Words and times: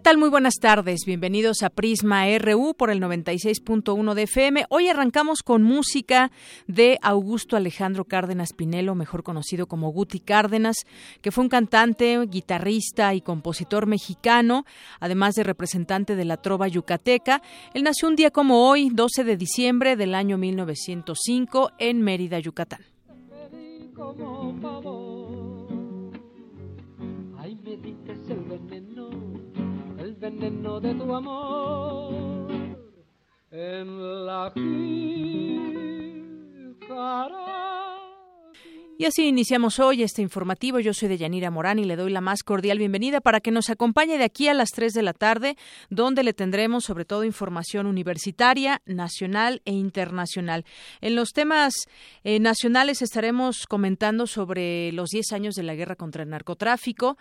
¿Qué 0.00 0.04
tal? 0.04 0.16
Muy 0.16 0.30
buenas 0.30 0.54
tardes. 0.54 1.00
Bienvenidos 1.04 1.62
a 1.62 1.68
Prisma 1.68 2.24
RU 2.38 2.72
por 2.72 2.90
el 2.90 3.02
96.1 3.02 4.14
de 4.14 4.22
FM. 4.22 4.64
Hoy 4.70 4.88
arrancamos 4.88 5.42
con 5.42 5.62
música 5.62 6.30
de 6.66 6.98
Augusto 7.02 7.54
Alejandro 7.54 8.06
Cárdenas 8.06 8.54
Pinelo, 8.54 8.94
mejor 8.94 9.22
conocido 9.22 9.66
como 9.66 9.92
Guti 9.92 10.20
Cárdenas, 10.20 10.86
que 11.20 11.30
fue 11.30 11.44
un 11.44 11.50
cantante, 11.50 12.18
guitarrista 12.26 13.12
y 13.12 13.20
compositor 13.20 13.84
mexicano, 13.84 14.64
además 15.00 15.34
de 15.34 15.42
representante 15.42 16.16
de 16.16 16.24
la 16.24 16.38
trova 16.38 16.66
yucateca. 16.66 17.42
Él 17.74 17.82
nació 17.82 18.08
un 18.08 18.16
día 18.16 18.30
como 18.30 18.70
hoy, 18.70 18.88
12 18.88 19.22
de 19.24 19.36
diciembre 19.36 19.96
del 19.96 20.14
año 20.14 20.38
1905, 20.38 21.72
en 21.78 22.00
Mérida, 22.00 22.38
Yucatán. 22.38 22.80
Veneno, 30.20 30.80
de 30.80 30.94
tu 30.94 31.14
amor. 31.14 32.12
En 33.50 34.26
la 34.26 34.52
jícara. 34.54 35.00
Y 39.00 39.06
así 39.06 39.26
iniciamos 39.26 39.78
hoy 39.78 40.02
este 40.02 40.20
informativo. 40.20 40.78
Yo 40.78 40.92
soy 40.92 41.08
Deyanira 41.08 41.50
Morán 41.50 41.78
y 41.78 41.86
le 41.86 41.96
doy 41.96 42.10
la 42.12 42.20
más 42.20 42.42
cordial 42.42 42.76
bienvenida 42.76 43.22
para 43.22 43.40
que 43.40 43.50
nos 43.50 43.70
acompañe 43.70 44.18
de 44.18 44.24
aquí 44.24 44.48
a 44.48 44.52
las 44.52 44.72
3 44.72 44.92
de 44.92 45.00
la 45.00 45.14
tarde, 45.14 45.56
donde 45.88 46.22
le 46.22 46.34
tendremos 46.34 46.84
sobre 46.84 47.06
todo 47.06 47.24
información 47.24 47.86
universitaria, 47.86 48.82
nacional 48.84 49.62
e 49.64 49.72
internacional. 49.72 50.66
En 51.00 51.16
los 51.16 51.30
temas 51.30 51.72
eh, 52.24 52.40
nacionales 52.40 53.00
estaremos 53.00 53.64
comentando 53.66 54.26
sobre 54.26 54.92
los 54.92 55.08
10 55.08 55.32
años 55.32 55.54
de 55.54 55.62
la 55.62 55.74
guerra 55.74 55.96
contra 55.96 56.22
el 56.22 56.28
narcotráfico, 56.28 57.16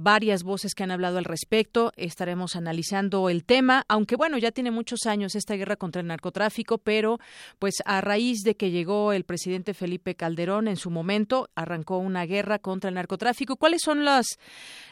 varias 0.00 0.44
voces 0.44 0.72
que 0.74 0.84
han 0.84 0.92
hablado 0.92 1.18
al 1.18 1.26
respecto. 1.26 1.92
Estaremos 1.98 2.56
analizando 2.56 3.28
el 3.28 3.44
tema, 3.44 3.84
aunque 3.88 4.16
bueno, 4.16 4.38
ya 4.38 4.50
tiene 4.50 4.70
muchos 4.70 5.00
años 5.04 5.34
esta 5.34 5.56
guerra 5.56 5.76
contra 5.76 6.00
el 6.00 6.06
narcotráfico, 6.06 6.78
pero 6.78 7.18
pues 7.58 7.82
a 7.84 8.00
raíz 8.00 8.44
de 8.44 8.56
que 8.56 8.70
llegó 8.70 9.12
el 9.12 9.24
presidente 9.24 9.74
Felipe 9.74 10.14
Calderón 10.14 10.68
en 10.68 10.76
su 10.76 10.88
momento, 10.88 11.17
arrancó 11.54 11.98
una 11.98 12.26
guerra 12.26 12.58
contra 12.58 12.88
el 12.88 12.94
narcotráfico. 12.94 13.56
¿Cuáles 13.56 13.82
son 13.82 14.04
las, 14.04 14.38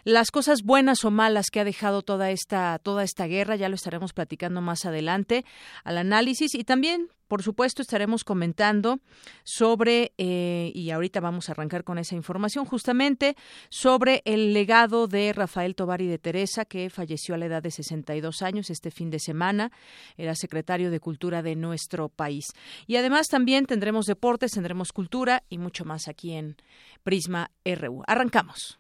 las 0.05 0.31
cosas 0.31 0.63
buenas 0.63 1.05
o 1.05 1.11
malas 1.11 1.47
que 1.51 1.61
ha 1.61 1.65
dejado 1.65 2.03
toda 2.03 2.31
esta, 2.31 2.79
toda 2.79 3.05
esta 3.05 3.27
guerra? 3.27 3.57
Ya 3.57 3.69
lo 3.69 3.75
estaremos 3.75 4.13
platicando 4.13 4.61
más 4.61 4.85
adelante 4.85 5.45
al 5.85 5.99
análisis 5.99 6.55
y 6.55 6.65
también 6.65 7.09
por 7.29 7.43
supuesto, 7.43 7.83
estaremos 7.83 8.25
comentando 8.25 9.01
sobre, 9.45 10.13
eh, 10.19 10.73
y 10.75 10.91
ahorita 10.91 11.21
vamos 11.21 11.49
a 11.49 11.53
arrancar 11.53 11.85
con 11.85 11.99
esa 11.99 12.15
información, 12.15 12.65
justamente 12.65 13.37
sobre 13.69 14.23
el 14.25 14.53
legado 14.53 15.07
de 15.09 15.33
Rafael 15.33 15.75
Tobar 15.75 16.03
y 16.03 16.07
de 16.07 16.19
Teresa, 16.19 16.65
que 16.65 16.91
falleció 16.91 17.35
a 17.35 17.39
la 17.39 17.47
edad 17.47 17.63
de 17.63 17.71
62 17.71 18.43
años 18.43 18.71
este 18.71 18.91
fin 18.91 19.11
de 19.11 19.19
semana. 19.19 19.71
Era 20.17 20.35
secretario 20.35 20.91
de 20.91 21.01
Cultura 21.01 21.43
de 21.43 21.57
nuestro 21.57 22.09
país. 22.09 22.47
Y 22.87 22.97
además 22.97 23.29
también 23.29 23.67
tendremos 23.67 24.07
deportes, 24.07 24.53
tendremos 24.53 24.93
cultura 24.93 25.43
y 25.49 25.59
mucho 25.59 25.85
más 25.85 26.09
aquí 26.09 26.33
en 26.33 26.57
Prisma 27.03 27.51
RU. 27.65 28.03
Arrancamos. 28.07 28.79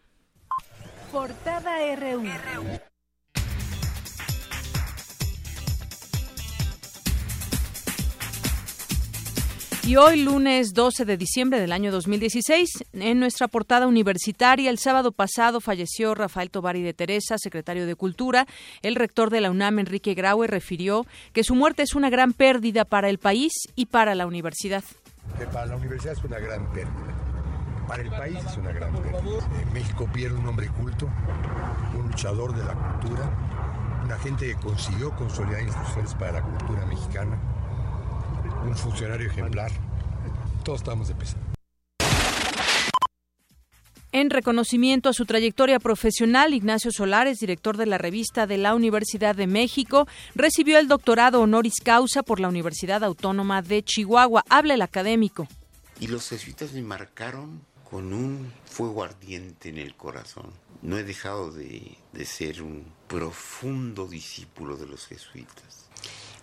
Portada 1.12 1.78
RU. 1.96 2.22
Y 9.86 9.94
hoy, 9.94 10.20
lunes 10.20 10.74
12 10.74 11.04
de 11.04 11.16
diciembre 11.16 11.60
del 11.60 11.70
año 11.70 11.92
2016, 11.92 12.86
en 12.94 13.20
nuestra 13.20 13.46
portada 13.46 13.86
universitaria, 13.86 14.68
el 14.68 14.78
sábado 14.78 15.12
pasado 15.12 15.60
falleció 15.60 16.12
Rafael 16.16 16.50
Tobari 16.50 16.82
de 16.82 16.92
Teresa, 16.92 17.38
secretario 17.38 17.86
de 17.86 17.94
Cultura. 17.94 18.48
El 18.82 18.96
rector 18.96 19.30
de 19.30 19.40
la 19.40 19.52
UNAM, 19.52 19.78
Enrique 19.78 20.14
Graue, 20.14 20.48
refirió 20.48 21.06
que 21.32 21.44
su 21.44 21.54
muerte 21.54 21.84
es 21.84 21.94
una 21.94 22.10
gran 22.10 22.32
pérdida 22.32 22.84
para 22.84 23.08
el 23.08 23.18
país 23.18 23.52
y 23.76 23.86
para 23.86 24.16
la 24.16 24.26
universidad. 24.26 24.82
para 25.52 25.66
la 25.66 25.76
universidad 25.76 26.14
es 26.14 26.24
una 26.24 26.40
gran 26.40 26.66
pérdida. 26.72 27.86
Para 27.86 28.02
el 28.02 28.10
país 28.10 28.38
es 28.44 28.56
una 28.56 28.72
gran 28.72 28.92
pérdida. 28.92 29.48
México 29.72 30.10
pierde 30.12 30.36
un 30.36 30.48
hombre 30.48 30.66
culto, 30.66 31.08
un 31.96 32.08
luchador 32.08 32.56
de 32.56 32.64
la 32.64 32.74
cultura, 32.74 34.02
una 34.04 34.18
gente 34.18 34.48
que 34.48 34.56
consiguió 34.56 35.14
consolidar 35.14 35.62
instituciones 35.62 36.12
para 36.14 36.32
la 36.32 36.42
cultura 36.42 36.84
mexicana, 36.86 37.38
un 38.64 38.76
funcionario 38.76 39.28
ejemplar. 39.28 39.70
Todos 40.64 40.80
estamos 40.80 41.08
de 41.08 41.14
pesar. 41.14 41.40
En 44.12 44.30
reconocimiento 44.30 45.10
a 45.10 45.12
su 45.12 45.26
trayectoria 45.26 45.78
profesional, 45.78 46.54
Ignacio 46.54 46.90
Solares, 46.90 47.38
director 47.38 47.76
de 47.76 47.84
la 47.84 47.98
revista 47.98 48.46
de 48.46 48.56
la 48.56 48.74
Universidad 48.74 49.36
de 49.36 49.46
México, 49.46 50.08
recibió 50.34 50.78
el 50.78 50.88
doctorado 50.88 51.42
honoris 51.42 51.74
causa 51.84 52.22
por 52.22 52.40
la 52.40 52.48
Universidad 52.48 53.04
Autónoma 53.04 53.60
de 53.60 53.82
Chihuahua. 53.82 54.42
Habla 54.48 54.72
el 54.72 54.80
académico. 54.80 55.46
Y 56.00 56.06
los 56.06 56.30
jesuitas 56.30 56.72
me 56.72 56.80
marcaron 56.80 57.60
con 57.90 58.14
un 58.14 58.50
fuego 58.64 59.04
ardiente 59.04 59.68
en 59.68 59.76
el 59.76 59.94
corazón. 59.96 60.50
No 60.80 60.96
he 60.96 61.04
dejado 61.04 61.52
de, 61.52 61.98
de 62.14 62.24
ser 62.24 62.62
un 62.62 62.86
profundo 63.08 64.08
discípulo 64.08 64.76
de 64.76 64.86
los 64.86 65.06
jesuitas. 65.06 65.85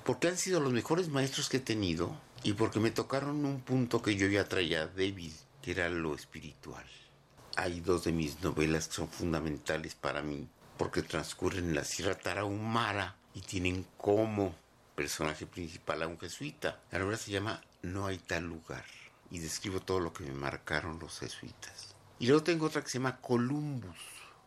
Porque 0.03 0.27
han 0.27 0.37
sido 0.37 0.59
los 0.59 0.73
mejores 0.73 1.09
maestros 1.09 1.49
que 1.49 1.57
he 1.57 1.61
tenido 1.61 2.15
y 2.43 2.53
porque 2.53 2.79
me 2.79 2.91
tocaron 2.91 3.45
un 3.45 3.61
punto 3.61 4.01
que 4.01 4.15
yo 4.15 4.27
ya 4.27 4.47
traía 4.49 4.87
débil, 4.87 5.33
que 5.61 5.71
era 5.71 5.89
lo 5.89 6.13
espiritual. 6.13 6.85
Hay 7.55 7.79
dos 7.79 8.03
de 8.03 8.11
mis 8.11 8.41
novelas 8.41 8.87
que 8.87 8.95
son 8.95 9.07
fundamentales 9.07 9.95
para 9.95 10.21
mí 10.21 10.47
porque 10.77 11.03
transcurren 11.03 11.69
en 11.69 11.75
la 11.75 11.85
Sierra 11.85 12.15
Tarahumara 12.15 13.15
y 13.33 13.41
tienen 13.41 13.85
como 13.97 14.55
personaje 14.95 15.45
principal 15.45 16.03
a 16.03 16.07
un 16.07 16.19
jesuita. 16.19 16.81
La 16.91 16.99
novela 16.99 17.17
se 17.17 17.31
llama 17.31 17.61
No 17.81 18.07
hay 18.07 18.17
tal 18.17 18.43
lugar 18.45 18.83
y 19.31 19.39
describo 19.39 19.79
todo 19.79 19.99
lo 19.99 20.13
que 20.13 20.25
me 20.25 20.33
marcaron 20.33 20.99
los 20.99 21.19
jesuitas. 21.19 21.95
Y 22.19 22.27
luego 22.27 22.43
tengo 22.43 22.65
otra 22.65 22.81
que 22.81 22.89
se 22.89 22.99
llama 22.99 23.19
Columbus, 23.21 23.97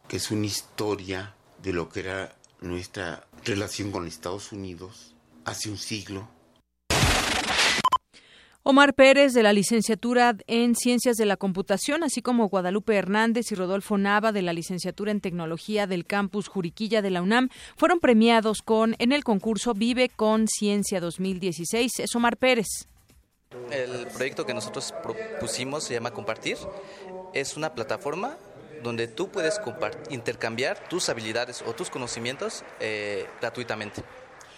que 0.09 0.19
es 0.19 0.31
una 0.31 0.47
historia 0.47 1.35
de 1.63 1.73
lo 1.73 1.89
que 1.89 2.01
era 2.01 2.37
nuestra 2.61 3.27
relación 3.45 3.91
con 3.91 4.07
Estados 4.07 4.53
Unidos 4.53 5.16
hace 5.47 5.71
un 5.71 5.79
siglo 5.79 6.29
Omar 8.69 8.95
Pérez, 8.95 9.33
de 9.33 9.45
la 9.45 9.53
licenciatura 9.53 10.35
en 10.49 10.75
Ciencias 10.75 11.17
de 11.17 11.25
la 11.25 11.37
Computación, 11.37 12.03
así 12.03 12.21
como 12.21 12.49
Guadalupe 12.49 12.97
Hernández 12.97 13.53
y 13.53 13.55
Rodolfo 13.55 13.97
Nava, 13.97 14.33
de 14.33 14.43
la 14.43 14.53
licenciatura 14.53 15.13
en 15.13 15.21
Tecnología 15.21 15.87
del 15.87 16.05
Campus 16.05 16.49
Juriquilla 16.49 17.01
de 17.01 17.11
la 17.11 17.23
UNAM, 17.23 17.49
fueron 17.77 18.01
premiados 18.01 18.63
con 18.63 18.97
en 18.99 19.13
el 19.13 19.23
concurso 19.23 19.73
Vive 19.73 20.09
con 20.09 20.49
Ciencia 20.49 20.99
2016. 20.99 21.93
Es 22.01 22.17
Omar 22.17 22.39
Pérez. 22.39 22.67
El 23.71 24.09
proyecto 24.09 24.45
que 24.45 24.53
nosotros 24.53 24.93
propusimos 25.01 25.85
se 25.85 25.95
llama 25.95 26.11
Compartir. 26.11 26.57
Es 27.35 27.57
una 27.57 27.73
plataforma 27.73 28.37
donde 28.83 29.07
tú 29.07 29.29
puedes 29.29 29.61
intercambiar 30.11 30.89
tus 30.89 31.09
habilidades 31.09 31.63
o 31.63 31.73
tus 31.73 31.89
conocimientos 31.89 32.65
eh, 32.81 33.27
gratuitamente. 33.41 34.03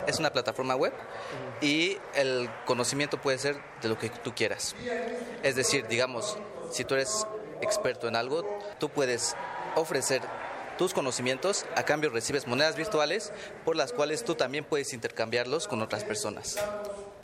Es 0.07 0.19
una 0.19 0.31
plataforma 0.31 0.77
web 0.77 0.93
y 1.61 1.99
el 2.15 2.49
conocimiento 2.67 3.21
puede 3.21 3.39
ser 3.39 3.61
de 3.83 3.89
lo 3.89 3.99
que 3.99 4.11
tú 4.11 4.35
quieras. 4.35 4.75
Es 5.43 5.57
decir, 5.57 5.87
digamos, 5.89 6.37
si 6.71 6.85
tú 6.85 6.95
eres 6.95 7.27
experto 7.61 8.09
en 8.09 8.17
algo, 8.17 8.45
tú 8.79 8.89
puedes 8.89 9.37
ofrecer 9.75 10.23
tus 10.79 10.95
conocimientos, 10.95 11.67
a 11.75 11.83
cambio 11.83 12.09
recibes 12.09 12.47
monedas 12.47 12.77
virtuales 12.77 13.33
por 13.65 13.75
las 13.75 13.93
cuales 13.93 14.25
tú 14.25 14.37
también 14.37 14.65
puedes 14.65 14.93
intercambiarlos 14.93 15.67
con 15.67 15.83
otras 15.83 16.05
personas. 16.05 16.57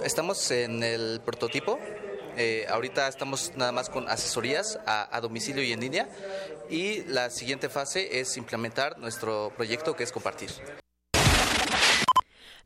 Estamos 0.03 0.51
en 0.51 0.83
el 0.83 1.21
prototipo, 1.25 1.79
eh, 2.37 2.67
ahorita 2.69 3.07
estamos 3.07 3.53
nada 3.55 3.71
más 3.71 3.89
con 3.89 4.09
asesorías 4.09 4.81
a, 4.87 5.17
a, 5.17 5.21
domicilio 5.21 5.63
y 5.63 5.73
en 5.73 5.81
línea 5.81 6.09
y 6.69 7.05
la 7.05 7.31
siguiente 7.31 7.69
fase 7.69 8.19
es 8.19 8.37
implementar 8.37 8.99
nuestro 8.99 9.53
proyecto 9.57 9.95
que 9.95 10.03
es 10.03 10.11
compartir. 10.11 10.51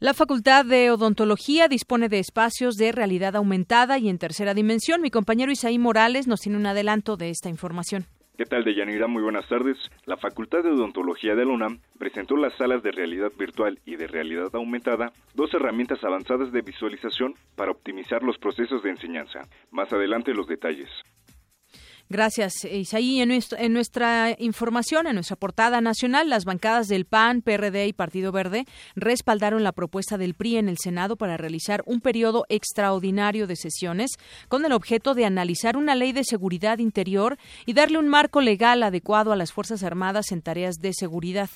La 0.01 0.15
Facultad 0.15 0.65
de 0.65 0.93
Odontología 0.93 1.67
dispone 1.67 2.09
de 2.09 2.21
espacios 2.21 2.77
de 2.77 2.93
realidad 2.93 3.35
aumentada 3.35 3.99
y 3.99 4.09
en 4.09 4.19
tercera 4.19 4.55
dimensión. 4.55 5.03
Mi 5.03 5.11
compañero 5.11 5.51
Isaí 5.51 5.77
Morales 5.77 6.29
nos 6.29 6.41
tiene 6.41 6.57
un 6.57 6.67
adelanto 6.67 7.17
de 7.17 7.31
esta 7.31 7.49
información. 7.49 8.05
¿Qué 8.37 8.45
tal, 8.45 8.63
Deyanira? 8.63 9.09
Muy 9.09 9.25
buenas 9.25 9.49
tardes. 9.49 9.77
La 10.07 10.17
Facultad 10.17 10.63
de 10.63 10.71
Odontología 10.71 11.35
de 11.35 11.45
la 11.45 11.53
UNAM 11.53 11.81
presentó 11.99 12.37
las 12.37 12.57
salas 12.57 12.85
de 12.85 12.93
realidad 12.93 13.33
virtual 13.37 13.81
y 13.85 13.97
de 13.97 14.07
realidad 14.07 14.51
aumentada, 14.53 15.11
dos 15.35 15.53
herramientas 15.53 15.99
avanzadas 16.05 16.53
de 16.53 16.63
visualización 16.63 17.35
para 17.57 17.73
optimizar 17.73 18.23
los 18.23 18.39
procesos 18.39 18.85
de 18.85 18.91
enseñanza. 18.91 19.41
Más 19.73 19.93
adelante 19.93 20.33
los 20.33 20.47
detalles. 20.47 20.89
Gracias, 22.11 22.65
Isaí. 22.65 23.21
En, 23.21 23.73
nuestra 23.73 24.35
información, 24.39 25.07
en 25.07 25.15
nuestra 25.15 25.37
portada 25.37 25.83
nacional, 25.83 26.31
las 26.31 26.47
bancadas 26.47 26.89
del 26.89 27.05
PAN, 27.05 27.43
PRD 27.43 27.87
y 27.87 27.93
Partido 27.93 28.33
Verde 28.33 28.65
respaldaron 28.97 29.63
la 29.63 29.73
propuesta 29.73 30.17
del 30.17 30.35
PRI 30.35 30.57
en 30.57 30.69
el 30.71 30.79
Senado 30.79 31.17
para 31.17 31.37
realizar 31.37 31.83
un 31.85 32.01
periodo 32.01 32.47
extraordinario 32.49 33.47
de 33.47 33.57
sesiones 33.57 34.13
con 34.49 34.65
el 34.65 34.73
objeto 34.73 35.15
de 35.15 35.27
analizar 35.27 35.77
una 35.77 35.95
ley 35.95 36.13
de 36.13 36.25
seguridad 36.25 36.79
interior 36.79 37.37
y 37.67 37.75
darle 37.75 37.99
un 37.99 38.09
marco 38.09 38.41
legal 38.41 38.83
adecuado 38.83 39.33
a 39.33 39.37
las 39.37 39.53
Fuerzas 39.53 39.83
Armadas 39.83 40.33
en 40.33 40.41
tareas 40.41 40.77
de 40.77 40.95
seguridad. 40.95 41.51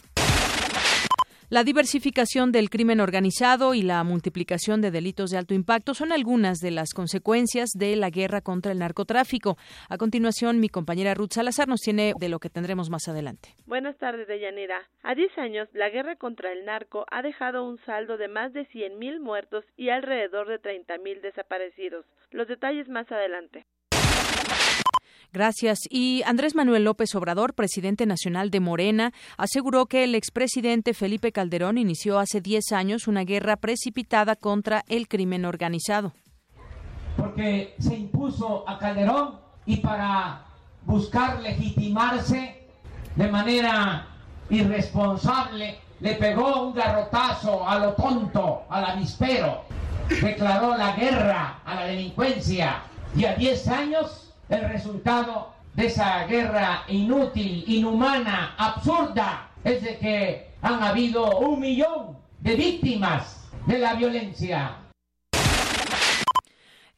La 1.52 1.64
diversificación 1.64 2.50
del 2.50 2.70
crimen 2.70 2.98
organizado 2.98 3.74
y 3.74 3.82
la 3.82 4.02
multiplicación 4.04 4.80
de 4.80 4.90
delitos 4.90 5.28
de 5.28 5.36
alto 5.36 5.52
impacto 5.52 5.92
son 5.92 6.10
algunas 6.10 6.60
de 6.60 6.70
las 6.70 6.94
consecuencias 6.94 7.72
de 7.74 7.94
la 7.94 8.08
guerra 8.08 8.40
contra 8.40 8.72
el 8.72 8.78
narcotráfico. 8.78 9.58
A 9.90 9.98
continuación, 9.98 10.60
mi 10.60 10.70
compañera 10.70 11.12
Ruth 11.12 11.32
Salazar 11.34 11.68
nos 11.68 11.82
tiene 11.82 12.14
de 12.18 12.30
lo 12.30 12.38
que 12.38 12.48
tendremos 12.48 12.88
más 12.88 13.06
adelante. 13.06 13.50
Buenas 13.66 13.98
tardes, 13.98 14.28
Deyanira. 14.28 14.88
A 15.02 15.14
10 15.14 15.36
años, 15.36 15.68
la 15.74 15.90
guerra 15.90 16.16
contra 16.16 16.52
el 16.52 16.64
narco 16.64 17.04
ha 17.10 17.20
dejado 17.20 17.68
un 17.68 17.78
saldo 17.84 18.16
de 18.16 18.28
más 18.28 18.54
de 18.54 18.66
100.000 18.68 19.20
muertos 19.20 19.66
y 19.76 19.90
alrededor 19.90 20.48
de 20.48 20.58
30.000 20.58 21.20
desaparecidos. 21.20 22.06
Los 22.30 22.48
detalles 22.48 22.88
más 22.88 23.12
adelante. 23.12 23.66
Gracias. 25.32 25.78
Y 25.88 26.22
Andrés 26.26 26.54
Manuel 26.54 26.84
López 26.84 27.14
Obrador, 27.14 27.54
presidente 27.54 28.04
nacional 28.04 28.50
de 28.50 28.60
Morena, 28.60 29.12
aseguró 29.38 29.86
que 29.86 30.04
el 30.04 30.14
expresidente 30.14 30.92
Felipe 30.92 31.32
Calderón 31.32 31.78
inició 31.78 32.18
hace 32.18 32.42
10 32.42 32.72
años 32.72 33.08
una 33.08 33.24
guerra 33.24 33.56
precipitada 33.56 34.36
contra 34.36 34.84
el 34.88 35.08
crimen 35.08 35.46
organizado. 35.46 36.12
Porque 37.16 37.74
se 37.78 37.96
impuso 37.96 38.68
a 38.68 38.78
Calderón 38.78 39.40
y 39.64 39.78
para 39.78 40.44
buscar 40.84 41.40
legitimarse 41.40 42.68
de 43.16 43.28
manera 43.28 44.08
irresponsable 44.50 45.78
le 46.00 46.14
pegó 46.16 46.66
un 46.66 46.74
garrotazo 46.74 47.66
a 47.66 47.78
lo 47.78 47.92
tonto, 47.94 48.64
al 48.68 48.84
avispero, 48.84 49.62
declaró 50.08 50.76
la 50.76 50.96
guerra 50.96 51.60
a 51.64 51.74
la 51.76 51.84
delincuencia 51.86 52.82
y 53.14 53.24
a 53.24 53.34
10 53.36 53.68
años 53.68 54.21
el 54.52 54.68
resultado 54.68 55.54
de 55.74 55.86
esa 55.86 56.26
guerra 56.26 56.84
inútil, 56.88 57.64
inhumana, 57.66 58.54
absurda, 58.58 59.50
es 59.64 59.82
de 59.82 59.98
que 59.98 60.52
han 60.60 60.82
habido 60.82 61.38
un 61.38 61.60
millón 61.60 62.18
de 62.40 62.54
víctimas 62.54 63.48
de 63.66 63.78
la 63.78 63.94
violencia. 63.94 64.76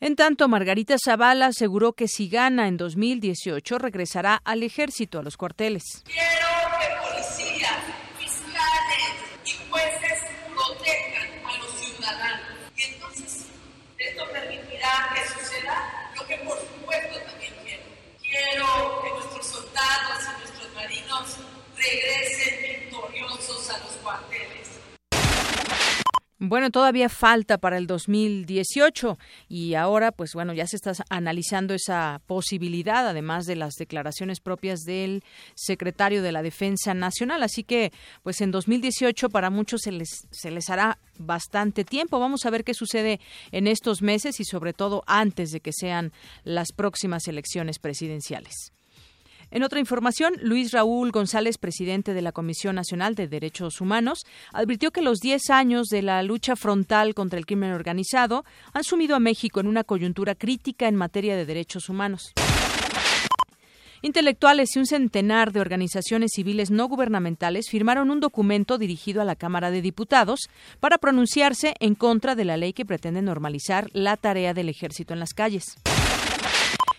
En 0.01 0.17
tanto, 0.17 0.49
Margarita 0.49 0.97
Zavala 1.03 1.47
aseguró 1.47 1.95
que 1.95 2.09
si 2.09 2.29
gana 2.29 2.69
en 2.69 2.77
2018 2.77 3.79
regresará 3.79 4.41
al 4.45 4.62
ejército, 4.62 5.19
a 5.19 5.23
los 5.23 5.37
cuarteles. 5.39 6.03
Quiero 6.05 6.47
que 6.79 7.09
policías, 7.09 7.79
fiscales 8.19 9.15
y 9.47 9.71
jueces 9.71 10.21
protejan 10.53 11.29
a 11.47 11.59
los 11.59 11.71
ciudadanos. 11.81 12.59
Y 12.77 12.83
entonces 12.93 13.47
esto 13.97 14.25
permitirá 14.31 15.09
que 15.15 15.41
suceda 15.41 16.11
lo 16.17 16.27
que 16.27 16.37
por 16.37 16.59
supuesto 16.59 17.21
también 17.31 17.55
quiero. 17.62 17.85
Quiero 18.21 19.03
que 19.03 19.11
nuestros 19.11 19.47
soldados 19.47 20.21
y 20.23 20.41
nuestros 20.41 20.75
marinos 20.75 21.39
regresen 21.94 22.62
victoriosos 22.62 23.70
a 23.70 23.79
los 23.79 23.93
cuarteles. 24.02 24.55
Bueno, 26.41 26.70
todavía 26.70 27.08
falta 27.08 27.58
para 27.58 27.79
el 27.79 27.87
2018 27.87 29.19
y 29.49 29.75
ahora, 29.75 30.12
pues 30.12 30.32
bueno, 30.35 30.52
ya 30.52 30.67
se 30.67 30.76
está 30.76 30.93
analizando 31.08 31.73
esa 31.73 32.20
posibilidad, 32.26 33.08
además 33.08 33.46
de 33.46 33.56
las 33.56 33.75
declaraciones 33.75 34.41
propias 34.41 34.81
del 34.81 35.23
secretario 35.55 36.23
de 36.23 36.32
la 36.32 36.43
Defensa 36.43 36.93
Nacional. 36.93 37.43
Así 37.43 37.62
que, 37.62 37.93
pues 38.23 38.43
en 38.43 38.50
2018 38.50 39.31
para 39.31 39.49
muchos 39.49 39.82
se 39.82 39.93
les, 39.93 40.26
se 40.32 40.50
les 40.50 40.69
hará 40.69 40.99
bastante 41.19 41.85
tiempo. 41.85 42.19
Vamos 42.19 42.44
a 42.44 42.50
ver 42.50 42.64
qué 42.64 42.75
sucede 42.75 43.20
en 43.50 43.67
estos 43.67 44.02
meses 44.02 44.38
y 44.38 44.44
sobre 44.44 44.75
todo 44.75 45.02
antes 45.06 45.50
de 45.50 45.61
que 45.61 45.73
sean 45.73 46.12
las 46.43 46.73
próximas 46.73 47.26
elecciones 47.26 47.79
presidenciales. 47.79 48.75
En 49.55 49.62
otra 49.62 49.79
información, 49.79 50.35
Luis 50.43 50.73
Raúl 50.73 51.12
González, 51.12 51.59
presidente 51.59 52.12
de 52.12 52.23
la 52.23 52.33
Comisión 52.33 52.75
Nacional 52.75 53.15
de 53.15 53.29
Derechos 53.29 53.81
Humanos, 53.81 54.27
advirtió 54.53 54.91
que 54.91 55.01
los 55.01 55.21
10 55.21 55.49
años 55.51 55.87
de 55.87 56.03
la 56.03 56.25
lucha 56.25 56.56
frontal 56.56 57.15
contra 57.15 57.39
el 57.39 57.47
crimen 57.47 57.71
organizado 57.71 58.45
han 58.73 58.83
sumido 58.83 59.15
a 59.15 59.21
México 59.21 59.61
en 59.61 59.69
una 59.69 59.85
coyuntura 59.85 60.35
crítica 60.35 60.89
en 60.89 60.97
materia 60.97 61.37
de 61.37 61.47
derechos 61.47 61.89
humanos. 61.89 62.33
Intelectuales 64.03 64.75
y 64.75 64.81
un 64.81 64.87
centenar 64.87 65.53
de 65.53 65.61
organizaciones 65.61 66.33
civiles 66.35 66.73
no 66.73 66.89
gubernamentales 66.89 67.71
firmaron 67.71 68.11
un 68.11 68.19
documento 68.19 68.77
dirigido 68.77 69.23
a 69.23 69.25
la 69.25 69.37
Cámara 69.37 69.71
de 69.71 69.83
Diputados 69.83 70.51
para 70.81 70.99
pronunciarse 70.99 71.75
en 71.79 71.95
contra 71.95 72.35
de 72.35 72.45
la 72.45 72.56
ley 72.56 72.73
que 72.73 72.85
pretende 72.85 73.23
normalizar 73.23 73.89
la 73.93 74.17
tarea 74.17 74.53
del 74.53 74.69
ejército 74.69 75.15
en 75.15 75.21
las 75.21 75.33
calles. 75.33 75.77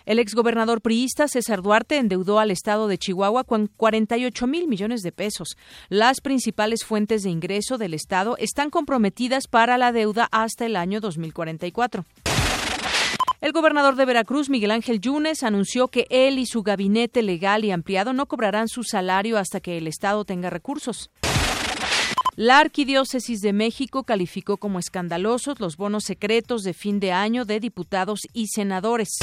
El 0.05 0.19
exgobernador 0.19 0.81
priista 0.81 1.27
César 1.27 1.63
Duarte 1.63 1.97
endeudó 1.97 2.39
al 2.39 2.51
estado 2.51 2.87
de 2.87 2.99
Chihuahua 2.99 3.43
con 3.43 3.67
48 3.67 4.45
mil 4.45 4.67
millones 4.67 5.01
de 5.01 5.11
pesos. 5.11 5.57
Las 5.89 6.21
principales 6.21 6.85
fuentes 6.85 7.23
de 7.23 7.31
ingreso 7.31 7.79
del 7.79 7.95
estado 7.95 8.37
están 8.37 8.69
comprometidas 8.69 9.47
para 9.47 9.79
la 9.79 9.91
deuda 9.91 10.27
hasta 10.31 10.65
el 10.67 10.75
año 10.75 11.01
2044. 11.01 12.05
El 13.41 13.51
gobernador 13.51 13.95
de 13.95 14.05
Veracruz, 14.05 14.49
Miguel 14.49 14.71
Ángel 14.71 15.01
Yunes, 15.01 15.43
anunció 15.43 15.87
que 15.87 16.05
él 16.09 16.37
y 16.37 16.45
su 16.45 16.61
gabinete 16.61 17.23
legal 17.23 17.65
y 17.65 17.71
ampliado 17.71 18.13
no 18.13 18.27
cobrarán 18.27 18.67
su 18.67 18.83
salario 18.83 19.37
hasta 19.37 19.59
que 19.59 19.77
el 19.77 19.87
Estado 19.87 20.23
tenga 20.23 20.49
recursos. 20.49 21.09
La 22.35 22.59
Arquidiócesis 22.59 23.39
de 23.41 23.53
México 23.53 24.03
calificó 24.03 24.57
como 24.57 24.77
escandalosos 24.77 25.59
los 25.59 25.77
bonos 25.77 26.03
secretos 26.03 26.63
de 26.63 26.73
fin 26.73 26.99
de 26.99 27.11
año 27.11 27.45
de 27.45 27.59
diputados 27.59 28.21
y 28.33 28.47
senadores. 28.47 29.19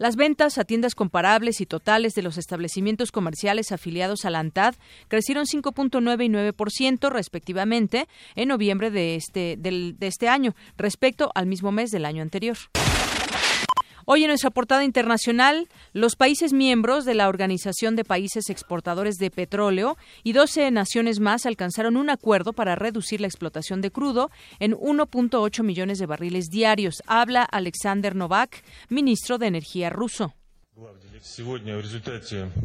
Las 0.00 0.16
ventas 0.16 0.56
a 0.56 0.64
tiendas 0.64 0.94
comparables 0.94 1.60
y 1.60 1.66
totales 1.66 2.14
de 2.14 2.22
los 2.22 2.38
establecimientos 2.38 3.12
comerciales 3.12 3.70
afiliados 3.70 4.24
a 4.24 4.30
la 4.30 4.38
ANTAD 4.38 4.76
crecieron 5.08 5.44
5.9 5.44 6.24
y 6.24 6.28
9% 6.30 7.10
respectivamente 7.10 8.08
en 8.34 8.48
noviembre 8.48 8.90
de 8.90 9.16
este, 9.16 9.58
de 9.58 9.94
este 10.00 10.26
año 10.26 10.54
respecto 10.78 11.30
al 11.34 11.44
mismo 11.44 11.70
mes 11.70 11.90
del 11.90 12.06
año 12.06 12.22
anterior. 12.22 12.56
Hoy 14.12 14.24
en 14.24 14.26
nuestra 14.30 14.50
portada 14.50 14.82
internacional, 14.82 15.68
los 15.92 16.16
países 16.16 16.52
miembros 16.52 17.04
de 17.04 17.14
la 17.14 17.28
Organización 17.28 17.94
de 17.94 18.04
Países 18.04 18.50
Exportadores 18.50 19.18
de 19.18 19.30
Petróleo 19.30 19.96
y 20.24 20.32
12 20.32 20.68
naciones 20.72 21.20
más 21.20 21.46
alcanzaron 21.46 21.96
un 21.96 22.10
acuerdo 22.10 22.52
para 22.52 22.74
reducir 22.74 23.20
la 23.20 23.28
explotación 23.28 23.80
de 23.80 23.92
crudo 23.92 24.32
en 24.58 24.72
1.8 24.72 25.62
millones 25.62 26.00
de 26.00 26.06
barriles 26.06 26.48
diarios. 26.48 27.04
Habla 27.06 27.44
Alexander 27.44 28.16
Novak, 28.16 28.64
ministro 28.88 29.38
de 29.38 29.46
Energía 29.46 29.90
ruso. 29.90 30.34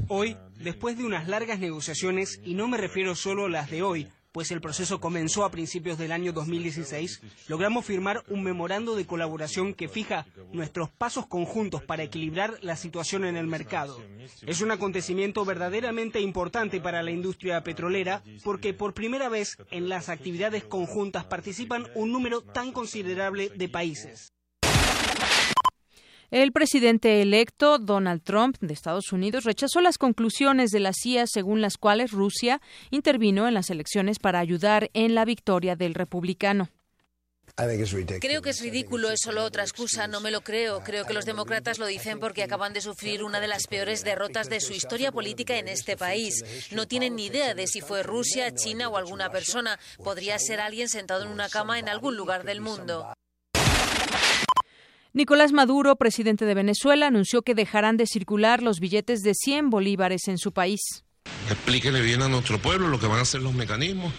Hoy, 0.08 0.38
después 0.58 0.98
de 0.98 1.06
unas 1.06 1.28
largas 1.28 1.60
negociaciones, 1.60 2.42
y 2.44 2.56
no 2.56 2.68
me 2.68 2.78
refiero 2.78 3.14
solo 3.14 3.46
a 3.46 3.50
las 3.50 3.70
de 3.70 3.84
hoy, 3.84 4.08
pues 4.36 4.52
el 4.52 4.60
proceso 4.60 5.00
comenzó 5.00 5.46
a 5.46 5.50
principios 5.50 5.98
del 5.98 6.12
año 6.12 6.34
2016, 6.34 7.22
logramos 7.48 7.86
firmar 7.86 8.22
un 8.28 8.44
memorando 8.44 8.98
de 8.98 9.06
colaboración 9.06 9.74
que 9.74 9.88
fija 9.88 10.26
nuestros 10.52 10.90
pasos 10.90 11.26
conjuntos 11.26 11.82
para 11.84 12.04
equilibrar 12.04 12.58
la 12.62 12.76
situación 12.76 13.24
en 13.24 13.38
el 13.38 13.48
mercado. 13.48 13.98
Es 14.46 14.60
un 14.60 14.72
acontecimiento 14.72 15.46
verdaderamente 15.46 16.20
importante 16.20 16.82
para 16.82 17.02
la 17.02 17.12
industria 17.12 17.64
petrolera 17.64 18.24
porque 18.44 18.74
por 18.74 18.94
primera 18.94 19.30
vez 19.30 19.56
en 19.72 19.88
las 19.88 20.10
actividades 20.10 20.66
conjuntas 20.66 21.24
participan 21.24 21.88
un 21.96 22.12
número 22.12 22.42
tan 22.42 22.74
considerable 22.74 23.48
de 23.56 23.70
países. 23.70 24.35
El 26.36 26.52
presidente 26.52 27.22
electo 27.22 27.78
Donald 27.78 28.22
Trump 28.22 28.58
de 28.60 28.74
Estados 28.74 29.14
Unidos 29.14 29.46
rechazó 29.46 29.80
las 29.80 29.98
conclusiones 29.98 30.70
de 30.72 30.82
la 30.82 30.92
CIA 30.92 31.28
según 31.28 31.62
las 31.62 31.78
cuales 31.78 32.12
Rusia 32.12 32.60
intervino 32.92 33.48
en 33.48 33.54
las 33.54 33.70
elecciones 33.70 34.20
para 34.20 34.40
ayudar 34.40 34.90
en 34.94 35.16
la 35.16 35.24
victoria 35.24 35.78
del 35.78 35.94
republicano. 35.94 36.68
Creo 37.56 38.42
que 38.42 38.50
es 38.50 38.62
ridículo, 38.62 39.12
es 39.12 39.22
solo 39.22 39.46
otra 39.46 39.64
excusa, 39.64 40.08
no 40.08 40.20
me 40.20 40.30
lo 40.30 40.42
creo. 40.42 40.84
Creo 40.84 41.06
que 41.06 41.14
los 41.14 41.24
demócratas 41.24 41.80
lo 41.80 41.86
dicen 41.86 42.20
porque 42.20 42.44
acaban 42.44 42.74
de 42.74 42.82
sufrir 42.82 43.24
una 43.24 43.40
de 43.40 43.48
las 43.48 43.68
peores 43.68 44.04
derrotas 44.04 44.50
de 44.50 44.60
su 44.60 44.74
historia 44.74 45.14
política 45.14 45.58
en 45.58 45.70
este 45.70 45.96
país. 45.96 46.44
No 46.72 46.86
tienen 46.86 47.16
ni 47.16 47.28
idea 47.28 47.54
de 47.54 47.66
si 47.66 47.80
fue 47.80 48.04
Rusia, 48.04 48.54
China 48.54 48.90
o 48.90 48.98
alguna 48.98 49.32
persona. 49.32 49.80
Podría 50.04 50.38
ser 50.38 50.60
alguien 50.60 50.90
sentado 50.90 51.24
en 51.24 51.30
una 51.30 51.48
cama 51.48 51.80
en 51.80 51.88
algún 51.88 52.18
lugar 52.18 52.44
del 52.44 52.60
mundo. 52.60 53.16
Nicolás 55.16 55.54
Maduro, 55.54 55.96
presidente 55.96 56.44
de 56.44 56.54
Venezuela, 56.54 57.08
anunció 57.08 57.42
que 57.42 57.56
dejarán 57.56 57.96
de 57.96 58.06
circular 58.06 58.62
los 58.62 58.82
billetes 58.82 59.22
de 59.22 59.34
100 59.34 59.70
bolívares 59.70 60.28
en 60.28 60.38
su 60.38 60.52
país. 60.52 61.06
Explíquele 61.50 62.02
bien 62.02 62.22
a 62.22 62.28
nuestro 62.28 62.60
pueblo 62.60 62.90
lo 62.90 63.00
que 63.00 63.08
van 63.08 63.22
a 63.22 63.26
ser 63.26 63.42
los 63.42 63.54
mecanismos, 63.54 64.12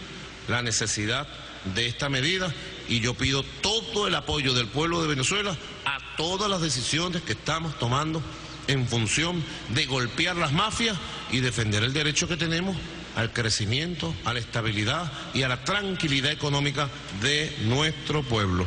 la 0.49 0.63
necesidad 0.63 1.29
de 1.75 1.87
esta 1.87 2.09
medida 2.09 2.51
y 2.89 3.01
yo 3.01 3.13
pido 3.13 3.45
todo 3.61 4.09
el 4.09 4.15
apoyo 4.15 4.55
del 4.55 4.69
pueblo 4.69 5.03
de 5.03 5.09
Venezuela 5.09 5.55
a 5.85 5.99
todas 6.17 6.49
las 6.49 6.63
decisiones 6.63 7.21
que 7.21 7.33
estamos 7.33 7.79
tomando 7.79 8.23
en 8.67 8.89
función 8.89 9.45
de 9.75 9.85
golpear 9.85 10.37
las 10.37 10.55
mafias 10.55 10.97
y 11.31 11.41
defender 11.41 11.85
el 11.85 11.93
derecho 11.93 12.27
que 12.27 12.39
tenemos 12.39 12.75
al 13.17 13.35
crecimiento, 13.35 14.15
a 14.25 14.33
la 14.33 14.41
estabilidad 14.41 15.13
y 15.35 15.43
a 15.43 15.49
la 15.49 15.63
tranquilidad 15.63 16.33
económica 16.33 16.89
de 17.21 17.55
nuestro 17.67 18.23
pueblo 18.23 18.67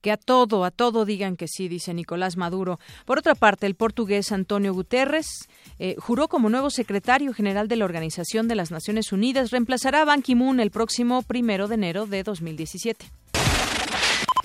que 0.00 0.12
a 0.12 0.16
todo, 0.16 0.64
a 0.64 0.70
todo 0.70 1.04
digan 1.04 1.36
que 1.36 1.48
sí, 1.48 1.68
dice 1.68 1.94
Nicolás 1.94 2.36
Maduro. 2.36 2.78
Por 3.04 3.18
otra 3.18 3.34
parte, 3.34 3.66
el 3.66 3.74
portugués 3.74 4.32
Antonio 4.32 4.72
Guterres 4.72 5.48
eh, 5.78 5.96
juró 5.98 6.28
como 6.28 6.48
nuevo 6.48 6.70
secretario 6.70 7.32
general 7.32 7.68
de 7.68 7.76
la 7.76 7.84
Organización 7.84 8.48
de 8.48 8.54
las 8.54 8.70
Naciones 8.70 9.12
Unidas. 9.12 9.50
Reemplazará 9.50 10.02
a 10.02 10.04
Ban 10.04 10.22
Ki-moon 10.22 10.60
el 10.60 10.70
próximo 10.70 11.22
primero 11.22 11.68
de 11.68 11.74
enero 11.74 12.06
de 12.06 12.22
2017. 12.22 13.10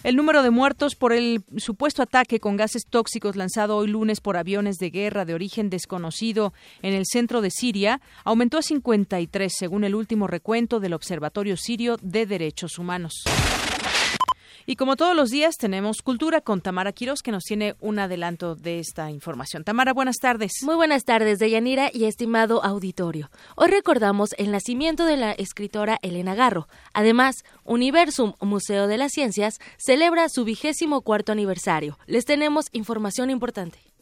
El 0.06 0.18
número 0.18 0.44
de 0.44 0.52
muertos 0.52 0.94
por 0.94 1.14
el 1.14 1.44
supuesto 1.58 2.04
ataque 2.04 2.40
con 2.40 2.58
gases 2.58 2.86
tóxicos 2.86 3.36
lanzado 3.36 3.76
hoy 3.76 3.88
lunes 3.88 4.22
por 4.22 4.38
aviones 4.38 4.78
de 4.78 4.92
guerra 4.92 5.26
de 5.26 5.34
origen 5.34 5.72
desconocido 5.72 6.54
en 6.84 6.94
el 6.94 7.08
centro 7.08 7.42
de 7.42 7.50
Siria 7.50 8.02
aumentó 8.24 8.60
a 8.60 8.62
53, 8.62 9.52
según 9.52 9.84
el 9.84 9.96
último 9.96 10.28
recuento 10.28 10.80
del 10.80 10.94
Observatorio 10.94 11.58
Sirio 11.58 11.98
de 12.04 12.28
Derechos 12.28 12.78
Humanos. 12.78 13.24
Y 14.68 14.78
como 14.78 14.96
todos 14.96 15.16
los 15.16 15.30
días 15.30 15.58
tenemos 15.58 16.02
cultura 16.02 16.42
con 16.42 16.60
Tamara 16.60 16.92
Quiroz 16.92 17.22
que 17.22 17.32
nos 17.32 17.44
tiene 17.44 17.76
un 17.82 18.00
adelanto 18.00 18.56
de 18.56 18.80
esta 18.80 19.12
información. 19.12 19.64
Tamara, 19.64 19.94
buenas 19.94 20.18
tardes. 20.18 20.54
Muy 20.64 20.74
buenas 20.74 21.04
tardes, 21.04 21.38
Deyanira 21.38 21.92
y 21.94 22.06
estimado 22.06 22.64
auditorio. 22.64 23.30
Hoy 23.56 23.70
recordamos 23.70 24.34
el 24.40 24.52
nacimiento 24.52 25.06
de 25.06 25.18
la 25.18 25.34
escritora 25.34 26.00
Elena 26.02 26.34
Garro. 26.34 26.68
Además, 26.94 27.44
Universum, 27.64 28.34
Museo 28.42 28.88
de 28.88 28.98
las 28.98 29.12
Ciencias, 29.12 29.60
celebra 29.78 30.30
su 30.30 30.46
vigésimo 30.46 31.02
cuarto 31.02 31.32
aniversario. 31.32 32.00
Les 32.08 32.26
tenemos 32.26 32.66
información 32.72 33.30
importante. 33.30 33.95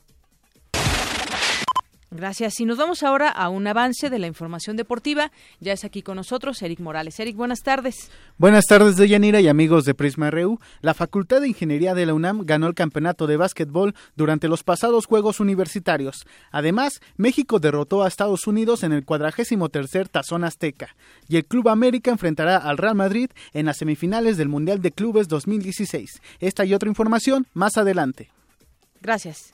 Gracias. 2.14 2.60
Y 2.60 2.66
nos 2.66 2.78
vamos 2.78 3.02
ahora 3.02 3.30
a 3.30 3.50
un 3.50 3.66
avance 3.66 4.12
de 4.12 4.20
la 4.20 4.28
información 4.28 4.78
deportiva. 4.78 5.32
Ya 5.60 5.74
es 5.74 5.84
aquí 5.84 6.04
con 6.04 6.16
nosotros 6.16 6.62
Eric 6.62 6.80
Morales. 6.80 7.20
Eric, 7.20 7.36
buenas 7.36 7.62
tardes. 7.62 8.12
Buenas 8.38 8.66
tardes, 8.66 8.98
Deyanira 8.98 9.42
y 9.42 9.48
amigos 9.48 9.84
de 9.86 9.96
Prisma 9.96 10.30
RU. 10.30 10.60
La 10.82 10.94
Facultad 10.94 11.42
de 11.42 11.48
Ingeniería 11.48 11.96
de 11.96 12.06
la 12.06 12.14
UNAM 12.14 12.46
ganó 12.46 12.68
el 12.68 12.76
campeonato 12.76 13.26
de 13.26 13.38
básquetbol 13.38 13.96
durante 14.16 14.48
los 14.48 14.64
pasados 14.64 15.08
Juegos 15.08 15.40
Universitarios. 15.40 16.28
Además, 16.52 17.02
México 17.18 17.60
derrotó 17.60 18.04
a 18.04 18.08
Estados 18.08 18.46
Unidos 18.46 18.84
en 18.84 18.94
el 18.94 19.06
cuadragésimo 19.06 19.70
tercer 19.70 20.08
Tazón 20.08 20.44
Azteca. 20.44 20.96
Y 21.28 21.38
el 21.38 21.46
Club 21.46 21.70
América 21.70 22.12
enfrentará 22.12 22.58
al 22.58 22.78
Real 22.78 22.96
Madrid 22.96 23.32
en 23.54 23.66
las 23.66 23.78
semifinales 23.78 24.38
del 24.38 24.50
Mundial 24.50 24.84
de 24.84 24.92
Clubes 24.92 25.28
2016. 25.30 26.22
Esta 26.40 26.64
y 26.64 26.76
otra 26.76 26.90
información 26.90 27.48
más 27.56 27.76
adelante. 27.78 28.30
Gracias. 29.02 29.52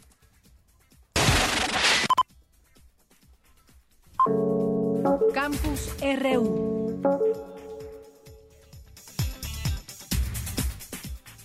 Campus 5.34 5.90
RU. 6.02 7.49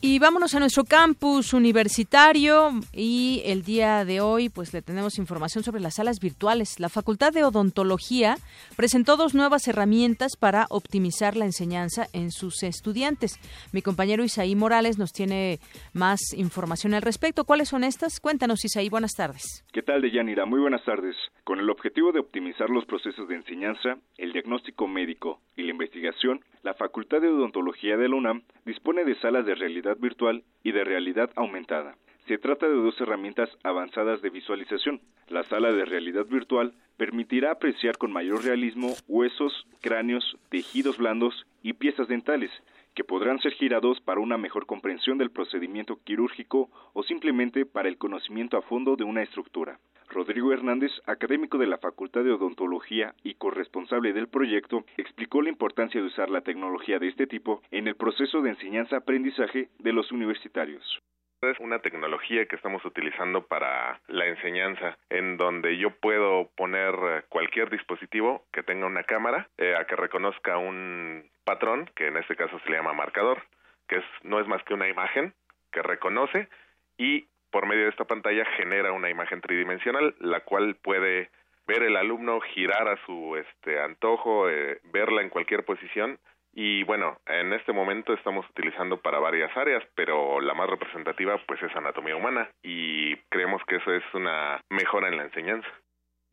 Y 0.07 0.19
vámonos 0.19 0.55
a 0.55 0.61
nuestro 0.61 0.85
campus 0.85 1.55
universitario 1.55 2.73
y 2.93 3.41
el 3.47 3.63
día 3.63 4.05
de 4.05 4.21
hoy 4.21 4.51
pues 4.51 4.75
le 4.75 4.83
tenemos 4.83 5.17
información 5.17 5.65
sobre 5.65 5.81
las 5.81 5.95
salas 5.95 6.21
virtuales. 6.21 6.79
La 6.79 6.91
Facultad 6.91 7.33
de 7.33 7.43
Odontología 7.43 8.37
presentó 8.77 9.17
dos 9.17 9.35
nuevas 9.35 9.67
herramientas 9.67 10.33
para 10.39 10.67
optimizar 10.69 11.39
la 11.39 11.47
enseñanza 11.47 12.05
en 12.13 12.33
sus 12.33 12.63
estudiantes. 12.65 13.41
Mi 13.73 13.81
compañero 13.81 14.23
Isaí 14.23 14.55
Morales 14.55 14.99
nos 14.99 15.11
tiene 15.11 15.59
más 15.95 16.21
información 16.37 16.93
al 16.93 17.01
respecto. 17.01 17.45
¿Cuáles 17.47 17.71
son 17.71 17.83
estas? 17.83 18.21
Cuéntanos 18.21 18.63
Isaí, 18.63 18.91
buenas 18.91 19.13
tardes. 19.13 19.65
¿Qué 19.73 19.81
tal 19.81 20.03
Deyanira? 20.03 20.45
Muy 20.45 20.61
buenas 20.61 20.85
tardes. 20.85 21.17
Con 21.45 21.61
el 21.61 21.71
objetivo 21.71 22.13
de 22.13 22.21
optimizar 22.21 22.69
los 22.69 22.85
procesos 22.85 23.27
de 23.29 23.37
enseñanza, 23.37 23.97
el 24.19 24.35
diagnóstico 24.35 24.87
médico 24.87 25.41
y 25.57 25.63
la 25.63 25.71
investigación, 25.71 26.45
la 26.63 26.75
Facultad 26.75 27.21
de 27.21 27.29
Odontología 27.29 27.97
de 27.97 28.09
la 28.09 28.17
UNAM 28.17 28.43
dispone 28.65 29.05
de 29.05 29.19
salas 29.21 29.45
de 29.45 29.55
realidad 29.55 29.94
virtual 29.99 30.45
y 30.63 30.73
de 30.73 30.85
realidad 30.85 31.31
aumentada. 31.37 31.97
Se 32.27 32.39
trata 32.39 32.67
de 32.67 32.75
dos 32.75 32.99
herramientas 33.01 33.51
avanzadas 33.63 34.23
de 34.23 34.31
visualización. 34.31 35.01
La 35.29 35.43
sala 35.43 35.73
de 35.73 35.85
realidad 35.85 36.25
virtual 36.25 36.73
permitirá 36.97 37.51
apreciar 37.51 37.99
con 37.99 38.13
mayor 38.13 38.45
realismo 38.45 38.95
huesos, 39.09 39.67
cráneos, 39.83 40.39
tejidos 40.49 40.97
blandos 40.97 41.47
y 41.63 41.75
piezas 41.75 42.09
dentales, 42.09 42.51
que 42.95 43.05
podrán 43.05 43.41
ser 43.41 43.53
girados 43.53 44.01
para 44.01 44.21
una 44.21 44.39
mejor 44.39 44.65
comprensión 44.65 45.19
del 45.19 45.31
procedimiento 45.31 45.99
quirúrgico 46.05 46.71
o 46.95 47.03
simplemente 47.03 47.67
para 47.67 47.89
el 47.89 47.99
conocimiento 47.99 48.57
a 48.57 48.63
fondo 48.63 48.97
de 48.97 49.05
una 49.05 49.23
estructura. 49.23 49.79
Rodrigo 50.09 50.53
Hernández, 50.53 50.93
académico 51.07 51.59
de 51.59 51.67
la 51.67 51.79
Facultad 51.79 52.25
de 52.25 52.33
Odontología 52.33 53.15
y 53.23 53.35
corresponsable 53.35 54.13
del 54.13 54.29
proyecto, 54.29 54.85
explicó 54.97 55.43
la 55.43 55.49
importancia 55.49 56.01
de 56.01 56.07
usar 56.07 56.31
la 56.31 56.43
tecnología 56.43 56.99
de 56.99 57.09
este 57.09 57.27
tipo 57.27 57.63
en 57.71 57.89
el 57.89 57.97
proceso 57.97 58.43
de 58.43 58.51
enseñanza-aprendizaje 58.51 59.69
de 59.79 59.93
los 59.93 60.13
universitarios. 60.13 61.01
Es 61.43 61.61
una 61.61 61.81
tecnología 61.81 62.47
que 62.47 62.57
estamos 62.57 62.85
utilizando 62.85 63.47
para 63.47 64.01
la 64.09 64.27
enseñanza, 64.27 64.97
en 65.11 65.37
donde 65.37 65.77
yo 65.77 65.91
puedo 65.91 66.49
poner 66.57 67.27
cualquier 67.29 67.69
dispositivo 67.71 68.47
que 68.53 68.63
tenga 68.63 68.87
una 68.87 69.05
cámara 69.05 69.49
eh, 69.59 69.75
a 69.79 69.85
que 69.85 69.97
reconozca 69.97 70.57
un 70.57 71.29
patrón, 71.45 71.91
que 71.95 72.07
en 72.07 72.17
este 72.17 72.37
caso 72.37 72.59
se 72.61 72.71
le 72.71 72.77
llama 72.77 72.95
marcador, 72.95 73.43
que 73.89 73.97
es, 73.97 74.05
no 74.23 74.41
es 74.41 74.47
más 74.47 74.63
que 74.65 74.75
una 74.75 74.89
imagen 74.89 75.35
que 75.71 75.83
reconoce 75.83 76.49
y 76.97 77.27
por 77.55 77.67
medio 77.69 77.85
de 77.85 77.91
esta 77.91 78.05
pantalla 78.05 78.45
genera 78.57 78.91
una 78.91 79.11
imagen 79.11 79.41
tridimensional, 79.41 80.17
la 80.19 80.41
cual 80.41 80.75
puede 80.75 81.31
ver 81.69 81.85
el 81.85 81.97
alumno 81.97 82.41
girar 82.41 82.89
a 82.89 82.99
su 83.07 83.37
este 83.37 83.81
antojo, 83.81 84.51
eh, 84.51 84.81
verla 84.93 85.23
en 85.23 85.29
cualquier 85.29 85.65
posición 85.65 86.19
y 86.53 86.83
bueno, 86.83 87.17
en 87.27 87.53
este 87.53 87.73
momento 87.73 88.13
estamos 88.13 88.45
utilizando 88.51 89.01
para 89.01 89.21
varias 89.21 89.57
áreas, 89.57 89.85
pero 89.95 90.41
la 90.41 90.55
más 90.55 90.69
representativa 90.69 91.41
pues 91.47 91.63
es 91.63 91.75
anatomía 91.77 92.17
humana 92.17 92.51
y 92.61 93.15
creemos 93.29 93.63
que 93.69 93.77
eso 93.77 93.93
es 93.93 94.03
una 94.15 94.61
mejora 94.69 95.07
en 95.07 95.17
la 95.17 95.23
enseñanza. 95.23 95.69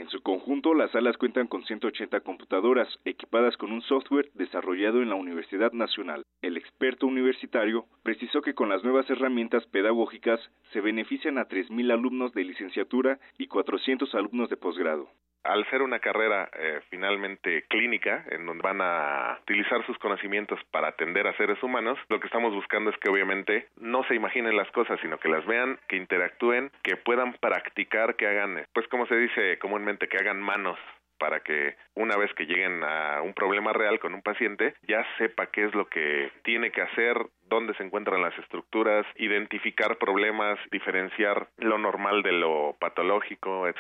En 0.01 0.09
su 0.09 0.23
conjunto, 0.23 0.73
las 0.73 0.89
salas 0.89 1.15
cuentan 1.15 1.45
con 1.45 1.63
180 1.63 2.21
computadoras 2.21 2.87
equipadas 3.05 3.55
con 3.55 3.71
un 3.71 3.83
software 3.83 4.31
desarrollado 4.33 5.03
en 5.03 5.09
la 5.09 5.15
Universidad 5.15 5.73
Nacional. 5.73 6.23
El 6.41 6.57
experto 6.57 7.05
universitario 7.05 7.85
precisó 8.01 8.41
que 8.41 8.55
con 8.55 8.67
las 8.67 8.83
nuevas 8.83 9.07
herramientas 9.11 9.63
pedagógicas 9.67 10.39
se 10.73 10.81
benefician 10.81 11.37
a 11.37 11.47
3.000 11.47 11.91
alumnos 11.91 12.33
de 12.33 12.45
licenciatura 12.45 13.19
y 13.37 13.45
400 13.45 14.15
alumnos 14.15 14.49
de 14.49 14.57
posgrado 14.57 15.07
al 15.43 15.69
ser 15.69 15.81
una 15.81 15.99
carrera 15.99 16.49
eh, 16.53 16.81
finalmente 16.89 17.63
clínica, 17.67 18.23
en 18.29 18.45
donde 18.45 18.61
van 18.61 18.81
a 18.81 19.39
utilizar 19.41 19.85
sus 19.85 19.97
conocimientos 19.97 20.59
para 20.71 20.89
atender 20.89 21.27
a 21.27 21.37
seres 21.37 21.61
humanos, 21.63 21.97
lo 22.09 22.19
que 22.19 22.27
estamos 22.27 22.53
buscando 22.53 22.89
es 22.89 22.97
que 22.97 23.09
obviamente 23.09 23.67
no 23.77 24.03
se 24.05 24.15
imaginen 24.15 24.55
las 24.55 24.69
cosas, 24.71 24.99
sino 25.01 25.17
que 25.17 25.29
las 25.29 25.45
vean, 25.45 25.79
que 25.87 25.97
interactúen, 25.97 26.71
que 26.83 26.97
puedan 26.97 27.33
practicar, 27.33 28.15
que 28.15 28.27
hagan, 28.27 28.65
pues 28.73 28.87
como 28.87 29.05
se 29.07 29.15
dice 29.15 29.57
comúnmente, 29.59 30.07
que 30.07 30.17
hagan 30.17 30.41
manos 30.41 30.77
para 31.21 31.41
que 31.41 31.75
una 31.93 32.17
vez 32.17 32.33
que 32.33 32.47
lleguen 32.47 32.83
a 32.83 33.21
un 33.21 33.35
problema 33.35 33.73
real 33.73 33.99
con 33.99 34.15
un 34.15 34.23
paciente, 34.23 34.73
ya 34.87 35.05
sepa 35.19 35.51
qué 35.51 35.65
es 35.65 35.75
lo 35.75 35.87
que 35.87 36.31
tiene 36.43 36.71
que 36.71 36.81
hacer, 36.81 37.15
dónde 37.43 37.75
se 37.75 37.83
encuentran 37.83 38.23
las 38.23 38.35
estructuras, 38.39 39.05
identificar 39.17 39.99
problemas, 39.99 40.57
diferenciar 40.71 41.47
lo 41.57 41.77
normal 41.77 42.23
de 42.23 42.31
lo 42.31 42.75
patológico, 42.79 43.67
etc. 43.67 43.77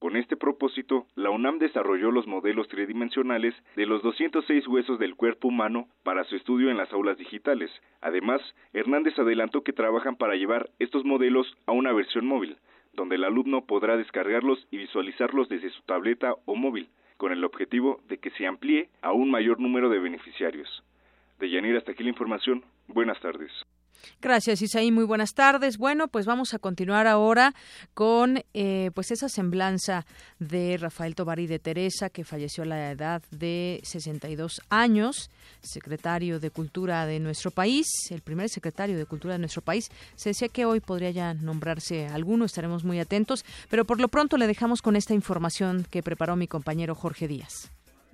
Con 0.00 0.16
este 0.16 0.34
propósito, 0.34 1.06
la 1.14 1.28
UNAM 1.28 1.58
desarrolló 1.58 2.10
los 2.10 2.26
modelos 2.26 2.68
tridimensionales 2.68 3.54
de 3.76 3.84
los 3.84 4.02
206 4.02 4.66
huesos 4.66 4.98
del 4.98 5.14
cuerpo 5.14 5.48
humano 5.48 5.88
para 6.04 6.24
su 6.24 6.36
estudio 6.36 6.70
en 6.70 6.78
las 6.78 6.90
aulas 6.94 7.18
digitales. 7.18 7.70
Además, 8.00 8.40
Hernández 8.72 9.18
adelantó 9.18 9.62
que 9.62 9.74
trabajan 9.74 10.16
para 10.16 10.36
llevar 10.36 10.70
estos 10.78 11.04
modelos 11.04 11.54
a 11.66 11.72
una 11.72 11.92
versión 11.92 12.24
móvil, 12.24 12.56
donde 12.94 13.16
el 13.16 13.24
alumno 13.24 13.66
podrá 13.66 13.98
descargarlos 13.98 14.66
y 14.70 14.78
visualizarlos 14.78 15.50
desde 15.50 15.68
su 15.68 15.82
tableta 15.82 16.34
o 16.46 16.56
móvil, 16.56 16.88
con 17.18 17.32
el 17.32 17.44
objetivo 17.44 18.00
de 18.08 18.16
que 18.16 18.30
se 18.30 18.46
amplíe 18.46 18.88
a 19.02 19.12
un 19.12 19.30
mayor 19.30 19.60
número 19.60 19.90
de 19.90 19.98
beneficiarios. 19.98 20.82
De 21.38 21.50
Yanir 21.50 21.76
hasta 21.76 21.92
aquí 21.92 22.04
la 22.04 22.08
información. 22.08 22.64
Buenas 22.88 23.20
tardes. 23.20 23.52
Gracias, 24.20 24.62
Isaí. 24.62 24.90
Muy 24.90 25.04
buenas 25.04 25.34
tardes. 25.34 25.78
Bueno, 25.78 26.08
pues 26.08 26.26
vamos 26.26 26.54
a 26.54 26.58
continuar 26.58 27.06
ahora 27.06 27.54
con 27.94 28.42
eh, 28.54 28.90
pues 28.94 29.10
esa 29.10 29.28
semblanza 29.28 30.06
de 30.38 30.76
Rafael 30.76 31.14
Tovari 31.14 31.46
de 31.46 31.58
Teresa, 31.58 32.10
que 32.10 32.24
falleció 32.24 32.64
a 32.64 32.66
la 32.66 32.90
edad 32.90 33.22
de 33.30 33.80
62 33.82 34.62
años, 34.68 35.30
secretario 35.62 36.40
de 36.40 36.50
Cultura 36.50 37.06
de 37.06 37.20
nuestro 37.20 37.50
país, 37.50 37.86
el 38.10 38.20
primer 38.20 38.48
secretario 38.48 38.98
de 38.98 39.06
Cultura 39.06 39.34
de 39.34 39.40
nuestro 39.40 39.62
país. 39.62 39.90
Se 40.16 40.30
decía 40.30 40.48
que 40.48 40.64
hoy 40.64 40.80
podría 40.80 41.10
ya 41.10 41.34
nombrarse 41.34 42.06
alguno, 42.06 42.44
estaremos 42.44 42.84
muy 42.84 43.00
atentos, 43.00 43.44
pero 43.68 43.84
por 43.84 44.00
lo 44.00 44.08
pronto 44.08 44.36
le 44.36 44.46
dejamos 44.46 44.82
con 44.82 44.96
esta 44.96 45.14
información 45.14 45.86
que 45.90 46.02
preparó 46.02 46.36
mi 46.36 46.46
compañero 46.46 46.94
Jorge 46.94 47.28
Díaz. 47.28 47.70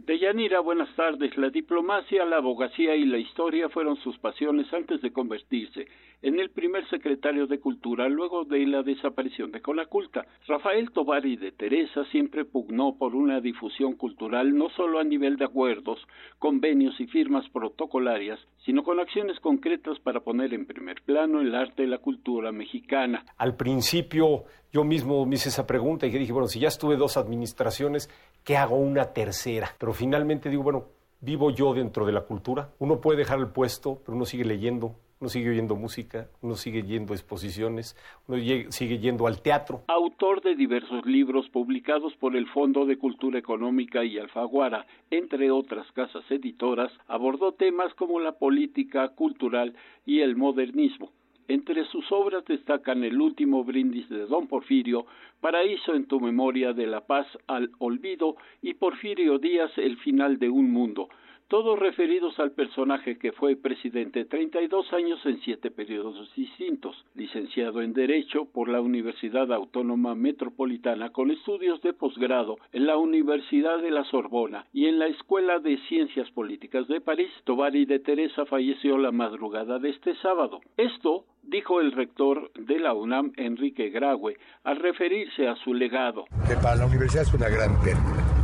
Deyanira, 0.06 0.60
buenas 0.60 0.94
tardes. 0.94 1.36
La 1.36 1.50
diplomacia, 1.50 2.24
la 2.24 2.36
abogacía 2.36 2.94
y 2.94 3.04
la 3.06 3.18
historia 3.18 3.68
fueron 3.68 3.96
sus 3.96 4.16
pasiones 4.18 4.72
antes 4.72 5.02
de 5.02 5.12
convertirse 5.12 5.88
en 6.22 6.40
el 6.40 6.50
primer 6.50 6.88
secretario 6.88 7.46
de 7.46 7.60
Cultura 7.60 8.08
luego 8.08 8.44
de 8.44 8.66
la 8.66 8.82
desaparición 8.82 9.52
de 9.52 9.60
Colaculta. 9.60 10.26
Rafael 10.46 10.90
Tovari 10.90 11.36
de 11.36 11.52
Teresa 11.52 12.04
siempre 12.10 12.44
pugnó 12.44 12.96
por 12.96 13.14
una 13.14 13.40
difusión 13.40 13.94
cultural 13.94 14.56
no 14.56 14.68
solo 14.70 14.98
a 14.98 15.04
nivel 15.04 15.36
de 15.36 15.44
acuerdos, 15.44 16.00
convenios 16.38 16.98
y 17.00 17.06
firmas 17.06 17.48
protocolarias, 17.50 18.40
sino 18.64 18.82
con 18.82 18.98
acciones 18.98 19.38
concretas 19.40 19.98
para 20.00 20.20
poner 20.20 20.54
en 20.54 20.66
primer 20.66 21.02
plano 21.02 21.40
el 21.40 21.54
arte 21.54 21.84
y 21.84 21.86
la 21.86 21.98
cultura 21.98 22.52
mexicana. 22.52 23.24
Al 23.36 23.56
principio 23.56 24.44
yo 24.72 24.84
mismo 24.84 25.24
me 25.26 25.36
hice 25.36 25.50
esa 25.50 25.66
pregunta 25.66 26.06
y 26.06 26.10
dije, 26.10 26.32
bueno, 26.32 26.48
si 26.48 26.60
ya 26.60 26.68
estuve 26.68 26.96
dos 26.96 27.16
administraciones, 27.16 28.10
¿qué 28.44 28.56
hago 28.56 28.76
una 28.76 29.12
tercera? 29.12 29.70
Pero 29.78 29.92
finalmente 29.92 30.50
digo, 30.50 30.62
bueno, 30.62 30.88
vivo 31.20 31.50
yo 31.50 31.74
dentro 31.74 32.06
de 32.06 32.12
la 32.12 32.22
cultura. 32.22 32.70
Uno 32.78 33.00
puede 33.00 33.18
dejar 33.18 33.38
el 33.38 33.48
puesto, 33.48 34.00
pero 34.04 34.16
uno 34.16 34.26
sigue 34.26 34.44
leyendo, 34.44 34.96
uno 35.20 35.30
sigue 35.30 35.50
oyendo 35.50 35.76
música, 35.76 36.28
uno 36.42 36.56
sigue 36.56 36.82
yendo 36.82 37.12
a 37.12 37.16
exposiciones, 37.16 37.96
uno 38.28 38.38
sigue 38.70 38.98
yendo 38.98 39.26
al 39.26 39.40
teatro. 39.40 39.82
Autor 39.88 40.42
de 40.42 40.54
diversos 40.54 41.06
libros 41.06 41.48
publicados 41.48 42.14
por 42.16 42.36
el 42.36 42.46
Fondo 42.48 42.84
de 42.84 42.98
Cultura 42.98 43.38
Económica 43.38 44.04
y 44.04 44.18
Alfaguara, 44.18 44.86
entre 45.10 45.50
otras 45.50 45.90
casas 45.92 46.24
editoras, 46.30 46.92
abordó 47.08 47.52
temas 47.52 47.94
como 47.94 48.20
la 48.20 48.32
política 48.32 49.08
cultural 49.08 49.74
y 50.04 50.20
el 50.20 50.36
modernismo. 50.36 51.10
Entre 51.48 51.84
sus 51.86 52.10
obras 52.10 52.44
destacan 52.44 53.04
El 53.04 53.20
último 53.20 53.62
brindis 53.62 54.08
de 54.08 54.26
Don 54.26 54.48
Porfirio, 54.48 55.06
Paraíso 55.40 55.94
en 55.94 56.06
tu 56.06 56.18
memoria 56.18 56.72
de 56.72 56.88
la 56.88 57.06
paz 57.06 57.26
al 57.46 57.70
olvido 57.78 58.36
y 58.62 58.74
Porfirio 58.74 59.38
Díaz 59.38 59.70
El 59.76 59.96
final 59.98 60.40
de 60.40 60.50
un 60.50 60.72
mundo, 60.72 61.08
todos 61.48 61.78
referidos 61.78 62.38
al 62.40 62.52
personaje 62.52 63.18
que 63.18 63.32
fue 63.32 63.56
presidente 63.56 64.24
32 64.24 64.92
años 64.92 65.24
en 65.24 65.40
siete 65.42 65.70
periodos 65.70 66.34
distintos, 66.34 67.04
licenciado 67.14 67.82
en 67.82 67.92
Derecho 67.92 68.46
por 68.46 68.68
la 68.68 68.80
Universidad 68.80 69.52
Autónoma 69.52 70.14
Metropolitana 70.14 71.10
con 71.10 71.30
estudios 71.30 71.80
de 71.82 71.92
posgrado 71.92 72.56
en 72.72 72.86
la 72.86 72.96
Universidad 72.96 73.78
de 73.78 73.90
la 73.90 74.04
Sorbona 74.04 74.66
y 74.72 74.86
en 74.86 74.98
la 74.98 75.06
Escuela 75.06 75.58
de 75.60 75.78
Ciencias 75.88 76.30
Políticas 76.32 76.88
de 76.88 77.00
París, 77.00 77.30
Tovari 77.44 77.86
de 77.86 78.00
Teresa 78.00 78.44
falleció 78.46 78.98
la 78.98 79.12
madrugada 79.12 79.78
de 79.78 79.90
este 79.90 80.16
sábado. 80.16 80.60
Esto 80.76 81.24
dijo 81.42 81.80
el 81.80 81.92
rector 81.92 82.50
de 82.54 82.80
la 82.80 82.92
UNAM, 82.92 83.32
Enrique 83.36 83.90
Graue, 83.90 84.36
al 84.64 84.76
referirse 84.76 85.46
a 85.46 85.54
su 85.56 85.74
legado. 85.74 86.24
Para 86.62 86.76
la 86.76 86.86
universidad 86.86 87.22
es 87.22 87.34
una 87.34 87.48
gran 87.48 87.80
pérdida 87.82 88.35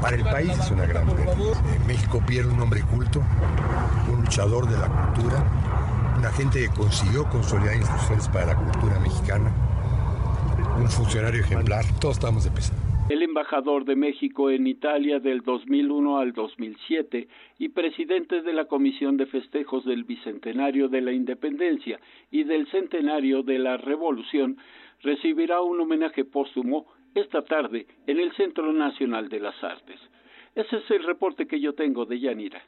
para 0.00 0.16
el 0.16 0.24
país 0.24 0.50
es 0.50 0.70
una 0.70 0.86
gran 0.86 1.06
pérdida. 1.06 1.62
México 1.86 2.22
pierde 2.26 2.52
un 2.52 2.60
hombre 2.60 2.80
culto, 2.82 3.22
un 4.12 4.22
luchador 4.22 4.66
de 4.68 4.78
la 4.78 4.88
cultura, 4.88 5.44
una 6.18 6.30
gente 6.32 6.60
que 6.60 6.68
consiguió 6.68 7.24
consolidar 7.28 7.76
instituciones 7.76 8.28
para 8.28 8.46
la 8.46 8.56
cultura 8.56 8.98
mexicana, 9.00 9.52
un 10.78 10.88
funcionario 10.88 11.40
ejemplar. 11.40 11.84
Todos 12.00 12.16
estamos 12.16 12.44
de 12.44 12.50
pesar. 12.50 12.76
El 13.10 13.22
embajador 13.22 13.84
de 13.84 13.96
México 13.96 14.50
en 14.50 14.68
Italia 14.68 15.18
del 15.18 15.42
2001 15.42 16.18
al 16.18 16.32
2007 16.32 17.26
y 17.58 17.68
presidente 17.70 18.40
de 18.40 18.52
la 18.52 18.66
Comisión 18.66 19.16
de 19.16 19.26
Festejos 19.26 19.84
del 19.84 20.04
Bicentenario 20.04 20.88
de 20.88 21.00
la 21.00 21.12
Independencia 21.12 21.98
y 22.30 22.44
del 22.44 22.68
Centenario 22.70 23.42
de 23.42 23.58
la 23.58 23.78
Revolución 23.78 24.58
recibirá 25.02 25.60
un 25.60 25.80
homenaje 25.80 26.24
póstumo 26.24 26.86
esta 27.14 27.42
tarde 27.42 27.86
en 28.06 28.18
el 28.18 28.32
Centro 28.32 28.72
Nacional 28.72 29.28
de 29.28 29.40
las 29.40 29.62
Artes. 29.62 30.00
Ese 30.54 30.76
es 30.76 30.90
el 30.90 31.04
reporte 31.04 31.46
que 31.46 31.60
yo 31.60 31.74
tengo 31.74 32.06
de 32.06 32.18
Yanira. 32.20 32.62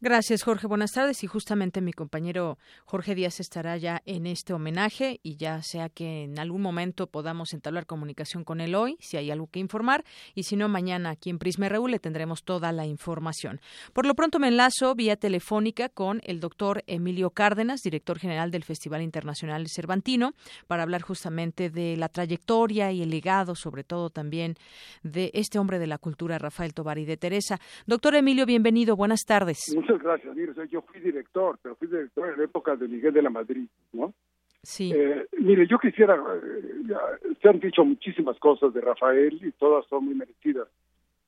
Gracias, 0.00 0.44
Jorge. 0.44 0.68
Buenas 0.68 0.92
tardes. 0.92 1.24
Y 1.24 1.26
justamente 1.26 1.80
mi 1.80 1.92
compañero 1.92 2.56
Jorge 2.84 3.16
Díaz 3.16 3.40
estará 3.40 3.76
ya 3.78 4.00
en 4.06 4.26
este 4.26 4.52
homenaje 4.52 5.18
y 5.24 5.34
ya 5.34 5.60
sea 5.62 5.88
que 5.88 6.22
en 6.22 6.38
algún 6.38 6.62
momento 6.62 7.08
podamos 7.08 7.52
entablar 7.52 7.84
comunicación 7.84 8.44
con 8.44 8.60
él 8.60 8.76
hoy, 8.76 8.96
si 9.00 9.16
hay 9.16 9.32
algo 9.32 9.48
que 9.48 9.58
informar, 9.58 10.04
y 10.36 10.44
si 10.44 10.54
no, 10.54 10.68
mañana 10.68 11.10
aquí 11.10 11.30
en 11.30 11.40
Prisma 11.40 11.68
RU 11.68 11.88
le 11.88 11.98
tendremos 11.98 12.44
toda 12.44 12.70
la 12.70 12.86
información. 12.86 13.60
Por 13.92 14.06
lo 14.06 14.14
pronto 14.14 14.38
me 14.38 14.46
enlazo 14.46 14.94
vía 14.94 15.16
telefónica 15.16 15.88
con 15.88 16.20
el 16.22 16.38
doctor 16.38 16.84
Emilio 16.86 17.30
Cárdenas, 17.30 17.80
director 17.82 18.20
general 18.20 18.52
del 18.52 18.62
Festival 18.62 19.02
Internacional 19.02 19.66
Cervantino, 19.68 20.32
para 20.68 20.84
hablar 20.84 21.02
justamente 21.02 21.70
de 21.70 21.96
la 21.96 22.08
trayectoria 22.08 22.92
y 22.92 23.02
el 23.02 23.10
legado, 23.10 23.56
sobre 23.56 23.82
todo 23.82 24.10
también 24.10 24.54
de 25.02 25.32
este 25.34 25.58
hombre 25.58 25.80
de 25.80 25.88
la 25.88 25.98
cultura, 25.98 26.38
Rafael 26.38 26.72
Tobar 26.72 26.98
y 26.98 27.04
de 27.04 27.16
Teresa. 27.16 27.58
Doctor 27.84 28.14
Emilio, 28.14 28.46
bienvenido. 28.46 28.94
Buenas 28.94 29.24
tardes. 29.26 29.58
Gracias. 29.96 30.34
Mire, 30.36 30.52
yo 30.68 30.82
fui 30.82 31.00
director, 31.00 31.58
pero 31.62 31.76
fui 31.76 31.88
director 31.88 32.28
en 32.28 32.38
la 32.38 32.44
época 32.44 32.76
de 32.76 32.88
Miguel 32.88 33.14
de 33.14 33.22
la 33.22 33.30
Madrid, 33.30 33.66
¿no? 33.92 34.12
Sí. 34.62 34.92
Eh, 34.94 35.26
mire, 35.38 35.66
yo 35.66 35.78
quisiera, 35.78 36.16
eh, 36.16 37.34
se 37.40 37.48
han 37.48 37.60
dicho 37.60 37.84
muchísimas 37.84 38.38
cosas 38.38 38.74
de 38.74 38.80
Rafael 38.80 39.40
y 39.42 39.52
todas 39.52 39.86
son 39.86 40.06
muy 40.06 40.14
merecidas, 40.14 40.68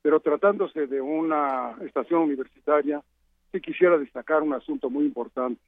pero 0.02 0.20
tratándose 0.20 0.86
de 0.86 1.00
una 1.00 1.76
estación 1.82 2.22
universitaria, 2.22 3.00
sí 3.52 3.60
quisiera 3.60 3.96
destacar 3.98 4.42
un 4.42 4.52
asunto 4.52 4.90
muy 4.90 5.04
importante. 5.04 5.60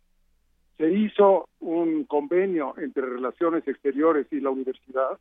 Se 0.76 0.92
hizo 0.92 1.48
un 1.61 2.05
convenio 2.05 2.74
entre 2.78 3.07
Relaciones 3.07 3.66
Exteriores 3.68 4.26
y 4.33 4.40
la 4.40 4.50
universidad 4.50 5.18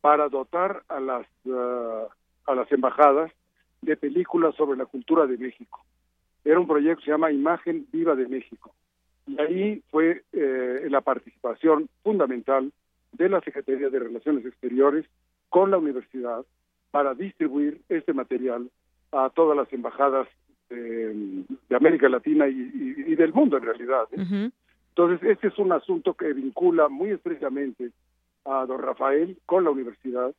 para 0.00 0.28
dotar 0.28 0.82
a 0.88 1.00
las, 1.00 1.26
uh, 1.46 2.06
a 2.46 2.54
las 2.54 2.70
embajadas 2.70 3.32
de 3.80 3.96
películas 3.96 4.54
sobre 4.56 4.76
la 4.76 4.86
cultura 4.86 5.26
de 5.26 5.38
México 5.38 5.80
era 6.44 6.58
un 6.58 6.66
proyecto 6.66 6.98
que 6.98 7.04
se 7.06 7.10
llama 7.10 7.32
Imagen 7.32 7.86
Viva 7.92 8.14
de 8.14 8.28
México. 8.28 8.74
Y 9.26 9.40
ahí 9.40 9.82
fue 9.90 10.24
eh, 10.32 10.86
la 10.90 11.00
participación 11.00 11.88
fundamental 12.02 12.72
de 13.12 13.28
la 13.28 13.40
Secretaría 13.40 13.88
de 13.88 13.98
Relaciones 13.98 14.44
Exteriores 14.44 15.06
con 15.48 15.70
la 15.70 15.78
universidad 15.78 16.44
para 16.90 17.14
distribuir 17.14 17.80
este 17.88 18.12
material 18.12 18.70
a 19.12 19.30
todas 19.30 19.56
las 19.56 19.72
embajadas 19.72 20.26
de, 20.68 21.44
América 21.74 22.08
Latina 22.08 22.48
y, 22.48 23.14
del 23.14 23.32
mundo 23.32 23.58
en 23.58 23.64
realidad. 23.64 24.08
¿eh? 24.12 24.50
Entonces, 24.88 25.28
este 25.28 25.48
es 25.48 25.58
un 25.58 25.72
asunto 25.72 26.14
que 26.14 26.32
vincula 26.32 26.88
muy 26.88 27.10
estrechamente 27.10 27.90
a 28.44 28.66
don 28.66 28.80
Rafael 28.80 29.38
con 29.46 29.64
la 29.64 29.70
universidad, 29.70 30.34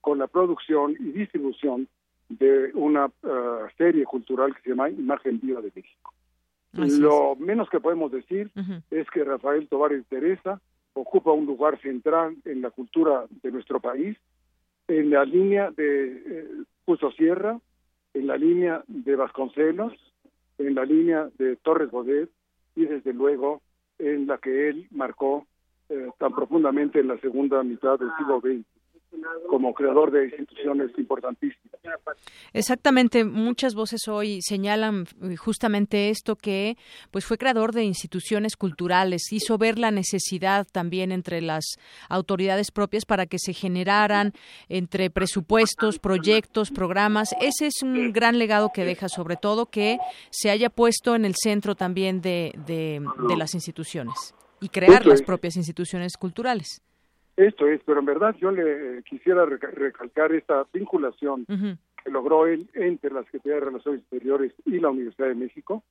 con 0.00 0.18
la 0.18 0.26
producción 0.26 0.92
y 0.98 1.12
distribución 1.12 1.88
de 2.28 2.70
una 2.74 3.06
uh, 3.06 3.68
serie 3.76 4.04
cultural 4.04 4.54
que 4.54 4.62
se 4.62 4.70
llama 4.70 4.90
Imagen 4.90 5.40
Viva 5.40 5.60
de 5.60 5.72
México. 5.74 6.12
Lo 6.72 7.36
menos 7.36 7.70
que 7.70 7.80
podemos 7.80 8.12
decir 8.12 8.50
es 8.90 9.08
que 9.10 9.24
Rafael 9.24 9.66
Tobar 9.68 9.92
de 9.92 10.02
Teresa 10.02 10.60
ocupa 10.92 11.32
un 11.32 11.46
lugar 11.46 11.80
central 11.80 12.36
en 12.44 12.60
la 12.60 12.70
cultura 12.70 13.24
de 13.42 13.50
nuestro 13.50 13.80
país, 13.80 14.16
en 14.88 15.10
la 15.10 15.24
línea 15.24 15.70
de 15.70 16.22
eh, 16.86 17.10
Sierra, 17.16 17.58
en 18.12 18.26
la 18.26 18.36
línea 18.36 18.84
de 18.88 19.16
Vasconcelos, 19.16 19.92
en 20.58 20.74
la 20.74 20.84
línea 20.84 21.28
de 21.38 21.56
Torres 21.56 21.90
Bodet 21.90 22.30
y 22.74 22.84
desde 22.84 23.12
luego 23.14 23.62
en 23.98 24.26
la 24.26 24.36
que 24.38 24.68
él 24.68 24.86
marcó 24.90 25.46
eh, 25.88 26.10
tan 26.18 26.34
profundamente 26.34 27.00
en 27.00 27.08
la 27.08 27.18
segunda 27.20 27.62
mitad 27.62 27.98
del 27.98 28.10
siglo 28.18 28.40
XX 28.40 28.75
como 29.48 29.74
creador 29.74 30.10
de 30.10 30.26
instituciones 30.26 30.90
importantísimas. 30.98 31.66
Exactamente, 32.52 33.24
muchas 33.24 33.74
voces 33.74 34.08
hoy 34.08 34.40
señalan 34.42 35.06
eh, 35.22 35.36
justamente 35.36 36.10
esto 36.10 36.36
que 36.36 36.76
pues 37.10 37.24
fue 37.24 37.38
creador 37.38 37.72
de 37.72 37.84
instituciones 37.84 38.56
culturales, 38.56 39.32
hizo 39.32 39.58
ver 39.58 39.78
la 39.78 39.90
necesidad 39.90 40.66
también 40.70 41.12
entre 41.12 41.40
las 41.40 41.64
autoridades 42.08 42.70
propias 42.70 43.04
para 43.04 43.26
que 43.26 43.38
se 43.38 43.52
generaran 43.52 44.32
entre 44.68 45.10
presupuestos, 45.10 45.98
proyectos, 45.98 46.70
programas. 46.70 47.34
Ese 47.40 47.66
es 47.66 47.82
un 47.82 48.12
gran 48.12 48.38
legado 48.38 48.70
que 48.72 48.84
deja, 48.84 49.08
sobre 49.08 49.36
todo 49.36 49.66
que 49.66 49.98
se 50.30 50.50
haya 50.50 50.70
puesto 50.70 51.14
en 51.14 51.24
el 51.24 51.34
centro 51.36 51.74
también 51.74 52.20
de, 52.20 52.52
de, 52.66 53.36
las 53.36 53.54
instituciones 53.54 54.34
y 54.60 54.68
crear 54.68 55.04
las 55.06 55.22
propias 55.22 55.56
instituciones 55.56 56.16
culturales. 56.16 56.82
Esto 57.36 57.66
es, 57.66 57.80
pero 57.84 58.00
en 58.00 58.06
verdad 58.06 58.34
yo 58.40 58.50
le 58.50 59.02
quisiera 59.02 59.44
recalcar 59.44 60.32
esta 60.32 60.66
vinculación 60.72 61.44
que 61.46 62.10
logró 62.10 62.46
él 62.46 62.68
entre 62.74 63.12
la 63.12 63.24
Secretaría 63.24 63.54
de 63.56 63.66
Relaciones 63.66 64.00
Exteriores 64.00 64.52
y 64.64 64.78
la 64.80 64.90
Universidad 64.90 65.28
de 65.28 65.34
México 65.34 65.82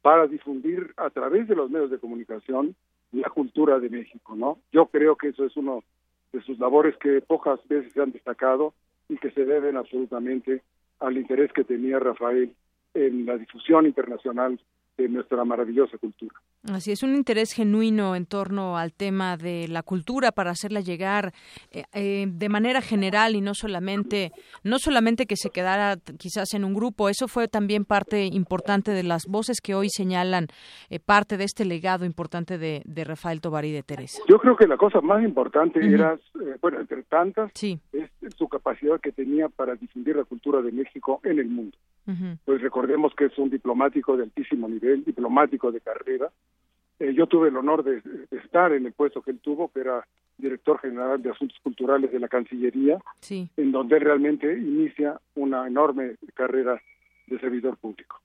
para 0.00 0.26
difundir 0.26 0.92
a 0.96 1.10
través 1.10 1.48
de 1.48 1.56
los 1.56 1.70
medios 1.70 1.90
de 1.90 1.98
comunicación 1.98 2.76
la 3.12 3.28
cultura 3.30 3.78
de 3.78 3.90
México, 3.90 4.34
¿no? 4.36 4.58
Yo 4.72 4.86
creo 4.86 5.16
que 5.16 5.28
eso 5.28 5.44
es 5.44 5.56
uno 5.56 5.82
de 6.32 6.40
sus 6.42 6.58
labores 6.58 6.96
que 6.96 7.20
pocas 7.20 7.60
veces 7.68 7.92
se 7.92 8.00
han 8.00 8.12
destacado 8.12 8.72
y 9.08 9.16
que 9.18 9.30
se 9.32 9.44
deben 9.44 9.76
absolutamente 9.76 10.62
al 11.00 11.16
interés 11.18 11.52
que 11.52 11.64
tenía 11.64 11.98
Rafael 11.98 12.52
en 12.94 13.26
la 13.26 13.36
difusión 13.36 13.86
internacional 13.86 14.58
de 14.96 15.08
nuestra 15.08 15.44
maravillosa 15.44 15.98
cultura. 15.98 16.34
Así 16.70 16.92
es, 16.92 17.02
un 17.02 17.16
interés 17.16 17.52
genuino 17.52 18.14
en 18.14 18.24
torno 18.24 18.78
al 18.78 18.92
tema 18.92 19.36
de 19.36 19.66
la 19.68 19.82
cultura 19.82 20.30
para 20.30 20.50
hacerla 20.50 20.80
llegar 20.80 21.32
eh, 21.72 21.84
eh, 21.92 22.26
de 22.28 22.48
manera 22.48 22.80
general 22.80 23.34
y 23.34 23.40
no 23.40 23.54
solamente, 23.54 24.30
no 24.62 24.78
solamente 24.78 25.26
que 25.26 25.36
se 25.36 25.50
quedara 25.50 25.96
quizás 26.18 26.54
en 26.54 26.64
un 26.64 26.74
grupo. 26.74 27.08
Eso 27.08 27.26
fue 27.26 27.48
también 27.48 27.84
parte 27.84 28.26
importante 28.26 28.92
de 28.92 29.02
las 29.02 29.26
voces 29.26 29.60
que 29.60 29.74
hoy 29.74 29.88
señalan 29.88 30.46
eh, 30.88 31.00
parte 31.00 31.36
de 31.36 31.44
este 31.44 31.64
legado 31.64 32.04
importante 32.04 32.58
de, 32.58 32.82
Rafael 33.04 33.40
Tobar 33.40 33.64
y 33.64 33.72
de 33.72 33.82
Teresa. 33.82 34.22
Yo 34.28 34.38
creo 34.38 34.56
que 34.56 34.68
la 34.68 34.76
cosa 34.76 35.00
más 35.00 35.24
importante 35.24 35.84
era, 35.84 36.16
bueno, 36.60 36.78
entre 36.78 37.02
tantas, 37.02 37.50
es 37.60 37.80
su 38.36 38.48
capacidad 38.48 39.00
que 39.00 39.10
tenía 39.10 39.48
para 39.48 39.74
difundir 39.74 40.14
la 40.14 40.24
cultura 40.24 40.62
de 40.62 40.70
México 40.70 41.20
en 41.24 41.40
el 41.40 41.48
mundo. 41.48 41.76
Pues 42.44 42.60
recordemos 42.60 43.14
que 43.14 43.26
es 43.26 43.38
un 43.38 43.50
diplomático 43.50 44.16
de 44.16 44.24
altísimo 44.24 44.68
nivel, 44.68 45.04
diplomático 45.04 45.70
de 45.70 45.80
carrera. 45.80 46.30
Eh, 46.98 47.14
yo 47.14 47.26
tuve 47.26 47.48
el 47.48 47.56
honor 47.56 47.84
de, 47.84 48.02
estar 48.30 48.72
en 48.72 48.86
el 48.86 48.92
puesto 48.92 49.22
que 49.22 49.30
él 49.30 49.38
tuvo, 49.40 49.68
que 49.68 49.80
era 49.80 50.06
director 50.36 50.78
general 50.80 51.22
de 51.22 51.30
Asuntos 51.30 51.58
Culturales 51.62 52.10
de 52.10 52.18
la 52.18 52.28
Cancillería, 52.28 52.98
en 53.56 53.72
donde 53.72 53.98
realmente 53.98 54.52
inicia 54.52 55.20
una 55.34 55.66
enorme 55.66 56.16
carrera 56.34 56.80
de 57.26 57.38
servidor 57.38 57.76
público. 57.76 58.20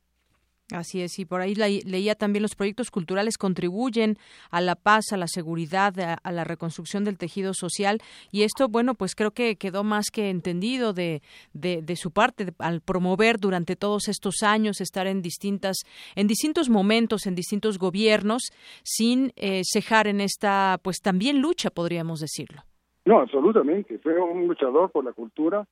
Así 0.74 1.02
es, 1.02 1.18
y 1.18 1.24
por 1.24 1.40
ahí 1.40 1.56
leía 1.56 2.16
también 2.16 2.42
los 2.42 2.56
proyectos 2.56 2.92
culturales 2.92 3.38
contribuyen 3.38 4.18
a 4.52 4.60
la 4.60 4.76
paz, 4.76 5.14
a 5.14 5.18
la 5.18 5.28
seguridad, 5.28 5.94
a, 6.22 6.32
la 6.34 6.44
reconstrucción 6.44 7.06
del 7.06 7.18
tejido 7.18 7.54
social 7.54 8.00
y 8.34 8.42
esto, 8.42 8.68
bueno, 8.68 8.94
pues 8.94 9.16
creo 9.16 9.32
que 9.32 9.56
quedó 9.56 9.86
más 9.86 10.12
que 10.12 10.30
entendido 10.30 10.92
de, 10.92 11.22
de, 11.54 11.96
su 11.96 12.12
parte 12.12 12.48
al 12.60 12.82
promover 12.82 13.40
durante 13.40 13.78
todos 13.78 14.10
estos 14.10 14.44
años 14.44 14.82
estar 14.82 15.08
en 15.08 15.22
distintas, 15.22 15.78
en 16.16 16.28
distintos 16.28 16.70
momentos, 16.70 17.28
en 17.28 17.36
distintos 17.36 17.78
gobiernos, 17.78 18.42
sin 18.84 19.32
eh, 19.38 19.62
cejar 19.64 20.08
en 20.08 20.20
esta, 20.20 20.80
pues 20.84 20.98
también 20.98 21.40
lucha, 21.40 21.70
podríamos 21.70 22.20
decirlo. 22.20 22.64
No, 23.06 23.22
absolutamente. 23.22 24.00
Fue 24.00 24.20
un 24.20 24.48
luchador 24.48 24.92
por 24.92 25.06
la 25.06 25.14
cultura, 25.14 25.66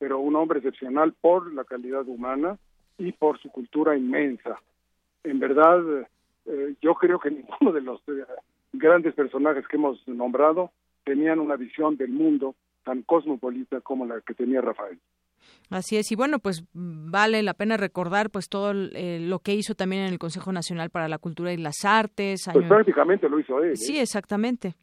pero 0.00 0.18
un 0.18 0.34
hombre 0.34 0.58
excepcional 0.58 1.14
por 1.20 1.54
la 1.54 1.62
calidad 1.62 2.08
humana 2.08 2.58
y 3.00 3.12
por 3.12 3.40
su 3.40 3.50
cultura 3.50 3.96
inmensa. 3.96 4.60
En 5.24 5.38
verdad, 5.38 5.80
eh, 6.46 6.74
yo 6.80 6.94
creo 6.94 7.18
que 7.18 7.30
ninguno 7.30 7.72
de 7.72 7.80
los 7.80 8.00
eh, 8.08 8.24
grandes 8.72 9.14
personajes 9.14 9.66
que 9.66 9.76
hemos 9.76 10.06
nombrado 10.06 10.70
tenían 11.04 11.40
una 11.40 11.56
visión 11.56 11.96
del 11.96 12.10
mundo 12.10 12.54
tan 12.84 13.02
cosmopolita 13.02 13.80
como 13.80 14.06
la 14.06 14.20
que 14.20 14.34
tenía 14.34 14.60
Rafael. 14.60 14.98
Así 15.70 15.96
es, 15.96 16.12
y 16.12 16.16
bueno, 16.16 16.38
pues 16.38 16.64
vale 16.74 17.42
la 17.42 17.54
pena 17.54 17.78
recordar 17.78 18.28
pues 18.30 18.48
todo 18.48 18.72
eh, 18.72 19.18
lo 19.20 19.38
que 19.38 19.54
hizo 19.54 19.74
también 19.74 20.02
en 20.02 20.12
el 20.12 20.18
Consejo 20.18 20.52
Nacional 20.52 20.90
para 20.90 21.08
la 21.08 21.18
Cultura 21.18 21.52
y 21.52 21.56
las 21.56 21.84
Artes. 21.84 22.48
Pues 22.52 22.68
prácticamente 22.68 23.28
lo 23.28 23.40
hizo 23.40 23.62
él. 23.62 23.76
Sí, 23.76 23.98
exactamente. 23.98 24.74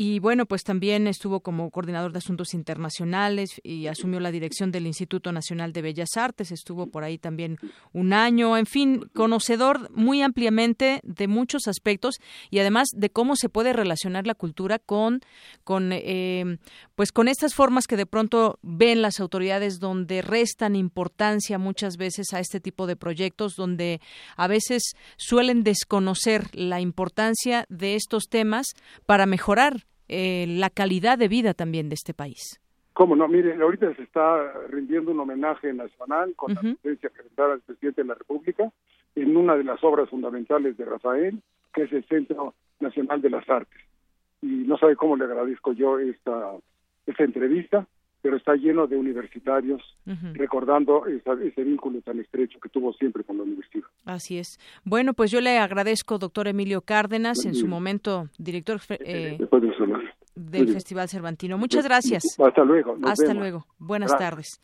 Y 0.00 0.20
bueno, 0.20 0.46
pues 0.46 0.62
también 0.62 1.08
estuvo 1.08 1.40
como 1.40 1.72
coordinador 1.72 2.12
de 2.12 2.18
asuntos 2.18 2.54
internacionales 2.54 3.60
y 3.64 3.88
asumió 3.88 4.20
la 4.20 4.30
dirección 4.30 4.70
del 4.70 4.86
Instituto 4.86 5.32
Nacional 5.32 5.72
de 5.72 5.82
Bellas 5.82 6.10
Artes, 6.16 6.52
estuvo 6.52 6.86
por 6.86 7.02
ahí 7.02 7.18
también 7.18 7.58
un 7.92 8.12
año, 8.12 8.56
en 8.56 8.66
fin, 8.66 9.10
conocedor 9.12 9.90
muy 9.90 10.22
ampliamente 10.22 11.00
de 11.02 11.26
muchos 11.26 11.66
aspectos 11.66 12.20
y 12.48 12.60
además 12.60 12.86
de 12.94 13.10
cómo 13.10 13.34
se 13.34 13.48
puede 13.48 13.72
relacionar 13.72 14.24
la 14.24 14.36
cultura 14.36 14.78
con, 14.78 15.20
con 15.64 15.90
eh, 15.92 16.58
pues 16.94 17.10
con 17.10 17.26
estas 17.26 17.56
formas 17.56 17.88
que 17.88 17.96
de 17.96 18.06
pronto 18.06 18.60
ven 18.62 19.02
las 19.02 19.18
autoridades 19.18 19.80
donde 19.80 20.22
restan 20.22 20.76
importancia 20.76 21.58
muchas 21.58 21.96
veces 21.96 22.32
a 22.34 22.38
este 22.38 22.60
tipo 22.60 22.86
de 22.86 22.94
proyectos, 22.94 23.56
donde 23.56 24.00
a 24.36 24.46
veces 24.46 24.92
suelen 25.16 25.64
desconocer 25.64 26.54
la 26.54 26.80
importancia 26.80 27.66
de 27.68 27.96
estos 27.96 28.28
temas 28.28 28.68
para 29.04 29.26
mejorar 29.26 29.87
eh, 30.08 30.46
la 30.48 30.70
calidad 30.70 31.18
de 31.18 31.28
vida 31.28 31.54
también 31.54 31.88
de 31.88 31.94
este 31.94 32.14
país. 32.14 32.60
Cómo 32.92 33.14
no, 33.14 33.28
mire, 33.28 33.54
ahorita 33.54 33.94
se 33.94 34.02
está 34.02 34.52
rindiendo 34.70 35.12
un 35.12 35.20
homenaje 35.20 35.72
nacional 35.72 36.34
con 36.34 36.54
la 36.54 36.60
presencia 36.60 37.10
que 37.10 37.22
del 37.22 37.60
presidente 37.60 38.02
de 38.02 38.08
la 38.08 38.14
República 38.14 38.72
en 39.14 39.36
una 39.36 39.56
de 39.56 39.64
las 39.64 39.82
obras 39.84 40.08
fundamentales 40.08 40.76
de 40.76 40.84
Rafael, 40.84 41.40
que 41.72 41.82
es 41.82 41.92
el 41.92 42.04
Centro 42.06 42.54
Nacional 42.80 43.20
de 43.20 43.30
las 43.30 43.48
Artes. 43.48 43.80
Y 44.42 44.46
no 44.46 44.78
sabe 44.78 44.96
cómo 44.96 45.16
le 45.16 45.24
agradezco 45.24 45.72
yo 45.72 45.98
esta, 45.98 46.54
esta 47.06 47.24
entrevista, 47.24 47.86
pero 48.22 48.36
está 48.36 48.54
lleno 48.54 48.86
de 48.86 48.96
universitarios 48.96 49.82
recordando 50.34 51.04
ese 51.06 51.64
vínculo 51.64 52.00
tan 52.02 52.18
estrecho 52.18 52.58
que 52.60 52.68
tuvo 52.68 52.92
siempre 52.92 53.24
con 53.24 53.36
la 53.36 53.44
universidad. 53.44 53.86
Así 54.04 54.38
es. 54.38 54.58
Bueno, 54.84 55.14
pues 55.14 55.30
yo 55.30 55.40
le 55.40 55.58
agradezco, 55.58 56.18
doctor 56.18 56.48
Emilio 56.48 56.80
Cárdenas, 56.80 57.44
en 57.44 57.54
su 57.54 57.66
momento 57.66 58.28
director 58.38 58.80
eh, 59.00 59.38
del 60.34 60.68
Festival 60.68 61.08
Cervantino. 61.08 61.58
Muchas 61.58 61.84
gracias. 61.84 62.22
Hasta 62.38 62.64
luego. 62.64 62.96
Hasta 63.04 63.34
luego. 63.34 63.66
Buenas 63.78 64.16
tardes. 64.16 64.60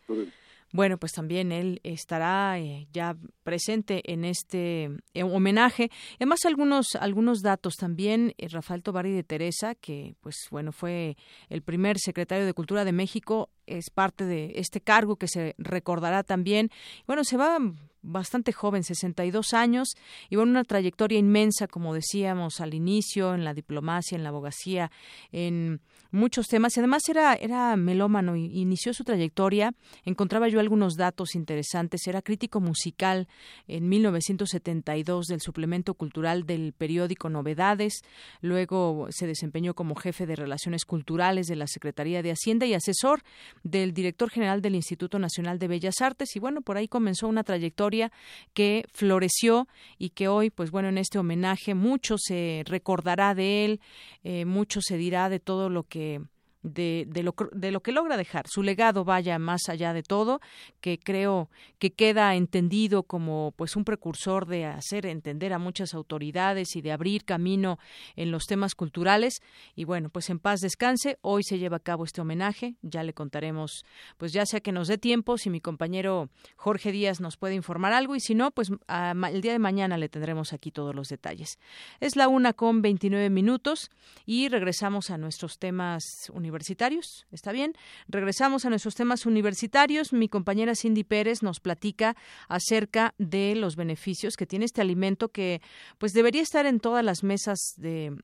Bueno, 0.75 0.99
pues 0.99 1.13
también 1.13 1.53
él 1.53 1.79
estará 1.85 2.59
eh, 2.59 2.89
ya 2.93 3.17
presente 3.45 4.13
en 4.13 4.25
este 4.25 4.91
homenaje. 5.23 5.89
Además, 6.17 6.45
algunos, 6.45 6.97
algunos 6.99 7.43
datos 7.43 7.77
también. 7.77 8.35
Eh, 8.39 8.49
Rafael 8.49 8.83
Tobar 8.83 9.07
de 9.07 9.23
Teresa, 9.23 9.77
que 9.77 10.17
pues 10.21 10.35
bueno, 10.51 10.73
fue 10.73 11.17
el 11.49 11.63
primer 11.63 12.01
secretario 12.01 12.45
de 12.45 12.55
Cultura 12.55 12.85
de 12.85 12.91
México, 12.91 13.51
es 13.67 13.91
parte 13.91 14.25
de 14.25 14.53
este 14.57 14.81
cargo 14.81 15.17
que 15.17 15.29
se 15.29 15.55
recordará 15.59 16.23
también. 16.23 16.71
Bueno, 17.07 17.25
se 17.25 17.37
va 17.37 17.59
bastante 18.05 18.53
joven, 18.53 18.85
62 18.85 19.55
años, 19.55 19.95
y 20.29 20.37
bueno, 20.37 20.51
una 20.51 20.65
trayectoria 20.65 21.19
inmensa, 21.19 21.67
como 21.67 21.95
decíamos 21.95 22.61
al 22.61 22.75
inicio, 22.75 23.35
en 23.35 23.45
la 23.45 23.55
diplomacia, 23.55 24.17
en 24.17 24.23
la 24.23 24.29
abogacía, 24.29 24.91
en 25.33 25.81
muchos 26.11 26.47
temas. 26.47 26.77
Y 26.77 26.81
además 26.81 27.09
era, 27.09 27.35
era 27.35 27.75
melómano, 27.77 28.37
inició 28.37 28.93
su 28.95 29.05
trayectoria, 29.05 29.73
encontraba 30.05 30.49
yo 30.49 30.61
algunos 30.61 30.95
datos 30.95 31.35
interesantes, 31.35 32.07
era 32.07 32.23
crítico 32.23 32.61
musical 32.61 33.27
en 33.67 33.89
1972 33.89 35.27
del 35.27 35.41
suplemento 35.41 35.95
cultural 35.95 36.45
del 36.45 36.75
periódico 36.75 37.31
Novedades, 37.31 38.03
luego 38.41 39.07
se 39.11 39.27
desempeñó 39.27 39.75
como 39.75 39.95
jefe 39.95 40.27
de 40.27 40.37
Relaciones 40.37 40.85
Culturales 40.85 41.47
de 41.47 41.57
la 41.57 41.67
Secretaría 41.67 42.23
de 42.23 42.33
Hacienda 42.33 42.67
y 42.67 42.75
asesor 42.75 43.23
del 43.63 43.95
director 43.95 44.31
general 44.31 44.61
del 44.61 44.75
Instituto 44.75 45.19
Nacional 45.19 45.59
de 45.59 45.69
Bellas 45.69 46.01
Artes, 46.01 46.37
y 46.37 46.41
bueno, 46.41 46.61
por 46.61 46.77
ahí 46.77 46.89
comenzó 46.89 47.29
una 47.29 47.45
trayectoria 47.45 48.13
que 48.53 48.85
floreció 48.93 49.69
y 49.99 50.11
que 50.11 50.29
hoy, 50.29 50.51
pues 50.51 50.71
bueno, 50.71 50.89
en 50.89 50.99
este 50.99 51.19
homenaje 51.19 51.75
mucho 51.75 52.17
se 52.19 52.63
recordará 52.67 53.35
de 53.35 53.65
él, 53.65 53.81
eh, 54.23 54.45
mucho 54.45 54.81
se 54.83 54.97
dirá 54.97 55.29
de 55.29 55.41
todo 55.41 55.71
lo 55.71 55.85
que 55.85 56.21
de, 56.65 57.05
de, 57.09 57.23
lo, 57.23 57.35
de 57.53 57.71
lo 57.71 57.83
que 57.83 57.93
logra 57.93 58.17
dejar. 58.17 58.49
Su 58.49 58.63
legado 58.63 59.05
vaya 59.05 59.39
más 59.39 59.69
allá 59.69 59.93
de 59.93 60.03
todo, 60.03 60.41
que 60.81 60.99
creo 60.99 61.51
que 61.79 61.93
queda 61.93 62.35
entendido 62.35 63.05
como 63.05 63.53
pues 63.57 63.77
un 63.77 63.85
precursor 63.85 64.47
de 64.47 64.65
hacer 64.65 65.07
entender 65.07 65.53
a 65.53 65.59
muchas 65.59 65.95
autoridades 65.95 66.75
y 66.75 66.81
de 66.81 66.91
abrir 66.91 67.25
camino 67.25 67.79
en 68.17 68.31
los 68.31 68.47
temas 68.47 68.75
culturales. 68.75 69.43
Y 69.77 69.85
bueno, 69.85 70.09
pues 70.09 70.31
en 70.31 70.39
paz 70.39 70.61
descanse. 70.61 71.19
Hoy 71.21 71.43
se 71.45 71.59
lleva 71.59 71.77
a 71.77 71.81
cabo 71.81 72.05
este 72.05 72.23
homenaje. 72.23 72.75
Ya 72.81 73.03
le 73.03 73.13
contaremos, 73.13 73.85
pues 74.17 74.33
ya 74.33 74.47
sea 74.47 74.61
que 74.61 74.73
nos 74.73 74.89
dé 74.89 74.97
tiempo, 74.97 75.37
si 75.37 75.51
mi 75.51 75.61
compañero 75.61 76.31
Jorge 76.57 76.93
Díaz 76.93 77.21
nos 77.21 77.37
puede 77.37 77.55
informar 77.55 77.93
algo 77.93 78.17
y 78.17 78.21
si 78.21 78.35
no, 78.35 78.51
pues 78.51 78.71
el 78.71 79.41
día 79.43 79.53
de 79.53 79.59
mañana 79.59 79.99
le 79.99 80.09
tendremos 80.09 80.55
aquí 80.55 80.71
todos 80.71 80.95
los 80.95 81.09
detalles. 81.09 81.59
Es 82.01 82.17
la 82.17 82.29
una 82.29 82.55
con 82.55 82.81
29 82.81 83.29
minutos 83.29 83.91
y 84.25 84.49
regresamos 84.49 85.11
a 85.11 85.19
nuestros 85.19 85.59
temas 85.59 86.31
universitarios 86.33 86.54
universitarios. 86.55 87.27
¿Está 87.31 87.53
bien? 87.53 87.75
Regresamos 88.09 88.65
a 88.65 88.71
nuestros 88.71 88.95
temas 88.95 89.27
universitarios. 89.27 90.13
Mi 90.13 90.29
compañera 90.29 90.75
Cindy 90.75 91.05
Pérez 91.05 91.43
nos 91.43 91.61
platica 91.61 92.17
acerca 92.49 93.15
de 93.19 93.55
los 93.57 93.77
beneficios 93.77 94.37
que 94.37 94.47
tiene 94.47 94.65
este 94.65 94.81
alimento 94.81 95.31
que 95.31 95.61
pues 95.99 96.13
debería 96.13 96.43
estar 96.43 96.67
en 96.67 96.81
todas 96.81 97.05
las 97.05 97.25
mesas 97.25 97.59
de, 97.77 98.17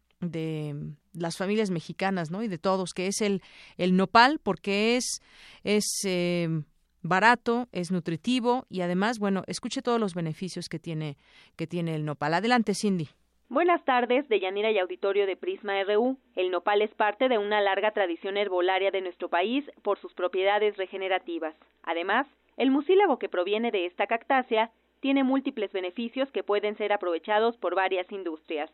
las 1.13 1.37
familias 1.37 1.71
mexicanas, 1.71 2.31
¿no? 2.31 2.43
Y 2.43 2.49
de 2.49 2.59
todos, 2.59 2.93
que 2.95 3.09
es 3.09 3.21
el, 3.21 3.43
nopal, 3.79 4.39
porque 4.39 4.97
es, 4.97 5.21
es 5.65 5.87
eh, 6.05 6.63
barato, 7.03 7.69
es 7.73 7.91
nutritivo 7.91 8.67
y 8.69 8.83
además, 8.83 9.19
bueno, 9.19 9.43
escuche 9.47 9.83
todos 9.83 9.99
los 9.99 10.15
beneficios 10.15 10.69
que 10.69 10.79
tiene, 10.79 11.17
que 11.57 11.67
tiene 11.67 11.95
el 11.97 12.05
nopal. 12.05 12.35
Adelante, 12.35 12.75
Cindy. 12.75 13.09
Buenas 13.51 13.85
tardes, 13.85 14.29
de 14.29 14.39
Yanira 14.39 14.71
y 14.71 14.79
Auditorio 14.79 15.27
de 15.27 15.35
Prisma 15.35 15.83
RU. 15.83 16.17
El 16.37 16.53
nopal 16.53 16.83
es 16.83 16.95
parte 16.95 17.29
de 17.29 17.37
una 17.37 17.61
larga 17.61 17.91
tradición 17.91 18.37
herbolaria 18.37 18.93
de 18.93 19.01
nuestro 19.01 19.29
país 19.29 19.69
por 19.83 19.99
sus 19.99 20.15
propiedades 20.15 20.77
regenerativas. 20.77 21.57
Además, 21.83 22.29
el 22.57 22.71
mucílago 22.71 23.19
que 23.19 23.29
proviene 23.29 23.73
de 23.73 23.87
esta 23.87 24.07
cactácea 24.07 24.71
tiene 25.01 25.25
múltiples 25.25 25.73
beneficios 25.73 26.31
que 26.31 26.45
pueden 26.45 26.77
ser 26.77 26.93
aprovechados 26.93 27.57
por 27.57 27.75
varias 27.75 28.13
industrias. 28.13 28.71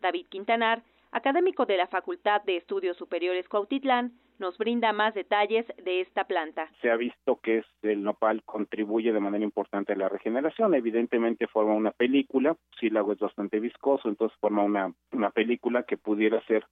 David 0.00 0.26
Quintanar, 0.28 0.84
académico 1.10 1.66
de 1.66 1.76
la 1.76 1.88
Facultad 1.88 2.40
de 2.42 2.56
Estudios 2.56 2.96
Superiores 2.98 3.48
Cuautitlán, 3.48 4.12
nos 4.40 4.58
brinda 4.58 4.92
más 4.92 5.14
detalles 5.14 5.66
de 5.84 6.00
esta 6.00 6.24
planta. 6.24 6.70
Se 6.80 6.90
ha 6.90 6.96
visto 6.96 7.36
que 7.36 7.62
el 7.82 8.02
nopal 8.02 8.42
contribuye 8.44 9.12
de 9.12 9.20
manera 9.20 9.44
importante 9.44 9.92
a 9.92 9.96
la 9.96 10.08
regeneración. 10.08 10.74
Evidentemente 10.74 11.46
forma 11.46 11.74
una 11.74 11.92
película, 11.92 12.56
si 12.78 12.86
el 12.88 12.96
agua 12.96 13.14
es 13.14 13.20
bastante 13.20 13.60
viscoso, 13.60 14.08
entonces 14.08 14.36
forma 14.40 14.64
una, 14.64 14.92
una 15.12 15.30
película 15.30 15.84
que 15.84 15.96
pudiera 15.96 16.40
ser 16.46 16.64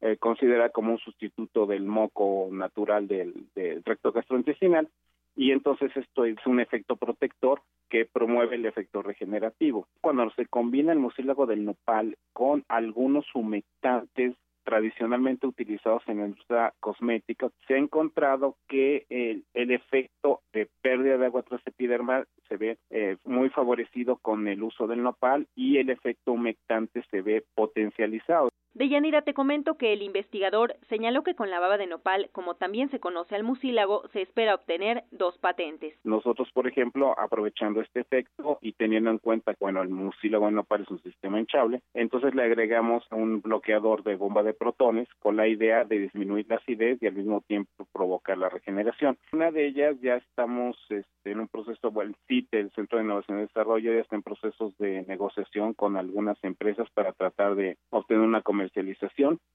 eh, 0.00 0.16
considerada 0.18 0.70
como 0.70 0.92
un 0.92 0.98
sustituto 0.98 1.66
del 1.66 1.84
moco 1.84 2.48
natural 2.52 3.08
del, 3.08 3.34
del 3.54 3.82
recto 3.84 4.12
gastrointestinal 4.12 4.88
y 5.36 5.52
entonces 5.52 5.94
esto 5.96 6.24
es 6.24 6.38
un 6.46 6.60
efecto 6.60 6.96
protector 6.96 7.60
que 7.90 8.06
promueve 8.06 8.56
el 8.56 8.64
efecto 8.64 9.02
regenerativo. 9.02 9.86
Cuando 10.00 10.30
se 10.30 10.46
combina 10.46 10.92
el 10.92 10.98
mucílago 10.98 11.46
del 11.46 11.64
nopal 11.64 12.16
con 12.32 12.64
algunos 12.68 13.26
humectantes 13.34 14.34
tradicionalmente 14.66 15.46
utilizados 15.46 16.02
en 16.08 16.18
la 16.18 16.26
industria 16.26 16.74
cosmética, 16.80 17.48
se 17.68 17.74
ha 17.74 17.78
encontrado 17.78 18.56
que 18.66 19.06
el, 19.08 19.44
el 19.54 19.70
efecto 19.70 20.40
de 20.52 20.68
pérdida 20.82 21.16
de 21.16 21.26
agua 21.26 21.44
transepidermal 21.44 22.26
se 22.48 22.56
ve 22.56 22.78
eh, 22.90 23.16
muy 23.24 23.48
favorecido 23.48 24.16
con 24.16 24.48
el 24.48 24.64
uso 24.64 24.88
del 24.88 25.04
nopal 25.04 25.46
y 25.54 25.78
el 25.78 25.90
efecto 25.90 26.32
humectante 26.32 27.04
se 27.12 27.22
ve 27.22 27.44
potencializado. 27.54 28.48
Deyanira, 28.76 29.22
te 29.22 29.32
comento 29.32 29.78
que 29.78 29.94
el 29.94 30.02
investigador 30.02 30.76
señaló 30.90 31.22
que 31.22 31.34
con 31.34 31.48
la 31.48 31.60
baba 31.60 31.78
de 31.78 31.86
nopal, 31.86 32.28
como 32.32 32.56
también 32.56 32.90
se 32.90 33.00
conoce 33.00 33.34
al 33.34 33.42
mucílago, 33.42 34.06
se 34.12 34.20
espera 34.20 34.54
obtener 34.54 35.04
dos 35.12 35.38
patentes. 35.38 35.94
Nosotros, 36.04 36.50
por 36.52 36.68
ejemplo, 36.68 37.18
aprovechando 37.18 37.80
este 37.80 38.00
efecto 38.00 38.58
y 38.60 38.72
teniendo 38.72 39.08
en 39.08 39.16
cuenta 39.16 39.54
que, 39.54 39.64
bueno, 39.64 39.80
el 39.80 39.88
mucílago 39.88 40.44
de 40.44 40.52
nopal 40.52 40.82
es 40.82 40.90
un 40.90 41.02
sistema 41.02 41.40
hinchable, 41.40 41.80
entonces 41.94 42.34
le 42.34 42.42
agregamos 42.42 43.02
un 43.12 43.40
bloqueador 43.40 44.02
de 44.02 44.16
bomba 44.16 44.42
de 44.42 44.52
protones 44.52 45.08
con 45.20 45.36
la 45.36 45.48
idea 45.48 45.84
de 45.84 45.98
disminuir 45.98 46.44
la 46.46 46.56
acidez 46.56 47.02
y 47.02 47.06
al 47.06 47.14
mismo 47.14 47.40
tiempo 47.40 47.86
provocar 47.94 48.36
la 48.36 48.50
regeneración. 48.50 49.16
Una 49.32 49.52
de 49.52 49.68
ellas 49.68 49.96
ya 50.02 50.16
estamos 50.16 50.76
este, 50.90 51.30
en 51.30 51.40
un 51.40 51.48
proceso, 51.48 51.90
bueno, 51.90 52.10
el 52.10 52.16
CIT, 52.28 52.52
el 52.52 52.70
Centro 52.72 52.98
de 52.98 53.04
Innovación 53.04 53.38
y 53.38 53.42
Desarrollo, 53.42 53.94
ya 53.94 54.00
está 54.00 54.16
en 54.16 54.22
procesos 54.22 54.76
de 54.76 55.02
negociación 55.08 55.72
con 55.72 55.96
algunas 55.96 56.36
empresas 56.44 56.90
para 56.90 57.12
tratar 57.12 57.54
de 57.54 57.78
obtener 57.88 58.22
una 58.22 58.42
comercialización 58.42 58.65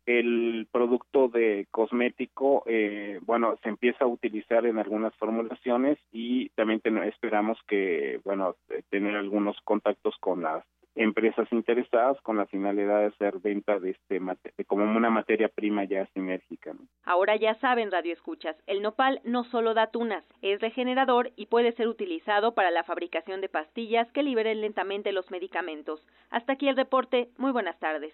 El 0.06 0.67
producto 0.71 1.28
de 1.28 1.67
cosmético, 1.71 2.63
eh, 2.65 3.19
bueno, 3.24 3.58
se 3.63 3.69
empieza 3.69 4.06
a 4.06 4.08
utilizar 4.08 4.65
en 4.65 4.78
algunas 4.80 5.15
formulaciones 5.15 5.97
y 6.12 6.50
también 6.50 6.82
esperamos 7.06 7.58
que, 7.67 8.19
bueno, 8.24 8.56
tener 8.89 9.15
algunos 9.15 9.60
contactos 9.63 10.15
con 10.19 10.43
las 10.43 10.63
empresas 10.95 11.47
interesadas 11.52 12.19
con 12.21 12.38
la 12.38 12.45
finalidad 12.47 13.00
de 13.00 13.06
hacer 13.08 13.39
venta 13.39 13.80
de 13.80 13.91
este 13.91 14.19
de 14.58 14.65
como 14.65 14.84
una 14.84 15.10
materia 15.10 15.47
prima 15.47 15.84
ya 15.86 16.06
sinérgica. 16.13 16.74
Ahora 17.04 17.36
ya 17.36 17.56
saben, 17.56 17.91
Radio 17.91 18.13
Escuchas, 18.13 18.56
el 18.67 18.82
nopal 18.82 19.21
no 19.24 19.43
solo 19.45 19.74
da 19.74 19.88
tunas, 19.88 20.24
es 20.41 20.60
regenerador 20.60 21.32
y 21.36 21.45
puede 21.47 21.71
ser 21.74 21.88
utilizado 21.88 22.54
para 22.54 22.71
la 22.71 22.84
fabricación 22.84 23.41
de 23.41 23.50
pastillas 23.50 24.12
que 24.12 24.24
liberen 24.24 24.62
lentamente 24.62 25.12
los 25.12 25.32
medicamentos. 25.32 26.06
Hasta 26.30 26.54
aquí 26.54 26.67
el 26.67 26.76
reporte. 26.76 27.30
Muy 27.38 27.52
buenas 27.52 27.80
tardes. 27.80 28.13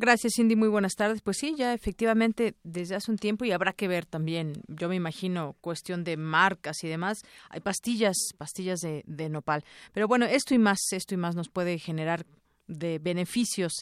Gracias, 0.00 0.34
Cindy. 0.36 0.54
Muy 0.54 0.68
buenas 0.68 0.94
tardes. 0.94 1.22
Pues 1.22 1.38
sí, 1.38 1.56
ya 1.56 1.74
efectivamente 1.74 2.54
desde 2.62 2.94
hace 2.94 3.10
un 3.10 3.18
tiempo 3.18 3.44
y 3.44 3.50
habrá 3.50 3.72
que 3.72 3.88
ver 3.88 4.06
también, 4.06 4.52
yo 4.68 4.88
me 4.88 4.94
imagino, 4.94 5.56
cuestión 5.60 6.04
de 6.04 6.16
marcas 6.16 6.84
y 6.84 6.88
demás. 6.88 7.18
Hay 7.50 7.58
pastillas, 7.58 8.16
pastillas 8.38 8.78
de, 8.78 9.02
de 9.08 9.28
nopal. 9.28 9.64
Pero 9.92 10.06
bueno, 10.06 10.24
esto 10.24 10.54
y 10.54 10.58
más, 10.58 10.78
esto 10.92 11.14
y 11.14 11.16
más 11.16 11.34
nos 11.34 11.48
puede 11.48 11.80
generar 11.80 12.24
de 12.68 13.00
beneficios 13.00 13.72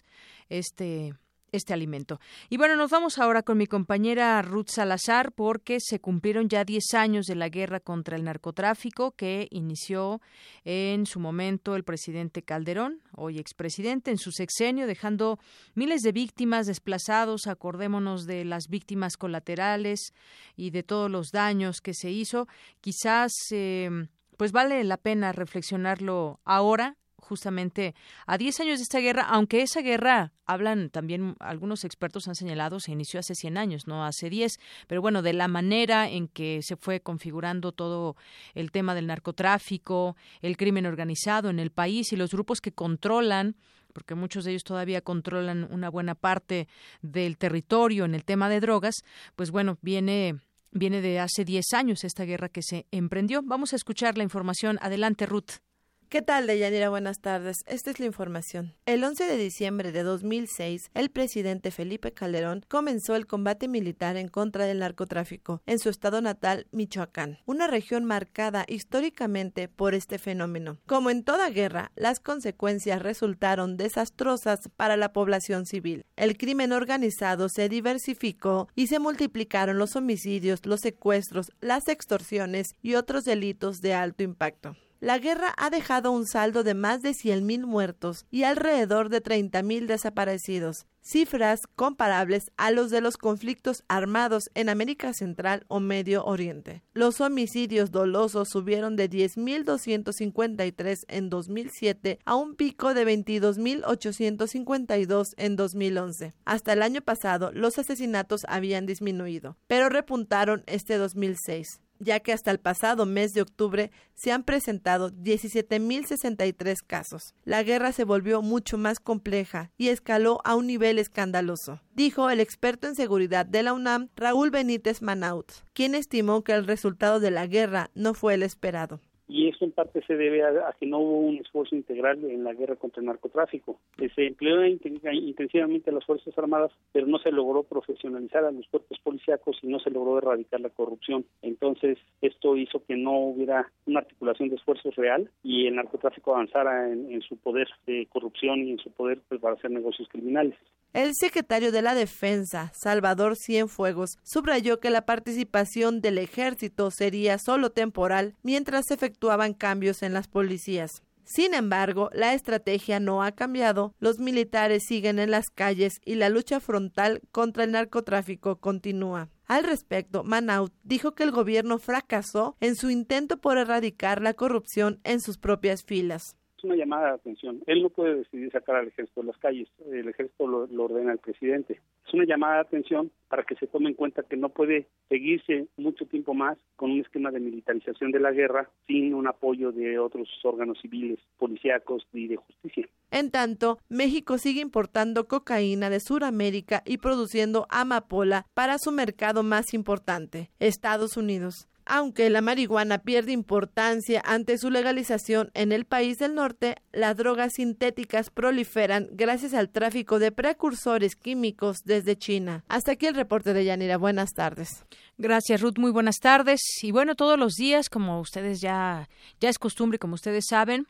este 0.49 1.13
este 1.53 1.73
alimento. 1.73 2.21
Y 2.49 2.57
bueno, 2.57 2.77
nos 2.77 2.91
vamos 2.91 3.19
ahora 3.19 3.43
con 3.43 3.59
mi 3.59 3.67
compañera 3.67 4.41
Ruth 4.43 4.69
Salazar 4.69 5.33
porque 5.33 5.79
se 5.81 6.01
cumplieron 6.01 6.49
ya 6.49 6.65
10 6.65 6.95
años 6.95 7.27
de 7.27 7.35
la 7.35 7.49
guerra 7.49 7.81
contra 7.81 8.17
el 8.17 8.25
narcotráfico 8.25 9.13
que 9.13 9.49
inició 9.51 10.21
en 10.65 11.07
su 11.07 11.21
momento 11.21 11.77
el 11.77 11.85
presidente 11.85 12.43
Calderón, 12.43 13.01
hoy 13.13 13.39
expresidente, 13.39 14.11
en 14.11 14.19
su 14.19 14.33
sexenio, 14.33 14.87
dejando 14.87 15.39
miles 15.75 16.03
de 16.03 16.13
víctimas 16.13 16.67
desplazados. 16.67 17.47
Acordémonos 17.47 18.27
de 18.27 18.45
las 18.45 18.69
víctimas 18.69 19.17
colaterales 19.17 20.13
y 20.57 20.71
de 20.71 20.83
todos 20.83 21.11
los 21.11 21.31
daños 21.31 21.81
que 21.81 21.95
se 21.95 22.11
hizo. 22.11 22.49
Quizás, 22.81 23.33
eh, 23.51 23.91
pues 24.37 24.53
vale 24.53 24.83
la 24.85 24.97
pena 24.97 25.33
reflexionarlo 25.33 26.41
ahora 26.45 26.97
justamente 27.19 27.95
a 28.27 28.39
10 28.39 28.61
años 28.61 28.79
de 28.79 28.85
esta 28.85 28.99
guerra, 29.01 29.23
aunque 29.23 29.63
esa 29.63 29.81
guerra, 29.81 30.33
hablan 30.45 30.91
también 30.91 31.35
algunos 31.41 31.85
expertos 31.85 32.29
han 32.29 32.35
señalado, 32.35 32.81
se 32.81 32.93
inició 32.93 33.21
hace 33.21 33.35
100 33.35 33.59
años, 33.59 33.87
no 33.87 34.05
hace 34.05 34.31
10, 34.31 34.59
pero 34.87 35.03
bueno, 35.03 35.23
de 35.23 35.33
la 35.33 35.49
manera 35.49 36.09
en 36.09 36.29
que 36.29 36.61
se 36.63 36.77
fue 36.77 37.01
configurando 37.01 37.73
todo 37.73 38.17
el 38.55 38.71
tema 38.71 38.95
del 38.95 39.07
narcotráfico, 39.07 40.17
el 40.41 40.57
crimen 40.57 40.87
organizado 40.87 41.51
en 41.51 41.59
el 41.59 41.71
país 41.71 42.13
y 42.13 42.17
los 42.17 42.31
grupos 42.31 42.61
que 42.61 42.73
controlan 42.73 43.57
porque 43.93 44.15
muchos 44.15 44.45
de 44.45 44.51
ellos 44.51 44.65
todavía 44.65 45.01
controlan 45.01 45.67
una 45.73 45.89
buena 45.89 46.15
parte 46.15 46.69
del 47.01 47.39
territorio 47.39 48.05
en 48.05 48.15
el 48.15 48.27
tema 48.27 48.51
de 48.51 48.61
drogas, 48.61 48.97
pues 49.37 49.51
bueno, 49.51 49.79
viene 49.81 50.39
viene 50.71 51.01
de 51.01 51.19
hace 51.19 51.47
10 51.47 51.73
años 51.73 52.05
esta 52.05 52.25
guerra 52.25 52.51
que 52.51 52.63
se 52.63 52.87
emprendió. 52.91 53.43
Vamos 53.43 53.73
a 53.73 53.77
escuchar 53.77 54.19
la 54.19 54.25
información. 54.25 54.79
Adelante, 54.83 55.25
Ruth. 55.25 55.66
¿Qué 56.09 56.23
tal, 56.23 56.47
Deyanira? 56.47 56.89
Buenas 56.89 57.19
tardes. 57.19 57.65
Esta 57.67 57.91
es 57.91 57.99
la 57.99 58.07
información. 58.07 58.77
El 58.87 59.03
11 59.03 59.25
de 59.25 59.37
diciembre 59.37 59.91
de 59.91 60.05
2006, 60.05 60.93
el 60.95 61.11
presidente 61.11 61.73
Felipe 61.73 62.13
Calderón 62.13 62.65
comenzó 62.69 63.17
el 63.17 63.27
combate 63.27 63.67
militar 63.67 64.17
en 64.17 64.29
contra 64.29 64.67
del 64.67 64.79
narcotráfico 64.79 65.63
en 65.67 65.81
su 65.81 65.89
estado 65.89 66.21
natal, 66.21 66.69
Michoacán, 66.71 67.41
una 67.45 67.67
región 67.67 68.05
marcada 68.05 68.65
históricamente 68.69 69.67
por 69.67 69.95
este 69.95 70.19
fenómeno. 70.19 70.79
Como 70.87 71.11
en 71.11 71.25
toda 71.25 71.51
guerra, 71.51 71.91
las 71.97 72.21
consecuencias 72.21 73.03
resultaron 73.03 73.77
desastrosas 73.77 74.61
para 74.77 74.97
la 74.97 75.13
población 75.13 75.67
civil. 75.67 76.07
El 76.15 76.39
crimen 76.39 76.71
organizado 76.71 77.49
se 77.49 77.69
diversificó 77.69 78.69
y 78.77 78.87
se 78.87 79.01
multiplicaron 79.01 79.79
los 79.79 79.97
homicidios, 79.97 80.67
los 80.67 80.83
secuestros, 80.83 81.51
las 81.61 81.89
extorsiones 81.89 82.77
y 82.81 82.95
otros 82.95 83.25
delitos 83.25 83.81
de 83.81 83.95
alto 83.95 84.23
impacto. 84.23 84.77
La 85.01 85.19
guerra 85.19 85.53
ha 85.59 85.69
dejado 85.69 86.11
un 86.11 86.27
saldo 86.27 86.65
de 86.65 86.73
más 86.73 87.03
de 87.03 87.11
100.000 87.11 87.67
muertos 87.67 88.25
y 88.31 88.45
alrededor 88.45 89.11
de 89.11 89.23
30.000 89.23 89.85
desaparecidos, 89.87 90.87
cifras 91.03 91.61
comparables 91.77 92.51
a 92.57 92.71
los 92.71 92.91
de 92.91 93.03
los 93.03 93.19
conflictos 93.19 93.85
armados 93.89 94.49
en 94.55 94.71
América 94.71 95.13
Central 95.13 95.67
o 95.69 95.81
Medio 95.81 96.25
Oriente. 96.25 96.83
Los 96.95 97.21
homicidios 97.21 97.91
dolosos 97.91 98.49
subieron 98.49 98.97
de 98.97 99.11
10.253 99.11 101.05
en 101.09 101.29
2007 101.29 102.19
a 102.25 102.35
un 102.35 102.57
pico 102.57 102.95
de 102.95 103.07
22.852 103.07 105.35
en 105.37 105.57
2011. 105.57 106.33
Hasta 106.47 106.73
el 106.73 106.81
año 106.81 107.03
pasado, 107.03 107.53
los 107.53 107.79
asesinatos 107.79 108.47
habían 108.49 108.87
disminuido, 108.87 109.59
pero 109.67 109.91
repuntaron 109.91 110.65
este 110.67 110.97
2006 110.97 111.83
ya 111.99 112.21
que 112.21 112.33
hasta 112.33 112.51
el 112.51 112.59
pasado 112.59 113.07
mes 113.07 113.33
de 113.35 113.43
octubre 113.43 113.91
se 114.15 114.33
han 114.33 114.45
presentado 114.45 115.11
17.063 115.11 116.77
casos. 116.87 117.35
La 117.45 117.63
guerra 117.63 117.93
se 117.93 118.05
volvió 118.05 118.43
mucho 118.43 118.79
más 118.79 119.01
compleja 119.01 119.71
y 119.77 119.89
escaló 119.89 120.41
a 120.45 120.55
un 120.55 120.67
nivel 120.67 120.99
escandaloso, 120.99 121.81
dijo 121.95 122.31
el 122.31 122.41
experto 122.41 122.87
en 122.87 122.95
seguridad 122.95 123.47
de 123.47 123.63
la 123.63 123.73
UNAM, 123.73 124.09
Raúl 124.17 124.51
Benítez 124.51 125.03
Manaut, 125.03 125.53
quien 125.73 125.95
estimó 125.95 126.45
que 126.45 126.53
el 126.53 126.67
resultado 126.67 127.21
de 127.21 127.31
la 127.31 127.47
guerra 127.47 127.91
no 127.95 128.15
fue 128.15 128.35
el 128.35 128.43
esperado 128.43 129.01
y 129.29 129.49
eso 129.49 129.65
en 129.65 129.73
parte 129.73 130.03
se 130.07 130.17
debe 130.17 130.45
a, 130.45 130.75
que 130.79 130.87
no 130.87 130.99
hubo 130.99 131.19
un 131.19 131.37
esfuerzo 131.37 131.75
integral 131.75 132.25
en 132.25 132.45
la 132.45 132.55
guerra 132.55 132.77
contra 132.77 133.01
el 133.01 133.07
narcotráfico. 133.07 133.79
Se 134.15 134.27
empleó 134.27 134.65
intensivamente 134.65 135.91
a 135.91 135.93
las 135.93 136.05
Fuerzas 136.05 136.37
Armadas, 136.39 136.71
pero 136.93 137.07
no 137.07 137.19
se 137.19 137.33
logró 137.33 137.65
profesionalizar 137.65 138.45
a 138.45 138.53
los 138.53 138.67
cuerpos 138.69 138.99
policíacos 139.01 139.59
y 139.63 139.67
no 139.67 139.81
se 139.81 139.91
logró 139.91 140.19
erradicar 140.19 140.61
la 140.61 140.71
corrupción. 140.71 141.25
Entonces, 141.43 141.99
esto 142.21 142.57
hizo 142.57 142.85
que 142.85 142.97
no 142.97 143.19
hubiera 143.19 143.71
una 143.87 144.01
articulación 144.01 144.49
de 144.49 144.57
esfuerzos 144.57 144.95
real 144.95 145.31
y 145.43 145.67
el 145.67 145.77
narcotráfico 145.77 146.35
avanzara 146.35 146.91
en, 146.93 147.21
su 147.23 147.37
poder 147.37 147.69
de 147.87 148.07
corrupción 148.11 148.61
y 148.61 148.73
en 148.73 148.79
su 148.79 148.91
poder 148.93 149.21
pues, 149.29 149.41
para 149.41 149.55
hacer 149.55 149.71
negocios 149.71 150.09
criminales. 150.09 150.55
El 150.97 151.13
secretario 151.15 151.73
de 151.73 151.83
la 151.83 151.95
Defensa, 151.95 152.73
Salvador 152.75 153.37
Cienfuegos, 153.37 154.17
subrayó 154.23 154.81
que 154.81 154.89
la 154.89 155.05
participación 155.05 156.01
del 156.01 156.17
ejército 156.17 156.91
sería 156.91 157.37
solo 157.37 157.69
temporal 157.69 158.35
mientras 158.43 158.87
se 158.89 158.95
efectuaban 158.95 159.53
cambios 159.53 160.03
en 160.03 160.15
las 160.15 160.27
policías. 160.27 161.03
Sin 161.23 161.53
embargo, 161.53 162.09
la 162.15 162.33
estrategia 162.33 162.99
no 162.99 163.23
ha 163.23 163.33
cambiado, 163.33 163.95
los 163.99 164.21
militares 164.21 164.85
siguen 164.89 165.19
en 165.19 165.31
las 165.31 165.51
calles 165.51 166.01
y 166.03 166.15
la 166.15 166.31
lucha 166.31 166.61
frontal 166.61 167.21
contra 167.31 167.65
el 167.65 167.73
narcotráfico 167.73 168.57
continúa. 168.57 169.29
Al 169.45 169.65
respecto, 169.65 170.25
Manaut 170.25 170.73
dijo 170.83 171.15
que 171.15 171.25
el 171.25 171.31
gobierno 171.31 171.79
fracasó 171.79 172.57
en 172.61 172.75
su 172.75 172.89
intento 172.89 173.37
por 173.37 173.59
erradicar 173.59 174.23
la 174.23 174.33
corrupción 174.33 174.99
en 175.05 175.21
sus 175.21 175.37
propias 175.37 175.85
filas 175.85 176.37
es 176.57 176.65
una 176.65 176.77
llamada 176.77 177.09
de 177.09 177.15
atención. 177.15 177.63
Él 177.67 177.83
no 177.83 177.91
puede 177.91 178.17
decidir 178.17 178.51
sacar 178.51 178.77
al 178.77 178.89
ejército 178.89 179.21
de 179.21 179.27
las 179.27 179.39
calles, 179.39 179.69
el 179.91 180.09
ejército 180.09 180.47
lo, 180.47 180.85
ordena 180.85 181.13
el 181.13 181.19
presidente. 181.19 181.81
Es 182.07 182.15
una 182.15 182.25
llamada 182.25 182.55
de 182.55 182.61
atención 182.61 183.11
para 183.29 183.43
que 183.43 183.57
se 183.57 183.67
tome 183.67 183.89
en 183.89 183.95
cuenta 183.95 184.23
que 184.23 184.37
no 184.37 184.49
puede 184.49 184.87
seguirse 185.09 185.67
mucho 185.77 186.07
tiempo 186.07 186.35
más 186.35 186.57
con 186.77 186.91
un 186.91 187.01
esquema 187.01 187.31
de 187.31 187.41
militarización 187.41 188.13
de 188.13 188.21
la 188.21 188.33
guerra 188.33 188.71
sin 188.87 189.15
un 189.15 189.27
apoyo 189.27 189.73
de 189.73 189.99
otros 189.99 190.29
órganos 190.45 190.79
civiles, 190.81 191.19
policíacos 191.39 192.07
y 192.13 192.29
de 192.29 192.37
justicia. 192.37 192.89
En 193.11 193.31
tanto, 193.31 193.79
México 193.89 194.39
sigue 194.39 194.61
importando 194.61 195.27
cocaína 195.27 195.91
de 195.91 196.01
Sudamérica 196.01 196.83
y 196.87 196.99
produciendo 196.99 197.67
amapola 197.71 198.47
para 198.55 198.79
su 198.79 198.93
mercado 198.93 199.43
más 199.43 199.75
importante, 199.75 200.51
Estados 200.59 201.17
Unidos. 201.17 201.69
Aunque 201.89 202.29
la 202.31 202.41
marihuana 202.41 202.99
pierde 202.99 203.31
importancia 203.31 204.21
ante 204.25 204.59
su 204.59 204.71
legalización 204.71 205.53
en 205.55 205.71
el 205.71 205.85
país 205.85 206.19
del 206.19 206.35
norte, 206.35 206.75
las 206.93 207.17
drogas 207.17 207.55
sintéticas 207.55 208.31
proliferan 208.31 209.09
gracias 209.13 209.55
al 209.55 209.71
tráfico 209.71 210.19
de 210.19 210.33
precursores 210.33 211.15
químicos 211.15 211.79
desde 211.85 212.17
China. 212.17 212.65
Hasta 212.69 212.93
aquí 212.93 213.07
el 213.07 213.15
reporte 213.15 213.55
de 213.55 213.65
Yanira. 213.65 213.99
Buenas 213.99 214.33
tardes. 214.33 214.85
Gracias, 215.17 215.61
Ruth. 215.61 215.79
Muy 215.79 215.93
buenas 215.93 216.17
tardes. 216.19 216.61
Y 216.83 216.91
bueno, 216.91 217.15
todos 217.15 217.39
los 217.39 217.55
días, 217.55 217.89
como 217.89 218.21
ustedes 218.21 218.61
ya, 218.61 219.09
ya 219.41 219.49
es 219.49 219.59
costumbre, 219.59 220.01
como 220.01 220.15
ustedes 220.15 220.47
saben, 220.49 220.89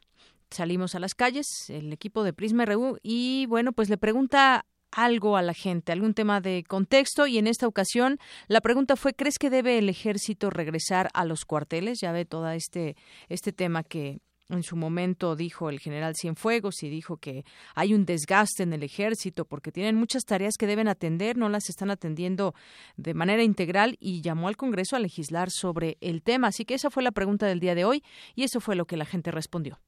salimos 0.50 0.94
a 0.94 0.98
las 0.98 1.14
calles, 1.14 1.46
el 1.68 1.92
equipo 1.92 2.24
de 2.24 2.32
Prisma 2.32 2.64
RU, 2.64 2.98
y 3.02 3.44
bueno, 3.46 3.72
pues 3.72 3.90
le 3.90 3.98
pregunta 3.98 4.64
algo 4.96 5.36
a 5.36 5.42
la 5.42 5.52
gente, 5.52 5.92
algún 5.92 6.14
tema 6.14 6.40
de 6.40 6.64
contexto 6.66 7.26
y 7.26 7.36
en 7.36 7.46
esta 7.46 7.68
ocasión 7.68 8.18
la 8.48 8.62
pregunta 8.62 8.96
fue 8.96 9.12
¿crees 9.12 9.38
que 9.38 9.50
debe 9.50 9.78
el 9.78 9.90
ejército 9.90 10.48
regresar 10.48 11.10
a 11.12 11.26
los 11.26 11.44
cuarteles? 11.44 12.00
Ya 12.00 12.12
ve 12.12 12.24
todo 12.24 12.48
este 12.50 12.96
este 13.28 13.52
tema 13.52 13.84
que 13.84 14.20
en 14.48 14.62
su 14.62 14.76
momento 14.76 15.36
dijo 15.36 15.68
el 15.68 15.80
general 15.80 16.14
Cienfuegos 16.16 16.82
y 16.82 16.88
dijo 16.88 17.18
que 17.18 17.44
hay 17.74 17.92
un 17.92 18.06
desgaste 18.06 18.62
en 18.62 18.72
el 18.72 18.82
ejército 18.82 19.44
porque 19.44 19.72
tienen 19.72 19.96
muchas 19.96 20.24
tareas 20.24 20.54
que 20.56 20.66
deben 20.66 20.88
atender, 20.88 21.36
no 21.36 21.48
las 21.48 21.68
están 21.68 21.90
atendiendo 21.90 22.54
de 22.96 23.12
manera 23.12 23.42
integral 23.42 23.96
y 24.00 24.22
llamó 24.22 24.48
al 24.48 24.56
Congreso 24.56 24.96
a 24.96 25.00
legislar 25.00 25.50
sobre 25.50 25.98
el 26.00 26.22
tema. 26.22 26.48
Así 26.48 26.64
que 26.64 26.74
esa 26.74 26.90
fue 26.90 27.02
la 27.02 27.12
pregunta 27.12 27.46
del 27.46 27.60
día 27.60 27.74
de 27.74 27.84
hoy 27.84 28.02
y 28.34 28.44
eso 28.44 28.60
fue 28.60 28.76
lo 28.76 28.86
que 28.86 28.96
la 28.96 29.04
gente 29.04 29.30
respondió. 29.30 29.78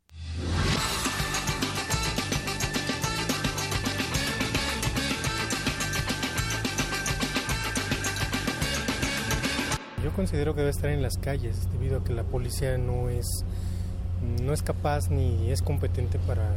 Considero 10.18 10.52
que 10.52 10.62
debe 10.62 10.72
estar 10.72 10.90
en 10.90 11.00
las 11.00 11.16
calles 11.16 11.70
debido 11.70 11.98
a 11.98 12.04
que 12.04 12.12
la 12.12 12.24
policía 12.24 12.76
no 12.76 13.08
es, 13.08 13.44
no 14.42 14.52
es 14.52 14.64
capaz 14.64 15.10
ni 15.10 15.52
es 15.52 15.62
competente 15.62 16.18
para 16.18 16.56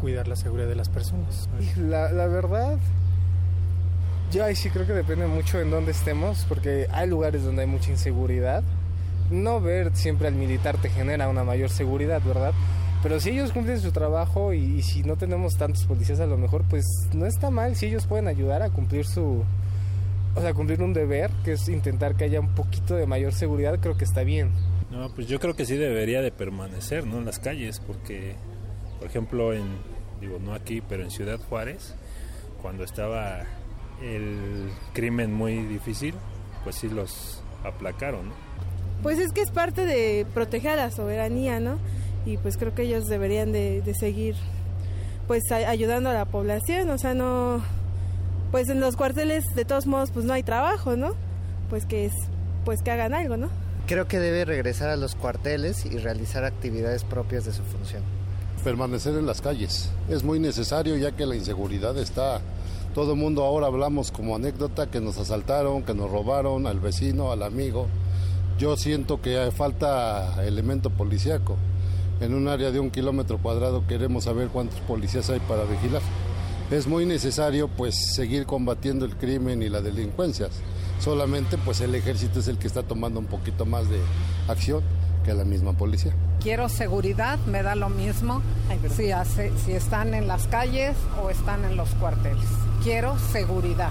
cuidar 0.00 0.26
la 0.26 0.34
seguridad 0.34 0.66
de 0.66 0.74
las 0.74 0.88
personas. 0.88 1.48
La, 1.78 2.10
la 2.10 2.26
verdad, 2.26 2.78
yo 4.32 4.42
ahí 4.44 4.56
sí 4.56 4.70
creo 4.70 4.88
que 4.88 4.92
depende 4.92 5.28
mucho 5.28 5.60
en 5.60 5.70
dónde 5.70 5.92
estemos, 5.92 6.44
porque 6.48 6.88
hay 6.90 7.08
lugares 7.08 7.44
donde 7.44 7.62
hay 7.62 7.68
mucha 7.68 7.92
inseguridad. 7.92 8.64
No 9.30 9.60
ver 9.60 9.94
siempre 9.94 10.26
al 10.26 10.34
militar 10.34 10.76
te 10.78 10.90
genera 10.90 11.28
una 11.28 11.44
mayor 11.44 11.70
seguridad, 11.70 12.20
¿verdad? 12.26 12.54
Pero 13.04 13.20
si 13.20 13.30
ellos 13.30 13.52
cumplen 13.52 13.80
su 13.80 13.92
trabajo 13.92 14.52
y, 14.52 14.78
y 14.78 14.82
si 14.82 15.04
no 15.04 15.14
tenemos 15.14 15.56
tantos 15.56 15.84
policías 15.84 16.18
a 16.18 16.26
lo 16.26 16.38
mejor, 16.38 16.64
pues 16.68 16.84
no 17.12 17.24
está 17.24 17.50
mal 17.50 17.76
si 17.76 17.86
ellos 17.86 18.04
pueden 18.08 18.26
ayudar 18.26 18.62
a 18.62 18.70
cumplir 18.70 19.06
su, 19.06 19.44
o 20.36 20.40
sea, 20.42 20.52
cumplir 20.52 20.82
un 20.82 20.92
deber, 20.92 21.30
que 21.44 21.52
es 21.52 21.66
intentar 21.68 22.14
que 22.14 22.24
haya 22.24 22.40
un 22.40 22.54
poquito 22.54 22.94
de 22.94 23.06
mayor 23.06 23.32
seguridad, 23.32 23.80
creo 23.80 23.96
que 23.96 24.04
está 24.04 24.22
bien. 24.22 24.52
No, 24.90 25.12
pues 25.14 25.26
yo 25.28 25.40
creo 25.40 25.54
que 25.54 25.64
sí 25.64 25.76
debería 25.76 26.20
de 26.20 26.30
permanecer, 26.30 27.06
¿no? 27.06 27.18
En 27.18 27.24
las 27.24 27.38
calles, 27.38 27.80
porque, 27.80 28.34
por 28.98 29.08
ejemplo, 29.08 29.54
en, 29.54 29.64
digo, 30.20 30.38
no 30.38 30.52
aquí, 30.52 30.82
pero 30.86 31.02
en 31.02 31.10
Ciudad 31.10 31.40
Juárez, 31.48 31.94
cuando 32.60 32.84
estaba 32.84 33.44
el 34.02 34.68
crimen 34.92 35.32
muy 35.32 35.56
difícil, 35.64 36.14
pues 36.64 36.76
sí 36.76 36.90
los 36.90 37.42
aplacaron, 37.64 38.28
¿no? 38.28 38.34
Pues 39.02 39.18
es 39.18 39.32
que 39.32 39.40
es 39.40 39.50
parte 39.50 39.86
de 39.86 40.26
proteger 40.34 40.72
a 40.72 40.76
la 40.76 40.90
soberanía, 40.90 41.60
¿no? 41.60 41.78
Y 42.26 42.36
pues 42.36 42.58
creo 42.58 42.74
que 42.74 42.82
ellos 42.82 43.06
deberían 43.06 43.52
de, 43.52 43.80
de 43.80 43.94
seguir, 43.94 44.34
pues 45.26 45.50
ayudando 45.50 46.10
a 46.10 46.14
la 46.14 46.26
población, 46.26 46.90
o 46.90 46.98
sea, 46.98 47.14
no 47.14 47.62
pues 48.56 48.70
en 48.70 48.80
los 48.80 48.96
cuarteles 48.96 49.54
de 49.54 49.66
todos 49.66 49.86
modos 49.86 50.10
pues 50.10 50.24
no 50.24 50.32
hay 50.32 50.42
trabajo, 50.42 50.96
¿no? 50.96 51.12
Pues 51.68 51.84
que 51.84 52.06
es 52.06 52.14
pues 52.64 52.80
que 52.80 52.90
hagan 52.90 53.12
algo, 53.12 53.36
¿no? 53.36 53.50
Creo 53.86 54.08
que 54.08 54.18
debe 54.18 54.46
regresar 54.46 54.88
a 54.88 54.96
los 54.96 55.14
cuarteles 55.14 55.84
y 55.84 55.98
realizar 55.98 56.42
actividades 56.42 57.04
propias 57.04 57.44
de 57.44 57.52
su 57.52 57.62
función. 57.64 58.02
Permanecer 58.64 59.14
en 59.14 59.26
las 59.26 59.42
calles 59.42 59.90
es 60.08 60.24
muy 60.24 60.40
necesario 60.40 60.96
ya 60.96 61.12
que 61.12 61.26
la 61.26 61.36
inseguridad 61.36 61.98
está 61.98 62.40
todo 62.94 63.12
el 63.12 63.18
mundo 63.18 63.44
ahora 63.44 63.66
hablamos 63.66 64.10
como 64.10 64.34
anécdota 64.34 64.90
que 64.90 65.02
nos 65.02 65.18
asaltaron, 65.18 65.82
que 65.82 65.92
nos 65.92 66.10
robaron 66.10 66.66
al 66.66 66.80
vecino, 66.80 67.32
al 67.32 67.42
amigo. 67.42 67.88
Yo 68.58 68.78
siento 68.78 69.20
que 69.20 69.50
falta 69.54 70.42
elemento 70.46 70.88
policíaco. 70.88 71.58
En 72.22 72.32
un 72.32 72.48
área 72.48 72.70
de 72.70 72.80
un 72.80 72.90
kilómetro 72.90 73.36
cuadrado 73.36 73.86
queremos 73.86 74.24
saber 74.24 74.48
cuántos 74.48 74.80
policías 74.80 75.28
hay 75.28 75.40
para 75.40 75.64
vigilar 75.64 76.00
es 76.70 76.86
muy 76.86 77.06
necesario 77.06 77.68
pues 77.68 77.94
seguir 78.14 78.46
combatiendo 78.46 79.04
el 79.04 79.16
crimen 79.16 79.62
y 79.62 79.68
la 79.68 79.80
delincuencia. 79.80 80.48
Solamente 80.98 81.58
pues 81.58 81.80
el 81.80 81.94
ejército 81.94 82.40
es 82.40 82.48
el 82.48 82.58
que 82.58 82.66
está 82.66 82.82
tomando 82.82 83.20
un 83.20 83.26
poquito 83.26 83.66
más 83.66 83.88
de 83.88 84.00
acción, 84.48 84.82
que 85.24 85.34
la 85.34 85.44
misma 85.44 85.72
policía. 85.72 86.14
Quiero 86.40 86.68
seguridad, 86.68 87.38
me 87.46 87.62
da 87.62 87.74
lo 87.74 87.88
mismo 87.88 88.42
si, 88.94 89.10
hace, 89.10 89.52
si 89.64 89.72
están 89.72 90.14
en 90.14 90.26
las 90.28 90.46
calles 90.46 90.96
o 91.22 91.30
están 91.30 91.64
en 91.64 91.76
los 91.76 91.88
cuarteles. 91.90 92.46
Quiero 92.82 93.18
seguridad. 93.32 93.90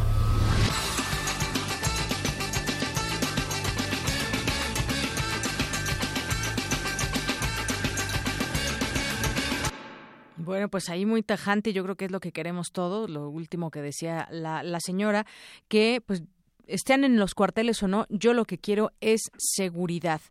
Bueno, 10.65 10.71
pues 10.71 10.89
ahí 10.89 11.05
muy 11.05 11.21
tajante, 11.21 11.73
yo 11.73 11.83
creo 11.83 11.95
que 11.95 12.05
es 12.05 12.11
lo 12.11 12.19
que 12.19 12.31
queremos 12.31 12.71
todos, 12.71 13.07
lo 13.07 13.29
último 13.29 13.69
que 13.69 13.83
decía 13.83 14.27
la, 14.31 14.63
la 14.63 14.79
señora, 14.79 15.27
que 15.67 16.01
pues 16.03 16.23
estén 16.65 17.03
en 17.03 17.17
los 17.17 17.35
cuarteles 17.35 17.83
o 17.83 17.87
no, 17.87 18.07
yo 18.09 18.33
lo 18.33 18.45
que 18.45 18.57
quiero 18.57 18.91
es 18.99 19.29
seguridad. 19.37 20.21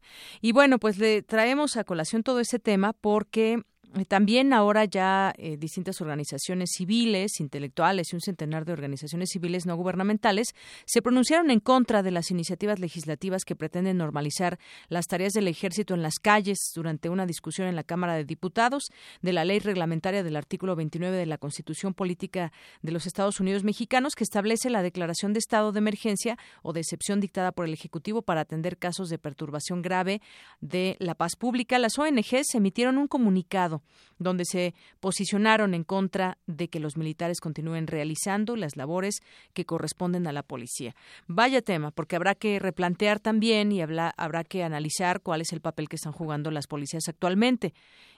Y 0.41 0.51
bueno, 0.51 0.81
pues 0.81 0.99
le 0.99 1.23
traemos 1.23 1.77
a 1.77 1.85
colación 1.85 2.25
todo 2.25 2.41
ese 2.41 2.59
tema 2.59 2.95
porque 2.95 3.63
también 4.05 4.53
ahora 4.53 4.85
ya 4.87 5.33
eh, 5.39 5.57
distintas 5.57 6.01
organizaciones 6.01 6.71
civiles, 6.77 7.39
intelectuales 7.39 8.13
y 8.13 8.17
un 8.17 8.21
centenar 8.21 8.65
de 8.65 8.73
organizaciones 8.73 9.29
civiles 9.31 9.67
no 9.67 9.77
gubernamentales 9.77 10.49
se 10.85 11.01
pronunciaron 11.01 11.53
en 11.53 11.61
contra 11.61 12.03
de 12.03 12.11
las 12.11 12.33
iniciativas 12.33 12.81
legislativas 12.81 13.45
que 13.45 13.55
pretenden 13.55 13.99
normalizar 13.99 14.59
las 14.89 15.07
tareas 15.07 15.33
del 15.33 15.47
ejército 15.47 15.95
en 15.95 16.03
las 16.03 16.19
calles 16.19 16.73
durante 16.75 17.09
una 17.09 17.25
discusión 17.25 17.69
en 17.69 17.77
la 17.77 17.85
Cámara 17.85 18.17
de 18.17 18.25
Diputados 18.25 18.91
de 19.23 19.33
la 19.33 19.45
ley 19.45 19.61
reglamentaria 19.61 20.25
del 20.25 20.35
artículo 20.35 20.75
29 20.75 21.17
de 21.17 21.27
la 21.27 21.39
Constitución 21.39 21.95
Política 21.95 22.53
de 22.83 22.91
los 22.91 23.07
Estados 23.07 23.39
Unidos 23.39 23.63
Mexicanos 23.63 24.15
que 24.17 24.25
establece 24.25 24.71
la 24.71 24.83
declaración 24.83 25.33
de 25.33 25.39
estado 25.39 25.71
de 25.71 25.79
emergencia 25.79 26.37
o 26.63 26.73
de 26.73 26.81
excepción 26.81 27.21
dictada 27.21 27.53
por 27.53 27.67
el 27.67 27.73
Ejecutivo 27.73 28.23
para 28.23 28.41
atender 28.41 28.77
casos 28.77 29.09
de 29.09 29.19
perturbación 29.19 29.83
grave 29.83 30.21
de 30.61 30.97
la 30.99 31.15
paz 31.15 31.37
pública. 31.37 31.79
Las 31.79 31.99
ONGs 31.99 32.55
emitieron 32.55 32.99
un 32.99 33.07
comunicado 33.07 33.84
donde 34.19 34.45
se 34.45 34.75
posicionaron 35.01 35.75
en 35.75 35.85
contra 35.85 36.39
de 36.47 36.69
que 36.69 36.81
los 36.81 36.97
militares 36.97 37.41
continúen 37.41 37.87
realizando 37.87 38.57
las 38.57 38.77
labores 38.77 39.21
que 39.53 39.65
corresponden 39.65 40.27
a 40.27 40.33
la 40.33 40.43
policía. 40.43 40.95
Vaya 41.27 41.63
tema, 41.63 41.91
porque 41.91 42.17
habrá 42.17 42.35
que 42.35 42.59
replantear 42.59 43.21
también 43.21 43.73
y 43.73 43.81
habrá 43.81 44.45
que 44.45 44.63
analizar 44.63 45.21
cuál 45.21 45.41
es 45.41 45.53
el 45.53 45.61
papel 45.61 45.89
que 45.89 45.97
están 45.97 46.13
jugando 46.13 46.51
las 46.51 46.67
policías 46.67 47.09
actualmente. 47.09 47.75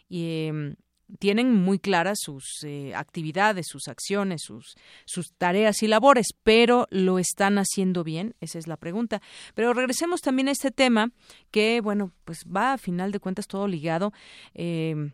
Y 0.09 0.47
em, 0.47 0.77
tienen 1.19 1.53
muy 1.53 1.79
claras 1.79 2.19
sus 2.21 2.45
eh, 2.65 2.95
actividades, 2.95 3.67
sus 3.69 3.89
acciones, 3.89 4.43
sus, 4.45 4.75
sus 5.05 5.33
tareas 5.37 5.83
y 5.83 5.89
labores, 5.89 6.29
pero 6.43 6.87
¿lo 6.91 7.19
están 7.19 7.59
haciendo 7.59 8.05
bien? 8.05 8.35
Esa 8.41 8.59
es 8.59 8.67
la 8.67 8.77
pregunta. 8.77 9.23
Pero 9.55 9.73
regresemos 9.73 10.21
también 10.21 10.49
a 10.49 10.53
este 10.53 10.71
tema 10.71 11.13
que, 11.51 11.81
bueno, 11.81 12.13
pues 12.25 12.45
va 12.45 12.73
a 12.73 12.79
final 12.79 13.13
de 13.13 13.21
cuentas 13.21 13.47
todo 13.47 13.69
ligado. 13.69 14.13
Eh, 14.55 15.13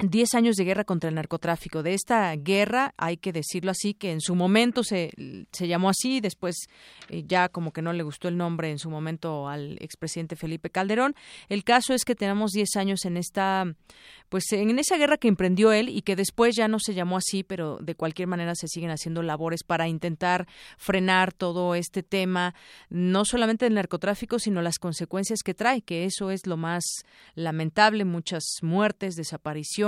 Diez 0.00 0.34
años 0.34 0.56
de 0.56 0.64
guerra 0.64 0.82
contra 0.82 1.08
el 1.08 1.14
narcotráfico. 1.14 1.84
De 1.84 1.94
esta 1.94 2.34
guerra, 2.34 2.94
hay 2.96 3.16
que 3.16 3.32
decirlo 3.32 3.70
así, 3.70 3.94
que 3.94 4.10
en 4.10 4.20
su 4.20 4.34
momento 4.34 4.82
se, 4.82 5.12
se 5.52 5.68
llamó 5.68 5.88
así, 5.88 6.20
después 6.20 6.56
eh, 7.10 7.22
ya 7.24 7.48
como 7.48 7.72
que 7.72 7.80
no 7.80 7.92
le 7.92 8.02
gustó 8.02 8.26
el 8.26 8.36
nombre 8.36 8.72
en 8.72 8.80
su 8.80 8.90
momento 8.90 9.48
al 9.48 9.76
expresidente 9.80 10.34
Felipe 10.34 10.68
Calderón. 10.68 11.14
El 11.48 11.62
caso 11.62 11.94
es 11.94 12.04
que 12.04 12.16
tenemos 12.16 12.50
diez 12.50 12.74
años 12.74 13.04
en 13.04 13.16
esta, 13.16 13.72
pues 14.30 14.50
en 14.50 14.76
esa 14.80 14.96
guerra 14.96 15.16
que 15.16 15.28
emprendió 15.28 15.70
él 15.70 15.88
y 15.88 16.02
que 16.02 16.16
después 16.16 16.56
ya 16.56 16.66
no 16.66 16.80
se 16.80 16.94
llamó 16.94 17.18
así, 17.18 17.44
pero 17.44 17.78
de 17.80 17.94
cualquier 17.94 18.26
manera 18.26 18.56
se 18.56 18.66
siguen 18.66 18.90
haciendo 18.90 19.22
labores 19.22 19.62
para 19.62 19.86
intentar 19.86 20.48
frenar 20.76 21.32
todo 21.32 21.76
este 21.76 22.02
tema, 22.02 22.56
no 22.90 23.24
solamente 23.24 23.66
del 23.66 23.74
narcotráfico, 23.74 24.40
sino 24.40 24.60
las 24.60 24.80
consecuencias 24.80 25.44
que 25.44 25.54
trae, 25.54 25.82
que 25.82 26.04
eso 26.04 26.32
es 26.32 26.48
lo 26.48 26.56
más 26.56 26.82
lamentable, 27.36 28.04
muchas 28.04 28.42
muertes, 28.60 29.14
desapariciones 29.14 29.83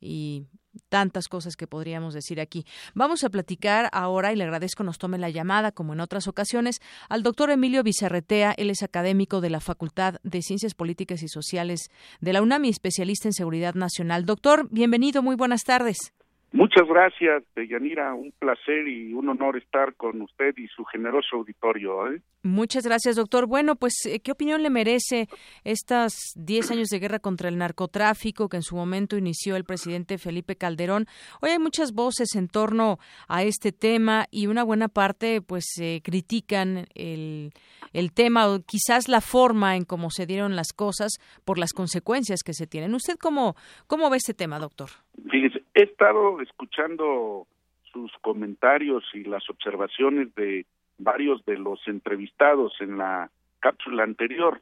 y 0.00 0.46
tantas 0.88 1.28
cosas 1.28 1.56
que 1.56 1.66
podríamos 1.66 2.14
decir 2.14 2.40
aquí. 2.40 2.64
Vamos 2.94 3.24
a 3.24 3.30
platicar 3.30 3.88
ahora, 3.92 4.32
y 4.32 4.36
le 4.36 4.44
agradezco 4.44 4.84
nos 4.84 4.98
tome 4.98 5.18
la 5.18 5.30
llamada, 5.30 5.72
como 5.72 5.92
en 5.92 6.00
otras 6.00 6.28
ocasiones, 6.28 6.80
al 7.08 7.22
doctor 7.22 7.50
Emilio 7.50 7.82
Vicerretea. 7.82 8.54
Él 8.56 8.70
es 8.70 8.82
académico 8.82 9.40
de 9.40 9.50
la 9.50 9.60
Facultad 9.60 10.16
de 10.22 10.42
Ciencias 10.42 10.74
Políticas 10.74 11.22
y 11.22 11.28
Sociales 11.28 11.90
de 12.20 12.32
la 12.32 12.42
UNAM 12.42 12.64
y 12.64 12.70
especialista 12.70 13.28
en 13.28 13.34
seguridad 13.34 13.74
nacional. 13.74 14.24
Doctor, 14.24 14.68
bienvenido, 14.70 15.22
muy 15.22 15.36
buenas 15.36 15.64
tardes. 15.64 16.12
Muchas 16.52 16.86
gracias, 16.86 17.44
Yanira. 17.56 18.12
Un 18.12 18.30
placer 18.38 18.86
y 18.86 19.14
un 19.14 19.26
honor 19.30 19.56
estar 19.56 19.94
con 19.94 20.20
usted 20.20 20.54
y 20.58 20.66
su 20.68 20.84
generoso 20.84 21.36
auditorio. 21.36 22.12
¿eh? 22.12 22.20
Muchas 22.42 22.84
gracias, 22.84 23.16
doctor. 23.16 23.46
Bueno, 23.46 23.74
pues, 23.74 23.94
eh, 24.04 24.20
¿qué 24.20 24.32
opinión 24.32 24.62
le 24.62 24.68
merece 24.68 25.28
estas 25.64 26.34
10 26.36 26.72
años 26.72 26.88
de 26.88 26.98
guerra 26.98 27.20
contra 27.20 27.48
el 27.48 27.56
narcotráfico 27.56 28.50
que 28.50 28.58
en 28.58 28.62
su 28.62 28.76
momento 28.76 29.16
inició 29.16 29.56
el 29.56 29.64
presidente 29.64 30.18
Felipe 30.18 30.56
Calderón? 30.56 31.06
Hoy 31.40 31.50
hay 31.50 31.58
muchas 31.58 31.92
voces 31.92 32.36
en 32.36 32.48
torno 32.48 32.98
a 33.28 33.42
este 33.44 33.72
tema 33.72 34.26
y 34.30 34.46
una 34.46 34.62
buena 34.62 34.88
parte, 34.88 35.40
pues, 35.40 35.64
critican 36.02 36.84
el, 36.94 37.52
el 37.94 38.12
tema 38.12 38.48
o 38.48 38.60
quizás 38.60 39.08
la 39.08 39.22
forma 39.22 39.76
en 39.76 39.84
cómo 39.84 40.10
se 40.10 40.26
dieron 40.26 40.54
las 40.54 40.72
cosas 40.74 41.12
por 41.46 41.58
las 41.58 41.72
consecuencias 41.72 42.42
que 42.44 42.52
se 42.52 42.66
tienen. 42.66 42.94
¿Usted 42.94 43.16
cómo, 43.16 43.56
cómo 43.86 44.10
ve 44.10 44.18
este 44.18 44.34
tema, 44.34 44.58
doctor? 44.58 44.90
Fíjese, 45.30 45.61
he 45.74 45.82
estado 45.82 46.40
escuchando 46.40 47.46
sus 47.92 48.12
comentarios 48.20 49.04
y 49.14 49.24
las 49.24 49.48
observaciones 49.50 50.34
de 50.34 50.66
varios 50.98 51.44
de 51.44 51.58
los 51.58 51.86
entrevistados 51.86 52.74
en 52.80 52.98
la 52.98 53.30
cápsula 53.60 54.02
anterior. 54.02 54.60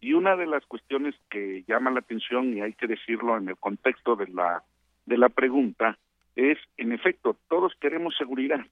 Y 0.00 0.12
una 0.12 0.36
de 0.36 0.46
las 0.46 0.64
cuestiones 0.66 1.14
que 1.30 1.64
llama 1.66 1.90
la 1.90 2.00
atención 2.00 2.56
y 2.56 2.60
hay 2.60 2.74
que 2.74 2.86
decirlo 2.86 3.36
en 3.36 3.48
el 3.48 3.56
contexto 3.56 4.16
de 4.16 4.28
la 4.28 4.62
de 5.06 5.16
la 5.18 5.30
pregunta 5.30 5.98
es 6.36 6.58
en 6.76 6.92
efecto 6.92 7.36
todos 7.48 7.72
queremos 7.80 8.14
seguridad 8.16 8.64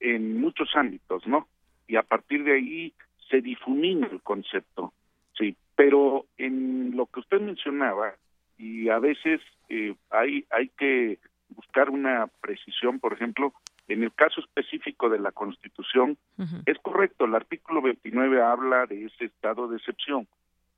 en 0.00 0.40
muchos 0.40 0.68
ámbitos 0.74 1.24
no 1.28 1.46
y 1.86 1.94
a 1.94 2.02
partir 2.02 2.42
de 2.42 2.54
ahí 2.54 2.92
se 3.28 3.40
difumina 3.40 4.08
el 4.08 4.20
concepto 4.20 4.92
sí. 5.38 5.56
Pero 5.76 6.26
en 6.38 6.96
lo 6.96 7.06
que 7.06 7.20
usted 7.20 7.40
mencionaba 7.40 8.14
y 8.60 8.90
a 8.90 8.98
veces 8.98 9.40
eh, 9.70 9.94
hay 10.10 10.44
hay 10.50 10.68
que 10.68 11.18
buscar 11.48 11.90
una 11.90 12.28
precisión 12.40 13.00
por 13.00 13.14
ejemplo 13.14 13.54
en 13.88 14.04
el 14.04 14.12
caso 14.12 14.40
específico 14.40 15.08
de 15.08 15.18
la 15.18 15.32
Constitución, 15.32 16.16
es 16.64 16.78
correcto, 16.78 17.24
el 17.24 17.34
artículo 17.34 17.82
29 17.82 18.40
habla 18.40 18.86
de 18.86 19.06
ese 19.06 19.24
estado 19.24 19.66
de 19.66 19.78
excepción, 19.78 20.28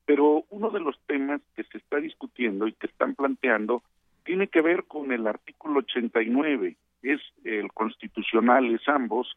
pero 0.07 0.45
uno 0.49 0.71
de 0.71 0.81
los 0.81 0.99
temas 1.07 1.43
que 1.55 1.65
se 1.65 1.77
está 1.77 1.99
discutiendo 1.99 2.67
y 2.67 2.73
que 2.73 2.87
están 2.87 3.15
planteando 3.15 3.83
tiene 4.25 4.47
que 4.49 4.63
ver 4.63 4.85
con 4.85 5.13
el 5.13 5.27
artículo 5.27 5.81
89, 5.81 6.77
es 7.03 7.21
el 7.45 7.71
constitucional, 7.73 8.75
es 8.75 8.89
ambos, 8.89 9.37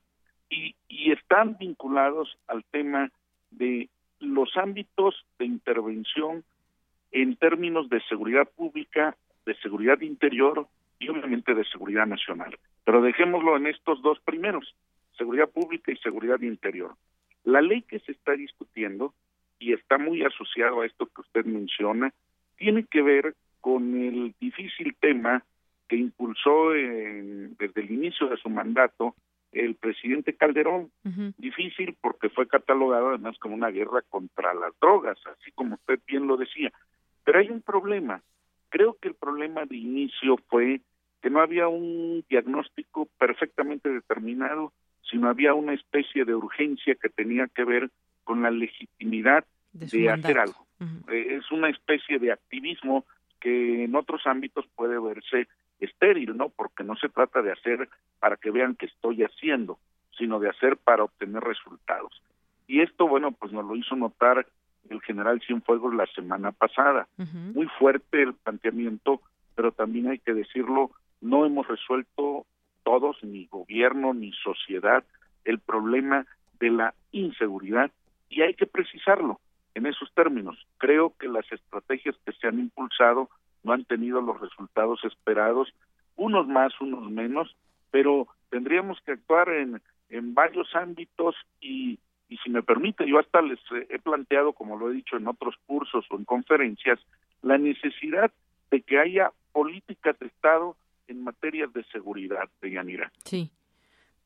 y, 0.49 0.75
y 0.87 1.11
están 1.11 1.57
vinculados 1.57 2.37
al 2.47 2.63
tema 2.71 3.11
de 3.51 3.89
los 4.19 4.55
ámbitos 4.55 5.25
de 5.37 5.45
intervención 5.45 6.45
en 7.15 7.37
términos 7.37 7.87
de 7.89 8.01
seguridad 8.09 8.45
pública, 8.57 9.15
de 9.45 9.55
seguridad 9.55 10.01
interior 10.01 10.67
y 10.99 11.07
obviamente 11.07 11.55
de 11.55 11.63
seguridad 11.63 12.05
nacional. 12.05 12.57
Pero 12.83 13.01
dejémoslo 13.01 13.55
en 13.55 13.67
estos 13.67 14.01
dos 14.01 14.19
primeros, 14.19 14.75
seguridad 15.17 15.49
pública 15.49 15.93
y 15.93 15.97
seguridad 15.97 16.41
interior. 16.41 16.95
La 17.45 17.61
ley 17.61 17.83
que 17.83 17.99
se 17.99 18.11
está 18.11 18.33
discutiendo, 18.33 19.13
y 19.59 19.71
está 19.71 19.97
muy 19.97 20.23
asociado 20.23 20.81
a 20.81 20.85
esto 20.85 21.05
que 21.05 21.21
usted 21.21 21.45
menciona, 21.45 22.13
tiene 22.57 22.83
que 22.83 23.01
ver 23.01 23.33
con 23.61 23.95
el 23.95 24.35
difícil 24.41 24.93
tema 24.99 25.41
que 25.87 25.95
impulsó 25.95 26.71
desde 26.71 27.81
el 27.81 27.91
inicio 27.91 28.27
de 28.27 28.35
su 28.37 28.49
mandato 28.49 29.15
el 29.53 29.75
presidente 29.75 30.35
Calderón. 30.35 30.91
Difícil 31.37 31.95
porque 32.01 32.27
fue 32.27 32.45
catalogado 32.45 33.09
además 33.09 33.37
como 33.39 33.55
una 33.55 33.69
guerra 33.69 34.01
contra 34.09 34.53
las 34.53 34.77
drogas, 34.81 35.17
así 35.25 35.51
como 35.53 35.75
usted 35.75 35.99
bien 36.05 36.27
lo 36.27 36.35
decía. 36.35 36.73
Pero 37.25 37.39
hay 37.39 37.49
un 37.49 37.61
problema. 37.61 38.21
Creo 38.69 38.97
que 39.01 39.09
el 39.09 39.15
problema 39.15 39.65
de 39.65 39.75
inicio 39.75 40.37
fue 40.47 40.79
que 41.21 41.29
no 41.29 41.41
había 41.41 41.67
un 41.67 42.23
diagnóstico 42.29 43.07
perfectamente 43.17 43.89
determinado, 43.89 44.71
sino 45.09 45.27
había 45.27 45.53
una 45.53 45.73
especie 45.73 46.23
de 46.23 46.35
urgencia 46.35 46.95
que 46.95 47.09
tenía 47.09 47.47
que 47.47 47.63
ver 47.63 47.89
con 48.23 48.41
la 48.43 48.51
legitimidad 48.51 49.43
de, 49.73 50.09
hacer 50.09 50.39
algo. 50.39 50.65
Eh, 51.09 51.37
es 51.39 51.51
una 51.51 51.69
especie 51.69 52.19
de 52.19 52.31
activismo 52.31 53.05
que 53.39 53.83
en 53.83 53.95
otros 53.95 54.25
ámbitos 54.25 54.65
puede 54.75 54.99
verse 54.99 55.47
estéril, 55.79 56.37
¿no? 56.37 56.49
Porque 56.49 56.83
no 56.83 56.95
se 56.95 57.09
trata 57.09 57.41
de 57.41 57.51
hacer 57.51 57.89
para 58.19 58.37
que 58.37 58.51
vean 58.51 58.75
que 58.75 58.85
estoy 58.85 59.23
haciendo, 59.23 59.77
sino 60.17 60.39
de 60.39 60.49
hacer 60.49 60.77
para 60.77 61.03
obtener 61.03 61.43
resultados. 61.43 62.21
Y 62.67 62.81
esto, 62.81 63.07
bueno, 63.07 63.31
pues 63.31 63.51
nos 63.51 63.65
lo 63.65 63.75
hizo 63.75 63.95
notar 63.95 64.47
el 64.89 65.01
general 65.01 65.41
Cienfuegos 65.41 65.93
la 65.93 66.05
semana 66.07 66.51
pasada. 66.51 67.07
Muy 67.17 67.67
fuerte 67.79 68.21
el 68.21 68.33
planteamiento, 68.33 69.21
pero 69.55 69.71
también 69.71 70.09
hay 70.09 70.19
que 70.19 70.33
decirlo, 70.33 70.91
no 71.21 71.45
hemos 71.45 71.67
resuelto 71.67 72.45
todos, 72.83 73.17
ni 73.23 73.47
gobierno, 73.47 74.13
ni 74.13 74.31
sociedad, 74.33 75.03
el 75.43 75.59
problema 75.59 76.25
de 76.59 76.69
la 76.69 76.93
inseguridad 77.11 77.91
y 78.29 78.41
hay 78.41 78.53
que 78.53 78.65
precisarlo. 78.65 79.39
en 79.75 79.85
esos 79.85 80.09
términos. 80.13 80.55
Creo 80.77 81.13
que 81.19 81.27
las 81.27 81.51
estrategias 81.51 82.15
que 82.25 82.31
se 82.31 82.47
han 82.47 82.59
impulsado 82.59 83.29
no 83.63 83.73
han 83.73 83.83
tenido 83.83 84.21
los 84.21 84.39
resultados 84.39 85.03
esperados, 85.03 85.67
unos 86.15 86.47
más, 86.47 86.71
unos 86.79 87.11
menos, 87.11 87.53
pero 87.91 88.25
tendríamos 88.49 89.01
que 89.01 89.11
actuar 89.11 89.49
en, 89.49 89.81
en 90.09 90.33
varios 90.33 90.73
ámbitos 90.75 91.35
y, 91.59 91.99
y 92.29 92.37
si 92.37 92.49
me 92.49 92.63
permite, 92.63 93.07
yo 93.07 93.19
hasta 93.19 93.41
les 93.41 93.59
he 93.89 93.99
planteado, 93.99 94.53
como 94.53 94.77
lo 94.77 94.89
he 94.89 94.93
dicho 94.93 95.17
en 95.17 95.27
otros 95.27 95.55
cursos 95.65 96.05
o 96.09 96.17
en 96.17 96.25
conferencias, 96.25 96.99
la 97.41 97.57
necesidad 97.57 98.31
de 98.71 98.81
que 98.81 98.99
haya 98.99 99.31
políticas 99.51 100.17
de 100.19 100.27
Estado 100.27 100.75
en 101.07 101.23
materia 101.23 101.67
de 101.67 101.83
seguridad, 101.85 102.49
de 102.61 102.71
Yanira. 102.71 103.11
Sí 103.23 103.51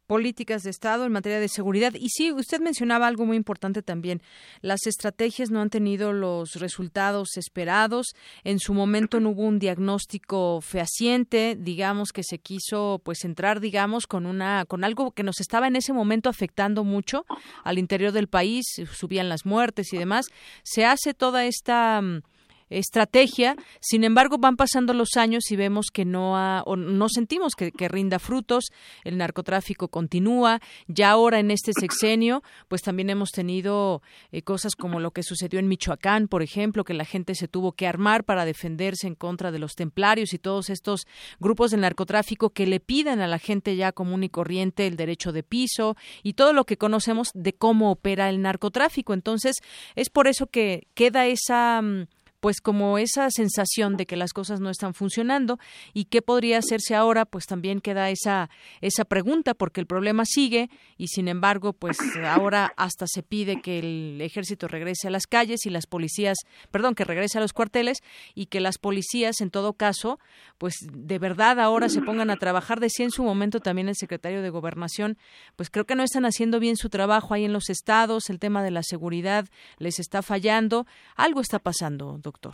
políticas 0.09 0.63
de 0.63 0.71
Estado 0.71 1.05
en 1.05 1.11
materia 1.11 1.39
de 1.39 1.47
seguridad. 1.47 1.93
Y 1.93 2.09
sí, 2.09 2.31
usted 2.31 2.59
mencionaba 2.59 3.05
algo 3.05 3.27
muy 3.27 3.37
importante 3.37 3.83
también. 3.83 4.23
Las 4.61 4.87
estrategias 4.87 5.51
no 5.51 5.61
han 5.61 5.69
tenido 5.69 6.13
los 6.13 6.55
resultados 6.55 7.37
esperados. 7.37 8.07
En 8.43 8.57
su 8.57 8.73
momento 8.73 9.19
no 9.19 9.29
hubo 9.29 9.43
un 9.43 9.59
diagnóstico 9.59 10.61
fehaciente, 10.61 11.55
digamos 11.55 12.09
que 12.11 12.23
se 12.23 12.39
quiso 12.39 12.99
pues 13.05 13.23
entrar, 13.23 13.59
digamos, 13.59 14.07
con 14.07 14.25
una 14.25 14.65
con 14.65 14.83
algo 14.83 15.11
que 15.11 15.21
nos 15.21 15.39
estaba 15.41 15.67
en 15.67 15.75
ese 15.75 15.93
momento 15.93 16.27
afectando 16.27 16.83
mucho 16.83 17.23
al 17.63 17.77
interior 17.77 18.11
del 18.11 18.27
país, 18.27 18.65
subían 18.91 19.29
las 19.29 19.45
muertes 19.45 19.93
y 19.93 19.99
demás. 19.99 20.25
Se 20.63 20.85
hace 20.85 21.13
toda 21.13 21.45
esta 21.45 22.01
mm, 22.01 22.21
estrategia. 22.69 23.55
Sin 23.79 24.03
embargo, 24.03 24.37
van 24.37 24.55
pasando 24.55 24.93
los 24.93 25.17
años 25.17 25.51
y 25.51 25.55
vemos 25.55 25.87
que 25.91 26.05
no 26.05 26.37
ha, 26.37 26.63
o 26.65 26.75
no 26.75 27.09
sentimos 27.09 27.53
que, 27.55 27.89
rinda 27.89 28.19
frutos. 28.19 28.65
El 29.03 29.17
narcotráfico 29.17 29.87
continúa. 29.87 30.61
Ya 30.87 31.11
ahora 31.11 31.39
en 31.39 31.51
este 31.51 31.71
sexenio, 31.73 32.43
pues 32.67 32.81
también 32.81 33.09
hemos 33.09 33.31
tenido 33.31 34.01
eh, 34.31 34.41
cosas 34.41 34.75
como 34.75 34.99
lo 34.99 35.11
que 35.11 35.23
sucedió 35.23 35.59
en 35.59 35.67
Michoacán, 35.67 36.27
por 36.27 36.43
ejemplo, 36.43 36.83
que 36.83 36.93
la 36.93 37.05
gente 37.05 37.35
se 37.35 37.47
tuvo 37.47 37.71
que 37.71 37.87
armar 37.87 38.23
para 38.23 38.45
defenderse 38.45 39.07
en 39.07 39.15
contra 39.15 39.51
de 39.51 39.59
los 39.59 39.73
templarios 39.73 40.33
y 40.33 40.39
todos 40.39 40.69
estos 40.69 41.07
grupos 41.39 41.71
del 41.71 41.81
narcotráfico 41.81 42.51
que 42.51 42.67
le 42.67 42.79
piden 42.79 43.21
a 43.21 43.27
la 43.27 43.39
gente 43.39 43.75
ya 43.75 43.91
común 43.91 44.23
y 44.23 44.29
corriente 44.29 44.87
el 44.87 44.95
derecho 44.95 45.31
de 45.31 45.43
piso 45.43 45.95
y 46.23 46.33
todo 46.33 46.53
lo 46.53 46.65
que 46.65 46.77
conocemos 46.77 47.31
de 47.33 47.53
cómo 47.53 47.91
opera 47.91 48.29
el 48.29 48.41
narcotráfico. 48.41 49.13
Entonces, 49.13 49.55
es 49.95 50.09
por 50.09 50.27
eso 50.27 50.47
que 50.47 50.87
queda 50.93 51.27
esa 51.27 51.81
mm, 51.81 52.07
pues 52.39 52.61
como 52.61 52.97
esa 52.97 53.29
sensación 53.31 53.97
de 53.97 54.05
que 54.05 54.15
las 54.15 54.33
cosas 54.33 54.59
no 54.59 54.69
están 54.69 54.93
funcionando 54.93 55.59
y 55.93 56.05
qué 56.05 56.21
podría 56.21 56.59
hacerse 56.59 56.95
ahora, 56.95 57.25
pues 57.25 57.45
también 57.45 57.81
queda 57.81 58.09
esa 58.09 58.49
esa 58.81 59.05
pregunta 59.05 59.53
porque 59.53 59.81
el 59.81 59.87
problema 59.87 60.25
sigue 60.25 60.69
y 60.97 61.07
sin 61.07 61.27
embargo, 61.27 61.73
pues 61.73 61.97
ahora 62.25 62.73
hasta 62.77 63.07
se 63.07 63.23
pide 63.23 63.61
que 63.61 63.79
el 63.79 64.21
ejército 64.21 64.67
regrese 64.67 65.07
a 65.07 65.11
las 65.11 65.27
calles 65.27 65.65
y 65.65 65.69
las 65.69 65.85
policías, 65.85 66.37
perdón, 66.71 66.95
que 66.95 67.03
regrese 67.03 67.37
a 67.37 67.41
los 67.41 67.53
cuarteles 67.53 67.99
y 68.35 68.45
que 68.45 68.59
las 68.59 68.77
policías 68.77 69.41
en 69.41 69.49
todo 69.49 69.73
caso, 69.73 70.19
pues 70.57 70.75
de 70.91 71.19
verdad 71.19 71.59
ahora 71.59 71.89
se 71.89 72.01
pongan 72.01 72.29
a 72.29 72.37
trabajar. 72.37 72.79
Decía 72.79 73.05
en 73.05 73.11
su 73.11 73.23
momento 73.23 73.59
también 73.59 73.89
el 73.89 73.95
secretario 73.95 74.41
de 74.41 74.49
Gobernación, 74.49 75.17
pues 75.55 75.69
creo 75.69 75.85
que 75.85 75.95
no 75.95 76.03
están 76.03 76.25
haciendo 76.25 76.59
bien 76.59 76.77
su 76.77 76.89
trabajo 76.89 77.33
ahí 77.33 77.45
en 77.45 77.53
los 77.53 77.69
estados, 77.69 78.29
el 78.29 78.39
tema 78.39 78.63
de 78.63 78.71
la 78.71 78.83
seguridad 78.83 79.47
les 79.77 79.99
está 79.99 80.21
fallando, 80.21 80.85
algo 81.15 81.41
está 81.41 81.59
pasando 81.59 82.19
doctor. 82.31 82.53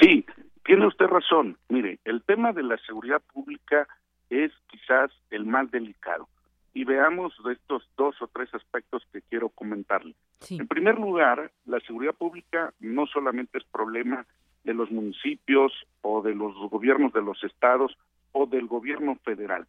Sí, 0.00 0.24
tiene 0.64 0.86
usted 0.86 1.06
razón. 1.06 1.56
Mire, 1.68 1.98
el 2.04 2.22
tema 2.22 2.52
de 2.52 2.62
la 2.62 2.76
seguridad 2.78 3.20
pública 3.32 3.88
es 4.28 4.52
quizás 4.68 5.10
el 5.30 5.44
más 5.44 5.70
delicado. 5.70 6.28
Y 6.72 6.84
veamos 6.84 7.34
estos 7.50 7.88
dos 7.96 8.14
o 8.22 8.28
tres 8.28 8.54
aspectos 8.54 9.02
que 9.12 9.22
quiero 9.22 9.48
comentarle. 9.48 10.14
En 10.48 10.68
primer 10.68 10.96
lugar, 10.96 11.50
la 11.66 11.80
seguridad 11.80 12.14
pública 12.14 12.72
no 12.78 13.06
solamente 13.06 13.58
es 13.58 13.64
problema 13.64 14.24
de 14.62 14.74
los 14.74 14.90
municipios 14.90 15.72
o 16.02 16.22
de 16.22 16.34
los 16.34 16.54
gobiernos 16.70 17.12
de 17.12 17.22
los 17.22 17.42
estados 17.42 17.96
o 18.30 18.46
del 18.46 18.66
gobierno 18.66 19.16
federal. 19.24 19.66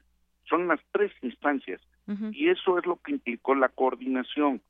Son 0.47 0.67
las 0.67 0.79
tres 0.91 1.11
instancias 1.21 1.81
y 2.33 2.49
eso 2.49 2.77
es 2.77 2.85
lo 2.85 2.97
que 2.97 3.13
implicó 3.13 3.55
la 3.55 3.69
coordinación. 3.69 4.61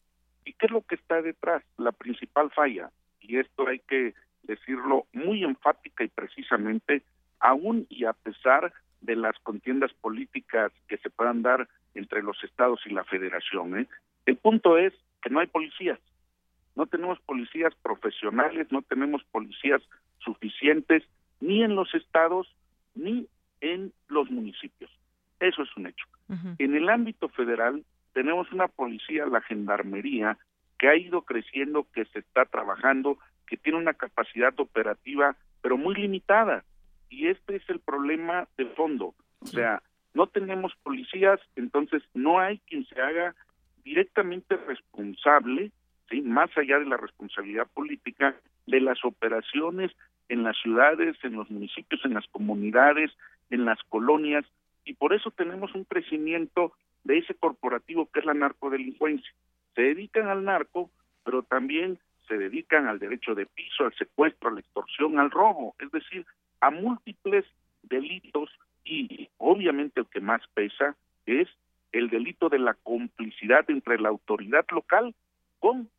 ¿Y 0.46 0.54
qué 0.54 0.68
es 0.68 0.72
lo 0.72 0.82
que 0.84 0.96
está 0.96 1.22
detrás? 1.22 1.64
La 1.78 1.92
principal 1.92 2.52
falla, 2.52 2.92
y 3.20 3.38
esto 3.38 3.68
hay 3.68 3.80
que 3.80 4.14
decirlo 4.44 5.06
muy 5.14 5.44
enfática 5.44 6.04
y 6.04 6.08
precisamente, 6.08 7.04
aún 7.40 7.86
y 7.90 8.06
a 8.06 8.14
pesar 8.14 8.74
de 9.02 9.16
las 9.16 9.38
contiendas 9.40 9.92
políticas 9.94 10.72
que 10.88 10.98
se 10.98 11.10
puedan 11.10 11.42
dar 11.42 11.68
entre 11.96 12.22
los 12.22 12.42
estados 12.44 12.82
y 12.86 12.92
la 12.92 13.04
federación. 13.04 13.80
¿eh? 13.80 13.88
El 14.26 14.38
punto 14.38 14.78
es 14.78 14.94
que 15.22 15.30
no 15.30 15.40
hay 15.40 15.48
policías, 15.48 16.00
no 16.76 16.86
tenemos 16.86 17.20
policías 17.22 17.74
profesionales, 17.82 18.68
no 18.72 18.82
tenemos 18.82 19.24
policías 19.26 19.82
suficientes 20.20 21.04
ni 21.40 21.64
en 21.64 21.76
los 21.76 21.94
estados 21.94 22.48
ni 22.96 23.28
en 23.60 23.92
los 24.08 24.30
municipios. 24.30 24.92
Eso 25.40 25.64
es 25.64 25.76
un 25.76 25.88
hecho. 25.88 26.06
En 26.60 26.76
el 26.76 26.88
ámbito 26.88 27.28
federal 27.28 27.84
tenemos 28.14 28.50
una 28.54 28.70
policía, 28.70 29.26
la 29.26 29.42
gendarmería, 29.42 30.38
que 30.80 30.88
ha 30.88 30.96
ido 30.96 31.24
creciendo, 31.24 31.86
que 31.94 32.06
se 32.06 32.20
está 32.20 32.46
trabajando, 32.46 33.18
que 33.52 33.58
tiene 33.58 33.78
una 33.78 33.94
capacidad 33.94 34.58
operativa, 34.62 35.36
pero 35.62 35.78
muy 35.78 35.94
limitada. 35.94 36.64
Y 37.10 37.28
este 37.28 37.58
es 37.58 37.70
el 37.70 37.82
problema 37.82 38.48
de 38.58 38.66
fondo. 38.68 39.14
O 39.42 39.46
sea, 39.46 39.84
no 40.14 40.28
tenemos 40.28 40.74
policías, 40.84 41.38
entonces 41.58 42.02
no 42.14 42.40
hay 42.40 42.60
quien 42.60 42.86
se 42.86 43.02
haga 43.02 43.36
directamente 43.84 44.56
responsable, 44.56 45.72
¿sí? 46.10 46.22
más 46.22 46.50
allá 46.58 46.80
de 46.80 46.86
la 46.86 46.96
responsabilidad 46.96 47.68
política, 47.74 48.38
de 48.68 48.80
las 48.80 49.04
operaciones 49.04 49.92
en 50.30 50.44
las 50.44 50.56
ciudades, 50.62 51.18
en 51.24 51.34
los 51.34 51.52
municipios, 51.52 52.00
en 52.06 52.14
las 52.14 52.28
comunidades, 52.28 53.12
en 53.50 53.66
las 53.66 53.84
colonias, 53.90 54.46
y 54.86 54.94
por 54.94 55.14
eso 55.14 55.30
tenemos 55.32 55.76
un 55.76 55.84
crecimiento 55.84 56.72
de 57.04 57.18
ese 57.18 57.34
corporativo 57.34 58.10
que 58.10 58.22
es 58.22 58.26
la 58.26 58.34
narcodelincuencia. 58.34 59.30
Se 59.76 59.82
dedican 59.82 60.30
al 60.30 60.46
narco, 60.46 60.90
pero 61.26 61.44
también 61.44 62.00
se 62.32 62.38
dedican 62.38 62.88
al 62.88 62.98
derecho 62.98 63.36
de 63.36 63.46
piso, 63.46 63.84
al 63.84 63.94
secuestro, 63.96 64.48
a 64.48 64.54
la 64.54 64.62
extorsión, 64.62 65.20
al 65.20 65.32
robo, 65.32 65.76
es 65.80 65.92
decir, 65.92 66.26
a 66.62 66.70
múltiples 66.70 67.44
delitos 67.84 68.50
y 68.86 69.28
obviamente 69.38 70.00
el 70.00 70.06
que 70.06 70.22
más 70.22 70.42
pesa 70.54 70.96
es 71.26 71.50
el 71.92 72.10
delito 72.10 72.48
de 72.48 72.60
la 72.60 72.74
complicidad 72.74 73.70
entre 73.70 74.00
la 74.00 74.08
autoridad 74.08 74.66
local 74.72 75.14
con 75.60 75.90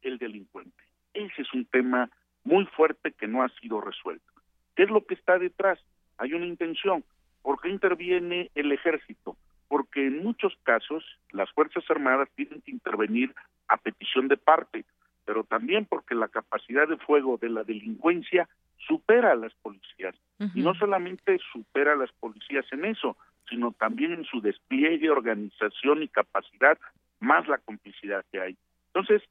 el 0.00 0.16
delincuente. 0.16 0.82
Ese 1.12 1.42
es 1.42 1.52
un 1.52 1.66
tema 1.66 2.08
muy 2.42 2.64
fuerte 2.64 3.12
que 3.12 3.28
no 3.28 3.42
ha 3.42 3.50
sido 3.60 3.82
resuelto. 3.82 4.32
¿Qué 4.74 4.84
es 4.84 4.90
lo 4.90 5.04
que 5.04 5.12
está 5.12 5.38
detrás? 5.38 5.78
Hay 6.16 6.32
una 6.32 6.46
intención. 6.46 7.04
¿Por 7.42 7.60
qué 7.60 7.68
interviene 7.68 8.50
el 8.54 8.72
ejército? 8.72 9.36
Porque 9.68 10.06
en 10.06 10.22
muchos 10.24 10.56
casos 10.62 11.04
las 11.32 11.50
Fuerzas 11.52 11.84
Armadas 11.90 12.30
tienen 12.34 12.62
que 12.62 12.70
intervenir 12.70 13.34
a 13.68 13.76
petición 13.76 14.28
de 14.28 14.38
parte 14.38 14.86
pero 15.24 15.44
también 15.44 15.86
porque 15.86 16.14
la 16.14 16.28
capacidad 16.28 16.88
de 16.88 16.96
fuego 16.96 17.38
de 17.38 17.48
la 17.48 17.64
delincuencia 17.64 18.48
supera 18.86 19.32
a 19.32 19.36
las 19.36 19.54
policías. 19.54 20.14
Y 20.54 20.62
no 20.62 20.74
solamente 20.74 21.38
supera 21.52 21.92
a 21.92 21.96
las 21.96 22.10
policías 22.12 22.66
en 22.72 22.84
eso, 22.84 23.16
sino 23.48 23.70
también 23.72 24.12
en 24.12 24.24
su 24.24 24.40
despliegue, 24.40 25.08
organización 25.08 26.02
y 26.02 26.08
capacidad, 26.08 26.78
más 27.20 27.46
la 27.46 27.58
complicidad 27.58 28.24
que 28.32 28.40
hay. 28.40 28.56
Entonces, 28.88 29.22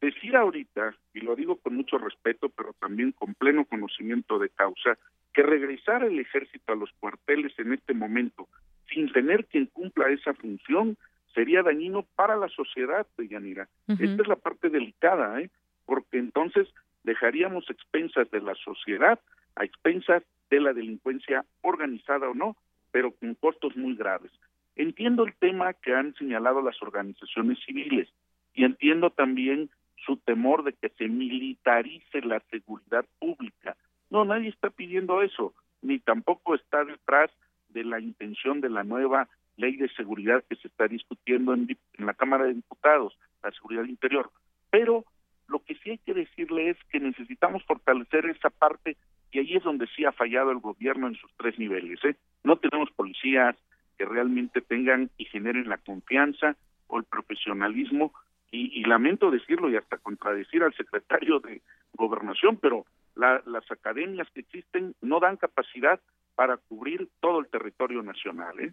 decir 0.00 0.36
ahorita, 0.36 0.94
y 1.14 1.20
lo 1.20 1.36
digo 1.36 1.56
con 1.56 1.76
mucho 1.76 1.98
respeto, 1.98 2.48
pero 2.48 2.72
también 2.74 3.12
con 3.12 3.34
pleno 3.34 3.64
conocimiento 3.64 4.38
de 4.38 4.48
causa, 4.50 4.98
que 5.32 5.42
regresar 5.42 6.02
el 6.02 6.18
ejército 6.18 6.72
a 6.72 6.76
los 6.76 6.90
cuarteles 6.98 7.56
en 7.58 7.72
este 7.72 7.94
momento, 7.94 8.48
sin 8.92 9.12
tener 9.12 9.46
quien 9.46 9.66
cumpla 9.66 10.08
esa 10.10 10.34
función, 10.34 10.96
sería 11.38 11.62
dañino 11.62 12.04
para 12.16 12.34
la 12.34 12.48
sociedad, 12.48 13.06
Yanira. 13.16 13.68
Esta 13.86 14.22
es 14.22 14.26
la 14.26 14.34
parte 14.34 14.70
delicada, 14.70 15.40
¿eh? 15.40 15.50
porque 15.86 16.18
entonces 16.18 16.66
dejaríamos 17.04 17.70
expensas 17.70 18.28
de 18.32 18.40
la 18.40 18.56
sociedad 18.56 19.20
a 19.54 19.64
expensas 19.64 20.24
de 20.50 20.60
la 20.60 20.72
delincuencia 20.72 21.44
organizada 21.62 22.28
o 22.28 22.34
no, 22.34 22.56
pero 22.90 23.12
con 23.12 23.36
costos 23.36 23.76
muy 23.76 23.94
graves. 23.94 24.32
Entiendo 24.74 25.24
el 25.24 25.32
tema 25.34 25.74
que 25.74 25.94
han 25.94 26.12
señalado 26.16 26.60
las 26.60 26.82
organizaciones 26.82 27.60
civiles 27.64 28.08
y 28.52 28.64
entiendo 28.64 29.10
también 29.10 29.70
su 30.06 30.16
temor 30.16 30.64
de 30.64 30.72
que 30.72 30.88
se 30.88 31.06
militarice 31.06 32.20
la 32.22 32.40
seguridad 32.50 33.06
pública. 33.20 33.76
No, 34.10 34.24
nadie 34.24 34.48
está 34.48 34.70
pidiendo 34.70 35.22
eso, 35.22 35.54
ni 35.82 36.00
tampoco 36.00 36.56
está 36.56 36.84
detrás 36.84 37.30
de 37.68 37.84
la 37.84 38.00
intención 38.00 38.60
de 38.60 38.70
la 38.70 38.82
nueva 38.82 39.28
ley 39.58 39.76
de 39.76 39.88
seguridad 39.90 40.42
que 40.48 40.56
se 40.56 40.68
está 40.68 40.88
discutiendo 40.88 41.52
en, 41.52 41.68
la 41.98 42.14
Cámara 42.14 42.44
de 42.44 42.54
Diputados, 42.54 43.18
la 43.42 43.50
seguridad 43.50 43.84
interior. 43.84 44.30
Pero 44.70 45.04
lo 45.48 45.58
que 45.58 45.74
sí 45.76 45.90
hay 45.90 45.98
que 45.98 46.14
decirle 46.14 46.70
es 46.70 46.76
que 46.90 47.00
necesitamos 47.00 47.64
fortalecer 47.64 48.26
esa 48.26 48.50
parte 48.50 48.96
y 49.32 49.40
ahí 49.40 49.56
es 49.56 49.64
donde 49.64 49.86
sí 49.88 50.04
ha 50.04 50.12
fallado 50.12 50.52
el 50.52 50.58
gobierno 50.58 51.08
en 51.08 51.16
sus 51.16 51.30
tres 51.36 51.58
niveles. 51.58 51.98
¿eh? 52.04 52.16
No 52.44 52.56
tenemos 52.56 52.90
policías 52.92 53.56
que 53.98 54.04
realmente 54.04 54.60
tengan 54.60 55.10
y 55.18 55.24
generen 55.26 55.68
la 55.68 55.78
confianza 55.78 56.56
o 56.86 56.98
el 56.98 57.04
profesionalismo 57.04 58.12
y, 58.50 58.82
lamento 58.84 59.30
decirlo 59.30 59.68
y 59.68 59.76
hasta 59.76 59.98
contradecir 59.98 60.62
al 60.62 60.72
secretario 60.74 61.38
de 61.40 61.60
gobernación, 61.92 62.56
pero 62.56 62.86
las 63.14 63.70
academias 63.70 64.26
que 64.32 64.40
existen 64.40 64.94
no 65.02 65.20
dan 65.20 65.36
capacidad 65.36 66.00
para 66.34 66.56
cubrir 66.56 67.08
todo 67.20 67.40
el 67.40 67.48
territorio 67.48 68.02
nacional. 68.02 68.58
¿eh? 68.60 68.72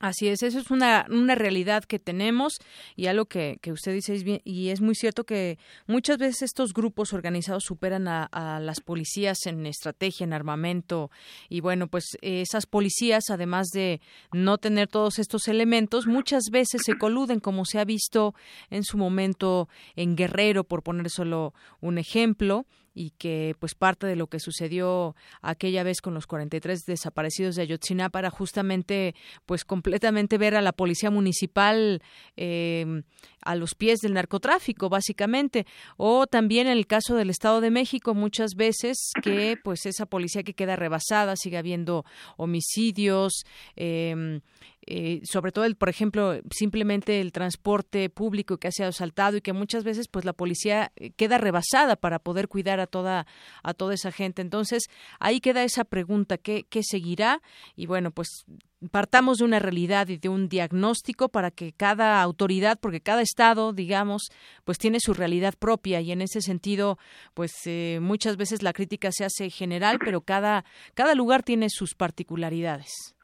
Así 0.00 0.28
es, 0.28 0.42
eso 0.42 0.58
es 0.58 0.70
una, 0.70 1.04
una 1.10 1.34
realidad 1.34 1.84
que 1.84 1.98
tenemos 1.98 2.54
y 2.96 3.08
algo 3.08 3.26
que, 3.26 3.58
que 3.60 3.70
usted 3.70 3.92
dice 3.92 4.14
es 4.14 4.24
bien, 4.24 4.40
y 4.44 4.70
es 4.70 4.80
muy 4.80 4.94
cierto 4.94 5.24
que 5.24 5.58
muchas 5.86 6.16
veces 6.16 6.40
estos 6.40 6.72
grupos 6.72 7.12
organizados 7.12 7.64
superan 7.66 8.08
a, 8.08 8.24
a, 8.24 8.60
las 8.60 8.80
policías 8.80 9.44
en 9.44 9.66
estrategia, 9.66 10.24
en 10.24 10.32
armamento 10.32 11.10
y 11.50 11.60
bueno, 11.60 11.86
pues 11.86 12.16
esas 12.22 12.64
policías, 12.64 13.24
además 13.28 13.68
de 13.74 14.00
no 14.32 14.56
tener 14.56 14.88
todos 14.88 15.18
estos 15.18 15.48
elementos, 15.48 16.06
muchas 16.06 16.44
veces 16.50 16.80
se 16.82 16.96
coluden 16.96 17.38
como 17.38 17.66
se 17.66 17.78
ha 17.78 17.84
visto 17.84 18.34
en 18.70 18.84
su 18.84 18.96
momento 18.96 19.68
en 19.96 20.16
Guerrero, 20.16 20.64
por 20.64 20.82
poner 20.82 21.10
solo 21.10 21.52
un 21.82 21.98
ejemplo, 21.98 22.64
y 22.94 23.10
que 23.10 23.54
pues 23.58 23.74
parte 23.74 24.06
de 24.06 24.16
lo 24.16 24.26
que 24.26 24.40
sucedió 24.40 25.14
aquella 25.42 25.82
vez 25.82 26.00
con 26.00 26.14
los 26.14 26.26
43 26.26 26.84
desaparecidos 26.86 27.54
de 27.54 27.62
Ayotzinapa 27.62 28.18
era 28.18 28.30
justamente 28.30 29.14
pues 29.46 29.64
completamente 29.64 30.38
ver 30.38 30.56
a 30.56 30.62
la 30.62 30.72
policía 30.72 31.10
municipal 31.10 32.02
eh, 32.36 33.02
a 33.42 33.54
los 33.54 33.74
pies 33.74 34.00
del 34.00 34.14
narcotráfico 34.14 34.88
básicamente 34.88 35.66
o 35.96 36.26
también 36.26 36.66
en 36.66 36.76
el 36.76 36.86
caso 36.86 37.14
del 37.14 37.30
Estado 37.30 37.60
de 37.60 37.70
México 37.70 38.14
muchas 38.14 38.54
veces 38.54 39.12
que 39.22 39.56
pues 39.62 39.86
esa 39.86 40.06
policía 40.06 40.42
que 40.42 40.54
queda 40.54 40.76
rebasada 40.76 41.36
sigue 41.36 41.58
habiendo 41.58 42.04
homicidios 42.36 43.44
eh, 43.76 44.40
eh, 44.86 45.20
sobre 45.24 45.52
todo 45.52 45.66
el, 45.66 45.76
por 45.76 45.88
ejemplo, 45.88 46.40
simplemente 46.50 47.20
el 47.20 47.32
transporte 47.32 48.08
público 48.08 48.56
que 48.56 48.68
ha 48.68 48.72
sido 48.72 48.88
asaltado 48.88 49.36
y 49.36 49.40
que 49.40 49.52
muchas 49.52 49.84
veces 49.84 50.08
pues 50.08 50.24
la 50.24 50.32
policía 50.32 50.90
eh, 50.96 51.10
queda 51.10 51.38
rebasada 51.38 51.96
para 51.96 52.18
poder 52.18 52.48
cuidar 52.48 52.80
a 52.80 52.86
toda 52.86 53.26
a 53.62 53.74
toda 53.74 53.94
esa 53.94 54.10
gente. 54.10 54.42
Entonces, 54.42 54.84
ahí 55.18 55.40
queda 55.40 55.64
esa 55.64 55.84
pregunta, 55.84 56.38
¿qué, 56.38 56.64
qué 56.68 56.82
seguirá? 56.82 57.42
Y 57.76 57.86
bueno, 57.86 58.10
pues 58.10 58.44
partamos 58.90 59.38
de 59.38 59.44
una 59.44 59.58
realidad 59.58 60.08
y 60.08 60.16
de 60.16 60.28
un 60.28 60.48
diagnóstico 60.48 61.28
para 61.28 61.50
que 61.50 61.72
cada 61.72 62.22
autoridad, 62.22 62.78
porque 62.80 63.00
cada 63.00 63.22
estado, 63.22 63.72
digamos, 63.72 64.30
pues 64.64 64.78
tiene 64.78 64.98
su 65.00 65.12
realidad 65.12 65.54
propia 65.58 66.00
y 66.00 66.12
en 66.12 66.22
ese 66.22 66.40
sentido, 66.40 66.96
pues 67.34 67.52
eh, 67.66 67.98
muchas 68.00 68.36
veces 68.36 68.62
la 68.62 68.72
crítica 68.72 69.10
se 69.12 69.24
hace 69.24 69.50
general, 69.50 69.98
pero 70.02 70.22
cada 70.22 70.64
cada 70.94 71.14
lugar 71.14 71.42
tiene 71.42 71.68
sus 71.68 71.94
particularidades. 71.94 73.14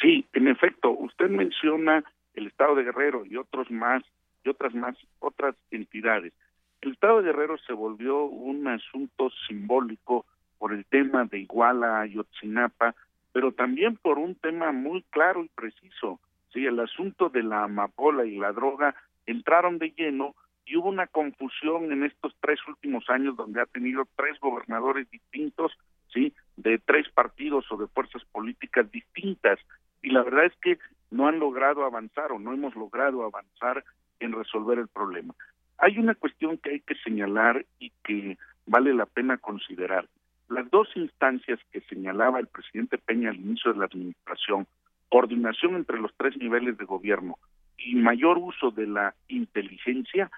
Sí, 0.00 0.26
en 0.32 0.48
efecto, 0.48 0.90
usted 0.90 1.28
menciona 1.28 2.04
el 2.34 2.46
Estado 2.46 2.76
de 2.76 2.84
Guerrero 2.84 3.24
y 3.24 3.36
otros 3.36 3.70
más 3.70 4.02
y 4.44 4.48
otras 4.48 4.74
más 4.74 4.96
otras 5.18 5.56
entidades. 5.70 6.32
El 6.80 6.92
Estado 6.92 7.18
de 7.18 7.24
Guerrero 7.24 7.58
se 7.66 7.72
volvió 7.72 8.24
un 8.24 8.68
asunto 8.68 9.30
simbólico 9.48 10.26
por 10.58 10.72
el 10.72 10.84
tema 10.84 11.24
de 11.24 11.40
Iguala 11.40 12.06
y 12.06 12.18
Otzinapa, 12.18 12.94
pero 13.32 13.52
también 13.52 13.96
por 13.96 14.18
un 14.18 14.34
tema 14.34 14.72
muy 14.72 15.02
claro 15.10 15.44
y 15.44 15.48
preciso. 15.48 16.20
Sí, 16.52 16.64
el 16.66 16.80
asunto 16.80 17.28
de 17.28 17.42
la 17.42 17.64
amapola 17.64 18.24
y 18.24 18.36
la 18.36 18.52
droga 18.52 18.94
entraron 19.26 19.78
de 19.78 19.90
lleno 19.90 20.34
y 20.64 20.76
hubo 20.76 20.88
una 20.88 21.06
confusión 21.06 21.92
en 21.92 22.04
estos 22.04 22.34
tres 22.40 22.58
últimos 22.68 23.08
años 23.08 23.36
donde 23.36 23.60
ha 23.60 23.66
tenido 23.66 24.06
tres 24.16 24.38
gobernadores 24.40 25.10
distintos, 25.10 25.72
sí, 26.12 26.34
de 26.56 26.78
tres 26.78 27.08
partidos 27.10 27.70
o 27.70 27.76
de 27.76 27.86
fuerzas 27.88 28.24
políticas 28.32 28.90
distintas 28.90 29.58
y 30.02 30.10
la 30.10 30.22
verdad 30.22 30.46
es 30.46 30.56
que 30.60 30.78
no 31.10 31.26
han 31.26 31.38
logrado 31.38 31.84
avanzar 31.84 32.32
o 32.32 32.38
no 32.38 32.52
hemos 32.52 32.74
logrado 32.74 33.24
avanzar 33.24 33.84
en 34.20 34.32
resolver 34.32 34.78
el 34.78 34.88
problema. 34.88 35.34
Hay 35.78 35.98
una 35.98 36.14
cuestión 36.14 36.58
que 36.58 36.70
hay 36.70 36.80
que 36.80 36.96
señalar 36.96 37.64
y 37.78 37.92
que 38.04 38.36
vale 38.66 38.92
la 38.94 39.06
pena 39.06 39.38
considerar. 39.38 40.08
Las 40.48 40.70
dos 40.70 40.88
instancias 40.94 41.60
que 41.72 41.80
señalaba 41.82 42.40
el 42.40 42.46
presidente 42.46 42.98
Peña 42.98 43.30
al 43.30 43.36
inicio 43.36 43.72
de 43.72 43.78
la 43.78 43.84
administración, 43.84 44.66
coordinación 45.10 45.76
entre 45.76 45.98
los 45.98 46.14
tres 46.16 46.36
niveles 46.36 46.76
de 46.78 46.84
gobierno 46.84 47.38
y 47.76 47.94
mayor 47.94 48.38
uso 48.38 48.70
de 48.70 48.86
la 48.86 49.14
inteligencia, 49.28 50.30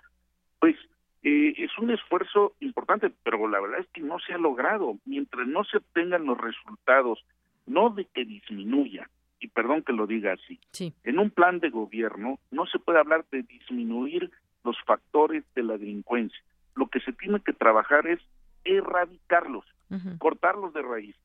pues 0.59 0.77
eh, 1.23 1.55
es 1.57 1.77
un 1.79 1.91
esfuerzo 1.91 2.55
importante, 2.61 3.13
pero 3.23 3.47
la 3.49 3.61
verdad 3.61 3.81
es 3.81 3.89
que 3.89 4.01
no 4.01 4.19
se 4.19 4.35
ha 4.35 4.39
logrado. 4.39 4.99
Mientras 5.05 5.47
no 5.47 5.65
se 5.65 5.79
obtengan 5.79 6.27
los 6.27 6.39
resultados, 6.39 7.25
no 7.67 7.91
de 7.91 8.05
que 8.07 8.25
disminuya, 8.25 9.09
y 9.39 9.49
perdón 9.49 9.83
que 9.83 9.93
lo 9.93 10.07
diga 10.07 10.35
así, 10.35 10.59
en 11.05 11.19
un 11.19 11.31
plan 11.31 11.61
de 11.61 11.71
gobierno 11.71 12.39
no 12.51 12.67
se 12.67 12.79
puede 12.79 12.99
hablar 12.99 13.25
de 13.31 13.43
disminuir 13.43 14.31
los 14.65 14.77
factores 14.85 15.45
de 15.55 15.63
la 15.63 15.79
delincuencia. 15.79 16.41
Lo 16.75 16.89
que 16.89 17.01
se 17.01 17.13
tiene 17.13 17.41
que 17.41 17.53
trabajar 17.53 18.07
es 18.07 18.21
erradicarlos, 18.65 19.65
cortarlos 20.19 20.73
de 20.73 20.83
raíz. 20.83 21.17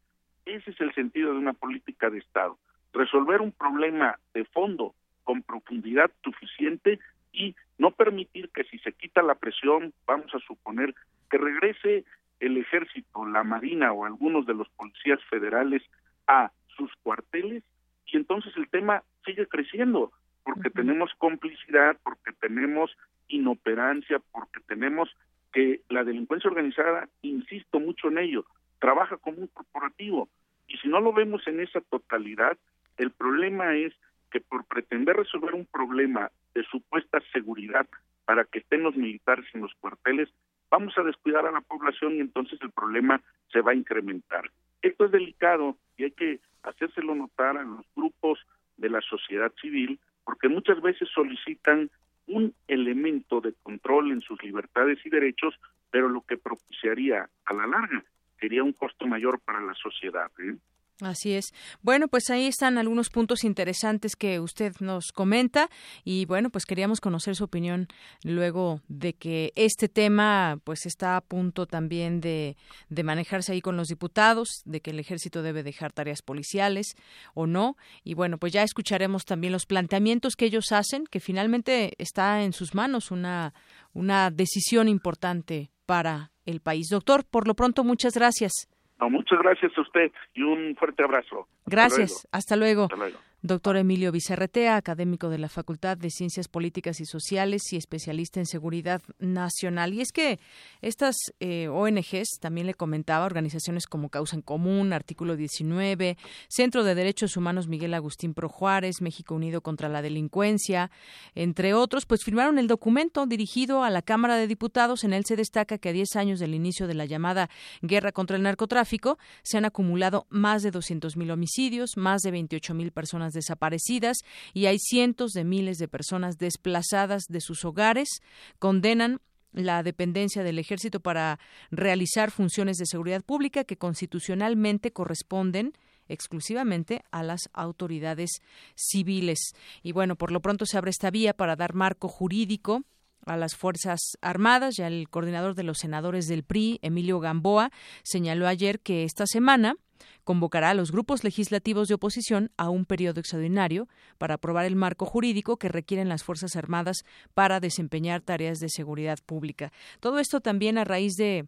Ese 0.46 0.72
es 0.72 0.82
el 0.82 0.94
sentido 0.94 1.34
de 1.34 1.40
una 1.40 1.54
política 1.54 2.10
de 2.10 2.20
Estado. 2.20 2.58
Resolver 2.94 3.42
un 3.42 3.52
problema 3.52 4.20
de 4.34 4.46
fondo 4.46 4.94
con 5.24 5.42
profundidad 5.42 6.12
suficiente 6.24 7.00
y 7.32 7.56
no 7.78 7.92
permitir 7.92 8.50
que 8.50 8.64
si 8.66 8.78
se 8.80 8.94
quita 8.94 9.22
la 9.22 9.36
presión, 9.36 9.94
vamos 10.06 10.34
a 10.34 10.40
suponer 10.40 10.94
que 11.30 11.38
regrese 11.38 12.06
el 12.40 12.58
ejército, 12.58 13.26
la 13.26 13.44
marina 13.44 13.92
o 13.92 14.06
algunos 14.06 14.46
de 14.46 14.54
los 14.54 14.70
policías 14.70 15.20
federales 15.30 15.82
a 16.28 16.52
sus 16.78 16.92
cuarteles 17.02 17.64
y 18.08 18.18
entonces 18.18 18.56
el 18.58 18.70
tema 18.70 19.04
sigue 19.26 19.48
creciendo 19.48 20.12
porque 20.44 20.70
tenemos 20.70 21.12
complicidad, 21.18 21.98
porque 22.04 22.32
tenemos 22.40 22.96
inoperancia, 23.28 24.22
porque 24.32 24.60
tenemos 24.68 25.10
que 25.56 25.80
la 25.88 26.04
delincuencia 26.04 26.50
organizada, 26.50 27.08
insisto 27.22 27.80
mucho 27.80 28.10
en 28.10 28.18
ello, 28.18 28.46
trabaja 28.78 29.16
como 29.16 29.38
un 29.38 29.48
corporativo 29.48 30.28
y 30.68 30.76
si 30.80 30.90
no 30.90 31.00
lo 31.00 31.14
vemos 31.14 31.48
en 31.48 31.62
esa 31.62 31.80
totalidad, 31.80 32.58
el 32.98 33.12
problema 33.12 33.74
es 33.74 33.94
que 34.32 34.42
por 34.42 34.66
pretender 34.66 35.16
resolver 35.16 35.54
un 35.54 35.66
problema 35.66 36.30
de 36.54 36.64
supuesta 36.64 37.22
seguridad 37.32 37.88
para 38.26 38.44
que 38.44 38.60
estén 38.60 38.84
los 38.84 38.98
militares 38.98 39.46
en 39.54 39.62
los 39.62 39.74
cuarteles, 39.76 40.28
vamos 40.70 40.94
a 40.98 41.04
descuidar 41.04 41.46
a 41.46 41.54
la 41.54 41.62
población 41.62 42.16
y 42.16 42.20
entonces 42.20 42.60
el 42.62 42.72
problema 42.72 43.22
se 43.54 43.62
va 43.62 43.72
a 43.72 43.76
incrementar. 43.76 44.52
Esto 44.82 45.06
es 45.06 45.12
delicado 45.12 45.78
y 45.96 46.04
hay 46.04 46.12
que 46.12 46.42
hacérselo 46.64 47.16
notar 47.16 47.56
a 47.58 47.64
los 47.64 47.86
grupos 47.96 48.40
de 48.76 48.90
la 48.90 49.00
sociedad 49.00 49.54
civil, 49.62 50.02
porque 50.26 50.50
muchas 50.50 50.82
veces 50.82 51.08
solicitan 51.14 51.90
un 52.36 52.54
elemento 52.68 53.40
de 53.40 53.54
control 53.64 54.12
en 54.12 54.20
sus 54.20 54.44
libertades 54.44 55.00
y 55.06 55.10
derechos, 55.10 55.58
pero 55.90 56.10
lo 56.10 56.22
que 56.22 56.36
propiciaría 56.36 57.30
a 57.46 57.54
la 57.54 57.66
larga 57.66 58.04
sería 58.38 58.62
un 58.62 58.74
costo 58.74 59.08
mayor 59.08 59.40
para 59.40 59.62
la 59.62 59.74
sociedad. 59.74 60.30
¿eh? 60.40 60.58
Así 61.02 61.34
es. 61.34 61.54
Bueno, 61.82 62.08
pues 62.08 62.30
ahí 62.30 62.46
están 62.46 62.78
algunos 62.78 63.10
puntos 63.10 63.44
interesantes 63.44 64.16
que 64.16 64.40
usted 64.40 64.74
nos 64.80 65.12
comenta 65.12 65.70
y 66.06 66.26
bueno, 66.26 66.50
pues 66.50 66.66
queríamos 66.66 67.02
conocer 67.02 67.36
su 67.36 67.44
opinión 67.44 67.90
luego 68.24 68.80
de 68.88 69.14
que 69.14 69.52
este 69.58 69.90
tema 69.90 70.58
pues 70.64 70.86
está 70.86 71.18
a 71.18 71.22
punto 71.22 71.66
también 71.66 72.22
de, 72.22 72.56
de 72.88 73.04
manejarse 73.04 73.52
ahí 73.52 73.60
con 73.60 73.76
los 73.76 73.90
diputados, 73.90 74.62
de 74.64 74.80
que 74.80 74.92
el 74.92 75.00
ejército 75.00 75.42
debe 75.44 75.64
dejar 75.64 75.92
tareas 75.92 76.22
policiales 76.22 76.96
o 77.34 77.46
no. 77.46 77.76
Y 78.06 78.14
bueno, 78.14 78.38
pues 78.38 78.54
ya 78.54 78.64
escucharemos 78.64 79.26
también 79.26 79.52
los 79.52 79.66
planteamientos 79.66 80.38
que 80.38 80.46
ellos 80.46 80.72
hacen, 80.72 81.08
que 81.08 81.20
finalmente 81.20 81.94
está 81.98 82.42
en 82.44 82.54
sus 82.54 82.74
manos 82.74 83.12
una, 83.12 83.54
una 83.92 84.32
decisión 84.32 84.88
importante 84.88 85.72
para 85.86 86.32
el 86.46 86.62
país. 86.62 86.88
Doctor, 86.90 87.26
por 87.26 87.50
lo 87.50 87.54
pronto, 87.54 87.84
muchas 87.84 88.14
gracias 88.14 88.70
muchas 89.00 89.40
gracias 89.40 89.72
a 89.78 89.82
usted 89.82 90.12
y 90.34 90.42
un 90.42 90.76
fuerte 90.76 91.04
abrazo. 91.04 91.48
Gracias. 91.66 92.28
Hasta 92.32 92.56
luego. 92.56 92.84
Hasta 92.84 92.96
luego. 92.96 93.18
Doctor 93.46 93.78
Emilio 93.78 94.12
Vicerretea, 94.12 94.76
académico 94.76 95.30
de 95.30 95.38
la 95.38 95.50
Facultad 95.50 95.98
de 95.98 96.10
Ciencias 96.10 96.48
Políticas 96.48 97.00
y 97.00 97.06
Sociales 97.06 97.62
y 97.74 97.76
especialista 97.76 98.40
en 98.40 98.48
seguridad 98.48 99.04
nacional. 99.20 99.94
Y 99.94 100.02
es 100.02 100.12
que 100.12 100.40
estas 100.82 101.16
eh, 101.40 101.68
ONGs, 101.68 102.40
también 102.42 102.66
le 102.66 102.74
comentaba, 102.74 103.24
organizaciones 103.24 103.86
como 103.86 104.10
Causa 104.10 104.36
en 104.36 104.42
Común, 104.42 104.94
Artículo 104.94 105.36
19, 105.36 106.18
Centro 106.48 106.84
de 106.84 106.96
Derechos 106.96 107.38
Humanos 107.38 107.68
Miguel 107.68 107.94
Agustín 107.94 108.34
Pro 108.34 108.50
Juárez, 108.50 109.00
México 109.00 109.36
Unido 109.36 109.62
contra 109.62 109.90
la 109.90 110.02
Delincuencia, 110.02 110.90
entre 111.36 111.76
otros, 111.76 112.08
pues 112.08 112.24
firmaron 112.24 112.58
el 112.58 112.66
documento 112.66 113.28
dirigido 113.28 113.84
a 113.84 113.92
la 113.92 114.02
Cámara 114.02 114.38
de 114.38 114.48
Diputados. 114.48 115.04
En 115.04 115.14
él 115.14 115.24
se 115.24 115.36
destaca 115.36 115.78
que 115.78 115.90
a 115.90 115.94
10 115.94 116.16
años 116.16 116.40
del 116.40 116.56
inicio 116.56 116.88
de 116.88 116.96
la 116.96 117.06
llamada 117.06 117.52
guerra 117.84 118.12
contra 118.12 118.38
el 118.38 118.42
narcotráfico 118.42 119.20
se 119.44 119.60
han 119.60 119.66
acumulado 119.66 120.26
más 120.32 120.64
de 120.64 120.72
200.000 120.72 121.32
homicidios, 121.32 121.96
más 121.96 122.24
de 122.24 122.34
28.000 122.34 122.92
personas 122.92 123.35
desaparecidas 123.36 124.18
y 124.54 124.66
hay 124.66 124.80
cientos 124.80 125.32
de 125.32 125.44
miles 125.44 125.78
de 125.78 125.88
personas 125.88 126.40
desplazadas 126.40 127.26
de 127.30 127.42
sus 127.42 127.64
hogares. 127.64 128.10
Condenan 128.58 129.22
la 129.54 129.84
dependencia 129.84 130.44
del 130.44 130.58
ejército 130.58 131.00
para 131.00 131.40
realizar 131.70 132.32
funciones 132.32 132.78
de 132.78 132.88
seguridad 132.88 133.24
pública 133.24 133.64
que 133.64 133.78
constitucionalmente 133.78 134.92
corresponden 134.92 135.74
exclusivamente 136.08 137.04
a 137.12 137.24
las 137.24 137.50
autoridades 137.54 138.42
civiles. 138.76 139.54
Y 139.82 139.92
bueno, 139.92 140.16
por 140.16 140.32
lo 140.32 140.42
pronto 140.42 140.66
se 140.66 140.78
abre 140.78 140.92
esta 140.92 141.12
vía 141.12 141.34
para 141.34 141.56
dar 141.56 141.74
marco 141.74 142.08
jurídico 142.08 142.84
a 143.26 143.38
las 143.38 143.56
Fuerzas 143.56 144.18
Armadas. 144.22 144.76
Ya 144.78 144.88
el 144.88 145.10
coordinador 145.10 145.56
de 145.56 145.64
los 145.64 145.80
senadores 145.80 146.28
del 146.28 146.44
PRI, 146.44 146.80
Emilio 146.82 147.20
Gamboa, 147.20 147.72
señaló 148.04 148.48
ayer 148.48 148.80
que 148.80 149.04
esta 149.04 149.26
semana 149.28 149.76
convocará 150.24 150.72
a 150.72 150.74
los 150.74 150.92
grupos 150.92 151.24
legislativos 151.24 151.88
de 151.88 151.96
oposición 151.96 152.52
a 152.58 152.70
un 152.70 152.86
periodo 152.86 153.20
extraordinario 153.20 153.88
para 154.18 154.36
aprobar 154.36 154.66
el 154.66 154.76
marco 154.76 155.06
jurídico 155.06 155.58
que 155.58 155.70
requieren 155.70 156.10
las 156.10 156.24
Fuerzas 156.24 156.56
Armadas 156.56 157.04
para 157.34 157.60
desempeñar 157.60 158.22
tareas 158.22 158.60
de 158.60 158.70
seguridad 158.70 159.20
pública. 159.26 159.72
Todo 160.00 160.20
esto 160.20 160.42
también 160.42 160.78
a 160.78 160.84
raíz 160.84 161.16
de 161.16 161.48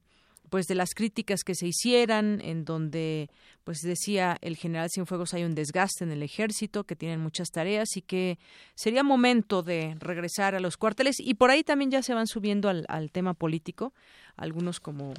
pues 0.49 0.65
de 0.67 0.75
las 0.75 0.93
críticas 0.93 1.43
que 1.43 1.55
se 1.55 1.67
hicieran 1.67 2.41
en 2.43 2.65
donde 2.65 3.29
pues 3.63 3.81
decía 3.81 4.37
el 4.41 4.55
general 4.55 4.89
Cienfuegos 4.89 5.33
hay 5.33 5.43
un 5.43 5.55
desgaste 5.55 6.03
en 6.03 6.11
el 6.11 6.23
ejército 6.23 6.85
que 6.85 6.95
tienen 6.95 7.19
muchas 7.19 7.49
tareas 7.49 7.97
y 7.97 8.01
que 8.01 8.39
sería 8.75 9.03
momento 9.03 9.63
de 9.63 9.95
regresar 9.99 10.55
a 10.55 10.59
los 10.59 10.77
cuarteles 10.77 11.19
y 11.19 11.33
por 11.33 11.51
ahí 11.51 11.63
también 11.63 11.91
ya 11.91 12.01
se 12.01 12.13
van 12.13 12.27
subiendo 12.27 12.69
al, 12.69 12.85
al 12.87 13.11
tema 13.11 13.33
político 13.33 13.93
algunos 14.37 14.79
como 14.79 15.13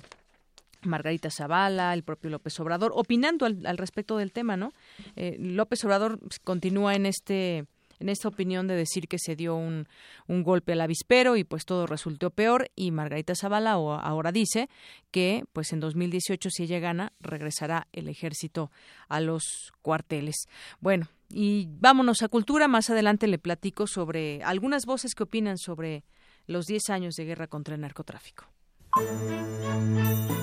Margarita 0.83 1.31
Zavala, 1.31 1.93
el 1.95 2.03
propio 2.03 2.31
López 2.31 2.59
Obrador, 2.61 2.93
opinando 2.95 3.47
al, 3.47 3.79
respecto 3.79 4.17
del 4.17 4.33
tema, 4.33 4.57
¿no? 4.57 4.73
Eh, 5.17 5.37
López 5.39 5.85
Obrador 5.85 6.21
continúa 6.45 6.95
en 6.95 7.07
este 7.07 7.67
en 7.99 8.09
esta 8.09 8.29
opinión 8.29 8.67
de 8.67 8.75
decir 8.75 9.09
que 9.09 9.19
se 9.19 9.37
dio 9.37 9.55
un, 9.55 9.89
un, 10.27 10.43
golpe 10.43 10.73
al 10.73 10.81
avispero 10.81 11.37
y 11.37 11.45
pues 11.45 11.65
todo 11.65 11.87
resultó 11.87 12.31
peor 12.31 12.71
y 12.75 12.91
Margarita 12.91 13.35
Zavala 13.35 13.73
ahora 13.73 14.33
dice 14.33 14.69
que 15.11 15.45
pues 15.53 15.73
en 15.73 15.81
2018 15.81 16.51
si 16.51 16.65
ella 16.65 16.79
gana 16.79 17.13
regresará 17.21 17.89
el 17.93 18.09
ejército 18.09 18.71
a 19.09 19.21
los 19.21 19.73
cuarteles. 19.83 20.47
Bueno, 20.81 21.09
y 21.31 21.69
vámonos 21.71 22.23
a 22.23 22.29
cultura, 22.29 22.69
más 22.69 22.91
adelante 22.91 23.27
le 23.27 23.39
platico 23.39 23.87
sobre 23.87 24.43
algunas 24.43 24.87
voces 24.87 25.15
que 25.15 25.25
opinan 25.25 25.59
sobre 25.59 26.05
los 26.47 26.67
10 26.67 26.91
años 26.91 27.15
de 27.15 27.25
guerra 27.25 27.47
contra 27.47 27.75
el 27.75 27.83
narcotráfico. 27.83 28.47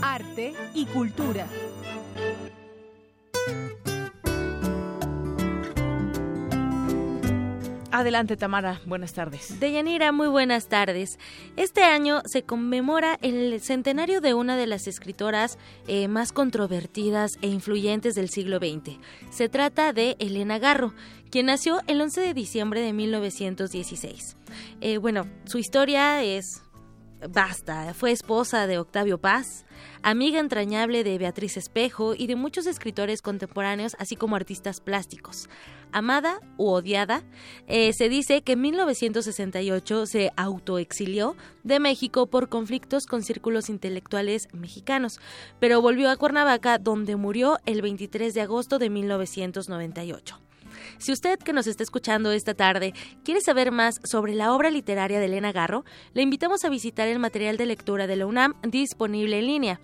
Arte 0.02 0.54
y 0.74 0.86
cultura. 0.86 1.48
Adelante, 7.96 8.36
Tamara. 8.36 8.82
Buenas 8.86 9.14
tardes. 9.14 9.58
Deyanira, 9.62 10.12
muy 10.12 10.28
buenas 10.28 10.68
tardes. 10.68 11.18
Este 11.56 11.84
año 11.84 12.24
se 12.26 12.44
conmemora 12.44 13.18
el 13.22 13.62
centenario 13.62 14.20
de 14.20 14.34
una 14.34 14.58
de 14.58 14.68
las 14.68 14.88
escritoras 14.88 15.58
eh, 15.88 16.10
más 16.10 16.34
controvertidas 16.34 17.38
e 17.42 17.48
influyentes 17.48 18.14
del 18.14 18.28
siglo 18.28 18.58
XX. 18.58 19.00
Se 19.30 19.48
trata 19.48 19.94
de 19.94 20.18
Elena 20.20 20.60
Garro, 20.60 20.94
quien 21.32 21.46
nació 21.46 21.80
el 21.88 22.02
11 22.02 22.20
de 22.20 22.34
diciembre 22.34 22.82
de 22.82 22.92
1916. 22.92 24.36
Eh, 24.82 24.98
bueno, 24.98 25.26
su 25.46 25.58
historia 25.58 26.22
es 26.22 26.66
Basta, 27.30 27.94
fue 27.94 28.12
esposa 28.12 28.68
de 28.68 28.78
Octavio 28.78 29.18
Paz, 29.18 29.66
amiga 30.04 30.40
entrañable 30.40 31.04
de 31.04 31.18
Beatriz 31.18 31.58
Espejo 31.58 32.14
y 32.14 32.28
de 32.28 32.36
muchos 32.36 32.68
escritores 32.68 33.22
contemporáneos, 33.22 33.96
así 34.00 34.16
como 34.16 34.36
artistas 34.36 34.80
plásticos. 34.82 35.50
Amada 35.96 36.42
u 36.58 36.68
odiada, 36.68 37.24
eh, 37.68 37.94
se 37.94 38.10
dice 38.10 38.42
que 38.42 38.52
en 38.52 38.62
1968 38.62 40.06
se 40.08 40.30
autoexilió 40.36 41.38
de 41.64 41.80
México 41.80 42.28
por 42.28 42.50
conflictos 42.50 43.06
con 43.06 43.24
círculos 43.24 43.70
intelectuales 43.70 44.50
mexicanos, 44.52 45.22
pero 45.62 45.82
volvió 45.82 46.10
a 46.10 46.18
Cuernavaca 46.18 46.80
donde 46.80 47.16
murió 47.16 47.60
el 47.66 47.82
23 47.82 48.34
de 48.34 48.42
agosto 48.42 48.78
de 48.78 48.90
1998. 48.90 50.38
Si 50.98 51.14
usted 51.14 51.40
que 51.40 51.54
nos 51.54 51.66
está 51.66 51.84
escuchando 51.84 52.34
esta 52.34 52.54
tarde 52.54 52.94
quiere 53.24 53.40
saber 53.40 53.72
más 53.72 53.96
sobre 54.04 54.36
la 54.36 54.54
obra 54.54 54.72
literaria 54.72 55.22
de 55.22 55.28
Elena 55.28 55.54
Garro, 55.54 55.86
le 56.14 56.24
invitamos 56.24 56.66
a 56.66 56.70
visitar 56.70 57.08
el 57.08 57.20
material 57.20 57.56
de 57.56 57.68
lectura 57.68 58.06
de 58.06 58.18
la 58.18 58.26
UNAM 58.26 58.56
disponible 58.64 59.40
en 59.40 59.48
línea. 59.48 59.80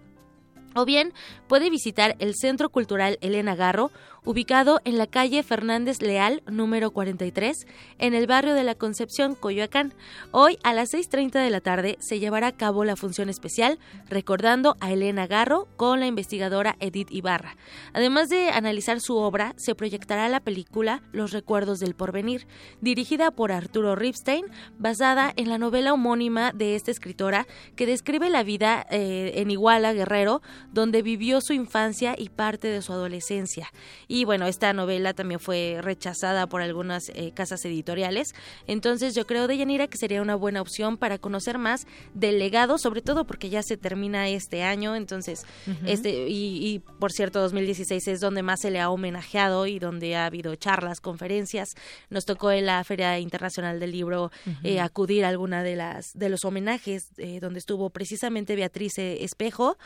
O 0.73 0.85
bien 0.85 1.13
puede 1.47 1.69
visitar 1.69 2.15
el 2.19 2.33
Centro 2.35 2.69
Cultural 2.69 3.17
Elena 3.21 3.55
Garro, 3.55 3.91
ubicado 4.23 4.81
en 4.85 4.97
la 4.99 5.07
calle 5.07 5.41
Fernández 5.41 6.01
Leal, 6.01 6.43
número 6.45 6.91
43, 6.91 7.65
en 7.97 8.13
el 8.13 8.27
barrio 8.27 8.53
de 8.53 8.63
la 8.63 8.75
Concepción, 8.75 9.33
Coyoacán. 9.33 9.93
Hoy 10.31 10.59
a 10.63 10.73
las 10.73 10.93
6.30 10.93 11.43
de 11.43 11.49
la 11.49 11.59
tarde 11.59 11.97
se 11.99 12.19
llevará 12.19 12.47
a 12.47 12.51
cabo 12.55 12.85
la 12.85 12.95
función 12.95 13.29
especial 13.29 13.79
recordando 14.09 14.77
a 14.79 14.91
Elena 14.91 15.25
Garro 15.25 15.67
con 15.75 15.99
la 15.99 16.05
investigadora 16.05 16.75
Edith 16.79 17.11
Ibarra. 17.11 17.57
Además 17.93 18.29
de 18.29 18.49
analizar 18.49 18.99
su 19.01 19.17
obra, 19.17 19.55
se 19.57 19.73
proyectará 19.73 20.29
la 20.29 20.39
película 20.39 21.01
Los 21.11 21.31
Recuerdos 21.31 21.79
del 21.79 21.95
Porvenir, 21.95 22.45
dirigida 22.79 23.31
por 23.31 23.51
Arturo 23.51 23.95
Ripstein, 23.95 24.45
basada 24.77 25.33
en 25.35 25.49
la 25.49 25.57
novela 25.57 25.93
homónima 25.93 26.51
de 26.51 26.75
esta 26.75 26.91
escritora 26.91 27.47
que 27.75 27.87
describe 27.87 28.29
la 28.29 28.43
vida 28.43 28.85
eh, 28.91 29.33
en 29.37 29.49
Iguala, 29.49 29.93
Guerrero, 29.93 30.43
donde 30.71 31.01
vivió 31.01 31.41
su 31.41 31.53
infancia 31.53 32.13
y 32.15 32.29
parte 32.29 32.67
de 32.67 32.83
su 32.83 32.93
adolescencia. 32.93 33.71
Y 34.11 34.25
bueno, 34.25 34.45
esta 34.45 34.73
novela 34.73 35.13
también 35.13 35.39
fue 35.39 35.77
rechazada 35.79 36.45
por 36.45 36.61
algunas 36.61 37.07
eh, 37.15 37.31
casas 37.33 37.63
editoriales. 37.63 38.35
Entonces 38.67 39.15
yo 39.15 39.25
creo, 39.25 39.47
Deyanira, 39.47 39.87
que 39.87 39.97
sería 39.97 40.21
una 40.21 40.35
buena 40.35 40.61
opción 40.61 40.97
para 40.97 41.17
conocer 41.17 41.57
más 41.57 41.87
del 42.13 42.37
legado, 42.37 42.77
sobre 42.77 43.01
todo 43.01 43.23
porque 43.25 43.49
ya 43.49 43.63
se 43.63 43.77
termina 43.77 44.27
este 44.27 44.63
año. 44.63 44.97
Entonces, 44.97 45.45
este 45.85 46.27
y, 46.27 46.79
por 46.99 47.13
cierto, 47.13 47.39
2016 47.39 48.05
es 48.09 48.19
donde 48.19 48.43
más 48.43 48.59
se 48.59 48.69
le 48.69 48.81
ha 48.81 48.89
homenajeado 48.89 49.65
y 49.65 49.79
donde 49.79 50.17
ha 50.17 50.25
habido 50.25 50.55
charlas, 50.55 50.99
conferencias. 50.99 51.69
Nos 52.09 52.25
tocó 52.25 52.51
en 52.51 52.65
la 52.65 52.83
Feria 52.83 53.17
Internacional 53.17 53.79
del 53.79 53.91
Libro 53.91 54.29
eh, 54.65 54.81
acudir 54.81 55.23
a 55.23 55.29
alguna 55.29 55.63
de 55.63 55.77
las 55.77 56.11
de 56.15 56.27
los 56.27 56.43
homenajes 56.43 57.11
eh, 57.15 57.39
donde 57.39 57.59
estuvo 57.59 57.89
precisamente 57.91 58.57
Beatriz 58.57 58.97
Espejo, 58.97 59.77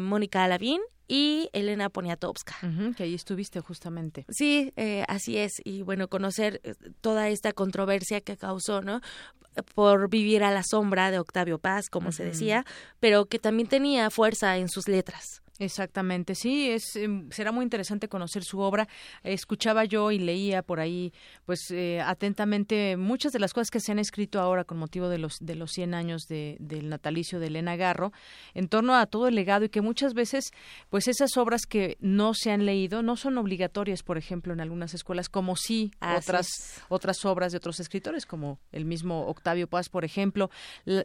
Mónica 0.00 0.42
Alavín 0.42 0.80
y 1.08 1.50
Elena 1.52 1.90
Poniatowska. 1.90 2.56
que 2.96 3.02
ahí 3.04 3.14
estuviste 3.14 3.60
justamente. 3.60 4.24
Sí, 4.28 4.72
eh, 4.76 5.04
así 5.08 5.36
es. 5.38 5.52
Y 5.64 5.82
bueno, 5.82 6.08
conocer 6.08 6.60
eh, 6.64 6.74
toda 7.00 7.28
esta 7.28 7.52
controversia 7.52 8.20
que 8.20 8.36
causó, 8.36 8.82
¿no? 8.82 9.00
Por 9.74 10.08
vivir 10.10 10.42
a 10.42 10.50
la 10.50 10.62
sombra 10.64 11.10
de 11.10 11.18
Octavio 11.18 11.58
Paz, 11.58 11.88
como 11.88 12.10
se 12.10 12.24
decía, 12.24 12.64
pero 12.98 13.26
que 13.26 13.38
también 13.38 13.68
tenía 13.68 14.10
fuerza 14.10 14.56
en 14.56 14.68
sus 14.68 14.88
letras. 14.88 15.43
Exactamente, 15.60 16.34
sí, 16.34 16.68
es 16.68 16.96
em, 16.96 17.30
será 17.30 17.52
muy 17.52 17.62
interesante 17.62 18.08
conocer 18.08 18.42
su 18.42 18.58
obra. 18.58 18.88
Escuchaba 19.22 19.84
yo 19.84 20.10
y 20.10 20.18
leía 20.18 20.62
por 20.62 20.80
ahí, 20.80 21.12
pues 21.46 21.70
eh, 21.70 22.00
atentamente 22.00 22.96
muchas 22.96 23.32
de 23.32 23.38
las 23.38 23.52
cosas 23.52 23.70
que 23.70 23.78
se 23.78 23.92
han 23.92 24.00
escrito 24.00 24.40
ahora 24.40 24.64
con 24.64 24.78
motivo 24.78 25.08
de 25.08 25.18
los 25.18 25.36
de 25.40 25.54
los 25.54 25.70
100 25.70 25.94
años 25.94 26.22
de, 26.28 26.56
del 26.58 26.88
natalicio 26.88 27.38
de 27.38 27.46
Elena 27.46 27.76
Garro, 27.76 28.12
en 28.54 28.66
torno 28.66 28.96
a 28.96 29.06
todo 29.06 29.28
el 29.28 29.36
legado 29.36 29.64
y 29.64 29.68
que 29.68 29.80
muchas 29.80 30.12
veces, 30.12 30.50
pues 30.90 31.06
esas 31.06 31.36
obras 31.36 31.66
que 31.66 31.98
no 32.00 32.34
se 32.34 32.50
han 32.50 32.66
leído 32.66 33.02
no 33.02 33.16
son 33.16 33.38
obligatorias, 33.38 34.02
por 34.02 34.18
ejemplo, 34.18 34.52
en 34.54 34.60
algunas 34.60 34.92
escuelas, 34.92 35.28
como 35.28 35.54
sí 35.54 35.92
otras 36.00 36.48
otras 36.88 37.24
obras 37.24 37.52
de 37.52 37.58
otros 37.58 37.78
escritores, 37.78 38.26
como 38.26 38.58
el 38.72 38.86
mismo 38.86 39.28
Octavio 39.28 39.68
Paz, 39.68 39.88
por 39.88 40.04
ejemplo, 40.04 40.50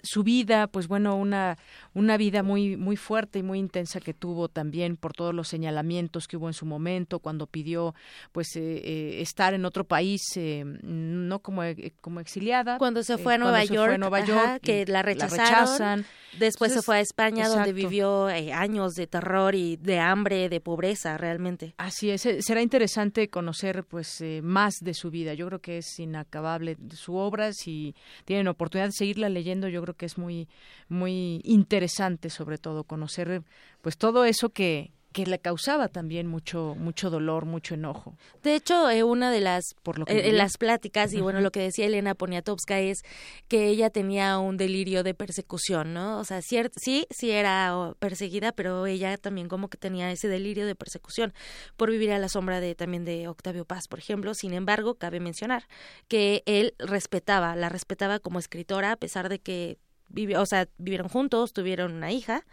su 0.01 0.23
vida, 0.23 0.65
pues 0.65 0.87
bueno, 0.87 1.15
una 1.17 1.55
una 1.93 2.17
vida 2.17 2.41
muy 2.41 2.77
muy 2.77 2.95
fuerte 2.95 3.37
y 3.37 3.43
muy 3.43 3.59
intensa 3.59 3.99
que 3.99 4.15
tuvo 4.15 4.39
también 4.49 4.97
por 4.97 5.13
todos 5.13 5.33
los 5.33 5.47
señalamientos 5.47 6.27
que 6.27 6.37
hubo 6.37 6.47
en 6.47 6.53
su 6.53 6.65
momento 6.65 7.19
cuando 7.19 7.47
pidió 7.47 7.95
pues 8.31 8.55
eh, 8.55 8.81
eh, 8.83 9.21
estar 9.21 9.53
en 9.53 9.65
otro 9.65 9.83
país 9.83 10.21
eh, 10.35 10.63
no 10.65 11.39
como 11.39 11.61
como 12.01 12.19
exiliada 12.19 12.77
cuando 12.77 13.03
se 13.03 13.17
fue 13.17 13.35
a 13.35 13.37
Nueva 13.37 13.63
York, 13.63 14.61
que 14.61 14.85
la 14.85 15.01
rechazaron. 15.01 16.05
después 16.37 16.73
se 16.73 16.81
fue 16.81 16.97
a 16.97 16.99
España 16.99 17.47
donde 17.47 17.73
vivió 17.73 18.25
años 18.25 18.93
de 18.93 19.07
terror 19.07 19.55
y 19.55 19.77
de 19.77 19.99
hambre 19.99 20.49
de 20.49 20.59
pobreza 20.61 21.17
realmente. 21.17 21.73
Así 21.77 22.09
es 22.09 22.27
será 22.41 22.61
interesante 22.61 23.29
conocer 23.29 23.83
pues 23.83 24.23
más 24.43 24.75
de 24.81 24.93
su 24.93 25.09
vida. 25.09 25.33
Yo 25.33 25.47
creo 25.47 25.59
que 25.59 25.77
es 25.77 25.99
inacabable 25.99 26.77
su 26.93 27.15
obra. 27.15 27.53
Si 27.53 27.95
tienen 28.25 28.47
oportunidad 28.47 28.87
de 28.87 28.93
seguirla 28.93 29.29
leyendo 29.29 29.67
yo 29.67 29.81
creo 29.81 29.95
que 29.95 30.05
es 30.05 30.17
muy 30.17 30.47
muy 30.87 31.41
interesante 31.43 32.29
sobre 32.29 32.57
todo 32.57 32.83
conocer 32.83 33.43
pues 33.81 33.97
todo 33.97 34.25
eso 34.25 34.49
que, 34.49 34.91
que 35.11 35.25
le 35.25 35.39
causaba 35.39 35.87
también 35.87 36.27
mucho 36.27 36.75
mucho 36.77 37.09
dolor, 37.09 37.45
mucho 37.45 37.73
enojo. 37.73 38.15
De 38.43 38.55
hecho, 38.55 38.89
eh, 38.89 39.03
una 39.03 39.31
de 39.31 39.41
las 39.41 39.63
por 39.81 39.97
lo 39.97 40.05
que 40.05 40.29
eh, 40.29 40.33
las 40.33 40.57
pláticas 40.57 41.13
y 41.13 41.21
bueno, 41.21 41.41
lo 41.41 41.51
que 41.51 41.61
decía 41.61 41.85
Elena 41.85 42.13
Poniatowska 42.13 42.79
es 42.79 42.99
que 43.47 43.67
ella 43.67 43.89
tenía 43.89 44.37
un 44.37 44.57
delirio 44.57 45.03
de 45.03 45.15
persecución, 45.15 45.93
¿no? 45.93 46.19
O 46.19 46.23
sea, 46.25 46.41
sí, 46.41 47.07
sí 47.09 47.31
era 47.31 47.93
perseguida, 47.97 48.51
pero 48.51 48.85
ella 48.85 49.17
también 49.17 49.47
como 49.47 49.69
que 49.69 49.77
tenía 49.77 50.11
ese 50.11 50.27
delirio 50.27 50.67
de 50.67 50.75
persecución 50.75 51.33
por 51.75 51.89
vivir 51.89 52.11
a 52.11 52.19
la 52.19 52.29
sombra 52.29 52.59
de 52.59 52.75
también 52.75 53.03
de 53.03 53.27
Octavio 53.27 53.65
Paz, 53.65 53.87
por 53.87 53.99
ejemplo. 53.99 54.33
Sin 54.35 54.53
embargo, 54.53 54.95
cabe 54.95 55.19
mencionar 55.19 55.67
que 56.07 56.43
él 56.45 56.75
respetaba, 56.77 57.55
la 57.55 57.69
respetaba 57.69 58.19
como 58.19 58.37
escritora 58.37 58.91
a 58.91 58.97
pesar 58.97 59.29
de 59.29 59.39
que 59.39 59.79
o 60.37 60.45
sea, 60.45 60.67
vivieron 60.77 61.07
juntos, 61.07 61.53
tuvieron 61.53 61.93
una 61.93 62.11
hija 62.11 62.45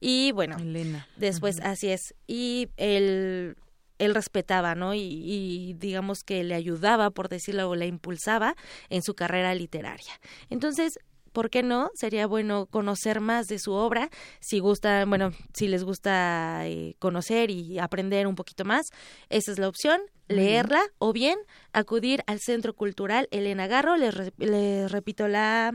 y 0.00 0.32
bueno, 0.32 0.56
Elena. 0.58 1.06
después 1.16 1.60
así 1.60 1.88
es. 1.88 2.14
Y 2.26 2.68
él, 2.76 3.56
él 3.98 4.14
respetaba, 4.14 4.74
¿no? 4.74 4.94
Y, 4.94 5.74
digamos 5.78 6.24
que 6.24 6.42
le 6.44 6.54
ayudaba, 6.54 7.10
por 7.10 7.28
decirlo, 7.28 7.68
o 7.68 7.76
le 7.76 7.86
impulsaba 7.86 8.56
en 8.88 9.02
su 9.02 9.14
carrera 9.14 9.54
literaria. 9.54 10.12
Entonces, 10.50 10.98
¿por 11.32 11.50
qué 11.50 11.62
no? 11.62 11.90
Sería 11.94 12.26
bueno 12.26 12.66
conocer 12.66 13.20
más 13.20 13.46
de 13.46 13.58
su 13.58 13.72
obra, 13.72 14.10
si 14.40 14.58
gusta, 14.58 15.04
bueno, 15.06 15.32
si 15.54 15.68
les 15.68 15.84
gusta 15.84 16.66
eh, 16.66 16.96
conocer 16.98 17.50
y 17.50 17.78
aprender 17.78 18.26
un 18.26 18.34
poquito 18.34 18.64
más, 18.64 18.86
esa 19.28 19.52
es 19.52 19.58
la 19.58 19.68
opción, 19.68 20.00
leerla 20.28 20.82
o 20.98 21.12
bien 21.12 21.38
acudir 21.72 22.22
al 22.26 22.40
Centro 22.40 22.74
Cultural 22.74 23.28
Elena 23.30 23.66
Garro, 23.66 23.96
les, 23.96 24.14
les 24.38 24.90
repito 24.90 25.28
la 25.28 25.74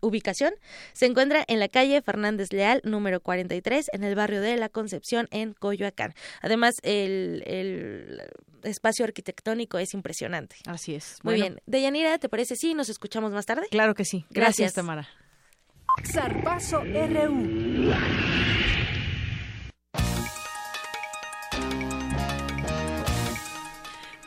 ubicación, 0.00 0.54
se 0.92 1.06
encuentra 1.06 1.44
en 1.46 1.60
la 1.60 1.68
calle 1.68 2.02
Fernández 2.02 2.52
Leal, 2.52 2.80
número 2.84 3.20
43, 3.20 3.90
en 3.92 4.04
el 4.04 4.14
barrio 4.14 4.40
de 4.40 4.56
La 4.56 4.68
Concepción, 4.68 5.28
en 5.30 5.54
Coyoacán. 5.54 6.14
Además, 6.42 6.76
el, 6.82 7.42
el 7.46 8.22
espacio 8.62 9.04
arquitectónico 9.04 9.78
es 9.78 9.94
impresionante. 9.94 10.56
Así 10.66 10.94
es. 10.94 11.18
Muy 11.22 11.34
bien. 11.34 11.60
Deyanira, 11.66 12.18
¿te 12.18 12.28
parece? 12.28 12.56
Sí, 12.56 12.74
nos 12.74 12.88
escuchamos 12.88 13.32
más 13.32 13.46
tarde. 13.46 13.66
Claro 13.70 13.94
que 13.94 14.04
sí. 14.04 14.24
Gracias, 14.30 14.74
Tamara. 14.74 15.08
Zarpazo 16.04 16.82
RU. 16.84 17.92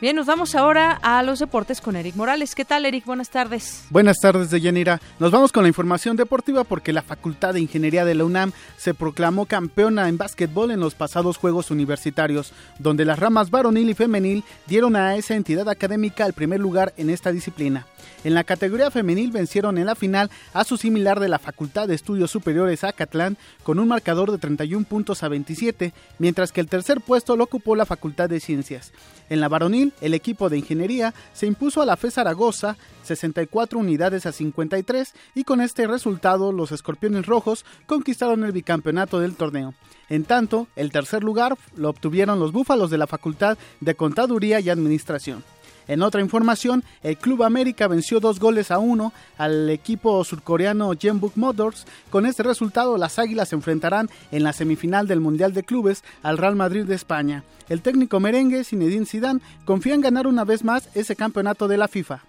Bien, 0.04 0.16
nos 0.16 0.26
vamos 0.26 0.54
ahora 0.54 0.98
a 1.00 1.22
los 1.22 1.38
deportes 1.38 1.80
con 1.80 1.96
Eric 1.96 2.14
Morales. 2.14 2.54
¿Qué 2.54 2.66
tal, 2.66 2.84
Eric? 2.84 3.06
Buenas 3.06 3.30
tardes. 3.30 3.86
Buenas 3.88 4.18
tardes, 4.20 4.50
Deyanira. 4.50 5.00
Nos 5.18 5.30
vamos 5.30 5.50
con 5.50 5.62
la 5.62 5.68
información 5.68 6.14
deportiva 6.14 6.62
porque 6.64 6.92
la 6.92 7.00
Facultad 7.00 7.54
de 7.54 7.62
Ingeniería 7.62 8.04
de 8.04 8.14
la 8.14 8.26
UNAM 8.26 8.52
se 8.76 8.92
proclamó 8.92 9.46
campeona 9.46 10.10
en 10.10 10.18
básquetbol 10.18 10.72
en 10.72 10.80
los 10.80 10.94
pasados 10.94 11.38
Juegos 11.38 11.70
Universitarios, 11.70 12.52
donde 12.78 13.06
las 13.06 13.18
ramas 13.18 13.50
varonil 13.50 13.88
y 13.88 13.94
femenil 13.94 14.44
dieron 14.66 14.94
a 14.94 15.16
esa 15.16 15.36
entidad 15.36 15.70
académica 15.70 16.26
el 16.26 16.34
primer 16.34 16.60
lugar 16.60 16.92
en 16.98 17.08
esta 17.08 17.32
disciplina. 17.32 17.86
En 18.24 18.34
la 18.34 18.44
categoría 18.44 18.90
femenil 18.90 19.30
vencieron 19.30 19.78
en 19.78 19.86
la 19.86 19.94
final 19.94 20.30
a 20.52 20.64
su 20.64 20.76
similar 20.76 21.18
de 21.18 21.28
la 21.28 21.38
Facultad 21.38 21.88
de 21.88 21.94
Estudios 21.94 22.30
Superiores 22.30 22.84
Acatlán 22.84 23.38
con 23.62 23.78
un 23.78 23.88
marcador 23.88 24.30
de 24.30 24.36
31 24.36 24.84
puntos 24.84 25.22
a 25.22 25.28
27, 25.28 25.94
mientras 26.18 26.52
que 26.52 26.60
el 26.60 26.68
tercer 26.68 27.00
puesto 27.00 27.36
lo 27.36 27.44
ocupó 27.44 27.74
la 27.74 27.86
Facultad 27.86 28.28
de 28.28 28.40
Ciencias. 28.40 28.92
En 29.30 29.40
la 29.40 29.48
varonil, 29.48 29.93
el 30.00 30.14
equipo 30.14 30.48
de 30.48 30.58
ingeniería 30.58 31.14
se 31.32 31.46
impuso 31.46 31.82
a 31.82 31.86
la 31.86 31.96
FE 31.96 32.10
Zaragoza 32.10 32.76
64 33.02 33.78
unidades 33.78 34.26
a 34.26 34.32
53 34.32 35.14
y 35.34 35.44
con 35.44 35.60
este 35.60 35.86
resultado 35.86 36.52
los 36.52 36.72
escorpiones 36.72 37.26
rojos 37.26 37.64
conquistaron 37.86 38.44
el 38.44 38.52
bicampeonato 38.52 39.20
del 39.20 39.36
torneo. 39.36 39.74
En 40.08 40.24
tanto, 40.24 40.68
el 40.76 40.92
tercer 40.92 41.24
lugar 41.24 41.56
lo 41.76 41.90
obtuvieron 41.90 42.38
los 42.38 42.52
búfalos 42.52 42.90
de 42.90 42.98
la 42.98 43.06
Facultad 43.06 43.58
de 43.80 43.94
Contaduría 43.94 44.60
y 44.60 44.70
Administración. 44.70 45.42
En 45.88 46.02
otra 46.02 46.20
información, 46.20 46.84
el 47.02 47.16
Club 47.16 47.42
América 47.42 47.88
venció 47.88 48.20
dos 48.20 48.40
goles 48.40 48.70
a 48.70 48.78
uno 48.78 49.12
al 49.36 49.68
equipo 49.70 50.22
surcoreano 50.24 50.92
Jeonbuk 50.92 51.36
Motors. 51.36 51.86
Con 52.10 52.26
este 52.26 52.42
resultado, 52.42 52.96
las 52.96 53.18
Águilas 53.18 53.50
se 53.50 53.56
enfrentarán 53.56 54.08
en 54.30 54.42
la 54.42 54.52
semifinal 54.52 55.06
del 55.06 55.20
Mundial 55.20 55.52
de 55.52 55.62
Clubes 55.62 56.04
al 56.22 56.38
Real 56.38 56.56
Madrid 56.56 56.84
de 56.84 56.94
España. 56.94 57.44
El 57.68 57.82
técnico 57.82 58.20
merengue 58.20 58.64
Zinedine 58.64 59.06
Zidane 59.06 59.40
confía 59.64 59.94
en 59.94 60.00
ganar 60.00 60.26
una 60.26 60.44
vez 60.44 60.64
más 60.64 60.88
ese 60.94 61.16
campeonato 61.16 61.68
de 61.68 61.76
la 61.76 61.88
FIFA. 61.88 62.22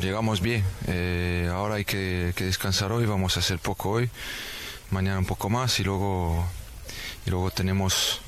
Llegamos 0.00 0.42
bien, 0.42 0.62
eh, 0.88 1.50
ahora 1.50 1.76
hay 1.76 1.86
que, 1.86 2.34
descansar 2.36 2.92
hoy, 2.92 3.06
vamos 3.06 3.36
a 3.36 3.40
hacer 3.40 3.58
poco 3.58 3.92
hoy, 3.92 4.10
mañana 4.90 5.18
un 5.18 5.24
poco 5.24 5.48
más 5.48 5.80
y 5.80 5.84
luego, 5.84 6.44
luego 7.24 7.50
tenemos 7.50 8.20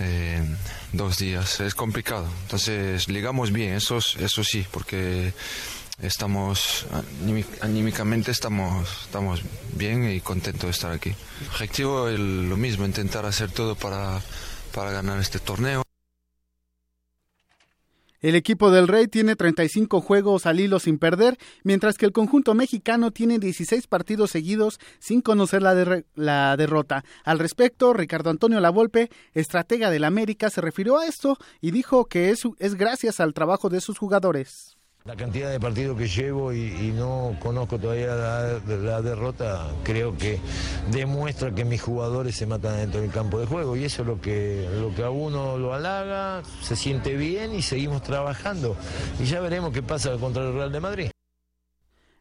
eh, 0.00 0.42
dos 0.92 1.18
días. 1.18 1.60
Es 1.60 1.74
complicado. 1.74 2.28
Entonces, 2.42 3.08
ligamos 3.08 3.52
bien, 3.52 3.74
eso, 3.74 3.98
eso 3.98 4.44
sí, 4.44 4.66
porque 4.70 5.32
estamos 6.02 6.86
anímicamente 7.60 8.30
estamos 8.30 8.88
estamos 9.04 9.42
bien 9.74 10.10
y 10.10 10.20
contentos 10.20 10.64
de 10.64 10.70
estar 10.70 10.92
aquí. 10.92 11.10
El 11.10 11.46
objetivo 11.48 12.08
es 12.08 12.18
lo 12.18 12.56
mismo, 12.56 12.86
intentar 12.86 13.26
hacer 13.26 13.50
todo 13.50 13.74
para, 13.74 14.20
para 14.74 14.92
ganar 14.92 15.20
este 15.20 15.38
torneo. 15.38 15.82
El 18.20 18.34
equipo 18.34 18.70
del 18.70 18.86
Rey 18.86 19.06
tiene 19.06 19.34
35 19.34 20.02
juegos 20.02 20.44
al 20.44 20.60
hilo 20.60 20.78
sin 20.78 20.98
perder, 20.98 21.38
mientras 21.62 21.96
que 21.96 22.04
el 22.04 22.12
conjunto 22.12 22.54
mexicano 22.54 23.12
tiene 23.12 23.38
16 23.38 23.86
partidos 23.86 24.30
seguidos 24.30 24.78
sin 24.98 25.22
conocer 25.22 25.62
la, 25.62 26.56
derrota. 26.56 27.04
Al 27.24 27.38
respecto, 27.38 27.94
Ricardo 27.94 28.28
Antonio 28.28 28.60
Lavolpe, 28.60 29.10
estratega 29.32 29.90
del 29.90 30.04
América, 30.04 30.50
se 30.50 30.60
refirió 30.60 30.98
a 30.98 31.06
esto 31.06 31.38
y 31.62 31.70
dijo 31.70 32.06
que 32.06 32.30
es 32.30 32.74
gracias 32.74 33.20
al 33.20 33.32
trabajo 33.32 33.70
de 33.70 33.80
sus 33.80 33.96
jugadores. 33.96 34.79
La 35.10 35.16
cantidad 35.16 35.50
de 35.50 35.58
partidos 35.58 35.98
que 35.98 36.06
llevo 36.06 36.52
y, 36.52 36.92
no 36.94 37.36
conozco 37.40 37.80
todavía 37.80 38.14
la, 38.14 38.60
la, 38.76 39.02
derrota, 39.02 39.66
creo 39.82 40.16
que 40.16 40.38
demuestra 40.92 41.52
que 41.52 41.64
mis 41.64 41.82
jugadores 41.82 42.36
se 42.36 42.46
matan 42.46 42.76
dentro 42.76 43.00
del 43.00 43.10
campo 43.10 43.40
de 43.40 43.46
juego 43.46 43.74
y 43.74 43.82
eso 43.82 44.02
es 44.02 44.08
lo 44.08 44.20
que, 44.20 44.68
lo 44.80 44.94
que 44.94 45.02
a 45.02 45.10
uno 45.10 45.58
lo 45.58 45.74
halaga, 45.74 46.44
se 46.62 46.76
siente 46.76 47.16
bien 47.16 47.52
y 47.52 47.62
seguimos 47.62 48.04
trabajando. 48.04 48.76
Y 49.18 49.24
ya 49.24 49.40
veremos 49.40 49.72
qué 49.72 49.82
pasa 49.82 50.16
contra 50.16 50.44
el 50.44 50.54
Real 50.54 50.70
de 50.70 50.78
Madrid. 50.78 51.10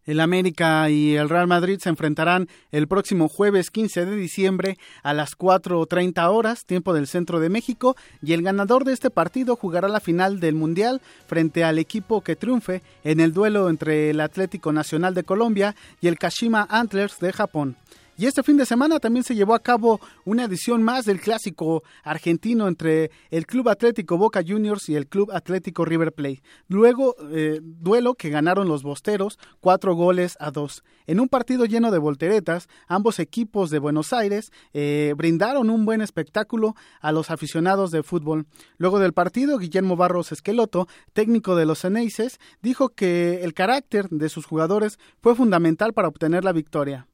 El 0.10 0.22
América 0.22 0.90
y 0.90 1.18
el 1.18 1.30
Real 1.30 1.46
Madrid 1.46 1.78
se 1.80 1.90
enfrentarán 1.90 2.48
el 2.72 2.88
próximo 2.88 3.30
jueves 3.30 3.70
15 3.70 4.08
de 4.08 4.16
diciembre 4.16 4.80
a 5.04 5.14
las 5.14 5.38
4.30 5.38 6.32
horas, 6.32 6.66
tiempo 6.66 6.96
del 6.96 7.06
centro 7.06 7.40
de 7.40 7.50
México, 7.50 7.96
y 8.20 8.34
el 8.34 8.42
ganador 8.42 8.86
de 8.86 8.94
este 8.94 9.12
partido 9.12 9.56
jugará 9.56 9.88
la 9.88 10.00
final 10.00 10.40
del 10.40 10.56
Mundial 10.56 11.00
frente 11.28 11.64
al 11.64 11.78
equipo 11.78 12.22
que 12.22 12.36
triunfe 12.36 12.82
en 13.04 13.20
el 13.20 13.34
duelo 13.34 13.70
entre 13.70 14.10
el 14.10 14.20
Atlético 14.20 14.74
Nacional 14.74 15.14
de 15.14 15.26
Colombia 15.26 15.76
y 16.02 16.08
el 16.08 16.18
Kashima 16.18 16.66
Antlers 16.72 17.20
de 17.20 17.32
Japón. 17.32 17.76
Y 18.20 18.26
este 18.26 18.44
fin 18.44 18.58
de 18.58 18.66
semana 18.66 19.00
también 19.00 19.24
se 19.24 19.34
llevó 19.34 19.54
a 19.54 19.64
cabo 19.64 20.02
una 20.26 20.44
edición 20.44 20.84
más 20.84 21.06
del 21.06 21.22
clásico 21.22 21.84
argentino 22.04 22.68
entre 22.68 23.12
el 23.32 23.46
Club 23.46 23.70
Atlético 23.70 24.18
Boca 24.18 24.42
Juniors 24.46 24.90
y 24.90 24.98
el 24.98 25.08
Club 25.08 25.32
Atlético 25.32 25.86
River 25.86 26.12
Plate. 26.12 26.44
Luego, 26.68 27.16
eh, 27.32 27.62
duelo 27.64 28.16
que 28.16 28.30
ganaron 28.30 28.68
los 28.68 28.84
bosteros 28.84 29.40
cuatro 29.62 29.96
goles 29.96 30.36
a 30.42 30.52
dos. 30.52 30.84
En 31.08 31.22
un 31.22 31.30
partido 31.30 31.64
lleno 31.64 31.92
de 31.92 31.98
volteretas, 31.98 32.68
ambos 32.90 33.20
equipos 33.20 33.70
de 33.70 33.80
Buenos 33.80 34.12
Aires 34.12 34.52
eh, 34.74 35.14
brindaron 35.16 35.70
un 35.70 35.86
buen 35.86 36.02
espectáculo 36.02 36.76
a 37.00 37.14
los 37.14 37.32
aficionados 37.32 37.90
de 37.90 38.04
fútbol. 38.04 38.48
Luego 38.78 39.00
del 39.00 39.14
partido, 39.14 39.58
Guillermo 39.58 39.96
Barros 39.96 40.34
Esqueloto, 40.34 40.90
técnico 41.14 41.56
de 41.56 41.66
los 41.66 41.80
Ceneices, 41.80 42.42
dijo 42.62 42.90
que 42.90 43.46
el 43.46 43.54
carácter 43.54 44.10
de 44.10 44.28
sus 44.28 44.46
jugadores 44.46 45.00
fue 45.22 45.36
fundamental 45.36 45.94
para 45.94 46.10
obtener 46.10 46.44
la 46.44 46.52
victoria. 46.52 47.09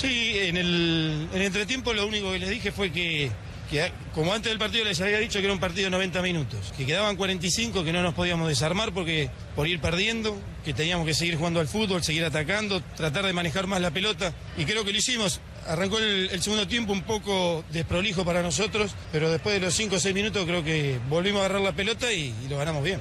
Sí, 0.00 0.32
en 0.34 0.56
el, 0.56 1.28
en 1.34 1.42
entretiempo 1.42 1.92
lo 1.92 2.06
único 2.06 2.32
que 2.32 2.38
les 2.38 2.48
dije 2.48 2.72
fue 2.72 2.90
que, 2.90 3.30
que, 3.70 3.92
como 4.14 4.32
antes 4.32 4.50
del 4.50 4.58
partido 4.58 4.84
les 4.86 4.98
había 5.02 5.18
dicho 5.18 5.38
que 5.40 5.44
era 5.44 5.52
un 5.52 5.60
partido 5.60 5.84
de 5.84 5.90
90 5.90 6.22
minutos, 6.22 6.72
que 6.74 6.86
quedaban 6.86 7.16
45, 7.16 7.84
que 7.84 7.92
no 7.92 8.00
nos 8.02 8.14
podíamos 8.14 8.48
desarmar 8.48 8.92
porque 8.92 9.28
por 9.54 9.68
ir 9.68 9.78
perdiendo, 9.78 10.40
que 10.64 10.72
teníamos 10.72 11.06
que 11.06 11.12
seguir 11.12 11.36
jugando 11.36 11.60
al 11.60 11.68
fútbol, 11.68 12.02
seguir 12.02 12.24
atacando, 12.24 12.80
tratar 12.96 13.26
de 13.26 13.34
manejar 13.34 13.66
más 13.66 13.82
la 13.82 13.90
pelota 13.90 14.32
y 14.56 14.64
creo 14.64 14.86
que 14.86 14.92
lo 14.92 14.98
hicimos. 14.98 15.40
Arrancó 15.66 15.98
el, 15.98 16.30
el 16.30 16.42
segundo 16.42 16.66
tiempo 16.66 16.94
un 16.94 17.02
poco 17.02 17.62
desprolijo 17.70 18.24
para 18.24 18.42
nosotros, 18.42 18.94
pero 19.12 19.30
después 19.30 19.54
de 19.54 19.60
los 19.60 19.74
5 19.74 19.96
o 19.96 20.00
6 20.00 20.14
minutos 20.14 20.46
creo 20.46 20.64
que 20.64 20.98
volvimos 21.10 21.42
a 21.42 21.44
agarrar 21.44 21.60
la 21.60 21.72
pelota 21.72 22.10
y, 22.10 22.34
y 22.42 22.48
lo 22.48 22.56
ganamos 22.56 22.82
bien. 22.82 23.00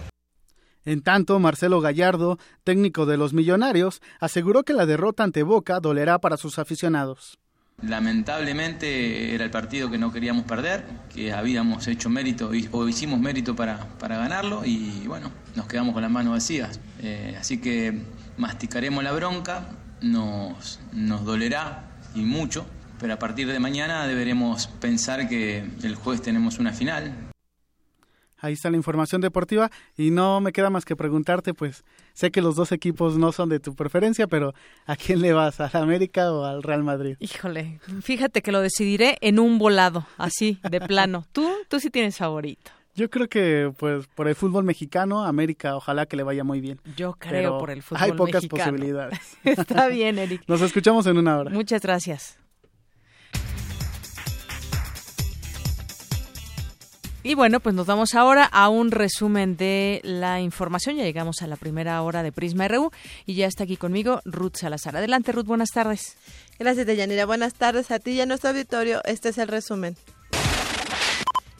En 0.90 1.04
tanto, 1.04 1.38
Marcelo 1.38 1.82
Gallardo, 1.82 2.40
técnico 2.64 3.06
de 3.06 3.16
los 3.16 3.32
Millonarios, 3.32 4.02
aseguró 4.20 4.64
que 4.64 4.74
la 4.74 4.88
derrota 4.88 5.24
ante 5.24 5.44
Boca 5.44 5.80
dolerá 5.80 6.18
para 6.18 6.36
sus 6.36 6.58
aficionados. 6.58 7.38
Lamentablemente 7.84 9.36
era 9.36 9.44
el 9.46 9.52
partido 9.52 9.92
que 9.92 10.00
no 10.00 10.12
queríamos 10.12 10.46
perder, 10.46 10.84
que 11.14 11.32
habíamos 11.32 11.88
hecho 11.88 12.10
mérito 12.10 12.50
o 12.72 12.88
hicimos 12.88 13.20
mérito 13.20 13.56
para, 13.56 13.86
para 14.00 14.18
ganarlo 14.18 14.66
y 14.66 15.06
bueno, 15.06 15.32
nos 15.56 15.68
quedamos 15.68 15.94
con 15.94 16.02
las 16.02 16.10
manos 16.10 16.34
vacías. 16.34 16.80
Eh, 17.04 17.38
así 17.40 17.62
que 17.62 18.02
masticaremos 18.38 19.04
la 19.04 19.12
bronca, 19.12 19.70
nos, 20.02 20.80
nos 20.92 21.24
dolerá 21.24 21.84
y 22.16 22.22
mucho, 22.22 22.66
pero 23.00 23.14
a 23.14 23.20
partir 23.20 23.48
de 23.48 23.60
mañana 23.60 24.08
deberemos 24.08 24.66
pensar 24.66 25.30
que 25.30 25.64
el 25.84 25.94
jueves 25.94 26.24
tenemos 26.24 26.58
una 26.58 26.74
final, 26.74 27.29
Ahí 28.42 28.54
está 28.54 28.70
la 28.70 28.78
información 28.78 29.22
deportiva 29.22 29.70
y 29.98 30.12
no 30.12 30.40
me 30.42 30.52
queda 30.52 30.70
más 30.70 30.86
que 30.86 30.96
preguntarte, 30.96 31.54
pues 31.54 31.84
sé 32.14 32.32
que 32.32 32.42
los 32.42 32.56
dos 32.56 32.72
equipos 32.72 33.18
no 33.18 33.32
son 33.32 33.50
de 33.50 33.60
tu 33.60 33.76
preferencia, 33.76 34.28
pero 34.28 34.54
¿a 34.86 34.96
quién 34.96 35.22
le 35.22 35.34
vas? 35.34 35.60
¿Al 35.60 35.72
América 35.74 36.32
o 36.32 36.46
al 36.46 36.64
Real 36.64 36.84
Madrid? 36.84 37.16
Híjole, 37.20 37.80
fíjate 38.02 38.42
que 38.42 38.52
lo 38.52 38.62
decidiré 38.62 39.18
en 39.22 39.40
un 39.40 39.58
volado, 39.58 40.06
así, 40.18 40.60
de 40.70 40.80
plano. 40.82 41.26
¿Tú, 41.32 41.50
tú 41.68 41.80
sí 41.80 41.90
tienes 41.90 42.18
favorito? 42.18 42.72
Yo 42.96 43.10
creo 43.10 43.30
que 43.30 43.72
pues 43.78 44.08
por 44.08 44.28
el 44.28 44.36
fútbol 44.36 44.66
mexicano, 44.66 45.24
América, 45.24 45.76
ojalá 45.76 46.06
que 46.06 46.18
le 46.18 46.24
vaya 46.24 46.44
muy 46.44 46.60
bien. 46.60 46.82
Yo 46.98 47.14
creo 47.14 47.32
pero 47.32 47.58
por 47.58 47.72
el 47.72 47.82
fútbol 47.82 48.04
Hay 48.04 48.12
pocas 48.12 48.44
mexicano. 48.44 48.72
posibilidades. 48.72 49.20
Está 49.44 49.88
bien, 49.88 50.18
Eric. 50.18 50.44
Nos 50.48 50.62
escuchamos 50.62 51.06
en 51.08 51.18
una 51.18 51.38
hora. 51.38 51.52
Muchas 51.52 51.82
gracias. 51.82 52.38
Y 57.22 57.36
bueno, 57.36 57.60
pues 57.60 57.76
nos 57.76 57.86
vamos 57.86 58.16
ahora 58.16 58.46
a 58.46 58.70
un 58.70 58.92
resumen 58.92 59.58
de 59.58 60.00
la 60.04 60.40
información. 60.40 60.96
Ya 60.96 61.04
llegamos 61.04 61.42
a 61.42 61.48
la 61.48 61.58
primera 61.58 62.02
hora 62.02 62.24
de 62.24 62.32
Prisma 62.32 62.70
RU 62.70 62.92
y 63.26 63.36
ya 63.36 63.46
está 63.46 63.66
aquí 63.66 63.76
conmigo 63.76 64.22
Ruth 64.24 64.56
Salazar. 64.56 64.96
Adelante, 64.96 65.34
Ruth, 65.34 65.46
buenas 65.46 65.70
tardes. 65.72 66.16
Gracias, 66.58 66.86
Deyanira. 66.88 67.26
Buenas 67.26 67.56
tardes 67.56 67.92
a 67.92 68.00
ti 68.00 68.12
y 68.12 68.22
a 68.22 68.26
nuestro 68.26 68.52
auditorio. 68.52 69.02
Este 69.04 69.30
es 69.30 69.38
el 69.38 69.50
resumen. 69.50 69.98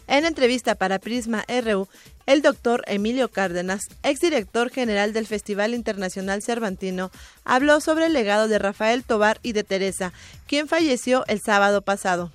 En 0.08 0.26
entrevista 0.26 0.76
para 0.76 0.98
Prisma 0.98 1.44
RU, 1.48 1.90
el 2.26 2.42
doctor 2.42 2.84
Emilio 2.88 3.30
Cárdenas, 3.30 3.82
exdirector 4.02 4.70
general 4.70 5.12
del 5.12 5.28
Festival 5.28 5.74
Internacional 5.74 6.42
Cervantino, 6.42 7.12
habló 7.44 7.82
sobre 7.82 8.06
el 8.06 8.14
legado 8.14 8.48
de 8.48 8.60
Rafael 8.60 9.04
Tobar 9.04 9.40
y 9.44 9.52
de 9.52 9.64
Teresa, 9.66 10.14
quien 10.48 10.68
falleció 10.70 11.26
el 11.28 11.42
sábado 11.42 11.82
pasado. 11.82 12.32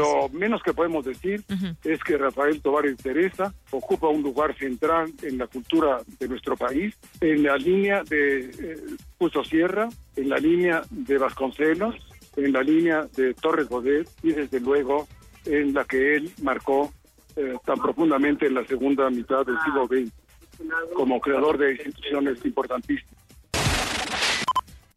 Lo 0.00 0.28
menos 0.30 0.62
que 0.62 0.72
podemos 0.72 1.04
decir 1.04 1.44
es 1.84 2.02
que 2.02 2.16
Rafael 2.16 2.60
Tobar 2.62 2.84
Teresa 2.96 3.52
ocupa 3.70 4.08
un 4.08 4.22
lugar 4.22 4.56
central 4.56 5.12
en 5.22 5.38
la 5.38 5.46
cultura 5.46 5.98
de 6.18 6.28
nuestro 6.28 6.56
país, 6.56 6.96
en 7.20 7.42
la 7.42 7.56
línea 7.56 8.02
de 8.04 8.50
eh, 8.50 9.44
Sierra, 9.44 9.88
en 10.16 10.28
la 10.28 10.38
línea 10.38 10.82
de 10.90 11.18
Vasconcelos, 11.18 11.94
en 12.36 12.52
la 12.52 12.62
línea 12.62 13.06
de 13.16 13.34
Torres 13.34 13.68
Bodet 13.68 14.08
y 14.22 14.32
desde 14.32 14.60
luego 14.60 15.06
en 15.44 15.74
la 15.74 15.84
que 15.84 16.16
él 16.16 16.30
marcó 16.42 16.92
eh, 17.36 17.56
tan 17.64 17.78
profundamente 17.78 18.46
en 18.46 18.54
la 18.54 18.64
segunda 18.64 19.08
mitad 19.10 19.44
del 19.44 19.56
siglo 19.64 19.86
XX, 19.86 20.12
como 20.94 21.20
creador 21.20 21.58
de 21.58 21.72
instituciones 21.72 22.44
importantísimas. 22.44 23.19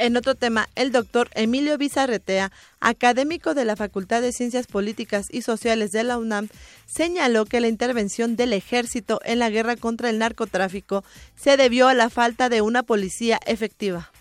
En 0.04 0.18
otro 0.18 0.36
tema, 0.36 0.66
el 0.76 0.92
doctor 0.92 1.30
Emilio 1.34 1.78
Bizarretea, 1.78 2.52
académico 2.82 3.54
de 3.54 3.64
la 3.64 3.78
Facultad 3.78 4.22
de 4.22 4.34
Ciencias 4.34 4.68
Políticas 4.68 5.34
y 5.34 5.44
Sociales 5.44 5.94
de 5.94 6.04
la 6.04 6.18
UNAM, 6.18 6.50
señaló 6.86 7.46
que 7.46 7.62
la 7.62 7.70
intervención 7.70 8.36
del 8.36 8.52
ejército 8.52 9.22
en 9.24 9.40
la 9.40 9.50
guerra 9.50 9.78
contra 9.78 10.10
el 10.10 10.20
narcotráfico 10.20 11.06
se 11.36 11.56
debió 11.56 11.88
a 11.88 11.94
la 11.94 12.10
falta 12.10 12.50
de 12.50 12.60
una 12.60 12.84
policía 12.84 13.40
efectiva. 13.48 14.12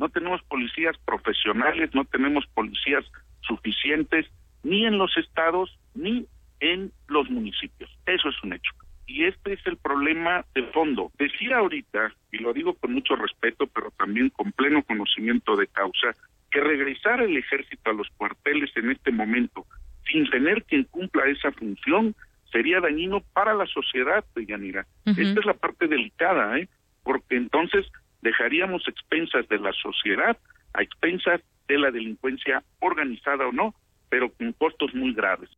No 0.00 0.08
tenemos 0.08 0.42
policías 0.42 0.96
profesionales, 1.04 1.90
no 1.94 2.04
tenemos 2.06 2.44
policías 2.52 3.04
suficientes, 3.42 4.26
ni 4.64 4.86
en 4.86 4.98
los 4.98 5.16
estados, 5.18 5.78
ni 5.94 6.26
en 6.58 6.90
los 7.06 7.30
municipios. 7.30 7.88
Eso 8.06 8.28
es 8.28 8.42
un 8.42 8.54
hecho. 8.54 8.72
Y 9.06 9.24
este 9.24 9.52
es 9.54 9.66
el 9.66 9.76
problema 9.76 10.44
de 10.54 10.64
fondo. 10.72 11.12
Decía 11.18 11.58
ahorita, 11.58 12.12
y 12.32 12.38
lo 12.38 12.52
digo 12.52 12.74
con 12.74 12.92
mucho 12.92 13.14
respeto, 13.16 13.66
pero 13.68 13.90
también 13.92 14.30
con 14.30 14.52
pleno 14.52 14.82
conocimiento 14.82 15.56
de 15.56 15.68
causa, 15.68 16.14
que 16.50 16.60
regresar 16.60 17.20
el 17.20 17.36
ejército 17.36 17.90
a 17.90 17.94
los 17.94 18.08
cuarteles 18.16 18.70
en 18.76 18.90
este 18.90 19.12
momento, 19.12 19.66
sin 20.10 20.28
tener 20.30 20.64
quien 20.64 20.84
cumpla 20.84 21.26
esa 21.26 21.52
función, 21.52 22.14
sería 22.50 22.80
dañino 22.80 23.20
para 23.32 23.54
la 23.54 23.66
sociedad 23.66 24.24
de 24.34 24.46
Yanira. 24.46 24.86
Esta 25.04 25.40
es 25.40 25.46
la 25.46 25.54
parte 25.54 25.88
delicada, 25.88 26.58
¿eh? 26.58 26.68
porque 27.02 27.36
entonces 27.36 27.86
dejaríamos 28.22 28.86
expensas 28.88 29.48
de 29.48 29.58
la 29.58 29.72
sociedad 29.72 30.36
a 30.74 30.82
expensas 30.82 31.40
de 31.68 31.78
la 31.78 31.90
delincuencia 31.90 32.62
organizada 32.80 33.46
o 33.46 33.52
no, 33.52 33.74
pero 34.08 34.30
con 34.30 34.52
costos 34.52 34.94
muy 34.94 35.12
graves. 35.12 35.50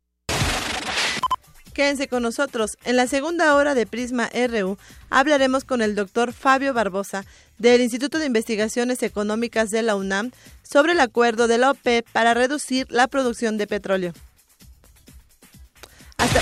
Quédense 1.79 2.09
con 2.09 2.23
nosotros. 2.23 2.71
En 2.83 2.97
la 2.97 3.07
segunda 3.07 3.55
hora 3.55 3.73
de 3.73 3.85
Prisma 3.85 4.29
RU 4.33 4.77
hablaremos 5.09 5.63
con 5.63 5.81
el 5.81 5.95
doctor 5.95 6.33
Fabio 6.33 6.73
Barbosa 6.73 7.23
del 7.57 7.79
Instituto 7.79 8.19
de 8.19 8.25
Investigaciones 8.25 9.01
Económicas 9.01 9.69
de 9.69 9.81
la 9.81 9.95
UNAM 9.95 10.31
sobre 10.61 10.91
el 10.91 10.99
acuerdo 10.99 11.47
de 11.47 11.57
la 11.57 11.71
OPEP 11.71 12.05
para 12.11 12.33
reducir 12.33 12.85
la 12.89 13.07
producción 13.07 13.57
de 13.57 13.65
petróleo. 13.65 14.11
Hasta, 16.17 16.41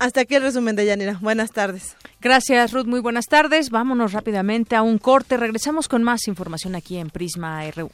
hasta 0.00 0.22
aquí 0.22 0.34
el 0.34 0.42
resumen 0.42 0.74
de 0.74 0.86
Yanira. 0.86 1.16
Buenas 1.22 1.52
tardes. 1.52 1.94
Gracias, 2.20 2.72
Ruth. 2.72 2.86
Muy 2.86 2.98
buenas 2.98 3.26
tardes. 3.26 3.70
Vámonos 3.70 4.12
rápidamente 4.12 4.74
a 4.74 4.82
un 4.82 4.98
corte. 4.98 5.36
Regresamos 5.36 5.86
con 5.86 6.02
más 6.02 6.26
información 6.26 6.74
aquí 6.74 6.96
en 6.96 7.08
Prisma 7.08 7.62
RU. 7.70 7.88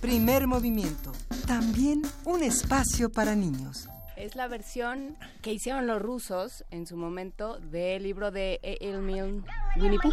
Primer 0.00 0.48
movimiento. 0.48 1.12
También 1.46 2.02
un 2.24 2.42
espacio 2.42 3.08
para 3.08 3.36
niños. 3.36 3.88
Es 4.16 4.34
la 4.34 4.48
versión 4.48 5.16
que 5.42 5.52
hicieron 5.52 5.86
los 5.86 6.00
rusos 6.00 6.64
en 6.70 6.86
su 6.86 6.96
momento 6.96 7.58
del 7.58 8.02
libro 8.02 8.30
de 8.30 8.58
Emil 8.62 9.44
Winnie 9.76 9.98
Pooh. 9.98 10.12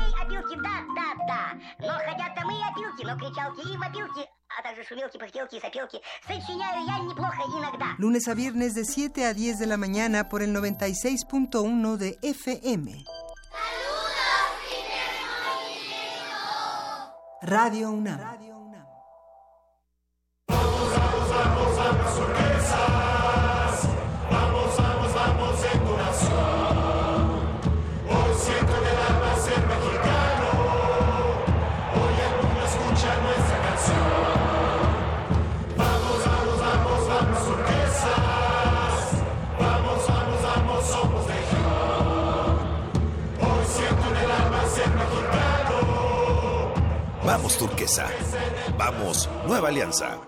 Lunes 7.97 8.27
a 8.27 8.33
viernes 8.33 8.73
de 8.75 8.85
7 8.85 9.25
a 9.25 9.33
10 9.33 9.59
de 9.59 9.67
la 9.67 9.77
mañana 9.77 10.27
por 10.27 10.43
el 10.43 10.53
96.1 10.53 11.97
de 11.97 12.19
FM. 12.21 13.05
Radio. 17.41 18.52
Vamos 47.35 47.57
turquesa. 47.57 48.07
Vamos, 48.77 49.27
nueva 49.47 49.69
alianza. 49.69 50.21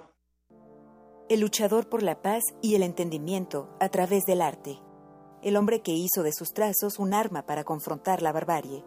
El 1.30 1.42
luchador 1.42 1.88
por 1.88 2.02
la 2.02 2.24
paz 2.24 2.42
y 2.64 2.74
el 2.74 2.82
entendimiento 2.82 3.70
a 3.80 3.90
través 3.90 4.24
del 4.26 4.42
arte. 4.42 4.80
El 5.44 5.56
hombre 5.56 5.84
que 5.84 5.92
hizo 5.92 6.24
de 6.24 6.34
sus 6.34 6.52
trazos 6.52 6.98
un 6.98 7.14
arma 7.14 7.46
para 7.46 7.64
confrontar 7.64 8.24
la 8.24 8.32
barbarie. 8.32 8.84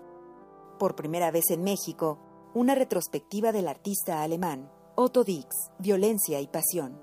Por 0.80 0.96
primera 0.96 1.30
vez 1.30 1.48
en 1.50 1.62
México, 1.62 2.18
una 2.54 2.74
retrospectiva 2.74 3.52
del 3.52 3.68
artista 3.68 4.20
alemán, 4.24 4.68
Otto 4.96 5.22
Dix, 5.22 5.46
Violencia 5.78 6.40
y 6.40 6.48
Pasión. 6.48 7.00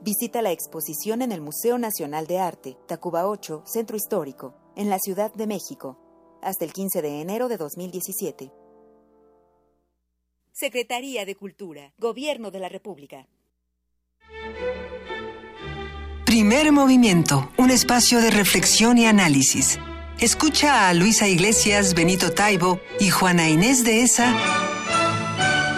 Visita 0.00 0.42
la 0.42 0.52
exposición 0.52 1.22
en 1.22 1.32
el 1.32 1.40
Museo 1.40 1.76
Nacional 1.76 2.28
de 2.28 2.38
Arte, 2.38 2.78
Tacuba 2.86 3.26
8, 3.26 3.64
Centro 3.66 3.96
Histórico, 3.96 4.54
en 4.76 4.90
la 4.90 5.00
Ciudad 5.00 5.34
de 5.34 5.48
México, 5.48 5.98
hasta 6.40 6.64
el 6.64 6.72
15 6.72 7.02
de 7.02 7.20
enero 7.20 7.48
de 7.48 7.56
2017. 7.56 8.59
Secretaría 10.60 11.24
de 11.24 11.36
Cultura, 11.36 11.90
Gobierno 11.96 12.50
de 12.50 12.58
la 12.58 12.68
República. 12.68 13.26
Primer 16.26 16.70
movimiento, 16.70 17.50
un 17.56 17.70
espacio 17.70 18.20
de 18.20 18.30
reflexión 18.30 18.98
y 18.98 19.06
análisis. 19.06 19.78
Escucha 20.18 20.90
a 20.90 20.92
Luisa 20.92 21.26
Iglesias, 21.26 21.94
Benito 21.94 22.32
Taibo 22.32 22.78
y 22.98 23.08
Juana 23.08 23.48
Inés 23.48 23.84
de 23.84 24.02
esa. 24.02 24.34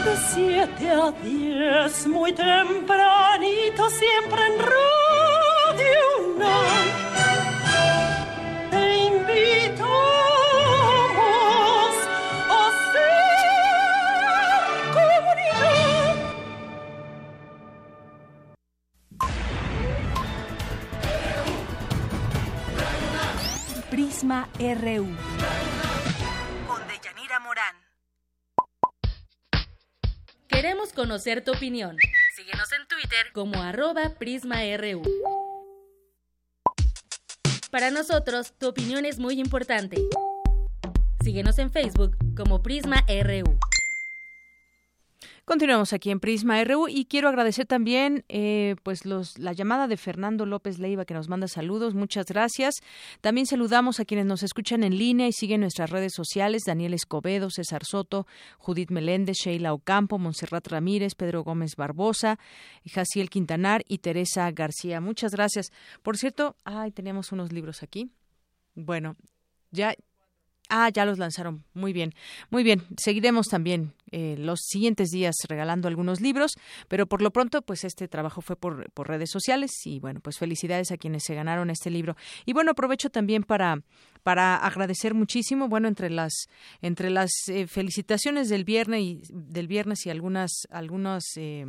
De 0.04 0.16
7 0.34 0.90
a 0.90 1.12
10, 1.12 2.06
muy 2.08 2.32
tempranito, 2.32 3.88
siempre 3.88 4.40
en 4.48 4.58
Radio 4.58 5.92
Prisma 24.22 24.48
RU. 24.56 25.08
Con 26.68 26.86
Deyanira 26.86 27.40
Morán. 27.40 27.74
Queremos 30.46 30.92
conocer 30.92 31.42
tu 31.42 31.50
opinión. 31.50 31.96
Síguenos 32.36 32.70
en 32.70 32.86
Twitter 32.86 33.32
como 33.32 33.60
arroba 33.60 34.10
PrismaRU. 34.20 35.02
Para 37.72 37.90
nosotros, 37.90 38.52
tu 38.56 38.68
opinión 38.68 39.06
es 39.06 39.18
muy 39.18 39.40
importante. 39.40 40.00
Síguenos 41.24 41.58
en 41.58 41.72
Facebook 41.72 42.16
como 42.36 42.62
Prisma 42.62 43.04
RU. 43.08 43.58
Continuamos 45.44 45.92
aquí 45.92 46.12
en 46.12 46.20
Prisma 46.20 46.62
RU 46.62 46.86
y 46.88 47.06
quiero 47.06 47.28
agradecer 47.28 47.66
también 47.66 48.24
eh, 48.28 48.76
pues 48.84 49.04
los, 49.04 49.40
la 49.40 49.52
llamada 49.52 49.88
de 49.88 49.96
Fernando 49.96 50.46
López 50.46 50.78
Leiva 50.78 51.04
que 51.04 51.14
nos 51.14 51.28
manda 51.28 51.48
saludos. 51.48 51.94
Muchas 51.94 52.26
gracias. 52.26 52.76
También 53.20 53.46
saludamos 53.46 53.98
a 53.98 54.04
quienes 54.04 54.24
nos 54.26 54.44
escuchan 54.44 54.84
en 54.84 54.96
línea 54.96 55.26
y 55.26 55.32
siguen 55.32 55.62
nuestras 55.62 55.90
redes 55.90 56.12
sociales. 56.14 56.62
Daniel 56.64 56.94
Escobedo, 56.94 57.50
César 57.50 57.84
Soto, 57.84 58.24
Judith 58.58 58.92
Meléndez, 58.92 59.38
Sheila 59.38 59.72
Ocampo, 59.72 60.16
Montserrat 60.16 60.68
Ramírez, 60.68 61.16
Pedro 61.16 61.42
Gómez 61.42 61.74
Barbosa, 61.76 62.38
Jaciel 62.86 63.28
Quintanar 63.28 63.82
y 63.88 63.98
Teresa 63.98 64.48
García. 64.52 65.00
Muchas 65.00 65.32
gracias. 65.32 65.72
Por 66.02 66.18
cierto, 66.18 66.54
ay, 66.64 66.92
teníamos 66.92 67.32
unos 67.32 67.52
libros 67.52 67.82
aquí 67.82 68.12
Bueno, 68.76 69.16
ya 69.72 69.96
Ah, 70.68 70.88
ya 70.88 71.04
los 71.04 71.18
lanzaron. 71.18 71.64
Muy 71.74 71.92
bien. 71.92 72.14
Muy 72.50 72.62
bien. 72.62 72.82
Seguiremos 72.96 73.48
también 73.48 73.92
eh, 74.10 74.36
los 74.38 74.60
siguientes 74.60 75.10
días 75.10 75.34
regalando 75.48 75.88
algunos 75.88 76.20
libros, 76.20 76.52
pero 76.88 77.06
por 77.06 77.22
lo 77.22 77.30
pronto, 77.30 77.62
pues 77.62 77.84
este 77.84 78.08
trabajo 78.08 78.40
fue 78.40 78.56
por, 78.56 78.90
por, 78.92 79.08
redes 79.08 79.30
sociales 79.30 79.70
y 79.84 80.00
bueno, 80.00 80.20
pues 80.20 80.38
felicidades 80.38 80.90
a 80.92 80.96
quienes 80.96 81.24
se 81.24 81.34
ganaron 81.34 81.70
este 81.70 81.90
libro. 81.90 82.16
Y 82.46 82.52
bueno, 82.52 82.70
aprovecho 82.70 83.10
también 83.10 83.42
para, 83.42 83.82
para 84.22 84.56
agradecer 84.56 85.14
muchísimo, 85.14 85.68
bueno, 85.68 85.88
entre 85.88 86.10
las, 86.10 86.46
entre 86.80 87.10
las 87.10 87.30
eh, 87.48 87.66
felicitaciones 87.66 88.48
del 88.48 88.64
viernes 88.64 89.00
y 89.00 89.22
del 89.30 89.66
viernes 89.66 90.06
y 90.06 90.10
algunas, 90.10 90.66
algunas 90.70 91.24
eh, 91.36 91.66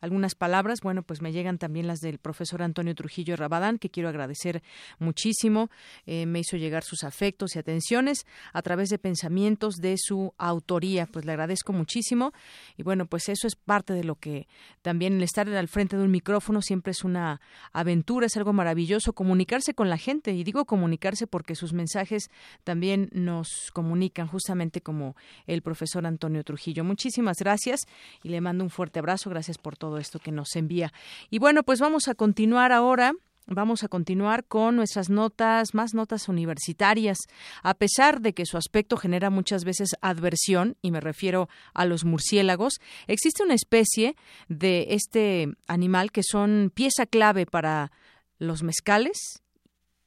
algunas 0.00 0.34
palabras. 0.34 0.80
Bueno, 0.82 1.02
pues 1.02 1.22
me 1.22 1.32
llegan 1.32 1.58
también 1.58 1.86
las 1.86 2.00
del 2.00 2.18
profesor 2.18 2.62
Antonio 2.62 2.94
Trujillo 2.94 3.36
Rabadán, 3.36 3.78
que 3.78 3.90
quiero 3.90 4.08
agradecer 4.08 4.62
muchísimo. 4.98 5.70
Eh, 6.06 6.26
me 6.26 6.40
hizo 6.40 6.56
llegar 6.56 6.84
sus 6.84 7.04
afectos 7.04 7.56
y 7.56 7.58
atenciones 7.58 8.26
a 8.52 8.62
través 8.62 8.88
de 8.88 8.98
pensamientos 8.98 9.76
de 9.76 9.96
su 9.98 10.34
autoría. 10.38 11.06
Pues 11.06 11.24
le 11.24 11.32
agradezco 11.32 11.72
muchísimo. 11.72 12.32
Y 12.76 12.82
bueno, 12.82 13.06
pues 13.06 13.28
eso 13.28 13.46
es 13.46 13.56
parte 13.56 13.92
de 13.92 14.04
lo 14.04 14.16
que 14.16 14.46
también 14.82 15.14
el 15.14 15.22
estar 15.22 15.48
al 15.48 15.68
frente 15.68 15.96
de 15.96 16.02
un 16.04 16.10
micrófono 16.10 16.62
siempre 16.62 16.92
es 16.92 17.04
una 17.04 17.40
aventura, 17.72 18.26
es 18.26 18.36
algo 18.36 18.52
maravilloso 18.52 19.12
comunicarse 19.12 19.74
con 19.74 19.88
la 19.88 19.98
gente. 19.98 20.32
Y 20.32 20.44
digo 20.44 20.64
comunicarse 20.64 21.26
porque 21.26 21.54
sus 21.54 21.72
mensajes 21.72 22.30
también 22.64 23.08
nos 23.12 23.70
comunican, 23.72 24.26
justamente 24.26 24.80
como 24.80 25.16
el 25.46 25.62
profesor 25.62 26.06
Antonio 26.06 26.44
Trujillo. 26.44 26.84
Muchísimas 26.84 27.38
gracias 27.38 27.80
y 28.22 28.28
le 28.28 28.40
mando 28.40 28.64
un 28.64 28.70
fuerte 28.70 28.98
abrazo. 28.98 29.30
Gracias 29.30 29.58
por 29.58 29.76
todo 29.76 29.93
esto 29.98 30.18
que 30.18 30.32
nos 30.32 30.56
envía. 30.56 30.92
Y 31.30 31.38
bueno, 31.38 31.62
pues 31.62 31.80
vamos 31.80 32.08
a 32.08 32.14
continuar 32.14 32.72
ahora. 32.72 33.14
Vamos 33.46 33.84
a 33.84 33.88
continuar 33.88 34.44
con 34.46 34.74
nuestras 34.74 35.10
notas, 35.10 35.74
más 35.74 35.92
notas 35.92 36.30
universitarias. 36.30 37.18
A 37.62 37.74
pesar 37.74 38.22
de 38.22 38.32
que 38.32 38.46
su 38.46 38.56
aspecto 38.56 38.96
genera 38.96 39.28
muchas 39.28 39.64
veces 39.64 39.90
adversión, 40.00 40.76
y 40.80 40.90
me 40.90 41.00
refiero 41.00 41.48
a 41.74 41.84
los 41.84 42.06
murciélagos, 42.06 42.80
existe 43.06 43.42
una 43.42 43.52
especie 43.52 44.16
de 44.48 44.86
este 44.90 45.48
animal 45.66 46.10
que 46.10 46.22
son 46.22 46.72
pieza 46.74 47.04
clave 47.04 47.44
para 47.44 47.92
los 48.38 48.62
mezcales 48.62 49.42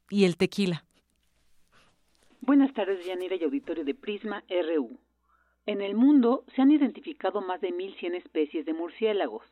y 0.10 0.26
el 0.26 0.36
tequila. 0.36 0.84
Buenas 2.42 2.74
tardes, 2.74 3.06
Yanira 3.06 3.36
y 3.36 3.44
auditorio 3.44 3.86
de 3.86 3.94
Prisma 3.94 4.44
RU. 4.50 4.98
En 5.68 5.82
el 5.82 5.96
mundo 5.96 6.44
se 6.56 6.62
han 6.64 6.72
identificado 6.72 7.42
más 7.42 7.62
de 7.62 7.70
1.100 7.70 8.16
especies 8.16 8.66
de 8.66 8.74
murciélagos 8.74 9.44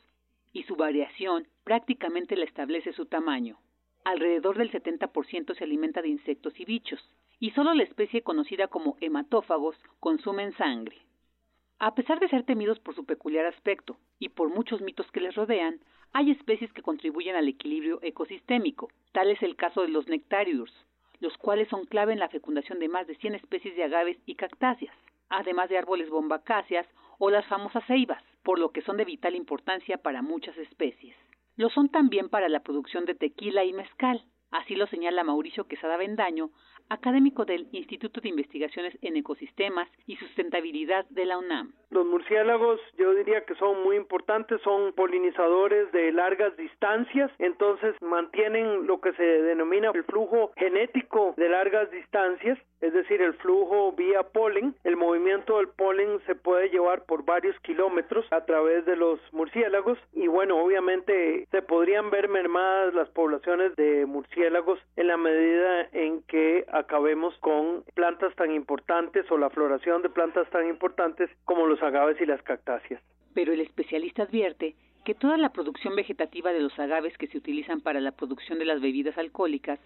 y 0.56 0.64
su 0.64 0.78
variación 0.78 1.48
prácticamente 1.66 2.38
la 2.38 2.46
establece 2.46 2.94
su 2.94 3.08
tamaño. 3.08 3.60
Alrededor 4.06 4.58
del 4.58 4.72
70% 4.72 5.54
se 5.54 5.64
alimenta 5.66 6.02
de 6.02 6.08
insectos 6.08 6.58
y 6.58 6.64
bichos, 6.64 7.02
y 7.42 7.52
solo 7.52 7.74
la 7.74 7.84
especie 7.84 8.22
conocida 8.22 8.70
como 8.70 8.96
hematófagos 9.02 9.76
consumen 10.00 10.54
sangre. 10.54 10.98
A 11.78 11.94
pesar 11.94 12.22
de 12.22 12.30
ser 12.30 12.44
temidos 12.44 12.80
por 12.80 12.96
su 12.96 13.06
peculiar 13.06 13.46
aspecto 13.46 13.98
y 14.18 14.30
por 14.30 14.48
muchos 14.48 14.80
mitos 14.80 15.12
que 15.12 15.20
les 15.20 15.36
rodean, 15.36 15.82
hay 16.14 16.32
especies 16.32 16.72
que 16.72 16.82
contribuyen 16.82 17.36
al 17.36 17.50
equilibrio 17.50 18.00
ecosistémico. 18.02 18.88
Tal 19.12 19.32
es 19.32 19.44
el 19.44 19.58
caso 19.58 19.82
de 19.82 19.90
los 19.90 20.08
nectarios, 20.08 20.72
los 21.20 21.38
cuales 21.38 21.68
son 21.68 21.86
clave 21.86 22.14
en 22.14 22.20
la 22.20 22.30
fecundación 22.30 22.80
de 22.80 22.88
más 22.88 23.08
de 23.08 23.16
100 23.16 23.36
especies 23.36 23.76
de 23.76 23.84
agaves 23.84 24.18
y 24.26 24.36
cactáceas, 24.36 24.96
además 25.28 25.68
de 25.68 25.78
árboles 25.78 26.10
bombacáceas 26.10 26.88
o 27.20 27.30
las 27.30 27.46
famosas 27.48 27.86
ceibas, 27.88 28.24
por 28.46 28.60
lo 28.60 28.70
que 28.70 28.84
son 28.84 28.96
de 28.96 29.06
vital 29.06 29.36
importancia 29.36 29.98
para 29.98 30.22
muchas 30.22 30.56
especies. 30.58 31.16
Lo 31.58 31.70
son 31.72 31.90
también 31.90 32.30
para 32.30 32.48
la 32.48 32.62
producción 32.62 33.04
de 33.06 33.16
tequila 33.16 33.66
y 33.66 33.74
mezcal. 33.74 34.24
Así 34.56 34.74
lo 34.78 34.88
señala 34.88 35.26
Mauricio 35.26 35.68
Quesada 35.68 35.98
Bendaño, 35.98 36.50
académico 36.88 37.44
del 37.44 37.68
Instituto 37.74 38.22
de 38.22 38.30
Investigaciones 38.30 38.98
en 39.02 39.18
Ecosistemas 39.18 39.90
y 40.08 40.16
Sustentabilidad 40.16 41.06
de 41.10 41.26
la 41.26 41.38
UNAM. 41.38 41.74
Los 41.90 42.06
murciélagos 42.06 42.80
yo 42.98 43.14
diría 43.16 43.44
que 43.46 43.56
son 43.56 43.84
muy 43.84 43.98
importantes, 43.98 44.62
son 44.62 44.94
polinizadores 44.94 45.92
de 45.92 46.12
largas 46.14 46.56
distancias, 46.56 47.32
entonces 47.40 47.96
mantienen 48.02 48.88
lo 48.88 49.02
que 49.02 49.12
se 49.14 49.24
denomina 49.24 49.92
el 49.94 50.04
flujo 50.06 50.52
genético 50.56 51.34
de 51.36 51.50
largas 51.50 51.92
distancias, 51.92 52.58
es 52.82 52.94
decir, 52.94 53.22
el 53.22 53.34
flujo 53.36 53.94
vía 53.94 54.24
polen. 54.24 54.76
El 54.84 54.96
movimiento 54.96 55.58
del 55.58 55.70
polen 55.70 56.20
se 56.28 56.36
puede 56.36 56.70
llevar 56.70 57.06
por 57.06 57.26
varios 57.26 57.60
kilómetros 57.62 58.26
a 58.32 58.46
través 58.46 58.86
de 58.86 58.96
los 58.96 59.20
murciélagos 59.32 59.98
y 60.14 60.28
bueno, 60.28 60.58
obviamente 60.62 61.48
se 61.50 61.62
podrían 61.62 62.10
ver 62.10 62.30
mermadas 62.30 62.94
las 62.94 63.10
poblaciones 63.10 63.76
de 63.76 64.06
murciélagos 64.06 64.45
en 64.48 65.08
la 65.08 65.18
medida 65.18 65.90
en 65.92 66.22
que 66.24 66.66
acabemos 66.72 67.38
con 67.40 67.84
plantas 67.94 68.36
tan 68.36 68.52
importantes 68.52 69.30
o 69.32 69.38
la 69.38 69.50
floración 69.50 70.02
de 70.02 70.10
plantas 70.10 70.50
tan 70.50 70.68
importantes 70.68 71.30
como 71.46 71.68
los 71.68 71.82
agaves 71.82 72.20
y 72.22 72.26
las 72.26 72.42
cactáceas. 72.44 73.02
Pero 73.34 73.54
el 73.54 73.62
especialista 73.62 74.24
advierte 74.24 74.76
que 75.04 75.14
toda 75.14 75.38
la 75.38 75.50
producción 75.50 75.96
vegetativa 75.96 76.52
de 76.52 76.62
los 76.62 76.78
agaves 76.80 77.18
que 77.18 77.28
se 77.28 77.38
utilizan 77.38 77.82
para 77.82 78.02
la 78.02 78.12
producción 78.12 78.58
de 78.60 78.66
las 78.66 78.82
bebidas 78.82 79.18
alcohólicas 79.18 79.80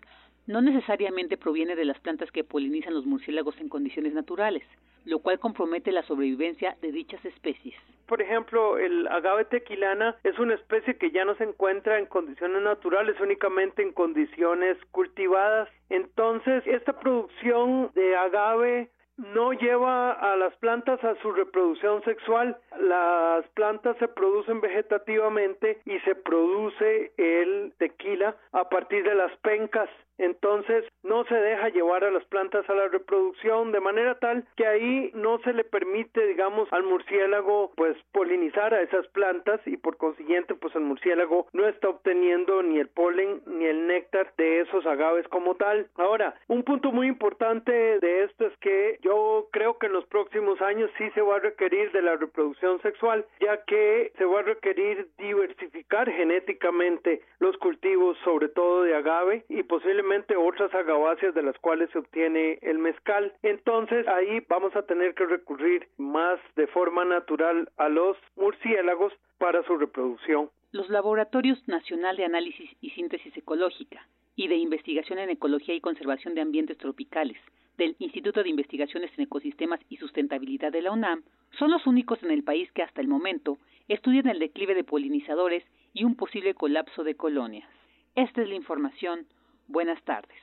no 0.49 0.61
necesariamente 0.63 1.37
proviene 1.37 1.75
de 1.75 1.85
las 1.85 1.99
plantas 1.99 2.31
que 2.31 2.43
polinizan 2.43 2.95
los 2.95 3.05
murciélagos 3.05 3.55
en 3.59 3.69
condiciones 3.69 4.15
naturales, 4.15 4.63
lo 5.05 5.19
cual 5.19 5.37
compromete 5.37 5.91
la 5.91 6.01
sobrevivencia 6.01 6.75
de 6.81 6.91
dichas 6.91 7.23
especies. 7.23 7.75
Por 8.07 8.19
ejemplo, 8.19 8.79
el 8.79 9.07
agave 9.09 9.45
tequilana 9.45 10.15
es 10.23 10.39
una 10.39 10.55
especie 10.55 10.97
que 10.97 11.11
ya 11.11 11.23
no 11.23 11.35
se 11.35 11.43
encuentra 11.43 11.99
en 11.99 12.07
condiciones 12.07 12.63
naturales, 12.63 13.15
únicamente 13.21 13.83
en 13.83 13.93
condiciones 13.93 14.75
cultivadas. 14.89 15.69
Entonces, 15.91 16.63
esta 16.65 16.99
producción 16.99 17.91
de 17.93 18.15
agave 18.15 18.89
no 19.17 19.53
lleva 19.53 20.13
a 20.13 20.35
las 20.35 20.55
plantas 20.55 21.03
a 21.03 21.13
su 21.21 21.31
reproducción 21.31 22.03
sexual. 22.05 22.57
Las 22.79 23.47
plantas 23.49 23.97
se 23.97 24.07
producen 24.07 24.61
vegetativamente 24.61 25.79
y 25.85 25.99
se 25.99 26.15
produce 26.15 27.11
el 27.17 27.71
tequila 27.77 28.35
a 28.51 28.67
partir 28.67 29.03
de 29.03 29.13
las 29.13 29.37
pencas. 29.41 29.89
Entonces 30.19 30.85
no 31.01 31.23
se 31.25 31.35
deja 31.35 31.69
llevar 31.69 32.03
a 32.03 32.11
las 32.11 32.25
plantas 32.25 32.69
a 32.69 32.73
la 32.73 32.89
reproducción 32.89 33.71
de 33.71 33.79
manera 33.79 34.19
tal 34.19 34.45
que 34.57 34.67
ahí 34.67 35.11
no 35.13 35.39
se 35.39 35.53
le 35.53 35.63
permite, 35.63 36.27
digamos, 36.27 36.71
al 36.71 36.83
murciélago 36.83 37.71
pues 37.75 37.97
polinizar 38.11 38.73
a 38.73 38.81
esas 38.81 39.07
plantas 39.07 39.61
y 39.65 39.77
por 39.77 39.95
consiguiente 39.95 40.55
pues 40.55 40.75
el 40.75 40.81
murciélago 40.81 41.47
no 41.53 41.67
está 41.67 41.87
obteniendo 41.89 42.61
ni 42.63 42.79
el 42.79 42.89
polen 42.89 43.41
ni 43.47 43.65
el 43.65 43.87
néctar 43.87 44.33
de 44.37 44.61
esos 44.61 44.85
agaves 44.85 45.27
como 45.29 45.55
tal. 45.55 45.87
Ahora, 45.95 46.35
un 46.47 46.63
punto 46.63 46.91
muy 46.91 47.07
importante 47.07 47.71
de 47.71 48.23
esto 48.23 48.45
es 48.47 48.57
que 48.57 48.99
yo 49.01 49.47
creo 49.51 49.77
que 49.77 49.87
en 49.87 49.93
los 49.93 50.05
próximos 50.07 50.61
años 50.61 50.91
sí 50.97 51.09
se 51.11 51.21
va 51.21 51.37
a 51.37 51.39
requerir 51.39 51.91
de 51.93 52.01
la 52.01 52.17
reproducción 52.17 52.81
sexual, 52.81 53.25
ya 53.39 53.63
que 53.63 54.11
se 54.17 54.25
va 54.25 54.39
a 54.39 54.43
requerir 54.43 55.07
diversificar 55.17 56.11
genéticamente 56.11 57.21
los 57.39 57.55
cultivos, 57.57 58.17
sobre 58.25 58.49
todo 58.49 58.83
de 58.83 58.95
agave 58.95 59.45
y 59.47 59.63
posiblemente 59.63 60.08
otras 60.37 60.73
agaváceas 60.73 61.35
de 61.35 61.43
las 61.43 61.57
cuales 61.59 61.89
se 61.91 61.99
obtiene 61.99 62.57
el 62.61 62.79
mezcal. 62.79 63.33
Entonces 63.43 64.07
ahí 64.07 64.43
vamos 64.49 64.75
a 64.75 64.81
tener 64.83 65.13
que 65.13 65.25
recurrir 65.25 65.87
más 65.97 66.39
de 66.55 66.67
forma 66.67 67.05
natural 67.05 67.69
a 67.77 67.89
los 67.89 68.17
murciélagos 68.35 69.13
para 69.37 69.63
su 69.63 69.77
reproducción. 69.77 70.49
Los 70.71 70.89
laboratorios 70.89 71.65
Nacional 71.67 72.17
de 72.17 72.25
Análisis 72.25 72.69
y 72.81 72.89
Síntesis 72.91 73.35
Ecológica 73.37 74.05
y 74.35 74.47
de 74.47 74.55
Investigación 74.55 75.19
en 75.19 75.29
Ecología 75.29 75.75
y 75.75 75.81
Conservación 75.81 76.35
de 76.35 76.41
Ambientes 76.41 76.77
Tropicales 76.77 77.37
del 77.77 77.95
Instituto 77.99 78.43
de 78.43 78.49
Investigaciones 78.49 79.11
en 79.17 79.23
Ecosistemas 79.23 79.79
y 79.89 79.97
Sustentabilidad 79.97 80.71
de 80.71 80.81
la 80.81 80.91
UNAM 80.91 81.23
son 81.57 81.71
los 81.71 81.87
únicos 81.87 82.21
en 82.23 82.31
el 82.31 82.43
país 82.43 82.69
que 82.73 82.83
hasta 82.83 83.01
el 83.01 83.07
momento 83.07 83.57
estudian 83.87 84.27
el 84.27 84.39
declive 84.39 84.75
de 84.75 84.83
polinizadores 84.83 85.63
y 85.93 86.03
un 86.03 86.15
posible 86.15 86.53
colapso 86.53 87.03
de 87.03 87.15
colonias. 87.15 87.69
Esta 88.15 88.41
es 88.41 88.49
la 88.49 88.55
información 88.55 89.25
Buenas 89.69 90.03
tardes. 90.03 90.37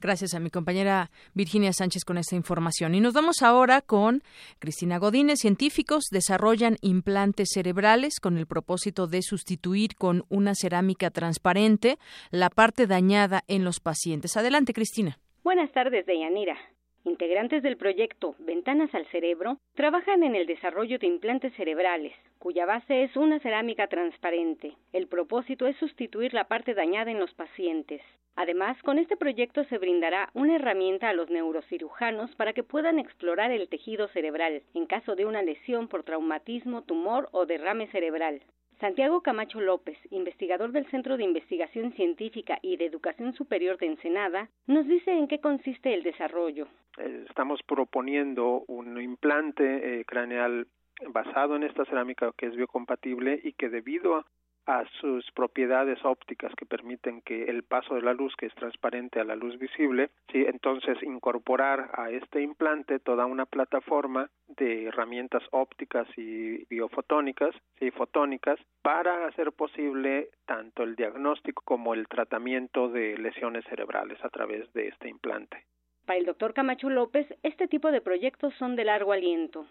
Gracias 0.00 0.34
a 0.34 0.40
mi 0.40 0.50
compañera 0.50 1.10
Virginia 1.34 1.72
Sánchez 1.72 2.04
con 2.04 2.16
esta 2.16 2.36
información. 2.36 2.94
Y 2.94 3.00
nos 3.00 3.12
vamos 3.12 3.42
ahora 3.42 3.82
con 3.82 4.22
Cristina 4.58 4.98
Godínez. 4.98 5.40
Científicos 5.40 6.04
desarrollan 6.10 6.76
implantes 6.80 7.50
cerebrales 7.52 8.20
con 8.20 8.38
el 8.38 8.46
propósito 8.46 9.06
de 9.06 9.22
sustituir 9.22 9.96
con 9.96 10.24
una 10.28 10.54
cerámica 10.54 11.10
transparente 11.10 11.98
la 12.30 12.50
parte 12.50 12.86
dañada 12.86 13.42
en 13.48 13.64
los 13.64 13.80
pacientes. 13.80 14.36
Adelante, 14.36 14.72
Cristina. 14.72 15.18
Buenas 15.42 15.70
tardes, 15.72 16.06
Deyanira. 16.06 16.56
Integrantes 17.04 17.62
del 17.62 17.76
proyecto 17.76 18.34
Ventanas 18.40 18.92
al 18.94 19.06
Cerebro 19.12 19.58
trabajan 19.74 20.24
en 20.24 20.34
el 20.34 20.46
desarrollo 20.46 20.98
de 20.98 21.06
implantes 21.06 21.54
cerebrales, 21.54 22.12
cuya 22.38 22.66
base 22.66 23.04
es 23.04 23.16
una 23.16 23.38
cerámica 23.40 23.86
transparente. 23.86 24.74
El 24.92 25.06
propósito 25.06 25.66
es 25.66 25.76
sustituir 25.76 26.34
la 26.34 26.44
parte 26.44 26.74
dañada 26.74 27.10
en 27.10 27.18
los 27.18 27.32
pacientes. 27.34 28.02
Además, 28.36 28.76
con 28.82 28.98
este 28.98 29.16
proyecto 29.16 29.64
se 29.64 29.78
brindará 29.78 30.28
una 30.34 30.56
herramienta 30.56 31.08
a 31.08 31.14
los 31.14 31.30
neurocirujanos 31.30 32.34
para 32.36 32.52
que 32.52 32.62
puedan 32.62 32.98
explorar 32.98 33.50
el 33.50 33.68
tejido 33.68 34.08
cerebral 34.08 34.62
en 34.74 34.86
caso 34.86 35.16
de 35.16 35.24
una 35.24 35.42
lesión 35.42 35.88
por 35.88 36.02
traumatismo, 36.02 36.82
tumor 36.82 37.28
o 37.32 37.46
derrame 37.46 37.86
cerebral. 37.88 38.42
Santiago 38.78 39.22
Camacho 39.22 39.58
López, 39.58 39.96
investigador 40.10 40.70
del 40.72 40.86
Centro 40.90 41.16
de 41.16 41.24
Investigación 41.24 41.92
Científica 41.92 42.58
y 42.60 42.76
de 42.76 42.84
Educación 42.84 43.32
Superior 43.32 43.78
de 43.78 43.86
Ensenada, 43.86 44.50
nos 44.66 44.86
dice 44.86 45.12
en 45.12 45.28
qué 45.28 45.40
consiste 45.40 45.94
el 45.94 46.02
desarrollo. 46.02 46.68
Eh, 46.98 47.24
estamos 47.26 47.62
proponiendo 47.62 48.64
un 48.68 49.00
implante 49.00 50.00
eh, 50.00 50.04
craneal 50.04 50.66
basado 51.08 51.56
en 51.56 51.62
esta 51.62 51.84
cerámica 51.84 52.32
que 52.36 52.46
es 52.46 52.56
biocompatible 52.56 53.40
y 53.42 53.52
que 53.52 53.68
debido 53.68 54.16
a 54.16 54.26
a 54.66 54.84
sus 55.00 55.30
propiedades 55.30 56.04
ópticas 56.04 56.52
que 56.56 56.66
permiten 56.66 57.22
que 57.22 57.44
el 57.44 57.62
paso 57.62 57.94
de 57.94 58.02
la 58.02 58.12
luz 58.12 58.34
que 58.36 58.46
es 58.46 58.54
transparente 58.54 59.20
a 59.20 59.24
la 59.24 59.36
luz 59.36 59.56
visible, 59.58 60.10
sí, 60.32 60.44
entonces 60.46 61.00
incorporar 61.02 61.90
a 61.94 62.10
este 62.10 62.42
implante 62.42 62.98
toda 62.98 63.26
una 63.26 63.46
plataforma 63.46 64.28
de 64.48 64.86
herramientas 64.86 65.42
ópticas 65.52 66.08
y 66.16 66.64
biofotónicas, 66.66 67.54
sí, 67.78 67.90
fotónicas 67.92 68.58
para 68.82 69.26
hacer 69.26 69.52
posible 69.52 70.30
tanto 70.46 70.82
el 70.82 70.96
diagnóstico 70.96 71.62
como 71.64 71.94
el 71.94 72.08
tratamiento 72.08 72.88
de 72.88 73.16
lesiones 73.18 73.64
cerebrales 73.66 74.22
a 74.24 74.30
través 74.30 74.72
de 74.72 74.88
este 74.88 75.08
implante. 75.08 75.64
Para 76.06 76.18
el 76.18 76.26
doctor 76.26 76.54
Camacho 76.54 76.90
López, 76.90 77.26
este 77.42 77.68
tipo 77.68 77.90
de 77.92 78.00
proyectos 78.00 78.52
son 78.54 78.74
de 78.74 78.84
largo 78.84 79.12
aliento 79.12 79.66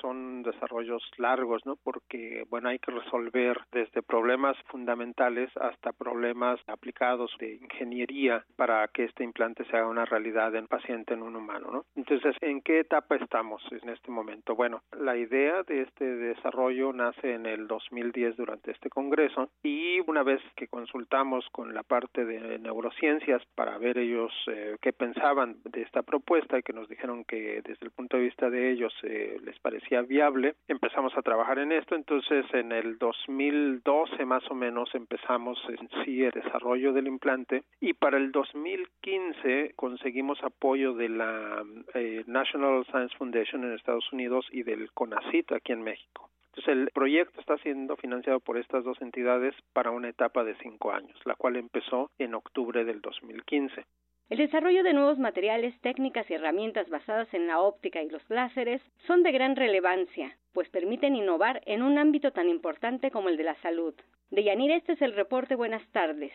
son 0.00 0.42
desarrollos 0.42 1.02
largos, 1.16 1.64
¿no? 1.66 1.76
Porque, 1.76 2.44
bueno, 2.50 2.68
hay 2.68 2.78
que 2.78 2.92
resolver 2.92 3.60
desde 3.72 4.02
problemas 4.02 4.56
fundamentales 4.66 5.50
hasta 5.56 5.92
problemas 5.92 6.60
aplicados 6.66 7.30
de 7.38 7.54
ingeniería 7.54 8.44
para 8.56 8.86
que 8.88 9.04
este 9.04 9.24
implante 9.24 9.64
sea 9.66 9.86
una 9.86 10.04
realidad 10.04 10.54
en 10.54 10.66
paciente, 10.66 11.14
en 11.14 11.22
un 11.22 11.36
humano, 11.36 11.70
¿no? 11.70 11.84
Entonces, 11.96 12.36
¿en 12.40 12.60
qué 12.62 12.80
etapa 12.80 13.16
estamos 13.16 13.62
en 13.70 13.88
este 13.88 14.10
momento? 14.10 14.54
Bueno, 14.54 14.82
la 14.98 15.16
idea 15.16 15.62
de 15.62 15.82
este 15.82 16.04
desarrollo 16.04 16.92
nace 16.92 17.34
en 17.34 17.46
el 17.46 17.66
2010 17.66 18.36
durante 18.36 18.70
este 18.70 18.90
congreso 18.90 19.50
y 19.62 20.00
una 20.08 20.22
vez 20.22 20.40
que 20.56 20.68
consultamos 20.68 21.46
con 21.50 21.74
la 21.74 21.82
parte 21.82 22.24
de 22.24 22.58
neurociencias 22.58 23.42
para 23.54 23.78
ver 23.78 23.98
ellos 23.98 24.32
eh, 24.46 24.76
qué 24.80 24.92
pensaban 24.92 25.56
de 25.64 25.82
esta 25.82 26.02
propuesta 26.02 26.58
y 26.58 26.62
que 26.62 26.72
nos 26.72 26.88
dijeron 26.88 27.24
que 27.24 27.62
desde 27.62 27.84
el 27.84 27.90
punto 27.90 28.16
de 28.16 28.24
vista 28.24 28.50
de 28.50 28.70
ellos 28.70 28.92
eh, 29.02 29.38
les 29.44 29.58
parecía 29.60 29.87
viable, 30.06 30.54
empezamos 30.68 31.16
a 31.16 31.22
trabajar 31.22 31.58
en 31.58 31.72
esto, 31.72 31.94
entonces 31.94 32.44
en 32.52 32.72
el 32.72 32.98
2012 32.98 34.24
más 34.26 34.48
o 34.50 34.54
menos 34.54 34.94
empezamos 34.94 35.58
en 35.68 35.88
sí 36.04 36.22
el 36.22 36.30
desarrollo 36.30 36.92
del 36.92 37.06
implante 37.06 37.64
y 37.80 37.94
para 37.94 38.18
el 38.18 38.30
2015 38.30 39.72
conseguimos 39.76 40.42
apoyo 40.42 40.94
de 40.94 41.08
la 41.08 41.64
eh, 41.94 42.22
National 42.26 42.84
Science 42.86 43.16
Foundation 43.16 43.64
en 43.64 43.72
Estados 43.72 44.12
Unidos 44.12 44.46
y 44.52 44.62
del 44.62 44.92
CONACIT 44.92 45.52
aquí 45.52 45.72
en 45.72 45.82
México. 45.82 46.30
Entonces 46.48 46.68
el 46.68 46.90
proyecto 46.92 47.40
está 47.40 47.56
siendo 47.58 47.96
financiado 47.96 48.40
por 48.40 48.58
estas 48.58 48.84
dos 48.84 49.00
entidades 49.00 49.54
para 49.72 49.90
una 49.90 50.08
etapa 50.08 50.44
de 50.44 50.56
cinco 50.56 50.92
años, 50.92 51.16
la 51.24 51.34
cual 51.34 51.56
empezó 51.56 52.10
en 52.18 52.34
octubre 52.34 52.84
del 52.84 53.00
2015. 53.00 53.84
El 54.30 54.38
desarrollo 54.38 54.82
de 54.82 54.92
nuevos 54.92 55.18
materiales, 55.18 55.74
técnicas 55.80 56.28
y 56.30 56.34
herramientas 56.34 56.88
basadas 56.90 57.32
en 57.32 57.46
la 57.46 57.60
óptica 57.60 58.02
y 58.02 58.10
los 58.10 58.22
láseres 58.28 58.82
son 59.06 59.22
de 59.22 59.32
gran 59.32 59.56
relevancia, 59.56 60.36
pues 60.52 60.68
permiten 60.68 61.16
innovar 61.16 61.62
en 61.64 61.82
un 61.82 61.96
ámbito 61.96 62.30
tan 62.30 62.48
importante 62.48 63.10
como 63.10 63.30
el 63.30 63.38
de 63.38 63.44
la 63.44 63.54
salud. 63.62 63.94
De 64.30 64.44
Yanir, 64.44 64.72
este 64.72 64.92
es 64.92 65.02
el 65.02 65.14
reporte. 65.14 65.54
Buenas 65.54 65.82
tardes. 65.92 66.32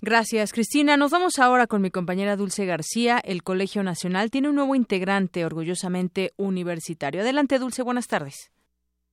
Gracias, 0.00 0.52
Cristina. 0.52 0.96
Nos 0.96 1.10
vamos 1.10 1.40
ahora 1.40 1.66
con 1.66 1.82
mi 1.82 1.90
compañera 1.90 2.36
Dulce 2.36 2.64
García. 2.64 3.18
El 3.24 3.42
Colegio 3.42 3.82
Nacional 3.82 4.30
tiene 4.30 4.48
un 4.48 4.54
nuevo 4.54 4.76
integrante 4.76 5.44
orgullosamente 5.44 6.30
universitario. 6.36 7.22
Adelante, 7.22 7.58
Dulce. 7.58 7.82
Buenas 7.82 8.06
tardes. 8.06 8.52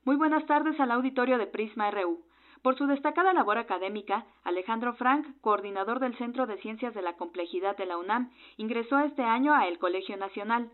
Muy 0.04 0.18
buenas 0.18 0.46
tardes 0.46 0.80
al 0.80 0.92
auditorio 0.92 1.40
de 1.40 1.48
Prisma 1.48 1.90
RU. 1.90 2.24
Por 2.66 2.80
su 2.80 2.88
destacada 2.88 3.32
labor 3.32 3.60
académica, 3.60 4.26
Alejandro 4.44 4.96
Frank, 4.96 5.28
coordinador 5.42 6.00
del 6.00 6.18
Centro 6.18 6.48
de 6.48 6.58
Ciencias 6.58 6.96
de 6.96 7.04
la 7.04 7.14
Complejidad 7.14 7.78
de 7.78 7.86
la 7.86 7.96
UNAM, 7.96 8.32
ingresó 8.58 8.98
este 8.98 9.22
año 9.22 9.54
a 9.54 9.68
el 9.68 9.78
Colegio 9.78 10.18
Nacional. 10.18 10.72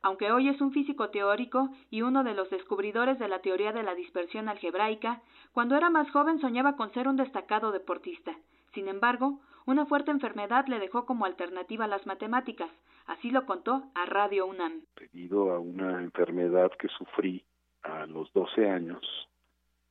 Aunque 0.00 0.32
hoy 0.32 0.48
es 0.48 0.58
un 0.62 0.72
físico 0.72 1.10
teórico 1.10 1.68
y 1.90 2.00
uno 2.00 2.24
de 2.24 2.32
los 2.32 2.48
descubridores 2.48 3.18
de 3.18 3.28
la 3.28 3.40
teoría 3.40 3.72
de 3.72 3.82
la 3.82 3.94
dispersión 3.94 4.48
algebraica, 4.48 5.20
cuando 5.52 5.76
era 5.76 5.90
más 5.90 6.10
joven 6.12 6.40
soñaba 6.40 6.76
con 6.76 6.90
ser 6.94 7.08
un 7.08 7.16
destacado 7.16 7.72
deportista. 7.72 8.34
Sin 8.72 8.88
embargo, 8.88 9.38
una 9.66 9.84
fuerte 9.84 10.12
enfermedad 10.12 10.66
le 10.66 10.78
dejó 10.78 11.04
como 11.04 11.26
alternativa 11.26 11.86
las 11.86 12.06
matemáticas. 12.06 12.70
Así 13.04 13.30
lo 13.30 13.44
contó 13.44 13.82
a 13.94 14.06
Radio 14.06 14.46
UNAM. 14.46 14.80
Debido 14.96 15.52
a 15.52 15.58
una 15.58 16.00
enfermedad 16.00 16.72
que 16.78 16.88
sufrí 16.88 17.44
a 17.82 18.06
los 18.06 18.32
12 18.32 18.70
años, 18.70 19.28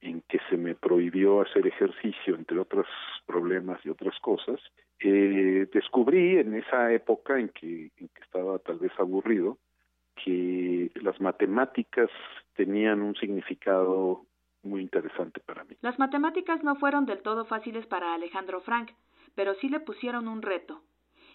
en 0.04 0.22
que 0.28 0.40
se 0.50 0.58
me 0.58 0.76
prohibió 0.76 1.42
hacer 1.42 1.66
ejercicio, 1.66 2.36
entre 2.36 2.60
otros 2.60 2.86
problemas 3.26 3.80
y 3.86 3.90
otras 3.90 4.20
cosas, 4.20 4.60
eh, 5.00 5.68
descubrí 5.74 6.38
en 6.38 6.56
esa 6.56 6.92
época 6.92 7.40
en 7.40 7.50
que, 7.50 7.92
en 7.98 8.10
que 8.10 8.22
estaba 8.22 8.60
tal 8.60 8.80
vez 8.80 8.92
aburrido 9.00 9.58
que 10.24 10.92
las 10.96 11.20
matemáticas 11.22 12.10
tenían 12.54 13.02
un 13.02 13.16
significado 13.16 14.26
muy 14.62 14.82
interesante 14.82 15.40
para 15.40 15.64
mí. 15.64 15.76
Las 15.82 15.98
matemáticas 15.98 16.64
no 16.64 16.76
fueron 16.76 17.06
del 17.06 17.22
todo 17.22 17.46
fáciles 17.46 17.86
para 17.88 18.14
Alejandro 18.14 18.62
Frank, 18.62 18.92
pero 19.36 19.56
sí 19.56 19.70
le 19.70 19.80
pusieron 19.80 20.28
un 20.28 20.42
reto. 20.42 20.82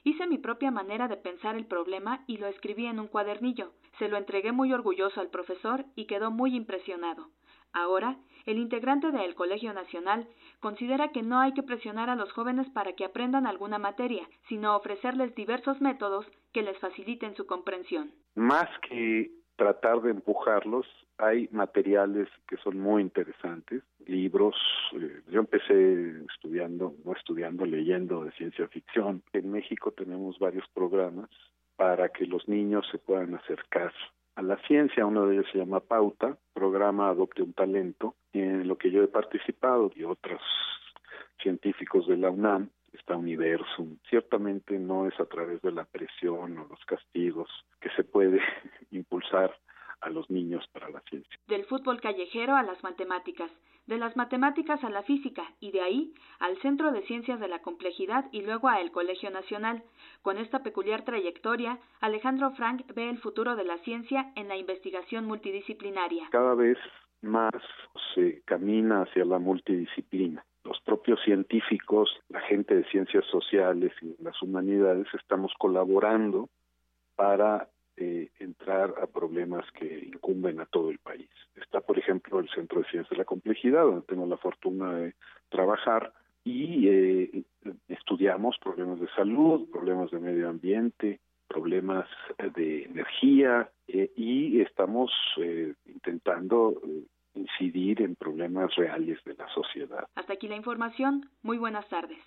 Hice 0.05 0.27
mi 0.27 0.39
propia 0.39 0.71
manera 0.71 1.09
de 1.09 1.17
pensar 1.17 1.57
el 1.57 1.67
problema 1.67 2.23
y 2.27 2.37
lo 2.37 2.47
escribí 2.47 2.87
en 2.87 3.01
un 3.01 3.09
cuadernillo. 3.09 3.73
Se 3.99 4.09
lo 4.09 4.17
entregué 4.17 4.53
muy 4.53 4.73
orgulloso 4.73 5.21
al 5.21 5.31
profesor 5.31 5.85
y 5.97 6.07
quedó 6.07 6.31
muy 6.31 6.55
impresionado. 6.55 7.31
Ahora 7.73 8.17
el 8.47 8.59
integrante 8.59 9.11
del 9.11 9.35
Colegio 9.35 9.75
Nacional 9.75 10.27
considera 10.61 11.09
que 11.09 11.23
no 11.23 11.39
hay 11.39 11.53
que 11.53 11.63
presionar 11.63 12.09
a 12.09 12.17
los 12.17 12.33
jóvenes 12.33 12.67
para 12.71 12.95
que 12.95 13.05
aprendan 13.05 13.47
alguna 13.47 13.79
materia, 13.79 14.27
sino 14.49 14.75
ofrecerles 14.75 15.35
diversos 15.35 15.81
métodos 15.81 16.27
que 16.53 16.63
les 16.63 16.79
faciliten 16.79 17.37
su 17.37 17.47
comprensión. 17.47 18.11
Más 18.35 18.69
que 18.89 19.31
tratar 19.57 20.01
de 20.01 20.13
empujarlos, 20.13 20.87
hay 21.19 21.49
materiales 21.53 22.29
que 22.49 22.57
son 22.59 22.79
muy 22.81 23.03
interesantes, 23.03 23.83
libros. 24.07 24.57
Eh, 24.95 25.21
yo 25.29 25.41
empecé 25.41 26.25
estudiando, 26.33 26.95
no 27.05 27.13
estudiando, 27.13 27.67
leyendo 27.67 28.25
de 28.25 28.33
ciencia 28.33 28.67
ficción. 28.69 29.23
En 29.33 29.51
México 29.51 29.91
tenemos 29.91 30.39
varios 30.39 30.67
programas 30.73 31.29
para 31.77 32.09
que 32.09 32.25
los 32.25 32.49
niños 32.49 32.87
se 32.91 32.99
puedan 32.99 33.35
acercar 33.35 33.93
a 34.39 34.43
la 34.43 34.57
ciencia. 34.69 35.05
Uno 35.05 35.27
de 35.27 35.35
ellos 35.35 35.47
se 35.51 35.59
llama 35.59 35.81
Pauta, 35.81 36.39
programa 36.55 37.09
Adopte 37.09 37.43
un 37.43 37.53
Talento, 37.53 38.15
en 38.33 38.69
lo 38.69 38.79
que 38.79 38.91
yo 38.91 39.03
he 39.03 39.09
participado 39.09 39.91
y 39.97 40.05
otros 40.05 40.41
científicos 41.43 42.07
de 42.07 42.17
la 42.17 42.31
UNAM, 42.31 42.71
está 42.93 43.17
Universum. 43.17 43.99
Ciertamente 44.09 44.79
no 44.79 45.09
es 45.09 45.19
a 45.19 45.27
través 45.27 45.61
de 45.63 45.73
la 45.73 45.85
presión 45.85 46.57
o 46.57 46.69
los 46.69 46.85
castigos 46.85 47.51
que 47.81 47.91
se 47.91 48.05
puede 48.05 48.41
impulsar 48.93 49.53
a 50.01 50.11
los 50.11 50.29
niños 50.31 50.67
para 50.73 50.89
la 50.91 51.01
ciencia. 51.09 51.39
Del 51.47 51.65
fútbol 51.65 52.01
callejero 52.01 52.57
a 52.57 52.63
las 52.63 52.83
matemáticas, 52.83 53.51
de 53.87 53.99
las 53.99 54.17
matemáticas 54.17 54.83
a 54.85 54.91
la 54.91 55.03
física 55.03 55.45
y 55.61 55.71
de 55.73 55.81
ahí 55.81 56.15
al 56.39 56.61
Centro 56.61 56.93
de 56.93 57.03
Ciencias 57.03 57.41
de 57.41 57.49
la 57.49 57.61
Complejidad 57.63 58.27
y 58.33 58.43
luego 58.43 58.69
a 58.69 58.81
el 58.81 58.91
Colegio 58.93 59.31
Nacional. 59.31 59.83
Con 60.23 60.39
esta 60.39 60.63
peculiar 60.63 61.05
trayectoria, 61.05 61.79
Alejandro 62.01 62.51
Frank 62.53 62.83
ve 62.95 63.09
el 63.09 63.19
futuro 63.19 63.57
de 63.57 63.65
la 63.65 63.79
ciencia 63.79 64.33
en 64.37 64.49
la 64.49 64.57
investigación 64.57 65.25
multidisciplinaria. 65.25 66.29
Cada 66.31 66.55
vez 66.55 66.79
más 67.23 67.55
se 68.15 68.43
camina 68.45 69.03
hacia 69.03 69.25
la 69.25 69.39
multidisciplina 69.39 70.45
los 70.69 70.81
propios 70.83 71.19
científicos, 71.25 72.11
la 72.29 72.41
gente 72.43 72.75
de 72.75 72.85
ciencias 72.91 73.25
sociales 73.27 73.93
y 74.03 74.23
las 74.23 74.41
humanidades 74.43 75.07
estamos 75.15 75.51
colaborando 75.59 76.51
para 77.17 77.69
eh, 78.01 78.31
entrar 78.39 78.95
a 79.03 79.07
problemas 79.07 79.65
que 79.73 80.11
incumben 80.13 80.61
a 80.61 80.67
todo 80.67 80.91
el 80.91 80.99
país. 80.99 81.29
Está, 81.57 81.81
por 81.81 81.99
ejemplo, 81.99 82.39
el 82.39 82.49
Centro 82.51 82.81
de 82.81 82.89
Ciencias 82.89 83.11
de 83.11 83.17
la 83.17 83.25
Complejidad, 83.25 83.83
donde 83.83 84.07
tengo 84.07 84.27
la 84.27 84.37
fortuna 84.37 84.95
de 84.95 85.15
trabajar 85.49 86.13
y 86.45 86.89
eh, 86.89 87.43
estudiamos 87.89 88.57
problemas 88.59 89.01
de 89.01 89.09
salud, 89.17 89.69
problemas 89.71 90.11
de 90.11 90.21
medio 90.21 90.49
ambiente, 90.49 91.21
problemas 91.49 92.07
de 92.55 92.85
energía 92.85 93.69
eh, 93.89 94.13
y 94.17 94.61
estamos 94.61 95.11
intentando 95.87 96.81
incidir 97.35 98.03
en 98.03 98.15
problemas 98.15 98.75
reales 98.77 99.19
de 99.25 99.35
la 99.35 99.49
sociedad. 99.49 100.07
Hasta 100.15 100.35
aquí 100.35 100.47
la 100.47 100.57
información. 100.57 101.29
Muy 101.43 101.59
buenas 101.59 101.89
tardes. 101.89 102.19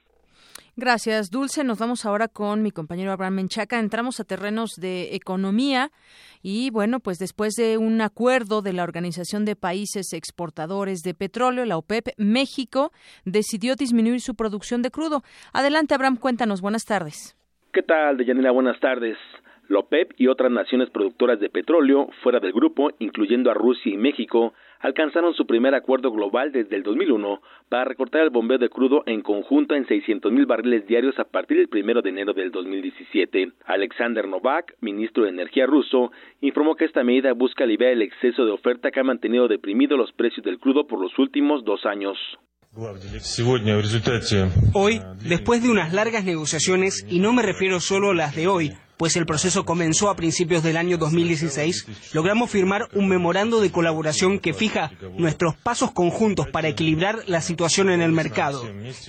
Gracias, 0.78 1.30
Dulce. 1.30 1.64
Nos 1.64 1.80
vamos 1.80 2.06
ahora 2.06 2.28
con 2.28 2.64
mi 2.64 2.72
compañero 2.72 3.12
Abraham 3.12 3.36
Menchaca. 3.36 3.80
Entramos 3.80 4.20
a 4.20 4.24
terrenos 4.24 4.72
de 4.78 5.16
economía 5.16 5.92
y, 6.42 6.70
bueno, 6.72 7.00
pues 7.02 7.20
después 7.20 7.54
de 7.56 7.78
un 7.78 8.02
acuerdo 8.02 8.62
de 8.62 8.74
la 8.74 8.84
Organización 8.84 9.44
de 9.44 9.56
Países 9.56 10.14
Exportadores 10.14 11.02
de 11.02 11.14
Petróleo, 11.14 11.66
la 11.66 11.78
OPEP, 11.78 12.10
México 12.18 12.92
decidió 13.26 13.76
disminuir 13.76 14.22
su 14.22 14.36
producción 14.36 14.82
de 14.82 14.92
crudo. 14.92 15.24
Adelante, 15.52 15.94
Abraham, 15.94 16.16
cuéntanos. 16.16 16.62
Buenas 16.62 16.86
tardes. 16.86 17.36
¿Qué 17.74 17.84
tal, 17.84 18.18
Deyanira? 18.18 18.52
Buenas 18.52 18.80
tardes. 18.80 19.18
La 19.68 19.80
OPEP 19.80 20.14
y 20.18 20.28
otras 20.28 20.52
naciones 20.52 20.90
productoras 20.90 21.40
de 21.40 21.50
petróleo 21.50 22.10
fuera 22.24 22.40
del 22.40 22.52
grupo, 22.52 22.92
incluyendo 23.00 23.52
a 23.52 23.54
Rusia 23.54 23.94
y 23.94 23.98
México, 23.98 24.54
alcanzaron 24.82 25.34
su 25.34 25.46
primer 25.46 25.74
acuerdo 25.76 26.12
global 26.12 26.52
desde 26.52 26.76
el 26.76 26.84
2001 26.84 27.42
para 27.70 27.86
recortar 27.86 28.22
el 28.22 28.30
bombeo 28.30 28.58
de 28.58 28.70
crudo 28.70 29.04
en 29.06 29.22
conjunto 29.22 29.76
en 29.76 29.88
600 29.88 30.32
mil 30.32 30.46
barriles 30.46 30.86
diarios 30.88 31.18
a 31.20 31.24
partir 31.24 31.58
del 31.58 31.70
primero 31.70 32.02
de 32.02 32.10
enero 32.10 32.34
del 32.34 32.52
2017. 32.52 33.52
Alexander 33.66 34.28
Novak, 34.28 34.76
ministro 34.82 35.24
de 35.24 35.30
Energía 35.30 35.66
ruso, 35.66 36.12
informó 36.42 36.76
que 36.76 36.86
esta 36.86 37.04
medida 37.04 37.34
busca 37.34 37.64
aliviar 37.64 37.92
el 37.92 38.02
exceso 38.02 38.46
de 38.46 38.52
oferta 38.52 38.92
que 38.92 39.00
ha 39.00 39.04
mantenido 39.04 39.48
deprimido 39.48 39.98
los 39.98 40.12
precios 40.12 40.44
del 40.44 40.60
crudo 40.60 40.88
por 40.88 41.00
los 41.00 41.18
últimos 41.20 41.64
dos 41.64 41.86
años. 41.86 42.18
Hoy, 44.74 45.02
después 45.28 45.62
de 45.62 45.70
unas 45.70 45.92
largas 45.92 46.24
negociaciones, 46.24 47.06
y 47.10 47.20
no 47.20 47.34
me 47.34 47.42
refiero 47.42 47.82
solo 47.82 48.12
a 48.12 48.16
las 48.16 48.34
de 48.34 48.48
hoy, 48.48 48.72
pues 49.02 49.18
el 49.18 49.26
proceso 49.26 49.66
comenzó 49.66 50.12
a 50.12 50.16
principios 50.16 50.62
del 50.62 50.78
año 50.78 50.96
2016, 51.00 52.14
logramos 52.14 52.52
firmar 52.52 52.84
un 52.94 53.10
memorando 53.10 53.60
de 53.60 53.72
colaboración 53.72 54.38
que 54.38 54.54
fija 54.54 54.92
nuestros 55.18 55.56
pasos 55.56 55.92
conjuntos 55.92 56.50
para 56.50 56.68
equilibrar 56.68 57.16
la 57.26 57.42
situación 57.42 57.90
en 57.90 58.04
el 58.04 58.12
mercado. 58.12 58.62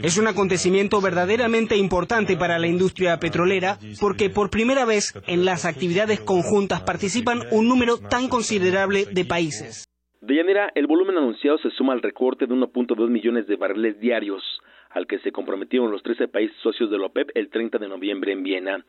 Es 0.02 0.16
un 0.16 0.28
acontecimiento 0.28 1.02
verdaderamente 1.02 1.76
importante 1.76 2.38
para 2.38 2.58
la 2.58 2.68
industria 2.68 3.18
petrolera 3.18 3.76
porque 4.00 4.30
por 4.30 4.48
primera 4.48 4.86
vez 4.86 5.12
en 5.26 5.44
las 5.44 5.66
actividades 5.66 6.20
conjuntas 6.20 6.80
participan 6.80 7.42
un 7.50 7.68
número 7.68 7.98
tan 7.98 8.30
considerable 8.30 9.04
de 9.04 9.26
países. 9.26 9.84
De 10.22 10.36
Yanira, 10.36 10.72
el 10.74 10.86
volumen 10.86 11.18
anunciado 11.18 11.58
se 11.58 11.68
suma 11.68 11.92
al 11.92 12.00
recorte 12.00 12.46
de 12.46 12.54
1.2 12.54 13.10
millones 13.10 13.46
de 13.46 13.56
barriles 13.56 14.00
diarios, 14.00 14.42
al 14.88 15.06
que 15.06 15.18
se 15.18 15.32
comprometieron 15.32 15.90
los 15.90 16.02
13 16.02 16.28
países 16.28 16.56
socios 16.62 16.90
de 16.90 16.96
la 16.96 17.06
OPEP 17.06 17.28
el 17.34 17.50
30 17.50 17.76
de 17.76 17.88
noviembre 17.88 18.32
en 18.32 18.42
Viena. 18.42 18.84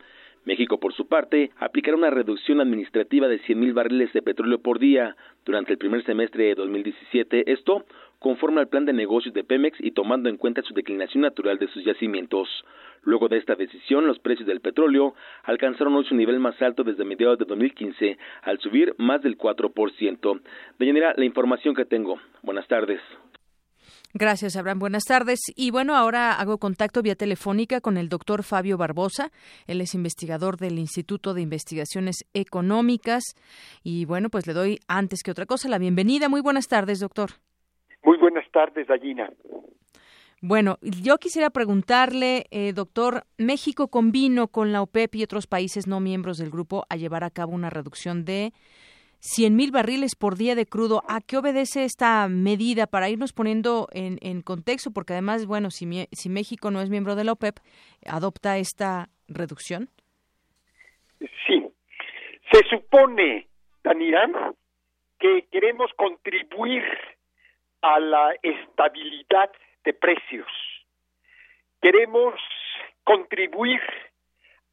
México, 0.46 0.80
por 0.80 0.94
su 0.94 1.08
parte, 1.08 1.52
aplicará 1.58 1.96
una 1.96 2.10
reducción 2.10 2.60
administrativa 2.60 3.28
de 3.28 3.40
100.000 3.42 3.74
barriles 3.74 4.12
de 4.14 4.22
petróleo 4.22 4.60
por 4.60 4.80
día 4.80 5.16
durante 5.46 5.72
el 5.72 5.78
primer 5.78 6.04
semestre 6.04 6.46
de 6.46 6.56
2017. 6.56 7.52
Esto 7.52 7.86
conforme 8.20 8.62
al 8.62 8.70
plan 8.70 8.86
de 8.86 8.94
negocios 8.94 9.34
de 9.34 9.44
Pemex 9.44 9.78
y 9.82 9.92
tomando 9.92 10.30
en 10.30 10.38
cuenta 10.38 10.62
su 10.62 10.74
declinación 10.74 11.22
natural 11.22 11.60
de 11.60 11.68
sus 11.68 11.84
yacimientos. 11.84 12.48
Luego 13.04 13.28
de 13.28 13.38
esta 13.38 13.56
decisión, 13.56 14.08
los 14.08 14.20
precios 14.20 14.48
del 14.48 14.62
petróleo 14.62 15.14
alcanzaron 15.44 15.94
hoy 15.96 16.06
su 16.06 16.16
nivel 16.16 16.40
más 16.40 16.62
alto 16.62 16.86
desde 16.86 17.04
mediados 17.04 17.38
de 17.38 17.46
2015, 17.46 18.18
al 18.44 18.60
subir 18.60 18.96
más 18.98 19.22
del 19.22 19.38
4%. 19.38 20.42
De 20.80 20.86
manera, 20.86 21.14
la 21.18 21.26
información 21.26 21.76
que 21.76 21.84
tengo. 21.84 22.18
Buenas 22.44 22.66
tardes. 22.68 23.02
Gracias, 24.16 24.56
Abraham. 24.56 24.78
Buenas 24.78 25.06
tardes. 25.06 25.40
Y 25.56 25.72
bueno, 25.72 25.96
ahora 25.96 26.34
hago 26.34 26.60
contacto 26.60 27.02
vía 27.02 27.16
telefónica 27.16 27.82
con 27.82 27.98
el 27.98 28.10
doctor 28.10 28.44
Fabio 28.44 28.78
Barbosa. 28.78 29.32
Él 29.66 29.82
es 29.82 29.96
investigador 29.96 30.58
del 30.58 30.78
Instituto 30.78 31.34
de 31.34 31.42
Investigaciones 31.42 32.24
Económicas. 32.36 33.24
Y 33.84 34.06
bueno, 34.06 34.30
pues 34.30 34.46
le 34.46 34.54
doy 34.54 34.80
antes 34.88 35.24
que 35.24 35.32
otra 35.32 35.48
cosa 35.48 35.68
la 35.68 35.80
bienvenida. 35.80 36.30
Muy 36.30 36.42
buenas 36.42 36.68
tardes, 36.68 37.00
doctor. 37.00 37.32
Muy 38.04 38.18
buenas 38.20 38.46
tardes, 38.52 38.88
Dallina. 38.88 39.32
Bueno, 40.42 40.78
yo 40.82 41.18
quisiera 41.18 41.50
preguntarle, 41.50 42.46
eh, 42.52 42.74
doctor, 42.74 43.24
México 43.38 43.88
convino 43.88 44.50
con 44.50 44.74
la 44.74 44.82
OPEP 44.82 45.16
y 45.16 45.24
otros 45.24 45.48
países 45.48 45.88
no 45.88 46.02
miembros 46.02 46.38
del 46.38 46.52
grupo 46.52 46.86
a 46.90 46.98
llevar 46.98 47.24
a 47.24 47.32
cabo 47.32 47.54
una 47.54 47.70
reducción 47.70 48.26
de 48.26 48.54
100 49.26 49.56
mil 49.56 49.72
barriles 49.72 50.16
por 50.16 50.36
día 50.36 50.54
de 50.54 50.66
crudo. 50.66 51.02
¿A 51.08 51.22
qué 51.22 51.38
obedece 51.38 51.86
esta 51.86 52.28
medida 52.28 52.88
para 52.88 53.10
irnos 53.10 53.32
poniendo 53.32 53.88
en, 53.94 54.18
en 54.22 54.42
contexto? 54.42 54.92
Porque 54.92 55.14
además, 55.14 55.46
bueno, 55.46 55.72
si, 55.72 55.88
si 56.12 56.28
México 56.28 56.72
no 56.72 56.82
es 56.82 56.90
miembro 56.90 57.16
de 57.16 57.24
la 57.24 57.32
OPEP, 57.32 57.56
¿adopta 58.06 58.58
esta 58.58 59.08
reducción? 59.30 59.88
Sí. 61.48 61.66
Se 62.52 62.68
supone, 62.70 63.48
Danirán, 63.82 64.34
que 65.18 65.48
queremos 65.50 65.90
contribuir 65.96 66.84
a 67.82 68.02
la 68.02 68.36
estabilidad 68.44 69.50
de 69.86 69.94
precios. 69.94 70.48
Queremos 71.82 72.34
contribuir 73.06 73.80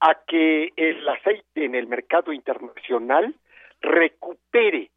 a 0.01 0.17
que 0.27 0.71
el 0.75 1.09
aceite 1.09 1.65
en 1.65 1.77
el 1.77 1.87
mercado 1.87 2.33
internacional 2.33 3.33
recupere 3.81 4.91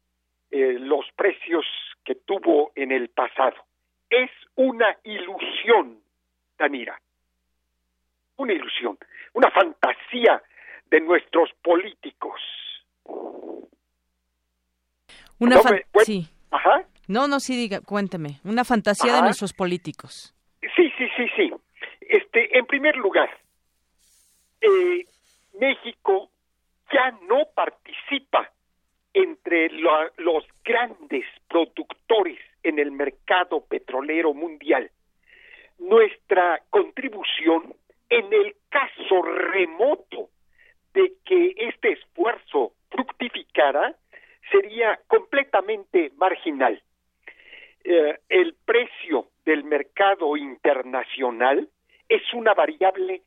eh, 0.50 0.76
los 0.78 1.04
precios 1.16 1.64
que 2.04 2.14
tuvo 2.14 2.72
en 2.74 2.92
el 2.92 3.08
pasado. 3.08 3.56
Es 4.10 4.30
una 4.54 4.96
ilusión, 5.02 6.00
Danira, 6.58 7.00
una 8.36 8.52
ilusión, 8.52 8.98
una 9.32 9.50
fantasía 9.50 10.42
de 10.86 11.00
nuestros 11.00 11.50
políticos. 11.62 12.40
Una 15.38 15.60
fantasía. 15.60 16.24
Ajá. 16.50 16.84
No, 17.08 17.26
no, 17.26 17.40
sí, 17.40 17.56
diga, 17.56 17.80
cuénteme. 17.80 18.40
Una 18.44 18.64
fantasía 18.64 19.14
de 19.14 19.22
nuestros 19.22 19.52
políticos. 19.52 20.34
Sí, 20.60 20.90
sí, 20.96 21.06
sí, 21.16 21.26
sí. 21.36 21.52
Este, 22.00 22.56
en 22.56 22.66
primer 22.66 22.96
lugar, 22.96 23.28
eh, 24.60 25.04
México 25.58 26.30
ya 26.92 27.10
no 27.28 27.46
participa 27.54 28.53
entre 29.14 29.70
los 29.70 30.44
grandes 30.64 31.24
productores 31.48 32.38
en 32.62 32.78
el 32.78 32.90
mercado 32.90 33.64
petrolero 33.64 34.34
mundial. 34.34 34.90
Nuestra 35.78 36.60
contribución 36.70 37.74
en 38.10 38.32
el 38.32 38.54
caso 38.68 39.22
remoto 39.22 40.28
de 40.92 41.14
que 41.24 41.54
este 41.56 41.92
esfuerzo 41.92 42.72
fructificara 42.90 43.94
sería 44.50 45.00
completamente 45.06 46.12
marginal. 46.16 46.82
Eh, 47.84 48.18
el 48.28 48.54
precio 48.64 49.28
del 49.44 49.64
mercado 49.64 50.36
internacional 50.36 51.68
es 52.08 52.22
una 52.32 52.54
variable 52.54 53.22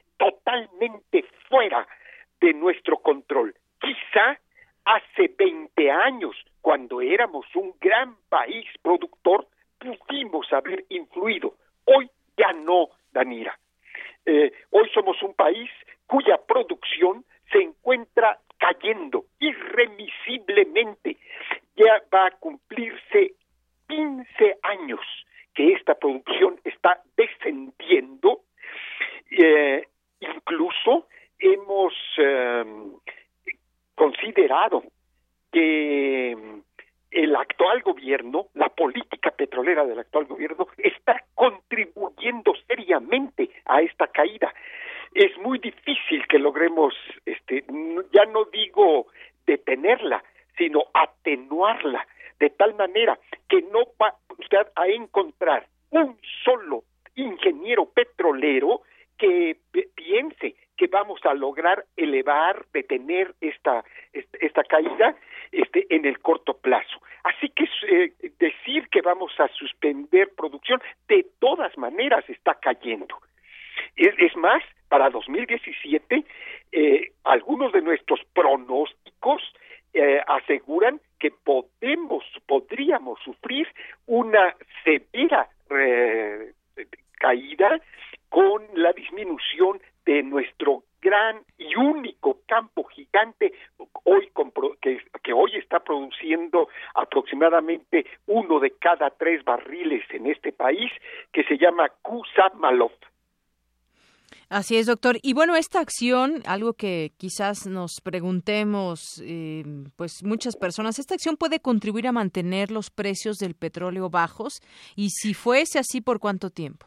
Así 104.67 104.75
es, 104.75 104.87
doctor. 104.87 105.15
Y 105.23 105.33
bueno, 105.33 105.55
esta 105.55 105.79
acción, 105.79 106.41
algo 106.45 106.73
que 106.73 107.13
quizás 107.17 107.65
nos 107.67 108.01
preguntemos, 108.03 109.23
eh, 109.25 109.63
pues 109.95 110.25
muchas 110.25 110.57
personas, 110.57 110.99
¿esta 110.99 111.13
acción 111.13 111.37
puede 111.37 111.61
contribuir 111.61 112.05
a 112.05 112.11
mantener 112.11 112.69
los 112.69 112.89
precios 112.89 113.37
del 113.37 113.55
petróleo 113.55 114.09
bajos? 114.09 114.59
Y 114.97 115.11
si 115.11 115.33
fuese 115.33 115.79
así, 115.79 116.01
¿por 116.01 116.19
cuánto 116.19 116.49
tiempo? 116.49 116.85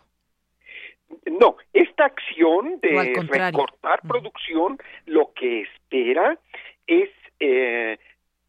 No, 1.24 1.56
esta 1.72 2.04
acción 2.04 2.80
de 2.82 3.14
recortar 3.22 4.02
producción 4.02 4.76
lo 5.06 5.32
que 5.32 5.62
espera 5.62 6.38
es 6.86 7.08
eh, 7.38 7.96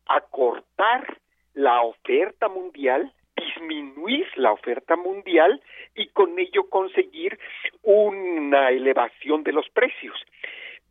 acortar 0.08 1.20
la 1.54 1.84
oferta 1.84 2.50
mundial 2.50 3.14
disminuir 3.42 4.28
la 4.36 4.52
oferta 4.52 4.96
mundial 4.96 5.62
y 5.96 6.08
con 6.08 6.38
ello 6.38 6.70
conseguir 6.70 7.38
una 7.84 8.70
elevación 8.70 9.44
de 9.44 9.54
los 9.54 9.70
precios. 9.70 10.18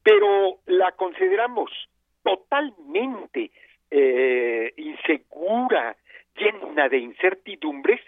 Pero 0.02 0.58
la 0.66 0.92
consideramos 0.92 1.70
totalmente 2.22 3.50
eh, 3.90 4.72
insegura, 4.76 5.96
llena 6.36 6.88
de 6.88 6.98
incertidumbres, 6.98 8.00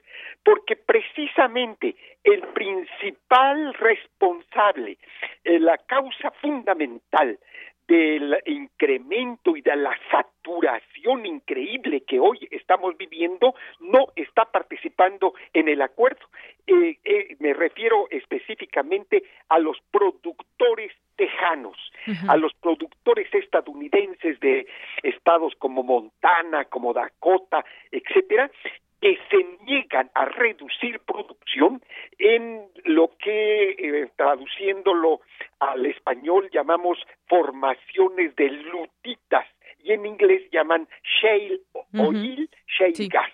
porque 0.44 0.77
precisamente 0.77 1.97
el 2.24 2.43
principal 2.48 3.74
responsable, 3.74 4.98
eh, 5.44 5.59
la 5.59 5.77
causa 5.78 6.31
fundamental 6.40 7.39
del 7.93 8.39
incremento 8.47 9.55
y 9.55 9.60
de 9.60 9.77
la 9.77 9.94
saturación 10.10 11.27
increíble 11.27 12.01
que 12.01 12.19
hoy 12.19 12.48
estamos 12.51 12.97
viviendo 12.97 13.55
no 13.81 14.06
está 14.16 14.47
participando 14.47 15.35
en 15.52 15.69
el 15.69 15.82
acuerdo. 15.82 16.24
Eh, 16.66 16.97
eh, 17.05 17.36
me 17.39 17.52
refiero 17.52 18.09
específicamente 18.10 19.24
a 19.51 19.59
los 19.59 19.77
productores 19.90 20.90
tejanos, 21.16 21.77
a 22.28 22.36
los 22.39 22.55
productores 22.55 23.28
estadounidenses 23.35 24.40
de 24.40 24.66
estados 25.02 25.52
como 25.59 25.82
Montana, 25.82 26.64
como 26.64 26.94
Dakota, 26.94 27.62
etcétera, 27.90 28.51
que 29.03 29.19
se 29.29 29.65
niegan 29.65 30.11
a 30.15 30.27
reducir 30.27 31.01
producción 31.01 31.83
en 32.20 32.62
lo 32.85 33.11
que, 33.19 33.70
eh, 33.70 34.09
traduciéndolo 34.15 35.20
al 35.59 35.85
español, 35.87 36.49
llamamos 36.53 36.99
formaciones 37.27 38.37
de 38.37 38.49
lutitas 38.49 39.45
y 39.83 39.91
en 39.91 40.07
inglés 40.07 40.49
llaman 40.53 40.87
shale 41.03 41.59
oil, 41.99 42.49
shale 42.69 43.09
gas. 43.09 43.33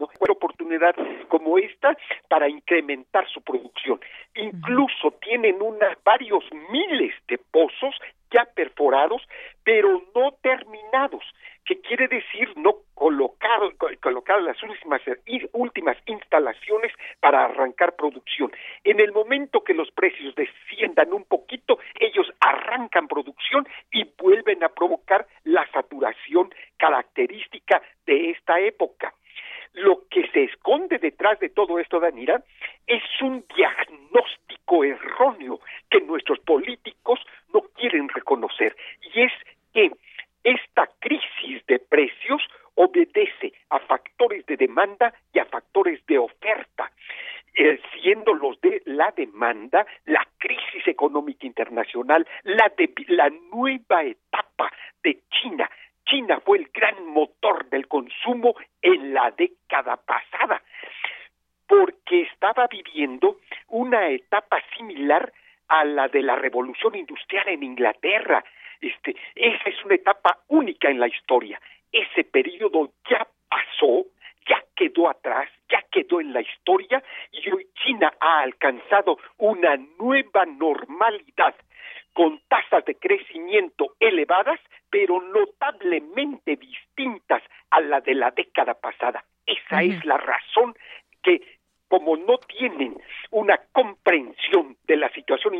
¿no? 0.00 0.08
Una 0.18 0.32
oportunidad 0.32 0.96
como 1.28 1.56
esta 1.56 1.96
para 2.28 2.48
incrementar 2.48 3.28
su 3.28 3.40
producción. 3.42 4.00
Incluso 4.34 5.12
tienen 5.22 5.62
una, 5.62 5.96
varios 6.04 6.42
miles 6.72 7.14
de 7.28 7.38
pozos 7.38 7.94
ya 8.32 8.44
perforados, 8.56 9.22
pero 9.62 10.02
no 10.16 10.32
terminados 10.42 11.22
que 11.66 11.80
quiere 11.80 12.08
decir 12.08 12.48
no 12.56 12.76
colocar, 12.94 13.60
colocar 14.00 14.42
últimas 15.52 15.98
instalaciones 16.06 16.92
para 17.20 17.44
arrancar 17.44 17.96
producción. 17.96 18.52
En 18.84 19.00
el 19.00 19.12
momento 19.12 19.62
que 19.62 19.74
los 19.74 19.90
precios 19.90 20.34
desciendan 20.34 21.12
un 21.12 21.24
poquito, 21.24 21.78
ellos 21.98 22.32
arrancan 22.40 23.08
producción 23.08 23.66
y 23.92 24.04
vuelven 24.18 24.62
a 24.64 24.68
provocar 24.68 25.26
la 25.44 25.66
saturación 25.72 26.52
característica 26.76 27.82
de 28.06 28.30
esta 28.30 28.60
época. 28.60 29.14
Lo 29.74 30.08
que 30.08 30.26
se 30.28 30.44
esconde 30.44 30.98
detrás 30.98 31.38
de 31.40 31.50
todo 31.50 31.78
esto, 31.78 32.00
Danira, 32.00 32.42
es 32.86 33.02
un 33.20 33.44
diagnóstico 33.54 34.84
erróneo 34.84 35.60
que 35.90 36.00
nuestros 36.00 36.38
políticos 36.40 37.20
no 37.52 37.60
quieren 37.74 38.08
reconocer, 38.08 38.74
y 39.14 39.22
es 39.22 39.32
que 39.74 39.90
esta 40.44 40.88
crisis 41.00 41.66
de 41.66 41.80
precios 41.80 42.40
obedece 42.76 43.52
a 43.70 43.80
factores 43.80 44.46
de 44.46 44.56
demanda 44.56 45.12
y 45.32 45.40
a 45.40 45.44
factores 45.44 46.04
de 46.06 46.18
oferta, 46.18 46.92
eh, 47.54 47.80
siendo 47.94 48.32
los 48.34 48.60
de 48.60 48.82
la 48.84 49.10
demanda 49.10 49.86
la 50.04 50.26
crisis 50.38 50.86
económica 50.86 51.46
internacional, 51.46 52.26
la, 52.44 52.72
de, 52.76 52.92
la 53.08 53.30
nueva 53.52 54.04
etapa 54.04 54.72
de 55.02 55.18
China. 55.30 55.68
China 56.04 56.40
fue 56.44 56.58
el 56.58 56.70
gran 56.72 57.06
motor 57.06 57.68
del 57.68 57.88
consumo 57.88 58.54
en 58.80 59.14
la 59.14 59.32
década 59.32 59.96
pasada, 59.96 60.62
porque 61.66 62.22
estaba 62.22 62.68
viviendo 62.68 63.38
una 63.68 64.08
etapa 64.10 64.62
similar 64.76 65.32
a 65.68 65.84
la 66.06 66.08
de 66.08 66.22
la 66.22 66.36
revolución 66.36 66.94
industrial 66.94 67.48
en 67.48 67.62
Inglaterra, 67.62 68.44
este, 68.80 69.16
esa 69.34 69.70
es 69.70 69.84
una 69.84 69.96
etapa 69.96 70.38
única 70.48 70.88
en 70.88 71.00
la 71.00 71.08
historia. 71.08 71.60
Ese 71.90 72.24
periodo 72.24 72.92
ya 73.08 73.26
pasó, 73.48 74.06
ya 74.48 74.62
quedó 74.76 75.08
atrás, 75.08 75.50
ya 75.68 75.82
quedó 75.90 76.20
en 76.20 76.32
la 76.32 76.42
historia 76.42 77.02
y 77.32 77.50
hoy 77.50 77.66
China 77.82 78.12
ha 78.20 78.40
alcanzado 78.40 79.18
una 79.38 79.76
nueva 79.98 80.46
normalidad 80.46 81.54
con 82.12 82.40
tasas 82.48 82.84
de 82.84 82.94
crecimiento 82.94 83.94
elevadas, 83.98 84.60
pero 84.90 85.20
notablemente 85.20 86.56
distintas 86.56 87.42
a 87.70 87.80
la 87.80 88.00
de 88.00 88.14
la 88.14 88.30
década 88.30 88.74
pasada. 88.74 89.24
Esa 89.44 89.82
es 89.82 90.04
la 90.04 90.16
razón 90.16 90.74
que 91.22 91.40
como 91.88 92.16
no 92.16 92.38
tienen 92.38 92.96
una 93.30 93.58
comprensión 93.72 94.76
de 94.86 94.96
la 94.96 95.08
situación 95.10 95.54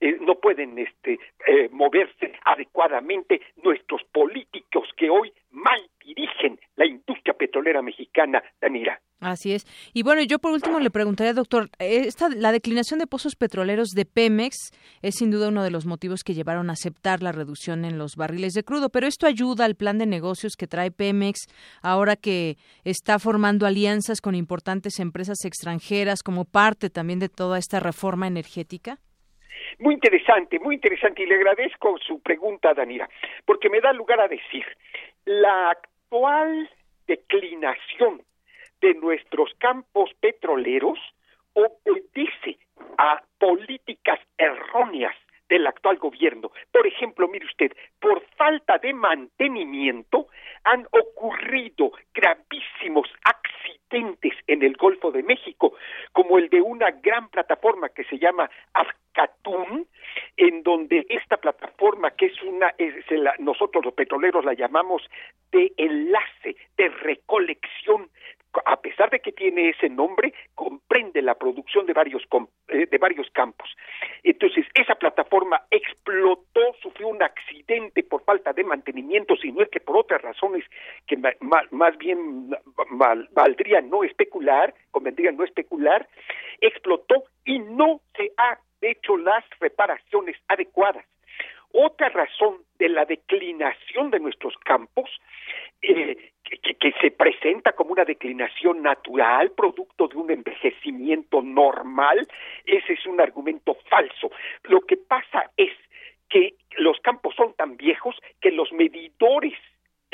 eh, 0.00 0.16
no 0.20 0.36
pueden 0.36 0.78
este, 0.78 1.18
eh, 1.46 1.68
moverse 1.70 2.32
adecuadamente 2.44 3.40
nuestros 3.62 4.02
políticos 4.12 4.88
que 4.96 5.10
hoy 5.10 5.32
mal 5.50 5.80
dirigen 6.04 6.58
la 6.76 6.86
industria 6.86 7.34
petrolera 7.34 7.82
mexicana, 7.82 8.42
Danira. 8.60 9.00
Así 9.20 9.52
es. 9.52 9.64
Y 9.92 10.02
bueno, 10.02 10.22
yo 10.22 10.40
por 10.40 10.50
último 10.50 10.80
le 10.80 10.90
preguntaría, 10.90 11.32
doctor, 11.32 11.70
esta, 11.78 12.28
la 12.28 12.50
declinación 12.50 12.98
de 12.98 13.06
pozos 13.06 13.36
petroleros 13.36 13.90
de 13.90 14.04
Pemex 14.04 14.56
es 15.00 15.14
sin 15.14 15.30
duda 15.30 15.48
uno 15.48 15.62
de 15.62 15.70
los 15.70 15.86
motivos 15.86 16.24
que 16.24 16.34
llevaron 16.34 16.70
a 16.70 16.72
aceptar 16.72 17.22
la 17.22 17.30
reducción 17.30 17.84
en 17.84 17.98
los 17.98 18.16
barriles 18.16 18.52
de 18.54 18.64
crudo, 18.64 18.88
pero 18.88 19.06
esto 19.06 19.28
ayuda 19.28 19.64
al 19.64 19.76
plan 19.76 19.98
de 19.98 20.06
negocios 20.06 20.56
que 20.58 20.66
trae 20.66 20.90
Pemex 20.90 21.46
ahora 21.82 22.16
que 22.16 22.56
está 22.82 23.20
formando 23.20 23.64
alianzas 23.64 24.20
con 24.20 24.34
importantes 24.34 24.98
empresas 24.98 25.44
extranjeras 25.44 26.24
como 26.24 26.44
parte 26.44 26.90
también 26.90 27.20
de 27.20 27.28
toda 27.28 27.58
esta 27.58 27.78
reforma 27.78 28.26
energética. 28.26 28.98
Muy 29.82 29.94
interesante, 29.94 30.60
muy 30.60 30.76
interesante 30.76 31.24
y 31.24 31.26
le 31.26 31.34
agradezco 31.34 31.98
su 31.98 32.20
pregunta, 32.20 32.72
Danira, 32.72 33.08
porque 33.44 33.68
me 33.68 33.80
da 33.80 33.92
lugar 33.92 34.20
a 34.20 34.28
decir, 34.28 34.64
la 35.24 35.70
actual 35.70 36.70
declinación 37.08 38.22
de 38.80 38.94
nuestros 38.94 39.52
campos 39.58 40.10
petroleros 40.20 41.00
obedece 41.54 42.58
a 42.96 43.24
políticas 43.38 44.20
erróneas 44.38 45.16
del 45.52 45.66
actual 45.66 45.98
gobierno. 45.98 46.50
Por 46.72 46.86
ejemplo, 46.86 47.28
mire 47.28 47.44
usted, 47.44 47.72
por 48.00 48.22
falta 48.38 48.78
de 48.78 48.94
mantenimiento 48.94 50.28
han 50.64 50.86
ocurrido 50.90 51.92
gravísimos 52.14 53.06
accidentes 53.22 54.32
en 54.46 54.62
el 54.62 54.74
Golfo 54.78 55.12
de 55.12 55.22
México, 55.22 55.74
como 56.12 56.38
el 56.38 56.48
de 56.48 56.62
una 56.62 56.90
gran 56.90 57.28
plataforma 57.28 57.90
que 57.90 58.04
se 58.04 58.18
llama 58.18 58.48
Azcatún, 58.72 59.86
en 60.38 60.62
donde 60.62 61.04
esta 61.10 61.36
plataforma, 61.36 62.12
que 62.12 62.26
es 62.26 62.42
una, 62.42 62.72
nosotros 63.38 63.84
los 63.84 63.92
petroleros 63.92 64.46
la 64.46 64.54
llamamos 64.54 65.02
de 65.50 65.70
enlace, 65.76 66.56
de 66.78 66.88
recolección 66.88 68.08
a 68.64 68.80
pesar 68.80 69.10
de 69.10 69.20
que 69.20 69.32
tiene 69.32 69.70
ese 69.70 69.88
nombre, 69.88 70.32
comprende 70.54 71.22
la 71.22 71.34
producción 71.34 71.86
de 71.86 71.92
varios, 71.92 72.22
eh, 72.68 72.86
de 72.86 72.98
varios 72.98 73.28
campos. 73.30 73.68
Entonces, 74.22 74.66
esa 74.74 74.94
plataforma 74.94 75.62
explotó, 75.70 76.60
sufrió 76.80 77.08
un 77.08 77.22
accidente 77.22 78.02
por 78.02 78.24
falta 78.24 78.52
de 78.52 78.64
mantenimiento, 78.64 79.36
si 79.36 79.52
no 79.52 79.62
es 79.62 79.68
que 79.70 79.80
por 79.80 79.96
otras 79.96 80.22
razones 80.22 80.64
que 81.06 81.16
más, 81.16 81.98
bien 81.98 82.50
valdría 83.32 83.80
no 83.80 84.04
especular, 84.04 84.74
convendría 84.90 85.32
no 85.32 85.44
especular, 85.44 86.06
explotó 86.60 87.24
y 87.44 87.58
no 87.58 88.00
se 88.16 88.32
ha 88.36 88.58
hecho 88.80 89.16
las 89.16 89.44
reparaciones 89.60 90.36
adecuadas. 90.48 91.04
Otra 91.72 92.08
razón 92.10 92.58
de 92.78 92.88
la 92.88 93.04
declinación 93.04 94.10
de 94.10 94.20
nuestros 94.20 94.56
campos 94.58 95.08
eh, 95.80 96.32
que, 96.42 96.92
se 97.00 97.10
presenta 97.10 97.72
como 97.72 97.92
una 97.92 98.04
declinación 98.04 98.82
natural, 98.82 99.52
producto 99.52 100.08
de 100.08 100.16
un 100.16 100.30
envejecimiento 100.30 101.42
normal, 101.42 102.28
ese 102.66 102.92
es 102.92 103.06
un 103.06 103.20
argumento 103.20 103.76
falso. 103.88 104.30
Lo 104.64 104.80
que 104.82 104.96
pasa 104.96 105.50
es 105.56 105.72
que 106.28 106.54
los 106.76 106.98
campos 107.00 107.34
son 107.36 107.54
tan 107.54 107.76
viejos 107.76 108.16
que 108.40 108.50
los 108.50 108.72
medidores 108.72 109.54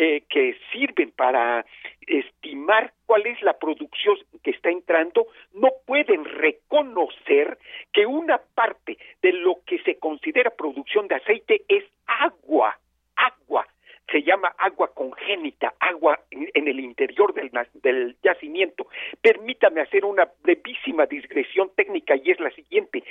eh, 0.01 0.23
que 0.29 0.57
sirven 0.71 1.11
para 1.11 1.67
estimar 2.07 2.93
cuál 3.05 3.27
es 3.27 3.43
la 3.43 3.59
producción 3.59 4.17
que 4.45 4.53
está 4.53 4.71
entrando, 4.71 5.27
no 5.55 5.71
pueden 5.87 6.25
reconocer 6.25 7.59
que 7.93 8.07
una 8.07 8.39
parte 8.55 8.97
de 9.23 9.33
lo 9.33 9.59
que 9.67 9.81
se 9.81 9.99
considera 9.99 10.51
producción 10.51 11.09
de 11.09 11.17
aceite 11.17 11.63
es 11.67 11.85
agua, 12.07 12.79
agua, 13.17 13.67
se 14.11 14.23
llama 14.23 14.55
agua 14.57 14.95
congénita, 14.95 15.75
agua 15.81 16.21
en, 16.31 16.69
el 16.69 16.79
interior 16.79 17.35
del, 17.35 17.51
del, 17.83 18.17
yacimiento. 18.23 18.87
Permítame 19.21 19.81
hacer 19.81 20.05
una 20.05 20.29
brevísima 20.43 21.07
digresión 21.07 21.73
técnica 21.75 22.15
y 22.17 22.31
es 22.31 22.39
la 22.39 22.51
siguiente. 22.51 23.03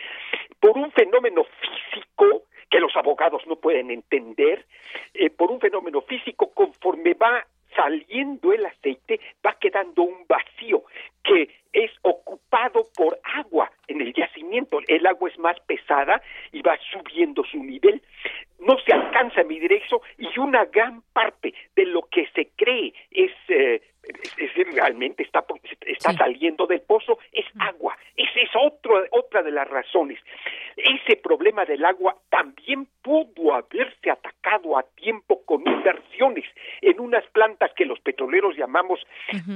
Por 0.61 0.77
un 0.77 0.89
fenómeno 0.93 1.43
físico, 1.43 2.43
que 2.69 2.79
los 2.79 2.95
abogados 2.95 3.43
no 3.47 3.55
pueden 3.55 3.91
entender, 3.91 4.65
eh, 5.13 5.29
por 5.29 5.51
un 5.51 5.59
fenómeno 5.59 6.01
físico, 6.01 6.51
conforme 6.53 7.13
va 7.13 7.45
saliendo 7.75 8.53
el 8.53 8.65
aceite, 8.65 9.19
va 9.45 9.57
quedando 9.59 10.03
un 10.03 10.25
vacío 10.27 10.83
que 11.27 11.49
es 11.73 11.91
ocupado 12.01 12.83
por 12.95 13.19
agua 13.23 13.71
en 13.87 14.01
el 14.01 14.13
yacimiento. 14.13 14.79
El 14.87 15.05
agua 15.05 15.29
es 15.29 15.37
más 15.37 15.59
pesada 15.61 16.21
y 16.51 16.61
va 16.61 16.77
subiendo 16.91 17.43
su 17.43 17.63
nivel. 17.63 18.01
No 18.59 18.77
se 18.79 18.93
alcanza 18.93 19.41
a 19.41 19.43
medir 19.43 19.71
eso 19.73 20.01
y 20.17 20.39
una 20.39 20.65
gran 20.65 21.01
parte 21.13 21.53
de 21.75 21.85
lo 21.85 22.03
que 22.03 22.27
se 22.33 22.49
cree 22.55 22.93
es 23.11 23.31
eh, 23.49 23.81
es, 24.37 24.73
realmente 24.73 25.23
está, 25.23 25.45
está 25.81 26.13
saliendo 26.13 26.65
del 26.65 26.81
pozo, 26.81 27.19
es 27.31 27.45
agua. 27.59 27.97
Esa 28.15 28.39
es 28.39 28.49
otro, 28.55 29.03
otra 29.11 29.43
de 29.43 29.51
las 29.51 29.67
razones. 29.67 30.19
Ese 30.75 31.17
problema 31.17 31.65
del 31.65 31.83
agua 31.85 32.15
también 32.29 32.87
pudo 33.01 33.53
haberse 33.53 34.09
atacado 34.09 34.77
a 34.77 34.83
tiempo 34.95 35.43
con 35.45 35.67
inversiones 35.67 36.45
en 36.81 36.99
unas 36.99 37.25
plantas 37.27 37.71
que 37.75 37.85
los 37.85 37.99
petroleros 37.99 38.55
llamamos 38.55 38.99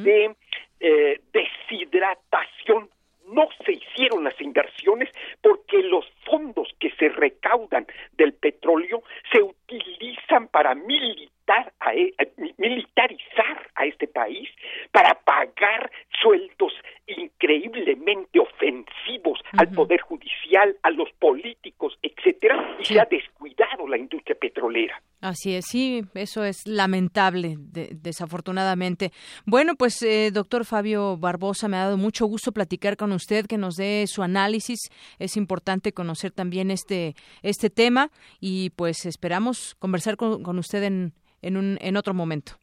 de 0.03 0.35
eh, 0.81 1.21
deshidratación. 1.31 2.89
No 3.27 3.47
se 3.65 3.73
hicieron 3.73 4.25
las 4.25 4.39
inversiones 4.41 5.09
porque 5.41 5.77
los 5.83 6.05
fondos 6.25 6.67
que 6.79 6.91
se 6.99 7.07
recaudan 7.07 7.87
del 8.13 8.33
petróleo 8.33 9.03
se 9.31 9.41
utilizan 9.41 10.49
para 10.49 10.75
militar 10.75 11.40
a, 11.79 11.93
e, 11.93 12.13
militarizar 12.57 13.69
a 13.75 13.85
este 13.85 14.07
país, 14.07 14.49
para 14.91 15.15
pagar 15.15 15.91
sueldos 16.21 16.73
increíblemente 17.07 18.39
ofensivos 18.39 19.39
al 19.57 19.69
poder 19.71 19.99
judicial, 20.01 20.75
a 20.83 20.91
los 20.91 21.09
políticos, 21.19 21.97
etcétera, 22.01 22.77
y 22.79 22.85
se 22.85 22.99
ha 22.99 23.05
descuidado 23.05 23.87
la 23.87 23.97
industria 23.97 24.35
petrolera. 24.39 25.01
Así 25.19 25.55
es, 25.55 25.65
sí, 25.67 26.03
eso 26.15 26.43
es 26.43 26.65
lamentable, 26.65 27.55
desafortunadamente. 27.59 29.11
Bueno, 29.45 29.75
pues, 29.75 30.01
eh, 30.01 30.31
doctor 30.31 30.65
Fabio 30.65 31.17
Barbosa, 31.17 31.67
me 31.67 31.77
ha 31.77 31.85
dado 31.85 31.97
mucho 31.97 32.25
gusto 32.25 32.51
platicar 32.51 32.97
con 32.97 33.11
usted, 33.11 33.45
que 33.45 33.57
nos 33.57 33.75
dé 33.75 34.05
su 34.07 34.23
análisis. 34.23 34.79
Es 35.19 35.37
importante 35.37 35.91
conocer 35.91 36.31
también 36.31 36.71
este, 36.71 37.13
este 37.43 37.69
tema 37.69 38.09
y, 38.39 38.71
pues, 38.71 39.05
esperamos 39.05 39.75
conversar 39.75 40.17
con, 40.17 40.41
con 40.41 40.57
usted 40.57 40.83
en, 40.83 41.13
en, 41.41 41.57
un, 41.57 41.77
en 41.81 41.97
otro 41.97 42.13
momento. 42.13 42.53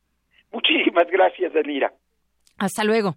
Muchísimas 0.53 1.07
gracias, 1.11 1.53
Danira. 1.53 1.93
Hasta 2.59 2.85
luego. 2.85 3.17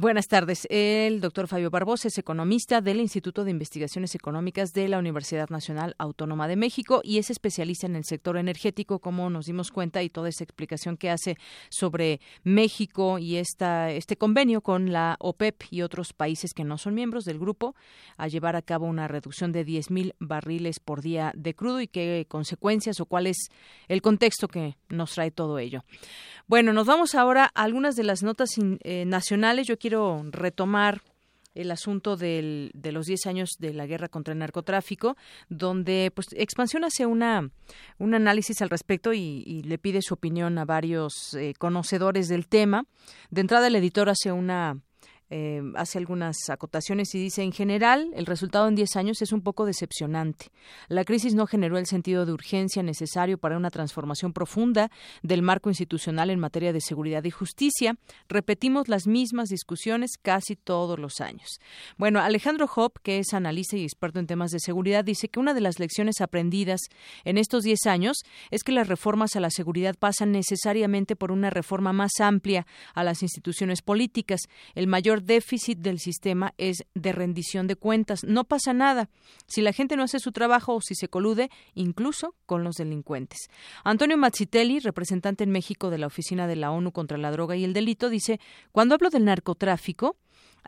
Buenas 0.00 0.28
tardes. 0.28 0.64
El 0.70 1.20
doctor 1.20 1.48
Fabio 1.48 1.70
Barbosa 1.70 2.06
es 2.06 2.18
economista 2.18 2.80
del 2.80 3.00
Instituto 3.00 3.42
de 3.42 3.50
Investigaciones 3.50 4.14
Económicas 4.14 4.72
de 4.72 4.86
la 4.86 4.96
Universidad 4.96 5.48
Nacional 5.48 5.96
Autónoma 5.98 6.46
de 6.46 6.54
México 6.54 7.00
y 7.02 7.18
es 7.18 7.30
especialista 7.30 7.88
en 7.88 7.96
el 7.96 8.04
sector 8.04 8.36
energético, 8.36 9.00
como 9.00 9.28
nos 9.28 9.46
dimos 9.46 9.72
cuenta, 9.72 10.04
y 10.04 10.08
toda 10.08 10.28
esa 10.28 10.44
explicación 10.44 10.96
que 10.98 11.10
hace 11.10 11.36
sobre 11.68 12.20
México 12.44 13.18
y 13.18 13.38
esta, 13.38 13.90
este 13.90 14.16
convenio 14.16 14.60
con 14.60 14.92
la 14.92 15.16
OPEP 15.18 15.64
y 15.72 15.82
otros 15.82 16.12
países 16.12 16.54
que 16.54 16.62
no 16.62 16.78
son 16.78 16.94
miembros 16.94 17.24
del 17.24 17.40
grupo 17.40 17.74
a 18.16 18.28
llevar 18.28 18.54
a 18.54 18.62
cabo 18.62 18.86
una 18.86 19.08
reducción 19.08 19.50
de 19.50 19.66
10.000 19.66 20.14
barriles 20.20 20.78
por 20.78 21.02
día 21.02 21.32
de 21.34 21.54
crudo 21.54 21.80
y 21.80 21.88
qué 21.88 22.24
consecuencias 22.28 23.00
o 23.00 23.06
cuál 23.06 23.26
es 23.26 23.48
el 23.88 24.00
contexto 24.00 24.46
que 24.46 24.76
nos 24.90 25.14
trae 25.14 25.32
todo 25.32 25.58
ello. 25.58 25.82
Bueno, 26.48 26.72
nos 26.72 26.86
vamos 26.86 27.14
ahora 27.14 27.50
a 27.54 27.62
algunas 27.62 27.94
de 27.94 28.04
las 28.04 28.22
notas 28.22 28.48
eh, 28.58 29.04
nacionales. 29.04 29.66
Yo 29.66 29.78
quiero 29.78 30.24
retomar 30.30 31.02
el 31.54 31.70
asunto 31.70 32.16
de 32.16 32.70
los 32.82 33.04
10 33.04 33.26
años 33.26 33.50
de 33.58 33.74
la 33.74 33.84
guerra 33.84 34.08
contra 34.08 34.32
el 34.32 34.38
narcotráfico, 34.38 35.14
donde 35.50 36.10
pues 36.14 36.28
Expansión 36.32 36.84
hace 36.84 37.04
una, 37.04 37.50
un 37.98 38.14
análisis 38.14 38.62
al 38.62 38.70
respecto 38.70 39.12
y, 39.12 39.62
le 39.62 39.76
pide 39.76 40.00
su 40.00 40.14
opinión 40.14 40.56
a 40.56 40.64
varios 40.64 41.34
eh, 41.34 41.52
conocedores 41.58 42.28
del 42.28 42.48
tema. 42.48 42.86
De 43.28 43.42
entrada, 43.42 43.66
el 43.66 43.76
editor 43.76 44.08
hace 44.08 44.32
una 44.32 44.78
eh, 45.30 45.60
hace 45.74 45.98
algunas 45.98 46.36
acotaciones 46.48 47.14
y 47.14 47.18
dice, 47.18 47.42
en 47.42 47.52
general, 47.52 48.10
el 48.14 48.26
resultado 48.26 48.68
en 48.68 48.74
10 48.74 48.96
años 48.96 49.22
es 49.22 49.32
un 49.32 49.42
poco 49.42 49.66
decepcionante. 49.66 50.46
La 50.88 51.04
crisis 51.04 51.34
no 51.34 51.46
generó 51.46 51.78
el 51.78 51.86
sentido 51.86 52.24
de 52.24 52.32
urgencia 52.32 52.82
necesario 52.82 53.38
para 53.38 53.56
una 53.56 53.70
transformación 53.70 54.32
profunda 54.32 54.90
del 55.22 55.42
marco 55.42 55.68
institucional 55.68 56.30
en 56.30 56.40
materia 56.40 56.72
de 56.72 56.80
seguridad 56.80 57.24
y 57.24 57.30
justicia. 57.30 57.96
Repetimos 58.28 58.88
las 58.88 59.06
mismas 59.06 59.48
discusiones 59.48 60.12
casi 60.20 60.56
todos 60.56 60.98
los 60.98 61.20
años. 61.20 61.58
Bueno, 61.96 62.20
Alejandro 62.20 62.68
Hop, 62.76 62.98
que 63.02 63.18
es 63.18 63.34
analista 63.34 63.76
y 63.76 63.82
experto 63.82 64.18
en 64.18 64.26
temas 64.26 64.50
de 64.50 64.60
seguridad, 64.60 65.04
dice 65.04 65.28
que 65.28 65.40
una 65.40 65.54
de 65.54 65.60
las 65.60 65.78
lecciones 65.78 66.20
aprendidas 66.20 66.80
en 67.24 67.38
estos 67.38 67.64
10 67.64 67.86
años 67.86 68.16
es 68.50 68.62
que 68.62 68.72
las 68.72 68.88
reformas 68.88 69.36
a 69.36 69.40
la 69.40 69.50
seguridad 69.50 69.94
pasan 69.98 70.32
necesariamente 70.32 71.16
por 71.16 71.32
una 71.32 71.50
reforma 71.50 71.92
más 71.92 72.12
amplia 72.20 72.66
a 72.94 73.04
las 73.04 73.22
instituciones 73.22 73.82
políticas. 73.82 74.40
El 74.74 74.86
mayor 74.86 75.17
déficit 75.20 75.78
del 75.78 75.98
sistema 75.98 76.54
es 76.58 76.84
de 76.94 77.12
rendición 77.12 77.66
de 77.66 77.76
cuentas. 77.76 78.24
No 78.24 78.44
pasa 78.44 78.72
nada 78.72 79.08
si 79.46 79.60
la 79.60 79.72
gente 79.72 79.96
no 79.96 80.04
hace 80.04 80.18
su 80.18 80.32
trabajo 80.32 80.74
o 80.74 80.80
si 80.80 80.94
se 80.94 81.08
colude 81.08 81.50
incluso 81.74 82.34
con 82.46 82.64
los 82.64 82.76
delincuentes. 82.76 83.48
Antonio 83.84 84.16
Mazzitelli, 84.16 84.78
representante 84.78 85.44
en 85.44 85.50
México 85.50 85.90
de 85.90 85.98
la 85.98 86.06
Oficina 86.06 86.46
de 86.46 86.56
la 86.56 86.70
ONU 86.70 86.92
contra 86.92 87.18
la 87.18 87.30
Droga 87.30 87.56
y 87.56 87.64
el 87.64 87.72
Delito, 87.72 88.08
dice, 88.08 88.40
cuando 88.72 88.94
hablo 88.94 89.10
del 89.10 89.24
narcotráfico, 89.24 90.16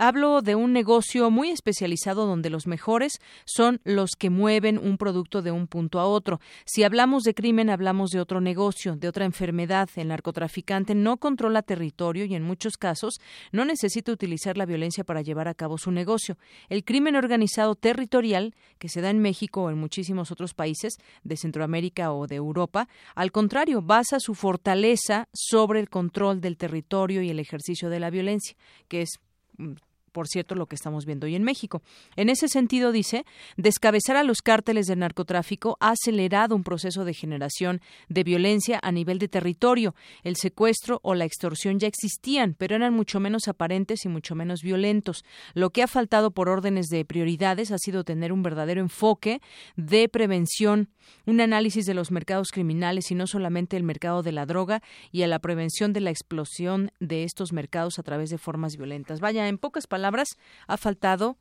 Hablo 0.02 0.40
de 0.40 0.54
un 0.54 0.72
negocio 0.72 1.30
muy 1.30 1.50
especializado 1.50 2.24
donde 2.24 2.48
los 2.48 2.66
mejores 2.66 3.20
son 3.44 3.82
los 3.84 4.12
que 4.12 4.30
mueven 4.30 4.78
un 4.78 4.96
producto 4.96 5.42
de 5.42 5.50
un 5.50 5.66
punto 5.66 6.00
a 6.00 6.06
otro. 6.06 6.40
Si 6.64 6.84
hablamos 6.84 7.22
de 7.22 7.34
crimen, 7.34 7.68
hablamos 7.68 8.08
de 8.08 8.18
otro 8.18 8.40
negocio, 8.40 8.96
de 8.96 9.08
otra 9.08 9.26
enfermedad. 9.26 9.90
El 9.96 10.08
narcotraficante 10.08 10.94
no 10.94 11.18
controla 11.18 11.60
territorio 11.60 12.24
y 12.24 12.34
en 12.34 12.44
muchos 12.44 12.78
casos 12.78 13.20
no 13.52 13.66
necesita 13.66 14.10
utilizar 14.10 14.56
la 14.56 14.64
violencia 14.64 15.04
para 15.04 15.20
llevar 15.20 15.48
a 15.48 15.54
cabo 15.54 15.76
su 15.76 15.90
negocio. 15.90 16.38
El 16.70 16.82
crimen 16.82 17.14
organizado 17.14 17.74
territorial, 17.74 18.54
que 18.78 18.88
se 18.88 19.02
da 19.02 19.10
en 19.10 19.18
México 19.18 19.64
o 19.64 19.70
en 19.70 19.76
muchísimos 19.76 20.30
otros 20.30 20.54
países 20.54 20.96
de 21.24 21.36
Centroamérica 21.36 22.14
o 22.14 22.26
de 22.26 22.36
Europa, 22.36 22.88
al 23.14 23.32
contrario, 23.32 23.82
basa 23.82 24.18
su 24.18 24.34
fortaleza 24.34 25.28
sobre 25.34 25.78
el 25.78 25.90
control 25.90 26.40
del 26.40 26.56
territorio 26.56 27.20
y 27.20 27.28
el 27.28 27.38
ejercicio 27.38 27.90
de 27.90 28.00
la 28.00 28.08
violencia, 28.08 28.56
que 28.88 29.02
es 29.02 29.10
mm, 29.58 29.72
por 30.12 30.28
cierto, 30.28 30.54
lo 30.54 30.66
que 30.66 30.74
estamos 30.74 31.06
viendo 31.06 31.26
hoy 31.26 31.34
en 31.34 31.42
México. 31.42 31.82
En 32.16 32.28
ese 32.28 32.48
sentido, 32.48 32.92
dice, 32.92 33.24
descabezar 33.56 34.16
a 34.16 34.24
los 34.24 34.42
cárteles 34.42 34.86
del 34.86 34.98
narcotráfico 34.98 35.76
ha 35.80 35.90
acelerado 35.90 36.54
un 36.56 36.64
proceso 36.64 37.04
de 37.04 37.14
generación 37.14 37.80
de 38.08 38.24
violencia 38.24 38.78
a 38.82 38.92
nivel 38.92 39.18
de 39.18 39.28
territorio. 39.28 39.94
El 40.22 40.36
secuestro 40.36 41.00
o 41.02 41.14
la 41.14 41.24
extorsión 41.24 41.78
ya 41.78 41.88
existían, 41.88 42.54
pero 42.58 42.76
eran 42.76 42.94
mucho 42.94 43.20
menos 43.20 43.48
aparentes 43.48 44.04
y 44.04 44.08
mucho 44.08 44.34
menos 44.34 44.62
violentos. 44.62 45.24
Lo 45.54 45.70
que 45.70 45.82
ha 45.82 45.86
faltado 45.86 46.30
por 46.30 46.48
órdenes 46.48 46.86
de 46.86 47.04
prioridades 47.04 47.70
ha 47.70 47.78
sido 47.78 48.04
tener 48.04 48.32
un 48.32 48.42
verdadero 48.42 48.80
enfoque 48.80 49.40
de 49.76 50.08
prevención, 50.08 50.88
un 51.26 51.40
análisis 51.40 51.86
de 51.86 51.94
los 51.94 52.10
mercados 52.10 52.50
criminales 52.52 53.10
y 53.10 53.14
no 53.14 53.26
solamente 53.26 53.76
el 53.76 53.82
mercado 53.82 54.22
de 54.22 54.32
la 54.32 54.46
droga 54.46 54.82
y 55.12 55.22
a 55.22 55.26
la 55.26 55.38
prevención 55.38 55.92
de 55.92 56.00
la 56.00 56.10
explosión 56.10 56.90
de 57.00 57.24
estos 57.24 57.52
mercados 57.52 57.98
a 57.98 58.02
través 58.02 58.30
de 58.30 58.38
formas 58.38 58.76
violentas. 58.76 59.20
Vaya, 59.20 59.48
en 59.48 59.58
pocas 59.58 59.86
palabras, 59.86 59.99
palabras, 60.00 60.28
ha 60.66 60.76
faltado 60.76 61.36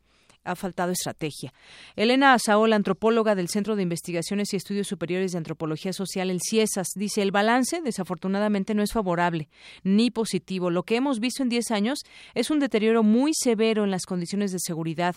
ha 0.45 0.56
faltado 0.56 0.91
estrategia. 0.91 1.53
Elena 1.95 2.34
Asaola, 2.34 2.76
antropóloga 2.76 3.36
del 3.36 3.49
Centro 3.49 3.76
de 3.76 3.84
Investigaciones 3.84 4.52
y 4.53 4.56
Estudios 4.56 4.88
Superiores 4.88 5.34
de 5.34 5.38
Antropología 5.38 5.91
Social, 5.94 6.30
el 6.30 6.40
CIESAS, 6.41 6.88
dice, 6.95 7.22
el 7.22 7.31
balance 7.31 7.81
desafortunadamente 7.81 8.73
no 8.73 8.81
es 8.81 8.94
favorable 8.94 9.49
ni 9.84 10.11
positivo. 10.11 10.69
Lo 10.69 10.84
que 10.84 10.95
hemos 10.95 11.19
visto 11.19 11.44
en 11.44 11.49
10 11.49 11.72
años 11.72 11.99
es 12.34 12.49
un 12.49 12.60
deterioro 12.60 13.03
muy 13.03 13.34
severo 13.34 13.84
en 13.84 13.91
las 13.91 14.06
condiciones 14.06 14.52
de 14.52 14.60
seguridad 14.60 15.15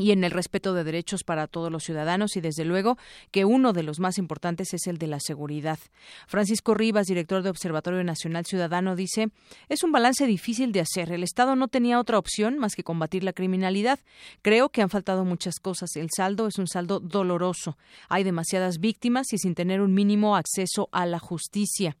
y 0.00 0.12
en 0.12 0.24
el 0.24 0.30
respeto 0.30 0.74
de 0.74 0.84
derechos 0.84 1.24
para 1.24 1.46
todos 1.46 1.70
los 1.70 1.84
ciudadanos 1.84 2.36
y 2.36 2.40
desde 2.40 2.64
luego 2.64 2.98
que 3.30 3.44
uno 3.44 3.72
de 3.72 3.82
los 3.82 4.00
más 4.00 4.18
importantes 4.18 4.72
es 4.74 4.86
el 4.86 4.98
de 4.98 5.06
la 5.06 5.20
seguridad. 5.20 5.78
Francisco 6.26 6.74
Rivas, 6.74 7.06
director 7.06 7.42
de 7.42 7.50
Observatorio 7.50 8.02
Nacional 8.02 8.46
Ciudadano, 8.46 8.96
dice, 8.96 9.28
es 9.68 9.82
un 9.82 9.92
balance 9.92 10.26
difícil 10.26 10.72
de 10.72 10.80
hacer. 10.80 11.12
El 11.12 11.22
Estado 11.22 11.56
no 11.56 11.68
tenía 11.68 12.00
otra 12.00 12.18
opción 12.18 12.58
más 12.58 12.74
que 12.74 12.84
combatir 12.84 13.24
la 13.24 13.32
criminalidad. 13.32 14.00
Creo 14.42 14.70
que 14.70 14.82
han 14.82 14.90
faltado 14.90 15.24
muchas 15.24 15.60
cosas. 15.60 15.96
El 15.96 16.08
saldo 16.14 16.46
es 16.46 16.58
un 16.58 16.66
saldo 16.66 17.00
doloroso. 17.00 17.76
Hay 18.08 18.24
demasiadas 18.24 18.78
víctimas 18.78 19.32
y 19.32 19.38
sin 19.38 19.54
tener 19.54 19.80
un 19.80 19.94
mínimo 19.94 20.36
acceso 20.36 20.88
a 20.92 21.06
la 21.06 21.18
justicia. 21.18 21.96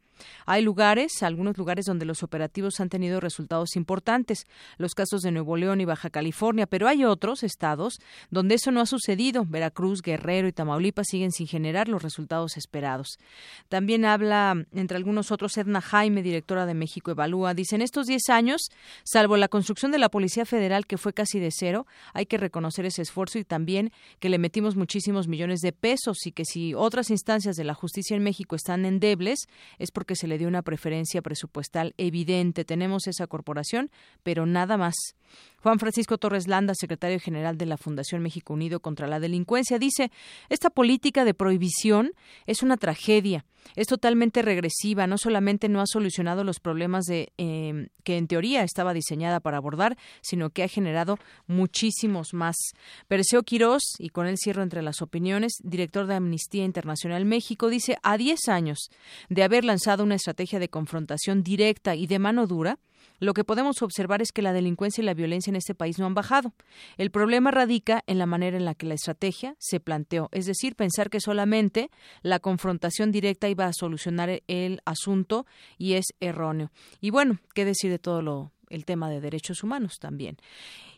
Hay 0.46 0.62
lugares, 0.62 1.22
algunos 1.22 1.56
lugares 1.58 1.84
donde 1.86 2.04
los 2.04 2.22
operativos 2.22 2.80
han 2.80 2.88
tenido 2.88 3.20
resultados 3.20 3.76
importantes, 3.76 4.46
los 4.78 4.94
casos 4.94 5.22
de 5.22 5.30
Nuevo 5.30 5.56
León 5.56 5.80
y 5.80 5.84
Baja 5.84 6.10
California, 6.10 6.66
pero 6.66 6.88
hay 6.88 7.04
otros 7.04 7.42
estados 7.42 7.98
donde 8.30 8.54
eso 8.54 8.70
no 8.70 8.80
ha 8.80 8.86
sucedido. 8.86 9.44
Veracruz, 9.44 10.02
Guerrero 10.02 10.48
y 10.48 10.52
Tamaulipas 10.52 11.08
siguen 11.08 11.32
sin 11.32 11.46
generar 11.46 11.88
los 11.88 12.02
resultados 12.02 12.56
esperados. 12.56 13.18
También 13.68 14.04
habla, 14.04 14.66
entre 14.72 14.96
algunos 14.96 15.30
otros, 15.30 15.56
Edna 15.56 15.80
Jaime, 15.80 16.22
directora 16.22 16.66
de 16.66 16.74
México 16.74 17.10
Evalúa, 17.10 17.54
dice, 17.54 17.76
en 17.76 17.82
estos 17.82 18.06
10 18.06 18.28
años, 18.30 18.62
salvo 19.04 19.36
la 19.36 19.48
construcción 19.48 19.92
de 19.92 19.98
la 19.98 20.08
Policía 20.08 20.44
Federal, 20.44 20.86
que 20.86 20.98
fue 20.98 21.12
casi 21.12 21.38
de 21.38 21.50
cero, 21.50 21.86
hay 22.12 22.26
que 22.26 22.38
reconocer 22.38 22.86
ese 22.86 23.02
esfuerzo 23.02 23.38
y 23.38 23.44
también 23.44 23.92
que 24.18 24.28
le 24.28 24.38
metimos 24.38 24.76
muchísimos 24.76 25.28
millones 25.28 25.60
de 25.60 25.72
pesos 25.72 26.26
y 26.26 26.32
que 26.32 26.44
si 26.44 26.74
otras 26.74 27.10
instancias 27.10 27.56
de 27.56 27.64
la 27.64 27.74
justicia 27.74 28.16
en 28.16 28.22
México 28.22 28.56
están 28.56 28.84
endebles, 28.84 29.48
es 29.78 29.90
porque 29.90 30.09
se 30.16 30.26
le 30.26 30.38
dio 30.38 30.48
una 30.48 30.62
preferencia 30.62 31.22
presupuestal 31.22 31.94
evidente. 31.96 32.64
Tenemos 32.64 33.06
esa 33.06 33.26
corporación, 33.26 33.90
pero 34.22 34.46
nada 34.46 34.76
más. 34.76 34.94
Juan 35.62 35.78
Francisco 35.78 36.16
Torres 36.16 36.48
Landa, 36.48 36.74
secretario 36.74 37.20
general 37.20 37.58
de 37.58 37.66
la 37.66 37.76
Fundación 37.76 38.22
México 38.22 38.54
Unido 38.54 38.80
contra 38.80 39.06
la 39.06 39.20
Delincuencia, 39.20 39.78
dice, 39.78 40.10
esta 40.48 40.70
política 40.70 41.24
de 41.24 41.34
prohibición 41.34 42.12
es 42.46 42.62
una 42.62 42.78
tragedia, 42.78 43.44
es 43.76 43.86
totalmente 43.86 44.40
regresiva, 44.40 45.06
no 45.06 45.18
solamente 45.18 45.68
no 45.68 45.82
ha 45.82 45.86
solucionado 45.86 46.44
los 46.44 46.60
problemas 46.60 47.04
de, 47.04 47.32
em, 47.36 47.88
que 48.04 48.16
en 48.16 48.26
teoría 48.26 48.62
estaba 48.62 48.94
diseñada 48.94 49.40
para 49.40 49.58
abordar, 49.58 49.98
sino 50.22 50.48
que 50.48 50.62
ha 50.62 50.68
generado 50.68 51.18
muchísimos 51.46 52.32
más. 52.32 52.56
Perseo 53.06 53.42
Quirós, 53.42 53.82
y 53.98 54.08
con 54.08 54.26
él 54.26 54.38
cierro 54.38 54.62
entre 54.62 54.82
las 54.82 55.02
opiniones, 55.02 55.52
director 55.62 56.06
de 56.06 56.14
Amnistía 56.14 56.64
Internacional 56.64 57.26
México, 57.26 57.68
dice, 57.68 57.98
a 58.02 58.16
10 58.16 58.48
años 58.48 58.90
de 59.28 59.42
haber 59.42 59.64
lanzado 59.64 60.04
una 60.04 60.14
estrategia 60.14 60.58
de 60.58 60.70
confrontación 60.70 61.42
directa 61.42 61.94
y 61.94 62.06
de 62.06 62.18
mano 62.18 62.46
dura, 62.46 62.78
lo 63.18 63.34
que 63.34 63.44
podemos 63.44 63.82
observar 63.82 64.22
es 64.22 64.32
que 64.32 64.42
la 64.42 64.52
delincuencia 64.52 65.02
y 65.02 65.04
la 65.04 65.14
violencia 65.14 65.50
en 65.50 65.56
este 65.56 65.74
país 65.74 65.98
no 65.98 66.06
han 66.06 66.14
bajado. 66.14 66.52
El 66.96 67.10
problema 67.10 67.50
radica 67.50 68.02
en 68.06 68.18
la 68.18 68.26
manera 68.26 68.56
en 68.56 68.64
la 68.64 68.74
que 68.74 68.86
la 68.86 68.94
estrategia 68.94 69.56
se 69.58 69.80
planteó, 69.80 70.28
es 70.32 70.46
decir, 70.46 70.74
pensar 70.76 71.10
que 71.10 71.20
solamente 71.20 71.90
la 72.22 72.40
confrontación 72.40 73.12
directa 73.12 73.48
iba 73.48 73.66
a 73.66 73.72
solucionar 73.72 74.42
el 74.48 74.80
asunto 74.84 75.46
y 75.78 75.94
es 75.94 76.06
erróneo. 76.20 76.70
Y 77.00 77.10
bueno, 77.10 77.38
¿qué 77.54 77.64
decir 77.64 77.90
de 77.90 77.98
todo 77.98 78.22
lo, 78.22 78.52
el 78.68 78.84
tema 78.84 79.10
de 79.10 79.20
derechos 79.20 79.62
humanos 79.62 79.98
también? 79.98 80.36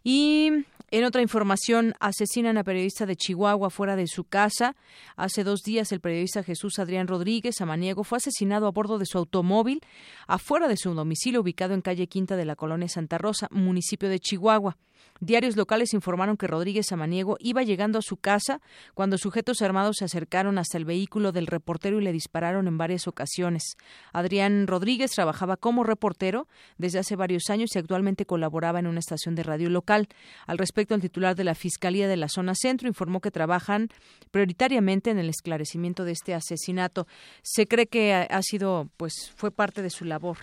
Y 0.05 0.65
en 0.93 1.05
otra 1.05 1.23
información, 1.23 1.95
asesinan 2.01 2.59
a 2.59 2.65
periodista 2.65 3.07
de 3.07 3.17
Chihuahua 3.17 3.71
fuera 3.71 3.97
de 3.97 4.07
su 4.07 4.25
casa. 4.25 4.77
Hace 5.17 5.43
dos 5.43 5.63
días, 5.63 5.91
el 5.91 6.01
periodista 6.01 6.43
Jesús 6.43 6.79
Adrián 6.79 7.09
Rodríguez 7.09 7.63
Amaniego 7.63 8.05
fue 8.05 8.19
asesinado 8.19 8.67
a 8.67 8.73
bordo 8.73 8.99
de 8.99 9.07
su 9.07 9.17
automóvil 9.17 9.81
afuera 10.27 10.69
de 10.69 10.77
su 10.77 10.93
domicilio 10.93 11.41
ubicado 11.41 11.73
en 11.73 11.81
calle 11.81 12.09
Quinta 12.09 12.37
de 12.37 12.45
la 12.45 12.57
colonia 12.57 12.91
Santa 12.91 13.17
Rosa, 13.17 13.49
municipio 13.51 14.11
de 14.11 14.21
Chihuahua. 14.21 14.77
Diarios 15.21 15.57
locales 15.57 15.95
informaron 15.95 16.37
que 16.37 16.49
Rodríguez 16.49 16.87
Samaniego 16.89 17.37
iba 17.39 17.63
llegando 17.63 17.97
a 17.97 18.03
su 18.03 18.17
casa 18.17 18.61
cuando 18.93 19.19
sujetos 19.19 19.63
armados 19.63 19.99
se 19.99 20.05
acercaron 20.05 20.59
hasta 20.59 20.79
el 20.79 20.85
vehículo 20.85 21.31
del 21.31 21.47
reportero 21.47 22.01
y 22.01 22.03
le 22.03 22.11
dispararon 22.11 22.67
en 22.67 22.77
varias 22.77 23.07
ocasiones. 23.07 23.77
Adrián 24.13 24.67
Rodríguez 24.67 25.13
trabajaba 25.13 25.57
como 25.57 25.85
reportero 25.85 26.49
desde 26.77 26.99
hace 26.99 27.15
varios 27.15 27.51
años 27.51 27.71
y 27.75 27.79
actualmente 27.79 28.27
colaboraba 28.27 28.81
en 28.81 28.89
una 28.89 28.99
estación 28.99 29.37
de 29.37 29.45
radio 29.45 29.71
local. 29.71 30.09
Al 30.49 30.59
respecto, 30.59 30.97
el 30.97 31.01
titular 31.01 31.37
de 31.37 31.45
la 31.45 31.55
Fiscalía 31.55 32.09
de 32.09 32.17
la 32.17 32.29
Zona 32.29 32.55
Centro 32.57 32.89
informó 32.89 33.21
que 33.21 33.31
trabajan 33.31 33.91
prioritariamente 34.33 35.11
en 35.11 35.19
el 35.19 35.29
esclarecimiento 35.29 36.05
de 36.05 36.13
este 36.13 36.35
asesinato. 36.35 37.07
Se 37.43 37.69
cree 37.69 37.87
que 37.87 38.13
ha 38.13 38.43
sido, 38.43 38.89
pues, 38.97 39.33
fue 39.37 39.53
parte 39.53 39.83
de 39.83 39.91
su 39.91 40.05
labor 40.05 40.39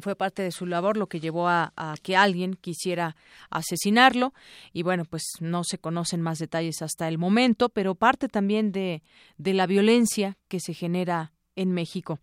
fue 0.00 0.16
parte 0.16 0.42
de 0.42 0.52
su 0.52 0.66
labor 0.66 0.96
lo 0.96 1.06
que 1.06 1.20
llevó 1.20 1.48
a, 1.48 1.72
que 2.02 2.16
alguien 2.16 2.54
quisiera 2.54 3.16
asesinarlo 3.50 4.32
y 4.72 4.82
bueno 4.82 5.04
pues 5.04 5.22
no 5.40 5.64
se 5.64 5.78
conocen 5.78 6.20
más 6.20 6.38
detalles 6.38 6.82
hasta 6.82 7.08
el 7.08 7.18
momento 7.18 7.68
pero 7.68 7.94
parte 7.94 8.28
también 8.28 8.72
de, 8.72 9.02
de 9.38 9.54
la 9.54 9.66
violencia 9.66 10.36
que 10.48 10.60
se 10.60 10.74
genera 10.74 11.32
en 11.56 11.72
México 11.72 12.18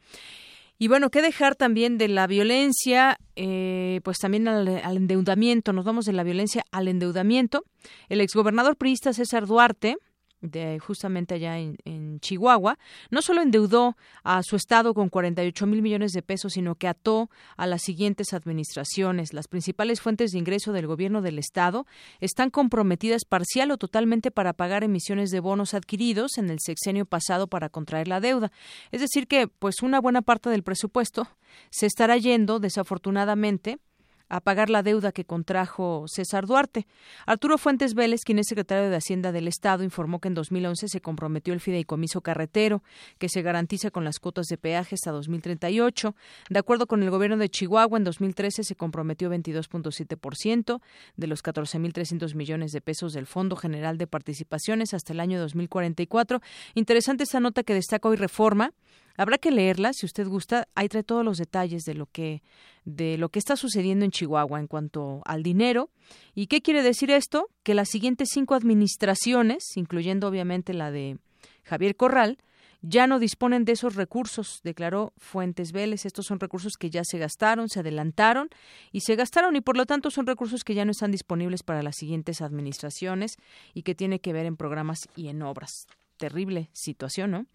y 0.78 0.88
bueno, 0.88 1.12
qué 1.12 1.22
dejar 1.22 1.56
también 1.56 2.00
de 2.00 2.08
la 2.08 2.26
violencia, 2.26 3.20
eh, 3.36 4.02
pues 4.04 4.18
también 4.18 4.48
al, 4.48 4.68
al, 4.68 4.98
endeudamiento. 4.98 5.74
Nos 5.74 5.86
vamos 5.86 6.06
de 6.06 6.14
la 6.14 6.24
violencia 6.24 6.64
al 6.72 6.88
endeudamiento. 6.88 7.66
El 8.10 8.20
exgobernador 8.20 8.76
priista 8.76 9.14
César 9.14 9.46
Duarte 9.46 9.98
de 10.42 10.80
justamente 10.80 11.36
allá 11.36 11.58
en, 11.58 12.20
Chihuahua, 12.20 12.78
no 13.10 13.22
solo 13.22 13.42
endeudó 13.42 13.96
a 14.24 14.44
su 14.44 14.56
estado 14.56 14.94
con 14.94 15.10
48 15.10 15.66
mil 15.66 15.82
millones 15.82 16.12
de 16.12 16.22
pesos, 16.22 16.54
sino 16.54 16.76
que 16.76 16.88
ató 16.88 17.30
a 17.58 17.68
las 17.68 17.82
siguientes 17.82 18.34
administraciones. 18.34 19.34
Las 19.34 19.48
principales 19.48 20.02
fuentes 20.02 20.32
de 20.32 20.40
ingreso 20.40 20.74
del 20.74 20.88
gobierno 20.88 21.22
del 21.22 21.40
estado 21.40 21.86
están 22.20 22.50
comprometidas 22.50 23.26
parcial 23.26 23.72
o 23.72 23.78
totalmente 23.78 24.32
para 24.32 24.54
pagar 24.54 24.84
emisiones 24.84 25.32
de 25.32 25.40
bonos 25.40 25.74
adquiridos 25.74 26.38
en 26.38 26.50
el 26.50 26.60
sexenio 26.60 27.06
pasado 27.06 27.48
para 27.48 27.70
contraer 27.70 28.08
la 28.08 28.20
deuda. 28.20 28.52
Es 28.92 29.02
decir 29.02 29.28
que, 29.28 29.48
pues, 29.48 29.82
una 29.82 30.00
buena 30.00 30.22
parte 30.22 30.50
del 30.50 30.64
presupuesto 30.64 31.28
se 31.70 31.86
estará 31.86 32.18
yendo, 32.18 32.60
desafortunadamente, 32.60 33.80
a 34.32 34.40
pagar 34.40 34.70
la 34.70 34.82
deuda 34.82 35.12
que 35.12 35.26
contrajo 35.26 36.06
César 36.08 36.48
Duarte. 36.48 36.88
Arturo 37.26 37.58
Fuentes 37.58 37.94
Vélez, 37.94 38.22
quien 38.24 38.40
es 38.40 38.48
secretario 38.48 38.90
de 38.90 38.96
Hacienda 38.96 39.34
del 39.34 39.50
Estado, 39.50 39.84
informó 39.84 40.20
que 40.20 40.30
en 40.30 40.36
2011 40.36 40.88
se 40.88 41.02
comprometió 41.02 41.54
el 41.54 41.60
fideicomiso 41.60 42.22
carretero, 42.22 42.82
que 43.20 43.28
se 43.28 43.42
garantiza 43.42 43.92
con 43.92 44.06
las 44.06 44.20
cuotas 44.20 44.46
de 44.48 44.58
peaje 44.58 44.96
hasta 44.96 45.12
2038. 45.12 46.16
De 46.50 46.60
acuerdo 46.60 46.88
con 46.88 47.04
el 47.04 47.10
gobierno 47.10 47.36
de 47.36 47.50
Chihuahua, 47.50 47.98
en 47.98 48.06
2013 48.06 48.64
se 48.64 48.76
comprometió 48.76 49.30
22.7% 49.30 50.80
de 51.18 51.28
los 51.28 51.44
14.300 51.44 52.34
millones 52.34 52.72
de 52.72 52.80
pesos 52.80 53.12
del 53.12 53.26
Fondo 53.26 53.58
General 53.58 53.98
de 53.98 54.08
Participaciones 54.08 54.94
hasta 54.94 55.12
el 55.12 55.20
año 55.20 55.42
2044. 55.42 56.40
Interesante 56.74 57.24
esta 57.24 57.42
nota 57.42 57.64
que 57.64 57.74
destaca 57.74 58.08
hoy 58.08 58.16
Reforma 58.16 58.72
Habrá 59.22 59.38
que 59.38 59.52
leerla, 59.52 59.94
si 59.94 60.08
usted 60.08 60.28
gusta, 60.28 60.68
ahí 60.74 60.90
trae 60.90 61.04
todos 61.04 61.24
los 61.24 61.38
detalles 61.38 61.84
de 61.84 61.94
lo 61.94 62.08
que 62.08 62.42
de 62.86 63.20
lo 63.20 63.30
que 63.30 63.38
está 63.38 63.56
sucediendo 63.56 64.04
en 64.04 64.10
Chihuahua 64.10 64.60
en 64.60 64.66
cuanto 64.66 65.22
al 65.26 65.44
dinero. 65.44 65.92
¿Y 66.34 66.48
qué 66.48 66.64
quiere 66.64 66.82
decir 66.82 67.12
esto? 67.12 67.48
Que 67.62 67.76
las 67.76 67.90
siguientes 67.90 68.30
cinco 68.34 68.56
administraciones, 68.56 69.64
incluyendo 69.76 70.28
obviamente 70.28 70.74
la 70.74 70.90
de 70.90 71.20
Javier 71.64 71.96
Corral, 71.96 72.40
ya 72.82 73.06
no 73.06 73.20
disponen 73.20 73.64
de 73.64 73.74
esos 73.74 73.94
recursos, 73.94 74.60
declaró 74.64 75.14
Fuentes 75.18 75.72
Vélez. 75.72 76.08
Estos 76.08 76.26
son 76.26 76.40
recursos 76.40 76.74
que 76.74 76.90
ya 76.90 77.04
se 77.04 77.20
gastaron, 77.20 77.70
se 77.70 77.82
adelantaron 77.82 78.50
y 78.92 79.02
se 79.02 79.16
gastaron 79.16 79.56
y 79.56 79.62
por 79.62 79.78
lo 79.78 79.86
tanto 79.86 80.10
son 80.10 80.26
recursos 80.26 80.64
que 80.64 80.74
ya 80.74 80.84
no 80.84 80.94
están 80.94 81.12
disponibles 81.12 81.62
para 81.62 81.84
las 81.84 81.96
siguientes 81.96 82.42
administraciones 82.42 83.36
y 83.76 83.84
que 83.84 83.94
tiene 83.94 84.20
que 84.20 84.34
ver 84.34 84.48
en 84.48 84.58
programas 84.58 85.08
y 85.16 85.28
en 85.28 85.44
obras. 85.44 85.86
Terrible 86.18 86.72
situación, 86.74 87.30
¿no? 87.30 87.46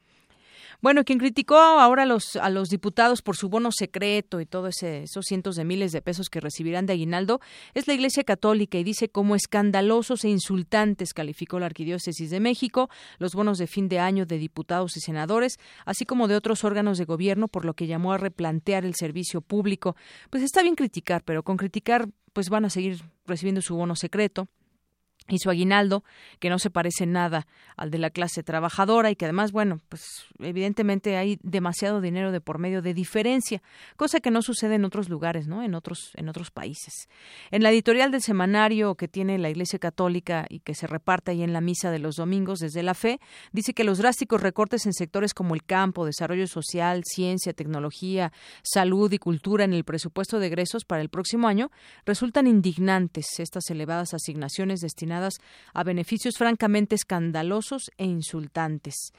Bueno, 0.81 1.05
quien 1.05 1.19
criticó 1.19 1.57
ahora 1.57 2.05
a 2.05 2.07
los, 2.07 2.37
a 2.37 2.51
los 2.51 2.69
diputados 2.69 3.23
por 3.23 3.37
su 3.37 3.49
bono 3.49 3.71
secreto 3.73 4.41
y 4.41 4.47
todos 4.47 4.83
esos 4.83 5.25
cientos 5.25 5.57
de 5.57 5.65
miles 5.65 5.93
de 5.93 6.03
pesos 6.03 6.29
que 6.29 6.41
recibirán 6.41 6.87
de 6.87 6.95
aguinaldo 6.95 7.41
es 7.75 7.87
la 7.87 7.95
Iglesia 7.95 8.25
Católica 8.25 8.79
y 8.79 8.85
dice 8.85 9.09
como 9.09 9.35
escandalosos 9.35 10.25
e 10.25 10.29
insultantes 10.29 11.13
calificó 11.13 11.59
la 11.59 11.67
Arquidiócesis 11.67 12.31
de 12.31 12.41
México 12.41 12.89
los 13.19 13.35
bonos 13.35 13.59
de 13.59 13.67
fin 13.67 13.89
de 13.89 13.99
año 13.99 14.27
de 14.27 14.39
diputados 14.39 14.97
y 14.97 15.01
senadores, 15.01 15.59
así 15.85 16.05
como 16.05 16.29
de 16.29 16.37
otros 16.37 16.65
órganos 16.65 16.99
de 16.99 17.05
gobierno, 17.05 17.49
por 17.49 17.65
lo 17.65 17.75
que 17.75 17.87
llamó 17.87 18.13
a 18.13 18.19
replantear 18.19 18.85
el 18.85 18.95
servicio 18.95 19.41
público. 19.41 19.97
Pues 20.31 20.43
está 20.43 20.63
bien 20.63 20.75
criticar, 20.75 21.23
pero 21.25 21.43
con 21.43 21.57
criticar 21.57 22.09
pues 22.33 22.51
van 22.51 22.67
a 22.67 22.71
seguir 22.71 23.03
recibiendo 23.27 23.63
su 23.63 23.77
bono 23.77 23.97
secreto 23.97 24.49
y 25.29 25.39
su 25.39 25.51
aguinaldo, 25.51 26.05
que 26.39 26.51
no 26.51 26.59
se 26.59 26.71
parece 26.71 27.07
nada 27.07 27.47
al 27.77 27.91
de 27.91 27.99
la 27.99 28.11
clase 28.11 28.43
trabajadora 28.43 29.11
y 29.11 29.17
que 29.17 29.25
además, 29.25 29.53
bueno, 29.53 29.81
pues 29.89 30.27
evidentemente 30.39 31.17
hay 31.17 31.39
demasiado 31.43 32.01
dinero 32.01 32.33
de 32.33 32.41
por 32.41 32.59
medio 32.59 32.83
de 32.83 32.95
diferencia, 32.95 33.63
cosa 33.97 34.21
que 34.21 34.31
no 34.31 34.43
sucede 34.43 34.77
en 34.77 34.85
otros 34.85 35.09
lugares, 35.09 35.47
¿no? 35.47 35.63
En 35.63 35.75
otros 35.75 36.13
en 36.15 36.29
otros 36.29 36.51
países. 36.51 37.09
En 37.51 37.63
la 37.63 37.71
editorial 37.71 38.11
del 38.11 38.23
semanario 38.23 38.95
que 38.95 39.09
tiene 39.09 39.39
la 39.39 39.51
Iglesia 39.51 39.79
Católica 39.79 40.47
y 40.49 40.61
que 40.61 40.75
se 40.75 40.87
reparte 40.87 41.33
ahí 41.33 41.43
en 41.43 41.53
la 41.53 41.61
misa 41.61 41.91
de 41.91 41.99
los 41.99 42.17
domingos 42.17 42.61
desde 42.61 42.83
la 42.83 42.95
fe, 42.95 43.21
dice 43.53 43.75
que 43.75 43.85
los 43.85 43.99
drásticos 43.99 44.41
recortes 44.41 44.87
en 44.87 44.93
sectores 44.93 45.35
como 45.35 45.55
el 45.55 45.65
campo, 45.65 46.07
desarrollo 46.07 46.47
social, 46.47 47.03
ciencia, 47.05 47.53
tecnología, 47.53 48.33
salud 48.63 49.13
y 49.13 49.19
cultura 49.19 49.65
en 49.65 49.73
el 49.73 49.85
presupuesto 49.85 50.39
de 50.39 50.47
egresos 50.47 50.85
para 50.85 51.03
el 51.03 51.09
próximo 51.09 51.49
año 51.49 51.71
resultan 52.05 52.47
indignantes 52.47 53.27
estas 53.39 53.71
elevadas 53.71 54.15
asignaciones 54.15 54.81
destinadas 54.81 55.16
a 55.73 55.85
beneficios 55.85 56.37
francamente 56.37 56.95
escandalosos 56.95 57.91
e 57.99 58.05
insultantes. 58.05 59.13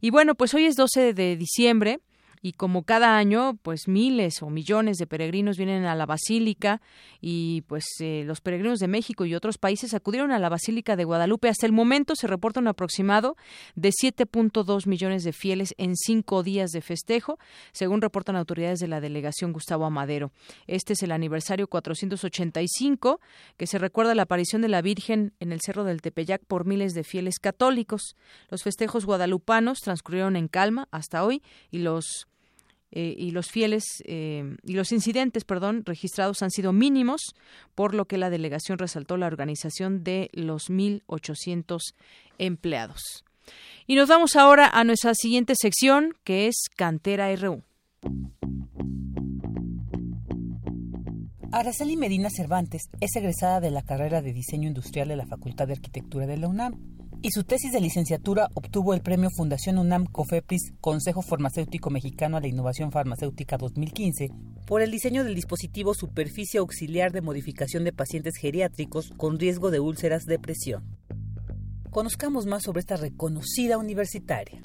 Y 0.00 0.10
bueno, 0.10 0.34
pues 0.34 0.54
hoy 0.54 0.66
es 0.66 0.76
12 0.76 1.14
de 1.14 1.36
diciembre 1.36 2.00
y 2.44 2.52
como 2.52 2.82
cada 2.82 3.16
año, 3.16 3.56
pues 3.62 3.88
miles 3.88 4.42
o 4.42 4.50
millones 4.50 4.98
de 4.98 5.06
peregrinos 5.06 5.56
vienen 5.56 5.86
a 5.86 5.94
la 5.94 6.04
Basílica 6.04 6.82
y 7.22 7.62
pues 7.62 7.86
eh, 8.00 8.22
los 8.26 8.42
peregrinos 8.42 8.80
de 8.80 8.86
México 8.86 9.24
y 9.24 9.34
otros 9.34 9.56
países 9.56 9.94
acudieron 9.94 10.30
a 10.30 10.38
la 10.38 10.50
Basílica 10.50 10.94
de 10.94 11.04
Guadalupe. 11.04 11.48
Hasta 11.48 11.64
el 11.64 11.72
momento 11.72 12.14
se 12.14 12.26
reporta 12.26 12.60
un 12.60 12.68
aproximado 12.68 13.38
de 13.76 13.92
7.2 13.92 14.86
millones 14.86 15.24
de 15.24 15.32
fieles 15.32 15.74
en 15.78 15.96
cinco 15.96 16.42
días 16.42 16.68
de 16.72 16.82
festejo, 16.82 17.38
según 17.72 18.02
reportan 18.02 18.36
autoridades 18.36 18.78
de 18.78 18.88
la 18.88 19.00
delegación 19.00 19.54
Gustavo 19.54 19.86
Amadero. 19.86 20.30
Este 20.66 20.92
es 20.92 21.02
el 21.02 21.12
aniversario 21.12 21.66
485 21.66 23.22
que 23.56 23.66
se 23.66 23.78
recuerda 23.78 24.14
la 24.14 24.24
aparición 24.24 24.60
de 24.60 24.68
la 24.68 24.82
Virgen 24.82 25.32
en 25.40 25.50
el 25.50 25.62
Cerro 25.62 25.84
del 25.84 26.02
Tepeyac 26.02 26.44
por 26.44 26.66
miles 26.66 26.92
de 26.92 27.04
fieles 27.04 27.38
católicos. 27.38 28.16
Los 28.50 28.64
festejos 28.64 29.06
guadalupanos 29.06 29.80
transcurrieron 29.80 30.36
en 30.36 30.48
calma 30.48 30.88
hasta 30.90 31.24
hoy 31.24 31.42
y 31.70 31.78
los 31.78 32.26
eh, 32.96 33.12
y 33.18 33.32
los 33.32 33.50
fieles 33.50 33.84
eh, 34.04 34.56
y 34.62 34.74
los 34.74 34.92
incidentes, 34.92 35.44
perdón, 35.44 35.82
registrados 35.84 36.42
han 36.42 36.52
sido 36.52 36.72
mínimos, 36.72 37.34
por 37.74 37.92
lo 37.92 38.04
que 38.04 38.18
la 38.18 38.30
delegación 38.30 38.78
resaltó 38.78 39.16
la 39.16 39.26
organización 39.26 40.04
de 40.04 40.30
los 40.32 40.70
1.800 40.70 41.80
empleados. 42.38 43.24
Y 43.88 43.96
nos 43.96 44.08
vamos 44.08 44.36
ahora 44.36 44.68
a 44.68 44.84
nuestra 44.84 45.12
siguiente 45.14 45.54
sección, 45.60 46.14
que 46.22 46.46
es 46.46 46.54
Cantera 46.76 47.34
RU. 47.34 47.64
Araceli 51.50 51.96
Medina 51.96 52.30
Cervantes 52.30 52.82
es 53.00 53.16
egresada 53.16 53.60
de 53.60 53.72
la 53.72 53.82
carrera 53.82 54.22
de 54.22 54.32
Diseño 54.32 54.68
Industrial 54.68 55.08
de 55.08 55.16
la 55.16 55.26
Facultad 55.26 55.66
de 55.66 55.74
Arquitectura 55.74 56.26
de 56.26 56.36
la 56.36 56.46
UNAM 56.46 56.78
y 57.24 57.30
su 57.30 57.42
tesis 57.42 57.72
de 57.72 57.80
licenciatura 57.80 58.50
obtuvo 58.52 58.92
el 58.92 59.00
premio 59.00 59.30
Fundación 59.34 59.78
UNAM 59.78 60.04
COFEPRIS 60.04 60.74
Consejo 60.82 61.22
Farmacéutico 61.22 61.88
Mexicano 61.88 62.36
a 62.36 62.40
la 62.40 62.48
Innovación 62.48 62.92
Farmacéutica 62.92 63.56
2015 63.56 64.28
por 64.66 64.82
el 64.82 64.90
diseño 64.90 65.24
del 65.24 65.34
dispositivo 65.34 65.94
Superficie 65.94 66.60
Auxiliar 66.60 67.12
de 67.12 67.22
Modificación 67.22 67.82
de 67.82 67.94
Pacientes 67.94 68.34
Geriátricos 68.36 69.10
con 69.16 69.38
riesgo 69.38 69.70
de 69.70 69.80
úlceras 69.80 70.26
de 70.26 70.38
presión. 70.38 70.84
Conozcamos 71.88 72.44
más 72.44 72.62
sobre 72.62 72.80
esta 72.80 72.98
reconocida 72.98 73.78
universitaria. 73.78 74.60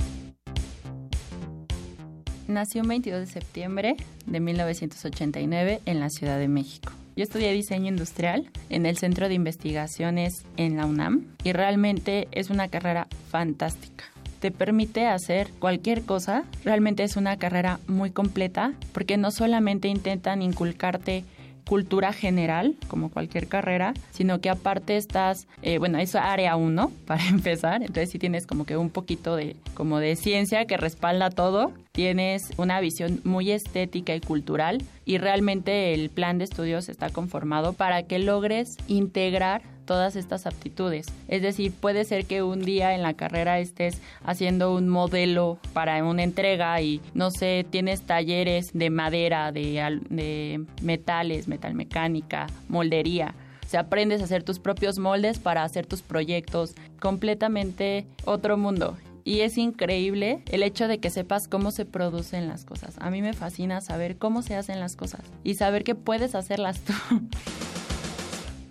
Nació 2.49 2.81
el 2.81 2.89
22 2.89 3.21
de 3.21 3.27
septiembre 3.27 3.95
de 4.25 4.39
1989 4.41 5.79
en 5.85 5.99
la 6.01 6.09
Ciudad 6.09 6.37
de 6.37 6.49
México. 6.49 6.91
Yo 7.15 7.23
estudié 7.23 7.51
diseño 7.51 7.87
industrial 7.87 8.49
en 8.69 8.85
el 8.85 8.97
Centro 8.97 9.27
de 9.27 9.33
Investigaciones 9.33 10.45
en 10.57 10.77
la 10.77 10.85
UNAM 10.85 11.35
y 11.43 11.53
realmente 11.53 12.27
es 12.31 12.49
una 12.49 12.67
carrera 12.67 13.07
fantástica 13.29 14.05
te 14.39 14.51
permite 14.51 15.05
hacer 15.05 15.49
cualquier 15.59 16.03
cosa. 16.03 16.45
Realmente 16.63 17.03
es 17.03 17.17
una 17.17 17.37
carrera 17.37 17.79
muy 17.87 18.11
completa 18.11 18.73
porque 18.93 19.17
no 19.17 19.31
solamente 19.31 19.87
intentan 19.87 20.41
inculcarte 20.41 21.25
cultura 21.65 22.13
general, 22.13 22.75
como 22.87 23.09
cualquier 23.09 23.47
carrera, 23.47 23.93
sino 24.11 24.41
que 24.41 24.49
aparte 24.49 24.97
estás, 24.97 25.47
eh, 25.61 25.77
bueno, 25.77 25.97
es 25.99 26.15
área 26.15 26.55
1 26.55 26.91
para 27.05 27.27
empezar, 27.27 27.81
entonces 27.81 28.09
sí 28.09 28.19
tienes 28.19 28.47
como 28.47 28.65
que 28.65 28.77
un 28.77 28.89
poquito 28.89 29.35
de, 29.35 29.55
como 29.73 29.99
de 29.99 30.15
ciencia 30.15 30.65
que 30.65 30.77
respalda 30.77 31.29
todo, 31.29 31.71
tienes 31.91 32.51
una 32.57 32.79
visión 32.79 33.21
muy 33.23 33.51
estética 33.51 34.15
y 34.15 34.21
cultural 34.21 34.83
y 35.05 35.17
realmente 35.17 35.93
el 35.93 36.09
plan 36.09 36.37
de 36.37 36.45
estudios 36.45 36.89
está 36.89 37.09
conformado 37.09 37.73
para 37.73 38.03
que 38.03 38.19
logres 38.19 38.77
integrar 38.87 39.61
todas 39.89 40.15
estas 40.15 40.45
aptitudes. 40.45 41.07
Es 41.27 41.41
decir, 41.41 41.73
puede 41.73 42.05
ser 42.05 42.25
que 42.25 42.43
un 42.43 42.61
día 42.61 42.93
en 42.93 43.01
la 43.01 43.15
carrera 43.15 43.57
estés 43.57 43.99
haciendo 44.23 44.75
un 44.75 44.87
modelo 44.87 45.57
para 45.73 46.03
una 46.03 46.21
entrega 46.21 46.79
y, 46.79 47.01
no 47.15 47.31
sé, 47.31 47.65
tienes 47.67 48.03
talleres 48.03 48.69
de 48.71 48.91
madera, 48.91 49.51
de, 49.51 49.99
de 50.11 50.63
metales, 50.83 51.47
metalmecánica, 51.47 52.45
moldería. 52.67 53.33
O 53.65 53.67
sea, 53.67 53.79
aprendes 53.79 54.21
a 54.21 54.25
hacer 54.25 54.43
tus 54.43 54.59
propios 54.59 54.99
moldes 54.99 55.39
para 55.39 55.63
hacer 55.63 55.87
tus 55.87 56.03
proyectos. 56.03 56.75
Completamente 56.99 58.05
otro 58.25 58.57
mundo. 58.57 58.95
Y 59.23 59.39
es 59.39 59.57
increíble 59.57 60.43
el 60.51 60.61
hecho 60.61 60.87
de 60.87 60.99
que 60.99 61.09
sepas 61.09 61.47
cómo 61.47 61.71
se 61.71 61.85
producen 61.85 62.47
las 62.47 62.63
cosas. 62.63 62.93
A 62.99 63.09
mí 63.09 63.23
me 63.23 63.33
fascina 63.33 63.81
saber 63.81 64.19
cómo 64.19 64.43
se 64.43 64.55
hacen 64.55 64.79
las 64.79 64.95
cosas 64.95 65.21
y 65.43 65.55
saber 65.55 65.83
que 65.83 65.95
puedes 65.95 66.35
hacerlas 66.35 66.79
tú. 66.81 66.93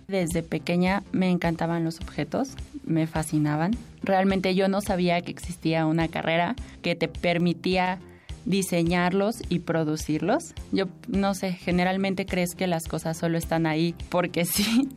Desde 0.09 0.41
pequeña 0.41 1.03
me 1.11 1.29
encantaban 1.29 1.83
los 1.83 1.99
objetos, 2.01 2.55
me 2.83 3.05
fascinaban. 3.05 3.77
Realmente 4.01 4.55
yo 4.55 4.67
no 4.67 4.81
sabía 4.81 5.21
que 5.21 5.29
existía 5.29 5.85
una 5.85 6.07
carrera 6.07 6.55
que 6.81 6.95
te 6.95 7.07
permitía 7.07 7.99
diseñarlos 8.43 9.43
y 9.49 9.59
producirlos. 9.59 10.55
Yo 10.71 10.85
no 11.07 11.35
sé, 11.35 11.53
generalmente 11.53 12.25
crees 12.25 12.55
que 12.55 12.65
las 12.65 12.87
cosas 12.87 13.17
solo 13.17 13.37
están 13.37 13.67
ahí 13.67 13.93
porque 14.09 14.45
sí. 14.45 14.89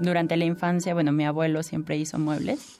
Durante 0.00 0.38
la 0.38 0.46
infancia, 0.46 0.94
bueno, 0.94 1.12
mi 1.12 1.26
abuelo 1.26 1.62
siempre 1.62 1.98
hizo 1.98 2.18
muebles. 2.18 2.78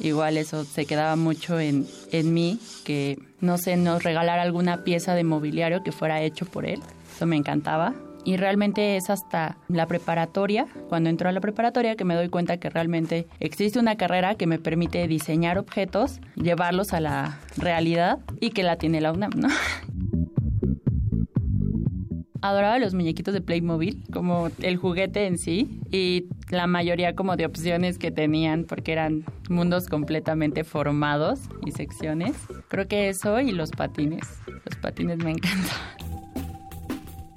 Igual 0.00 0.36
eso 0.36 0.64
se 0.64 0.84
quedaba 0.84 1.14
mucho 1.14 1.60
en, 1.60 1.86
en 2.10 2.34
mí, 2.34 2.58
que 2.84 3.20
no 3.40 3.56
sé, 3.56 3.76
nos 3.76 4.02
regalara 4.02 4.42
alguna 4.42 4.82
pieza 4.82 5.14
de 5.14 5.22
mobiliario 5.22 5.84
que 5.84 5.92
fuera 5.92 6.20
hecho 6.22 6.44
por 6.44 6.66
él. 6.66 6.80
Eso 7.18 7.26
me 7.26 7.34
encantaba. 7.34 7.94
Y 8.24 8.36
realmente 8.36 8.96
es 8.96 9.10
hasta 9.10 9.58
la 9.66 9.88
preparatoria, 9.88 10.68
cuando 10.88 11.10
entro 11.10 11.28
a 11.28 11.32
la 11.32 11.40
preparatoria, 11.40 11.96
que 11.96 12.04
me 12.04 12.14
doy 12.14 12.28
cuenta 12.28 12.58
que 12.58 12.70
realmente 12.70 13.26
existe 13.40 13.80
una 13.80 13.96
carrera 13.96 14.36
que 14.36 14.46
me 14.46 14.60
permite 14.60 15.08
diseñar 15.08 15.58
objetos, 15.58 16.20
llevarlos 16.36 16.92
a 16.92 17.00
la 17.00 17.40
realidad 17.56 18.20
y 18.38 18.50
que 18.50 18.62
la 18.62 18.76
tiene 18.76 19.00
la 19.00 19.10
UNAM, 19.10 19.32
¿no? 19.34 19.48
adoraba 22.40 22.78
los 22.78 22.94
muñequitos 22.94 23.34
de 23.34 23.40
Playmobil, 23.40 24.04
como 24.12 24.48
el 24.62 24.76
juguete 24.76 25.26
en 25.26 25.38
sí, 25.38 25.80
y 25.90 26.26
la 26.50 26.68
mayoría 26.68 27.16
como 27.16 27.34
de 27.34 27.46
opciones 27.46 27.98
que 27.98 28.12
tenían, 28.12 28.62
porque 28.62 28.92
eran 28.92 29.24
mundos 29.48 29.88
completamente 29.88 30.62
formados 30.62 31.40
y 31.66 31.72
secciones. 31.72 32.36
Creo 32.68 32.86
que 32.86 33.08
eso 33.08 33.40
y 33.40 33.50
los 33.50 33.72
patines. 33.72 34.22
Los 34.46 34.76
patines 34.76 35.18
me 35.18 35.32
encantan 35.32 36.17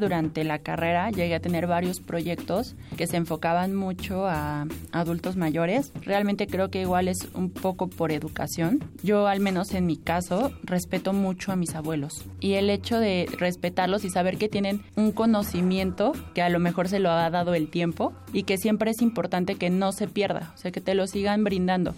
durante 0.02 0.44
la 0.44 0.60
carrera 0.60 1.10
llegué 1.12 1.36
a 1.36 1.40
tener 1.40 1.68
varios 1.68 2.02
proyectos 2.02 2.76
que 2.98 3.08
se 3.08 3.16
enfocaban 3.16 3.74
mucho 3.74 4.28
a 4.28 4.66
adultos 4.92 5.38
mayores. 5.38 5.94
Realmente 6.02 6.48
creo 6.48 6.70
que 6.70 6.82
igual 6.82 7.08
es 7.08 7.30
un 7.34 7.50
poco 7.50 7.88
por 7.88 8.12
educación. 8.12 8.84
Yo 9.02 9.28
al 9.28 9.40
menos 9.40 9.74
en 9.74 9.86
mi 9.86 9.96
caso 9.96 10.52
respeto 10.64 11.14
mucho 11.14 11.54
a 11.54 11.56
mis 11.56 11.76
abuelos 11.76 12.26
y 12.42 12.54
el 12.54 12.70
hecho 12.70 13.00
de 13.00 13.28
respetarlos 13.38 14.04
y 14.04 14.10
saber 14.10 14.38
que 14.38 14.50
tienen 14.50 14.82
un 14.96 15.14
conocimiento 15.14 16.12
que 16.34 16.42
a 16.42 16.50
lo 16.50 16.60
mejor 16.60 16.90
se 16.90 17.00
lo 17.00 17.12
ha 17.12 17.30
dado 17.30 17.54
el 17.54 17.70
tiempo 17.70 18.14
y 18.34 18.44
que 18.44 18.58
siempre 18.58 18.92
es 18.92 19.02
importante 19.02 19.56
que 19.56 19.70
no 19.70 19.92
se 19.94 20.08
pierda, 20.08 20.52
o 20.56 20.58
sea, 20.58 20.72
que 20.72 20.82
te 20.82 20.96
lo 20.96 21.08
sigan 21.08 21.44
brindando 21.44 21.94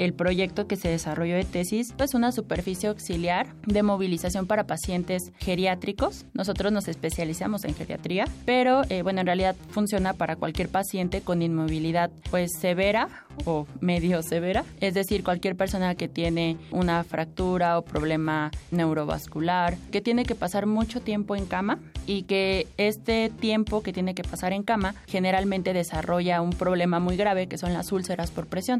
el 0.00 0.14
proyecto 0.14 0.66
que 0.66 0.76
se 0.76 0.88
desarrolló 0.88 1.36
de 1.36 1.44
tesis 1.44 1.94
es 1.98 2.14
una 2.14 2.32
superficie 2.32 2.88
auxiliar 2.88 3.54
de 3.66 3.82
movilización 3.82 4.46
para 4.46 4.66
pacientes 4.66 5.30
geriátricos. 5.38 6.24
Nosotros 6.32 6.72
nos 6.72 6.88
especializamos 6.88 7.64
en 7.64 7.74
geriatría, 7.74 8.24
pero 8.46 8.80
eh, 8.88 9.02
bueno, 9.02 9.20
en 9.20 9.26
realidad 9.26 9.54
funciona 9.68 10.14
para 10.14 10.36
cualquier 10.36 10.70
paciente 10.70 11.20
con 11.20 11.42
inmovilidad 11.42 12.10
pues 12.30 12.50
severa 12.58 13.08
o 13.44 13.66
medio 13.80 14.22
severa, 14.22 14.64
es 14.80 14.94
decir, 14.94 15.22
cualquier 15.22 15.54
persona 15.54 15.94
que 15.94 16.08
tiene 16.08 16.56
una 16.70 17.04
fractura 17.04 17.78
o 17.78 17.82
problema 17.82 18.50
neurovascular, 18.70 19.76
que 19.92 20.00
tiene 20.00 20.24
que 20.24 20.34
pasar 20.34 20.64
mucho 20.64 21.00
tiempo 21.00 21.36
en 21.36 21.44
cama 21.44 21.78
y 22.06 22.22
que 22.22 22.66
este 22.78 23.30
tiempo 23.30 23.82
que 23.82 23.92
tiene 23.92 24.14
que 24.14 24.22
pasar 24.22 24.54
en 24.54 24.62
cama 24.62 24.94
generalmente 25.06 25.74
desarrolla 25.74 26.40
un 26.40 26.50
problema 26.50 27.00
muy 27.00 27.16
grave 27.16 27.48
que 27.48 27.58
son 27.58 27.74
las 27.74 27.92
úlceras 27.92 28.30
por 28.30 28.46
presión. 28.46 28.78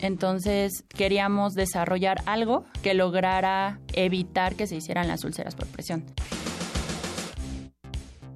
Entonces 0.00 0.84
queríamos 0.88 1.54
desarrollar 1.54 2.22
algo 2.26 2.64
que 2.82 2.94
lograra 2.94 3.80
evitar 3.92 4.54
que 4.54 4.66
se 4.66 4.76
hicieran 4.76 5.08
las 5.08 5.24
úlceras 5.24 5.54
por 5.54 5.66
presión. 5.66 6.04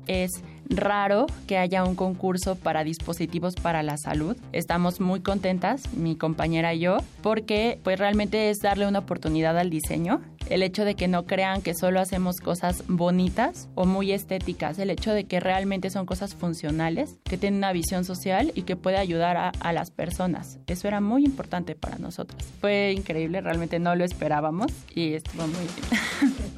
Es 0.06 0.30
raro 0.68 1.26
que 1.47 1.59
haya 1.59 1.84
un 1.84 1.94
concurso 1.94 2.56
para 2.56 2.84
dispositivos 2.84 3.55
para 3.55 3.82
la 3.82 3.97
salud. 3.97 4.36
Estamos 4.52 5.01
muy 5.01 5.20
contentas, 5.20 5.93
mi 5.94 6.16
compañera 6.16 6.74
y 6.74 6.80
yo, 6.80 6.98
porque 7.22 7.78
pues 7.82 7.98
realmente 7.98 8.51
es 8.51 8.59
darle 8.59 8.86
una 8.86 9.01
oportunidad 9.01 9.59
al 9.59 9.70
diseño. 9.70 10.20
El 10.48 10.62
hecho 10.62 10.84
de 10.84 10.94
que 10.97 11.09
no 11.09 11.24
crean 11.24 11.62
que 11.62 11.72
solo 11.74 12.01
hacemos 12.01 12.39
cosas 12.39 12.84
bonitas 12.89 13.68
o 13.74 13.86
muy 13.86 14.12
estéticas, 14.12 14.78
el 14.78 14.90
hecho 14.90 15.12
de 15.12 15.24
que 15.24 15.40
realmente 15.40 15.89
son 15.89 16.05
cosas 16.05 16.34
funcionales, 16.34 17.18
que 17.24 17.39
tienen 17.39 17.59
una 17.59 17.72
visión 17.72 18.05
social 18.05 18.52
y 18.55 18.62
que 18.62 18.76
puede 18.76 18.98
ayudar 18.98 19.36
a, 19.36 19.52
a 19.60 19.72
las 19.72 19.90
personas. 19.90 20.59
Eso 20.66 20.89
era 20.89 21.01
muy 21.01 21.24
importante 21.24 21.74
para 21.74 21.98
nosotros. 21.98 22.43
Fue 22.60 22.93
increíble, 22.97 23.40
realmente 23.40 23.78
no 23.78 23.94
lo 23.94 24.05
esperábamos 24.05 24.72
y 24.94 25.14
estuvo 25.14 25.47
muy 25.47 25.60
bien. 25.60 26.34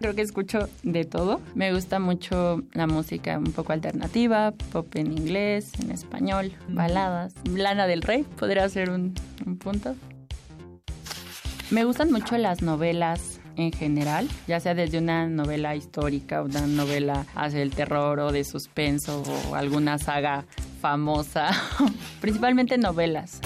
Creo 0.00 0.14
que 0.14 0.22
escucho 0.22 0.70
de 0.82 1.04
todo. 1.04 1.42
Me 1.54 1.74
gusta 1.74 1.98
mucho 1.98 2.62
la 2.72 2.86
música 2.86 3.38
un 3.38 3.52
poco 3.52 3.74
alternativa, 3.74 4.52
pop 4.72 4.96
en 4.96 5.12
inglés, 5.12 5.72
en 5.78 5.90
español, 5.90 6.52
baladas. 6.68 7.34
Lana 7.44 7.86
del 7.86 8.00
Rey 8.00 8.22
podría 8.22 8.66
ser 8.70 8.88
un, 8.88 9.14
un 9.44 9.58
punto. 9.58 9.94
Me 11.70 11.84
gustan 11.84 12.10
mucho 12.10 12.38
las 12.38 12.62
novelas 12.62 13.40
en 13.56 13.72
general, 13.72 14.26
ya 14.46 14.58
sea 14.58 14.74
desde 14.74 14.96
una 14.96 15.28
novela 15.28 15.76
histórica, 15.76 16.42
una 16.42 16.66
novela 16.66 17.26
hacia 17.34 17.60
el 17.60 17.70
terror 17.70 18.20
o 18.20 18.32
de 18.32 18.44
suspenso 18.44 19.22
o 19.50 19.54
alguna 19.54 19.98
saga 19.98 20.46
famosa, 20.80 21.50
principalmente 22.22 22.78
novelas. 22.78 23.42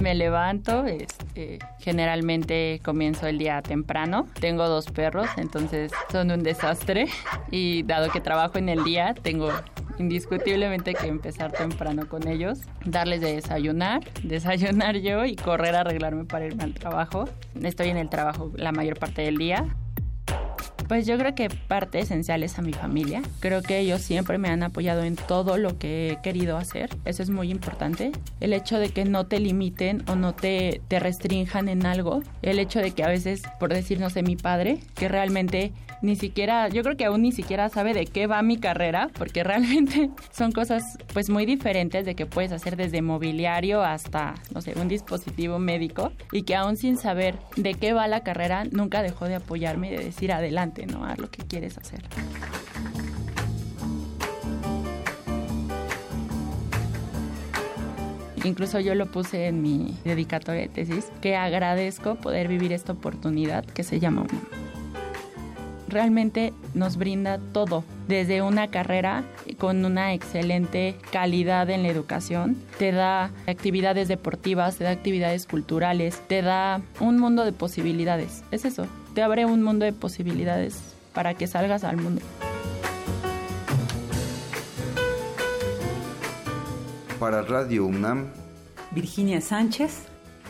Me 0.00 0.14
levanto, 0.14 0.86
este, 0.86 1.58
generalmente 1.78 2.80
comienzo 2.82 3.26
el 3.26 3.36
día 3.38 3.60
temprano. 3.60 4.26
Tengo 4.40 4.66
dos 4.66 4.86
perros, 4.86 5.28
entonces 5.36 5.92
son 6.10 6.30
un 6.30 6.42
desastre. 6.42 7.06
Y 7.50 7.82
dado 7.82 8.10
que 8.10 8.20
trabajo 8.20 8.56
en 8.56 8.70
el 8.70 8.82
día, 8.82 9.14
tengo 9.14 9.50
indiscutiblemente 9.98 10.94
que 10.94 11.06
empezar 11.06 11.52
temprano 11.52 12.08
con 12.08 12.26
ellos, 12.26 12.60
darles 12.84 13.20
de 13.20 13.34
desayunar, 13.34 14.00
desayunar 14.22 14.96
yo 14.96 15.26
y 15.26 15.36
correr 15.36 15.74
a 15.76 15.80
arreglarme 15.80 16.24
para 16.24 16.46
irme 16.46 16.64
al 16.64 16.72
trabajo. 16.72 17.28
Estoy 17.62 17.90
en 17.90 17.98
el 17.98 18.08
trabajo 18.08 18.50
la 18.56 18.72
mayor 18.72 18.98
parte 18.98 19.22
del 19.22 19.36
día. 19.36 19.76
Pues 20.90 21.06
yo 21.06 21.16
creo 21.18 21.36
que 21.36 21.48
parte 21.48 22.00
esencial 22.00 22.42
es 22.42 22.58
a 22.58 22.62
mi 22.62 22.72
familia. 22.72 23.22
Creo 23.38 23.62
que 23.62 23.78
ellos 23.78 24.00
siempre 24.00 24.38
me 24.38 24.48
han 24.48 24.64
apoyado 24.64 25.04
en 25.04 25.14
todo 25.14 25.56
lo 25.56 25.78
que 25.78 26.10
he 26.10 26.20
querido 26.20 26.56
hacer. 26.56 26.90
Eso 27.04 27.22
es 27.22 27.30
muy 27.30 27.52
importante. 27.52 28.10
El 28.40 28.52
hecho 28.52 28.76
de 28.76 28.88
que 28.88 29.04
no 29.04 29.24
te 29.24 29.38
limiten 29.38 30.02
o 30.08 30.16
no 30.16 30.34
te, 30.34 30.80
te 30.88 30.98
restrinjan 30.98 31.68
en 31.68 31.86
algo. 31.86 32.24
El 32.42 32.58
hecho 32.58 32.80
de 32.80 32.90
que 32.90 33.04
a 33.04 33.08
veces, 33.08 33.44
por 33.60 33.72
decir, 33.72 34.00
no 34.00 34.10
sé, 34.10 34.24
mi 34.24 34.34
padre, 34.34 34.80
que 34.96 35.06
realmente 35.06 35.72
ni 36.02 36.16
siquiera, 36.16 36.68
yo 36.68 36.82
creo 36.82 36.96
que 36.96 37.04
aún 37.04 37.22
ni 37.22 37.32
siquiera 37.32 37.68
sabe 37.68 37.92
de 37.92 38.06
qué 38.06 38.26
va 38.26 38.42
mi 38.42 38.58
carrera, 38.58 39.10
porque 39.18 39.44
realmente 39.44 40.10
son 40.32 40.52
cosas 40.52 40.82
pues 41.12 41.28
muy 41.28 41.46
diferentes 41.46 42.04
de 42.06 42.14
que 42.14 42.26
puedes 42.26 42.52
hacer 42.52 42.76
desde 42.76 43.02
mobiliario 43.02 43.82
hasta, 43.82 44.34
no 44.54 44.62
sé, 44.62 44.74
un 44.80 44.88
dispositivo 44.88 45.58
médico 45.58 46.12
y 46.32 46.42
que 46.42 46.56
aún 46.56 46.76
sin 46.76 46.96
saber 46.96 47.38
de 47.56 47.74
qué 47.74 47.92
va 47.92 48.08
la 48.08 48.22
carrera, 48.22 48.64
nunca 48.64 49.02
dejó 49.02 49.26
de 49.26 49.36
apoyarme 49.36 49.88
y 49.88 49.96
de 49.96 50.04
decir 50.04 50.32
adelante, 50.32 50.86
¿no? 50.86 51.04
A 51.04 51.16
lo 51.16 51.30
que 51.30 51.42
quieres 51.44 51.76
hacer. 51.76 52.02
Incluso 58.42 58.80
yo 58.80 58.94
lo 58.94 59.10
puse 59.10 59.48
en 59.48 59.60
mi 59.60 59.98
dedicatoria 60.02 60.62
de 60.62 60.68
tesis, 60.68 61.12
que 61.20 61.36
agradezco 61.36 62.14
poder 62.14 62.48
vivir 62.48 62.72
esta 62.72 62.92
oportunidad 62.92 63.66
que 63.66 63.82
se 63.82 64.00
llama 64.00 64.22
UNAM 64.22 64.69
realmente 65.90 66.52
nos 66.74 66.96
brinda 66.96 67.38
todo, 67.52 67.84
desde 68.08 68.42
una 68.42 68.68
carrera 68.68 69.24
con 69.58 69.84
una 69.84 70.14
excelente 70.14 70.96
calidad 71.12 71.68
en 71.70 71.82
la 71.82 71.88
educación, 71.88 72.56
te 72.78 72.92
da 72.92 73.30
actividades 73.46 74.08
deportivas, 74.08 74.76
te 74.76 74.84
da 74.84 74.90
actividades 74.90 75.46
culturales, 75.46 76.20
te 76.26 76.42
da 76.42 76.80
un 77.00 77.18
mundo 77.18 77.44
de 77.44 77.52
posibilidades. 77.52 78.42
Es 78.50 78.64
eso, 78.64 78.86
te 79.14 79.22
abre 79.22 79.44
un 79.44 79.62
mundo 79.62 79.84
de 79.84 79.92
posibilidades 79.92 80.94
para 81.12 81.34
que 81.34 81.46
salgas 81.46 81.84
al 81.84 81.96
mundo. 81.96 82.22
Para 87.18 87.42
Radio 87.42 87.84
UNAM, 87.84 88.28
Virginia 88.92 89.40
Sánchez 89.40 90.06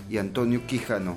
y 0.08 0.18
Antonio 0.18 0.64
Quijano. 0.66 1.16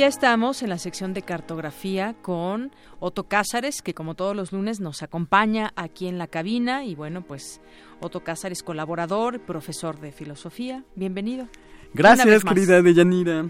Ya 0.00 0.06
estamos 0.06 0.62
en 0.62 0.70
la 0.70 0.78
sección 0.78 1.12
de 1.12 1.20
cartografía 1.20 2.14
con 2.22 2.72
Otto 3.00 3.24
Cázares, 3.24 3.82
que 3.82 3.92
como 3.92 4.14
todos 4.14 4.34
los 4.34 4.50
lunes 4.50 4.80
nos 4.80 5.02
acompaña 5.02 5.74
aquí 5.76 6.06
en 6.06 6.16
la 6.16 6.26
cabina. 6.26 6.86
Y 6.86 6.94
bueno, 6.94 7.20
pues 7.20 7.60
Otto 8.00 8.24
Cázares, 8.24 8.62
colaborador, 8.62 9.40
profesor 9.40 10.00
de 10.00 10.10
filosofía. 10.10 10.84
Bienvenido. 10.96 11.48
Gracias, 11.92 12.44
querida 12.44 12.80
Deyanira. 12.80 13.44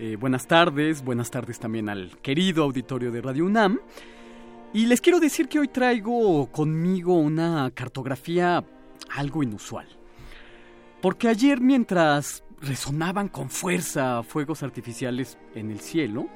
Eh, 0.00 0.16
buenas 0.18 0.48
tardes, 0.48 1.04
buenas 1.04 1.30
tardes 1.30 1.60
también 1.60 1.88
al 1.88 2.18
querido 2.20 2.64
auditorio 2.64 3.12
de 3.12 3.22
Radio 3.22 3.44
UNAM. 3.44 3.78
Y 4.72 4.86
les 4.86 5.00
quiero 5.00 5.20
decir 5.20 5.46
que 5.46 5.60
hoy 5.60 5.68
traigo 5.68 6.50
conmigo 6.50 7.16
una 7.16 7.70
cartografía 7.70 8.64
algo 9.08 9.44
inusual. 9.44 9.86
Porque 11.00 11.28
ayer 11.28 11.60
mientras 11.60 12.41
resonaban 12.62 13.28
con 13.28 13.50
fuerza 13.50 14.22
fuegos 14.22 14.62
artificiales 14.62 15.36
en 15.54 15.70
el 15.70 15.80
cielo, 15.80 16.28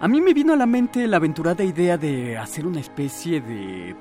a 0.00 0.08
mí 0.08 0.20
me 0.20 0.32
vino 0.32 0.52
a 0.52 0.56
la 0.56 0.66
mente 0.66 1.06
la 1.06 1.18
aventurada 1.18 1.64
idea 1.64 1.98
de 1.98 2.38
hacer 2.38 2.66
una 2.66 2.80
especie 2.80 3.40
de 3.40 3.94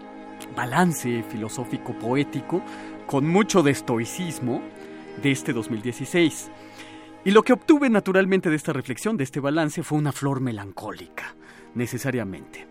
balance 0.56 1.24
filosófico 1.24 1.94
poético 1.94 2.61
con 3.06 3.28
mucho 3.28 3.64
de 3.64 3.72
estoicismo 3.72 4.61
de 5.22 5.32
este 5.32 5.52
2016. 5.52 6.52
Y 7.26 7.32
lo 7.32 7.44
que 7.44 7.53
obtuve 7.53 7.90
naturalmente 7.90 8.49
de 8.49 8.56
esta 8.56 8.72
reflexión, 8.72 9.18
de 9.18 9.26
este 9.26 9.41
balance, 9.41 9.84
fue 9.84 9.98
una 9.98 10.14
flor 10.14 10.40
melancólica, 10.40 11.36
necesariamente. 11.76 12.68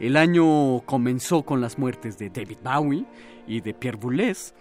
El 0.00 0.16
año 0.16 0.80
comenzó 0.80 1.44
con 1.44 1.60
las 1.60 1.78
muertes 1.78 2.18
de 2.18 2.30
David 2.30 2.58
Bowie 2.64 3.04
y 3.46 3.60
de 3.60 3.74
Pierre 3.74 3.98
Boulez, 3.98 4.54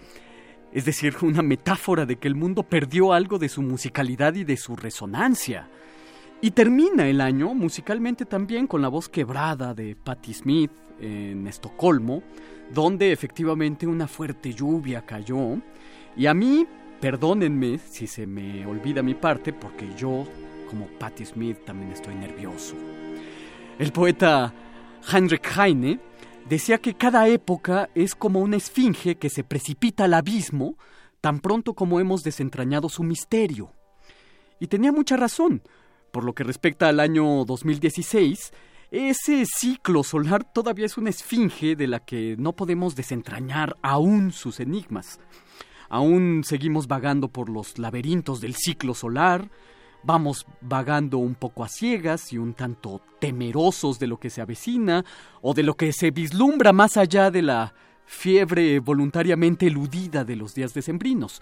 es 0.73 0.85
decir, 0.85 1.15
una 1.21 1.41
metáfora 1.41 2.05
de 2.05 2.17
que 2.17 2.27
el 2.27 2.35
mundo 2.35 2.63
perdió 2.63 3.13
algo 3.13 3.37
de 3.37 3.49
su 3.49 3.61
musicalidad 3.61 4.35
y 4.35 4.43
de 4.43 4.57
su 4.57 4.75
resonancia. 4.75 5.67
Y 6.41 6.51
termina 6.51 7.07
el 7.07 7.21
año 7.21 7.53
musicalmente 7.53 8.25
también 8.25 8.65
con 8.65 8.81
la 8.81 8.87
voz 8.87 9.09
quebrada 9.09 9.75
de 9.75 9.95
Patti 9.95 10.33
Smith 10.33 10.71
en 10.99 11.45
Estocolmo, 11.45 12.23
donde 12.73 13.11
efectivamente 13.11 13.85
una 13.85 14.07
fuerte 14.07 14.53
lluvia 14.53 15.05
cayó. 15.05 15.57
Y 16.17 16.25
a 16.25 16.33
mí, 16.33 16.65
perdónenme 16.99 17.77
si 17.77 18.07
se 18.07 18.25
me 18.25 18.65
olvida 18.65 19.03
mi 19.03 19.13
parte, 19.13 19.53
porque 19.53 19.87
yo, 19.95 20.25
como 20.69 20.87
Patti 20.87 21.25
Smith, 21.25 21.59
también 21.63 21.91
estoy 21.91 22.15
nervioso. 22.15 22.75
El 23.77 23.91
poeta 23.91 24.51
Heinrich 25.11 25.45
Heine 25.57 25.99
decía 26.49 26.77
que 26.79 26.95
cada 26.95 27.27
época 27.27 27.89
es 27.95 28.15
como 28.15 28.39
una 28.39 28.57
esfinge 28.57 29.15
que 29.15 29.29
se 29.29 29.43
precipita 29.43 30.05
al 30.05 30.13
abismo 30.13 30.77
tan 31.21 31.39
pronto 31.39 31.73
como 31.73 31.99
hemos 31.99 32.23
desentrañado 32.23 32.89
su 32.89 33.03
misterio. 33.03 33.73
Y 34.59 34.67
tenía 34.67 34.91
mucha 34.91 35.17
razón. 35.17 35.61
Por 36.11 36.23
lo 36.25 36.33
que 36.33 36.43
respecta 36.43 36.89
al 36.89 36.99
año 36.99 37.45
2016, 37.45 38.51
ese 38.91 39.45
ciclo 39.45 40.03
solar 40.03 40.43
todavía 40.43 40.85
es 40.85 40.97
una 40.97 41.09
esfinge 41.09 41.75
de 41.77 41.87
la 41.87 42.01
que 42.01 42.35
no 42.37 42.53
podemos 42.53 42.95
desentrañar 42.95 43.77
aún 43.81 44.33
sus 44.33 44.59
enigmas. 44.59 45.19
Aún 45.89 46.43
seguimos 46.43 46.87
vagando 46.87 47.29
por 47.29 47.49
los 47.49 47.77
laberintos 47.77 48.41
del 48.41 48.55
ciclo 48.55 48.93
solar, 48.93 49.49
vamos 50.03 50.45
vagando 50.61 51.17
un 51.17 51.35
poco 51.35 51.63
a 51.63 51.67
ciegas 51.67 52.33
y 52.33 52.37
un 52.37 52.53
tanto 52.53 53.01
temerosos 53.19 53.99
de 53.99 54.07
lo 54.07 54.17
que 54.17 54.29
se 54.29 54.41
avecina 54.41 55.05
o 55.41 55.53
de 55.53 55.63
lo 55.63 55.75
que 55.75 55.93
se 55.93 56.11
vislumbra 56.11 56.73
más 56.73 56.97
allá 56.97 57.31
de 57.31 57.41
la 57.41 57.73
fiebre 58.05 58.79
voluntariamente 58.79 59.67
eludida 59.67 60.23
de 60.23 60.35
los 60.35 60.53
días 60.53 60.73
decembrinos. 60.73 61.41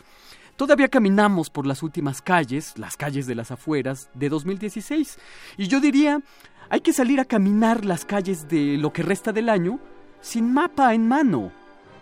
Todavía 0.56 0.90
caminamos 0.90 1.49
por 1.49 1.65
las 1.65 1.84
últimas 1.84 2.22
calles, 2.22 2.77
las 2.77 2.98
calles 2.98 3.27
de 3.27 3.36
las 3.36 3.49
afueras, 3.49 4.10
de 4.14 4.27
2016. 4.27 5.18
Y 5.57 5.68
yo 5.68 5.80
diría, 5.80 6.22
hay 6.69 6.81
que 6.81 6.94
salir 6.94 7.19
a 7.19 7.26
caminar 7.26 7.86
las 7.86 8.03
calles 8.03 8.48
de 8.49 8.77
lo 8.77 8.91
que 8.91 9.02
resta 9.02 9.31
del 9.31 9.49
año 9.49 9.80
sin 10.22 10.53
mapa 10.53 10.94
en 10.94 11.07
mano, 11.07 11.52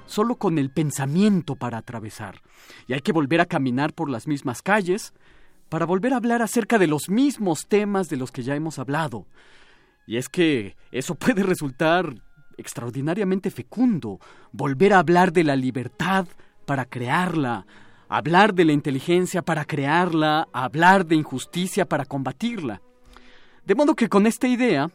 solo 0.07 0.35
con 0.35 0.57
el 0.57 0.71
pensamiento 0.71 1.55
para 1.55 1.77
atravesar. 1.77 2.41
Y 2.87 2.93
hay 2.93 3.01
que 3.01 3.11
volver 3.11 3.41
a 3.41 3.45
caminar 3.45 3.93
por 3.93 4.09
las 4.09 4.27
mismas 4.27 4.61
calles 4.61 5.13
para 5.69 5.85
volver 5.85 6.13
a 6.13 6.17
hablar 6.17 6.41
acerca 6.41 6.77
de 6.77 6.87
los 6.87 7.09
mismos 7.09 7.67
temas 7.67 8.09
de 8.09 8.17
los 8.17 8.31
que 8.31 8.43
ya 8.43 8.55
hemos 8.55 8.79
hablado. 8.79 9.25
Y 10.05 10.17
es 10.17 10.29
que 10.29 10.75
eso 10.91 11.15
puede 11.19 11.43
resultar 11.43 12.13
extraordinariamente 12.57 13.51
fecundo, 13.51 14.19
volver 14.51 14.93
a 14.93 14.99
hablar 14.99 15.31
de 15.31 15.43
la 15.43 15.55
libertad 15.55 16.27
para 16.65 16.85
crearla, 16.85 17.65
hablar 18.09 18.53
de 18.53 18.65
la 18.65 18.73
inteligencia 18.73 19.41
para 19.41 19.65
crearla, 19.65 20.47
hablar 20.51 21.05
de 21.05 21.15
injusticia 21.15 21.85
para 21.85 22.05
combatirla. 22.05 22.81
De 23.65 23.75
modo 23.75 23.95
que 23.95 24.09
con 24.09 24.25
esta 24.25 24.47
idea, 24.47 24.89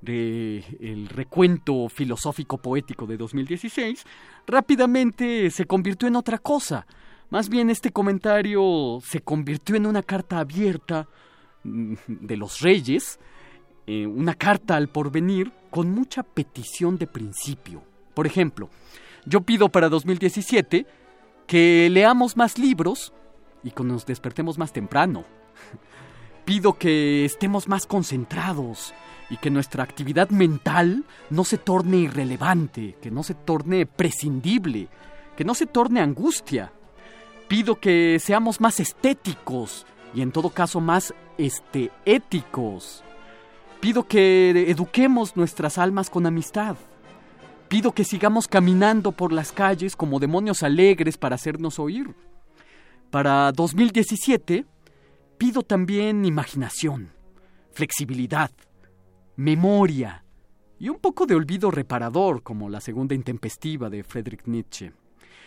de 0.00 0.64
el 0.80 1.08
recuento 1.08 1.88
filosófico 1.88 2.58
poético 2.58 3.06
de 3.06 3.16
2016, 3.16 4.04
rápidamente 4.46 5.50
se 5.50 5.66
convirtió 5.66 6.08
en 6.08 6.16
otra 6.16 6.38
cosa. 6.38 6.86
Más 7.30 7.48
bien 7.48 7.70
este 7.70 7.92
comentario 7.92 8.98
se 9.04 9.20
convirtió 9.20 9.76
en 9.76 9.86
una 9.86 10.02
carta 10.02 10.40
abierta 10.40 11.06
mm, 11.62 11.94
de 12.08 12.36
los 12.36 12.60
reyes, 12.60 13.20
eh, 13.86 14.06
una 14.06 14.34
carta 14.34 14.76
al 14.76 14.88
porvenir 14.88 15.52
con 15.70 15.90
mucha 15.90 16.24
petición 16.24 16.98
de 16.98 17.06
principio. 17.06 17.82
Por 18.14 18.26
ejemplo, 18.26 18.68
yo 19.24 19.42
pido 19.42 19.68
para 19.68 19.88
2017 19.88 20.86
que 21.46 21.88
leamos 21.90 22.36
más 22.36 22.58
libros 22.58 23.12
y 23.62 23.70
que 23.70 23.84
nos 23.84 24.06
despertemos 24.06 24.58
más 24.58 24.72
temprano. 24.72 25.24
Pido 26.44 26.78
que 26.78 27.24
estemos 27.24 27.68
más 27.68 27.86
concentrados 27.86 28.92
y 29.28 29.36
que 29.36 29.50
nuestra 29.50 29.84
actividad 29.84 30.30
mental 30.30 31.04
no 31.28 31.44
se 31.44 31.58
torne 31.58 31.98
irrelevante, 31.98 32.96
que 33.00 33.10
no 33.10 33.22
se 33.22 33.34
torne 33.34 33.86
prescindible, 33.86 34.88
que 35.36 35.44
no 35.44 35.54
se 35.54 35.66
torne 35.66 36.00
angustia. 36.00 36.72
Pido 37.50 37.80
que 37.80 38.20
seamos 38.20 38.60
más 38.60 38.78
estéticos 38.78 39.84
y 40.14 40.22
en 40.22 40.30
todo 40.30 40.50
caso 40.50 40.80
más 40.80 41.12
este, 41.36 41.90
éticos. 42.04 43.02
Pido 43.80 44.06
que 44.06 44.70
eduquemos 44.70 45.34
nuestras 45.34 45.76
almas 45.76 46.10
con 46.10 46.26
amistad. 46.26 46.76
Pido 47.66 47.90
que 47.90 48.04
sigamos 48.04 48.46
caminando 48.46 49.10
por 49.10 49.32
las 49.32 49.50
calles 49.50 49.96
como 49.96 50.20
demonios 50.20 50.62
alegres 50.62 51.18
para 51.18 51.34
hacernos 51.34 51.80
oír. 51.80 52.14
Para 53.10 53.50
2017, 53.50 54.64
pido 55.36 55.62
también 55.62 56.24
imaginación, 56.24 57.10
flexibilidad, 57.72 58.52
memoria 59.34 60.24
y 60.78 60.88
un 60.88 61.00
poco 61.00 61.26
de 61.26 61.34
olvido 61.34 61.72
reparador, 61.72 62.44
como 62.44 62.68
la 62.68 62.80
segunda 62.80 63.16
intempestiva 63.16 63.90
de 63.90 64.04
Friedrich 64.04 64.46
Nietzsche. 64.46 64.92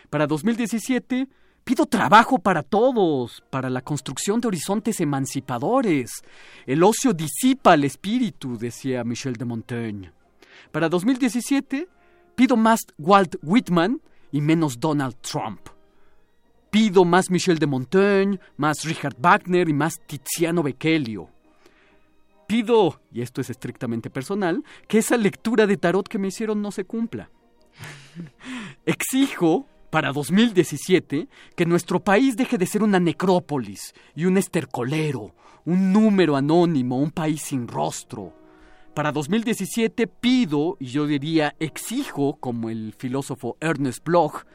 Para 0.09 0.27
2017, 0.27 1.29
pido 1.63 1.85
trabajo 1.85 2.39
para 2.39 2.63
todos, 2.63 3.43
para 3.49 3.69
la 3.69 3.81
construcción 3.81 4.41
de 4.41 4.47
horizontes 4.47 4.99
emancipadores. 4.99 6.23
El 6.65 6.83
ocio 6.83 7.13
disipa 7.13 7.73
el 7.73 7.83
espíritu, 7.83 8.57
decía 8.57 9.03
Michel 9.03 9.33
de 9.33 9.45
Montaigne. 9.45 10.11
Para 10.71 10.89
2017, 10.89 11.87
Pido 12.35 12.57
más 12.57 12.79
Walt 12.97 13.35
Whitman 13.43 14.01
y 14.31 14.41
menos 14.41 14.79
Donald 14.79 15.15
Trump. 15.21 15.61
Pido 16.71 17.05
más 17.05 17.29
Michel 17.29 17.59
de 17.59 17.67
Montaigne, 17.67 18.39
más 18.57 18.83
Richard 18.83 19.15
Wagner 19.19 19.69
y 19.69 19.73
más 19.73 19.99
Tiziano 20.07 20.63
Bechelio. 20.63 21.29
Pido, 22.47 23.01
y 23.11 23.21
esto 23.21 23.41
es 23.41 23.51
estrictamente 23.51 24.09
personal, 24.09 24.63
que 24.87 24.97
esa 24.97 25.15
lectura 25.17 25.67
de 25.67 25.77
tarot 25.77 26.07
que 26.07 26.17
me 26.17 26.29
hicieron 26.29 26.61
no 26.61 26.71
se 26.71 26.85
cumpla. 26.85 27.29
Exijo 28.85 29.67
para 29.93 30.11
2017 30.11 31.27
que 31.55 31.65
nuestro 31.67 31.99
país 31.99 32.35
deje 32.35 32.57
de 32.57 32.65
ser 32.65 32.81
una 32.81 32.99
necrópolis 32.99 33.93
y 34.15 34.25
un 34.25 34.39
estercolero, 34.39 35.35
un 35.65 35.93
número 35.93 36.35
anónimo, 36.35 36.97
un 36.97 37.11
país 37.11 37.43
sin 37.43 37.67
rostro. 37.67 38.33
Para 38.95 39.11
2017 39.11 40.07
pido, 40.07 40.77
y 40.79 40.87
yo 40.87 41.05
diría 41.05 41.55
exijo, 41.59 42.37
como 42.39 42.71
el 42.71 42.95
filósofo 42.97 43.55
Ernest 43.59 44.03
Bloch, 44.03 44.45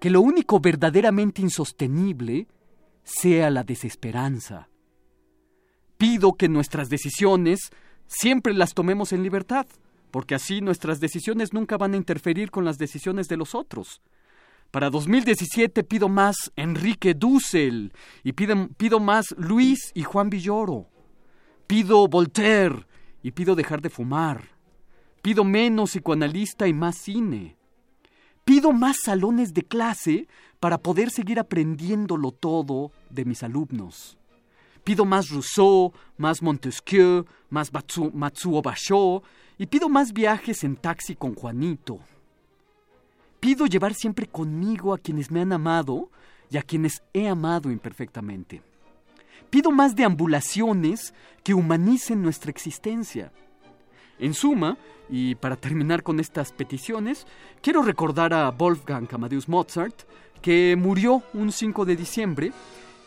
que 0.00 0.10
lo 0.10 0.22
único 0.22 0.58
verdaderamente 0.58 1.40
insostenible 1.40 2.48
sea 3.04 3.48
la 3.48 3.62
desesperanza. 3.62 4.70
Pido 5.98 6.32
que 6.32 6.48
nuestras 6.48 6.88
decisiones 6.88 7.70
siempre 8.08 8.54
las 8.54 8.74
tomemos 8.74 9.12
en 9.12 9.22
libertad, 9.22 9.68
porque 10.10 10.34
así 10.34 10.60
nuestras 10.60 10.98
decisiones 10.98 11.52
nunca 11.52 11.78
van 11.78 11.94
a 11.94 11.96
interferir 11.96 12.50
con 12.50 12.64
las 12.64 12.76
decisiones 12.76 13.28
de 13.28 13.36
los 13.36 13.54
otros. 13.54 14.02
Para 14.70 14.88
2017 14.88 15.82
pido 15.82 16.08
más 16.08 16.52
Enrique 16.54 17.14
Dussel 17.14 17.92
y 18.22 18.32
pido, 18.32 18.68
pido 18.76 19.00
más 19.00 19.34
Luis 19.36 19.90
y 19.94 20.04
Juan 20.04 20.30
Villoro. 20.30 20.86
Pido 21.66 22.06
Voltaire 22.06 22.86
y 23.20 23.32
pido 23.32 23.56
dejar 23.56 23.82
de 23.82 23.90
fumar. 23.90 24.50
Pido 25.22 25.42
menos 25.42 25.90
psicoanalista 25.90 26.68
y 26.68 26.72
más 26.72 26.96
cine. 26.96 27.56
Pido 28.44 28.72
más 28.72 28.98
salones 29.02 29.54
de 29.54 29.62
clase 29.62 30.28
para 30.60 30.78
poder 30.78 31.10
seguir 31.10 31.40
aprendiéndolo 31.40 32.30
todo 32.30 32.92
de 33.10 33.24
mis 33.24 33.42
alumnos. 33.42 34.18
Pido 34.84 35.04
más 35.04 35.30
Rousseau, 35.30 35.92
más 36.16 36.42
Montesquieu, 36.42 37.24
más 37.48 37.72
Matsuo 37.72 38.62
Basho 38.62 39.22
y 39.58 39.66
pido 39.66 39.88
más 39.88 40.12
viajes 40.12 40.62
en 40.62 40.76
taxi 40.76 41.16
con 41.16 41.34
Juanito. 41.34 41.98
Pido 43.40 43.66
llevar 43.66 43.94
siempre 43.94 44.26
conmigo 44.26 44.92
a 44.92 44.98
quienes 44.98 45.30
me 45.30 45.40
han 45.40 45.52
amado 45.52 46.10
y 46.50 46.58
a 46.58 46.62
quienes 46.62 47.02
he 47.14 47.26
amado 47.26 47.70
imperfectamente. 47.70 48.62
Pido 49.48 49.70
más 49.70 49.96
deambulaciones 49.96 51.14
que 51.42 51.54
humanicen 51.54 52.22
nuestra 52.22 52.50
existencia. 52.50 53.32
En 54.18 54.34
suma, 54.34 54.76
y 55.08 55.34
para 55.34 55.56
terminar 55.56 56.02
con 56.02 56.20
estas 56.20 56.52
peticiones, 56.52 57.26
quiero 57.62 57.82
recordar 57.82 58.34
a 58.34 58.50
Wolfgang 58.50 59.08
Amadeus 59.10 59.48
Mozart, 59.48 60.02
que 60.42 60.76
murió 60.78 61.22
un 61.32 61.50
5 61.50 61.84
de 61.84 61.96
diciembre 61.96 62.52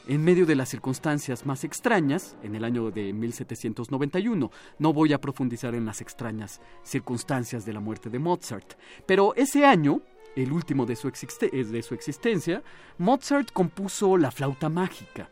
en 0.07 0.23
medio 0.23 0.45
de 0.45 0.55
las 0.55 0.69
circunstancias 0.69 1.45
más 1.45 1.63
extrañas 1.63 2.35
en 2.43 2.55
el 2.55 2.63
año 2.63 2.91
de 2.91 3.13
1791. 3.13 4.51
No 4.79 4.93
voy 4.93 5.13
a 5.13 5.21
profundizar 5.21 5.75
en 5.75 5.85
las 5.85 6.01
extrañas 6.01 6.61
circunstancias 6.83 7.65
de 7.65 7.73
la 7.73 7.79
muerte 7.79 8.09
de 8.09 8.19
Mozart, 8.19 8.73
pero 9.05 9.33
ese 9.35 9.65
año, 9.65 10.01
el 10.35 10.51
último 10.51 10.85
de 10.85 10.95
su, 10.95 11.09
de 11.09 11.83
su 11.83 11.93
existencia, 11.93 12.63
Mozart 12.97 13.51
compuso 13.51 14.17
la 14.17 14.31
flauta 14.31 14.69
mágica. 14.69 15.29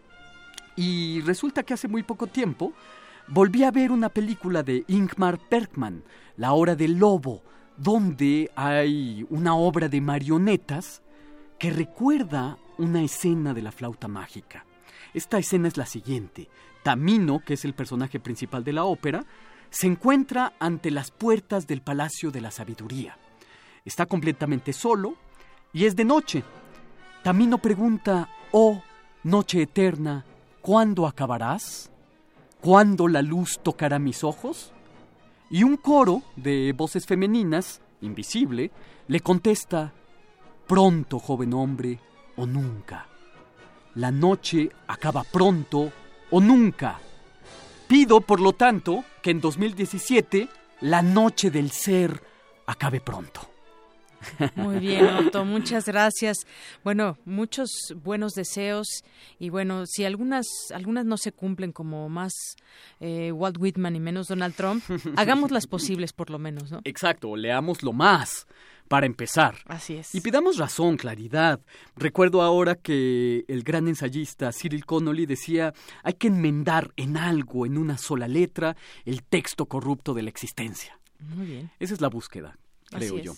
Y 0.76 1.22
resulta 1.22 1.64
que 1.64 1.74
hace 1.74 1.88
muy 1.88 2.04
poco 2.04 2.28
tiempo 2.28 2.74
volví 3.28 3.64
a 3.64 3.72
ver 3.72 3.92
una 3.92 4.10
película 4.10 4.64
de 4.64 4.84
Ingmar 4.88 5.40
Bergman, 5.50 6.04
La 6.38 6.54
Hora 6.54 6.76
del 6.76 6.98
Lobo, 6.98 7.44
donde 7.78 8.52
hay 8.56 9.26
una 9.30 9.56
obra 9.56 9.90
de 9.90 10.02
marionetas 10.02 11.02
que 11.58 11.72
recuerda 11.72 12.58
una 12.78 13.04
escena 13.04 13.54
de 13.54 13.62
la 13.62 13.72
flauta 13.72 14.08
mágica. 14.08 14.66
Esta 15.14 15.38
escena 15.38 15.68
es 15.68 15.78
la 15.78 15.86
siguiente. 15.86 16.50
Tamino, 16.84 17.40
que 17.46 17.54
es 17.54 17.66
el 17.66 17.74
personaje 17.74 18.20
principal 18.20 18.64
de 18.64 18.74
la 18.74 18.86
ópera, 18.86 19.26
se 19.70 19.88
encuentra 19.88 20.54
ante 20.60 20.92
las 20.92 21.12
puertas 21.12 21.68
del 21.68 21.82
Palacio 21.82 22.32
de 22.32 22.42
la 22.42 22.52
Sabiduría. 22.52 23.18
Está 23.86 24.06
completamente 24.06 24.74
solo 24.74 25.16
y 25.74 25.86
es 25.86 25.96
de 25.96 26.06
noche. 26.06 26.44
Tamino 27.24 27.58
pregunta, 27.58 28.30
oh, 28.52 28.82
noche 29.24 29.62
eterna, 29.62 30.26
¿Cuándo 30.62 31.08
acabarás? 31.08 31.90
¿Cuándo 32.62 33.08
la 33.08 33.24
luz 33.24 33.60
tocará 33.64 33.98
mis 33.98 34.24
ojos? 34.24 34.72
Y 35.50 35.64
un 35.64 35.76
coro 35.76 36.22
de 36.36 36.72
voces 36.78 37.08
femeninas, 37.08 37.82
invisible, 38.02 38.72
le 39.08 39.20
contesta, 39.22 39.92
Pronto, 40.68 41.18
joven 41.18 41.54
hombre, 41.56 42.00
o 42.38 42.46
nunca. 42.46 43.08
La 43.96 44.12
noche 44.12 44.70
acaba 44.88 45.24
pronto 45.24 45.92
o 46.30 46.40
nunca. 46.40 47.00
Pido, 47.88 48.22
por 48.22 48.40
lo 48.40 48.54
tanto, 48.54 49.04
que 49.24 49.32
en 49.32 49.42
2017 49.42 50.48
la 50.82 51.02
noche 51.02 51.50
del 51.50 51.72
ser 51.72 52.24
acabe 52.68 53.02
pronto. 53.02 53.51
Muy 54.56 54.80
bien, 54.80 55.06
Otto, 55.06 55.46
muchas 55.46 55.86
gracias. 55.86 56.46
Bueno, 56.84 57.18
muchos 57.26 57.70
buenos 58.04 58.34
deseos 58.34 59.04
y 59.40 59.50
bueno, 59.50 59.86
si 59.86 60.06
algunas 60.06 60.48
algunas 60.74 61.06
no 61.06 61.18
se 61.18 61.32
cumplen 61.32 61.72
como 61.72 62.10
más 62.10 62.34
eh, 63.00 63.32
Walt 63.32 63.58
Whitman 63.58 63.96
y 63.96 64.00
menos 64.00 64.28
Donald 64.28 64.56
Trump, 64.56 64.84
hagamos 65.18 65.52
las 65.52 65.68
posibles 65.68 66.14
por 66.14 66.30
lo 66.30 66.40
menos, 66.40 66.72
¿no? 66.72 66.82
Exacto, 66.84 67.36
leámoslo 67.36 67.94
más 67.94 68.48
para 68.92 69.06
empezar. 69.06 69.56
Así 69.68 69.96
es. 69.96 70.14
Y 70.14 70.20
pidamos 70.20 70.58
razón, 70.58 70.98
claridad. 70.98 71.62
Recuerdo 71.96 72.42
ahora 72.42 72.76
que 72.76 73.46
el 73.48 73.64
gran 73.64 73.88
ensayista 73.88 74.52
Cyril 74.52 74.86
Connolly 74.86 75.26
decía, 75.26 75.74
hay 76.04 76.16
que 76.16 76.28
enmendar 76.28 76.92
en 76.98 77.16
algo, 77.16 77.66
en 77.66 77.78
una 77.78 77.98
sola 77.98 78.28
letra, 78.28 78.76
el 79.06 79.24
texto 79.24 79.66
corrupto 79.68 80.14
de 80.14 80.24
la 80.24 80.30
existencia. 80.30 81.00
Muy 81.20 81.46
bien. 81.46 81.72
Esa 81.80 81.94
es 81.94 82.02
la 82.02 82.10
búsqueda, 82.10 82.58
creo 82.90 83.18
yo. 83.20 83.34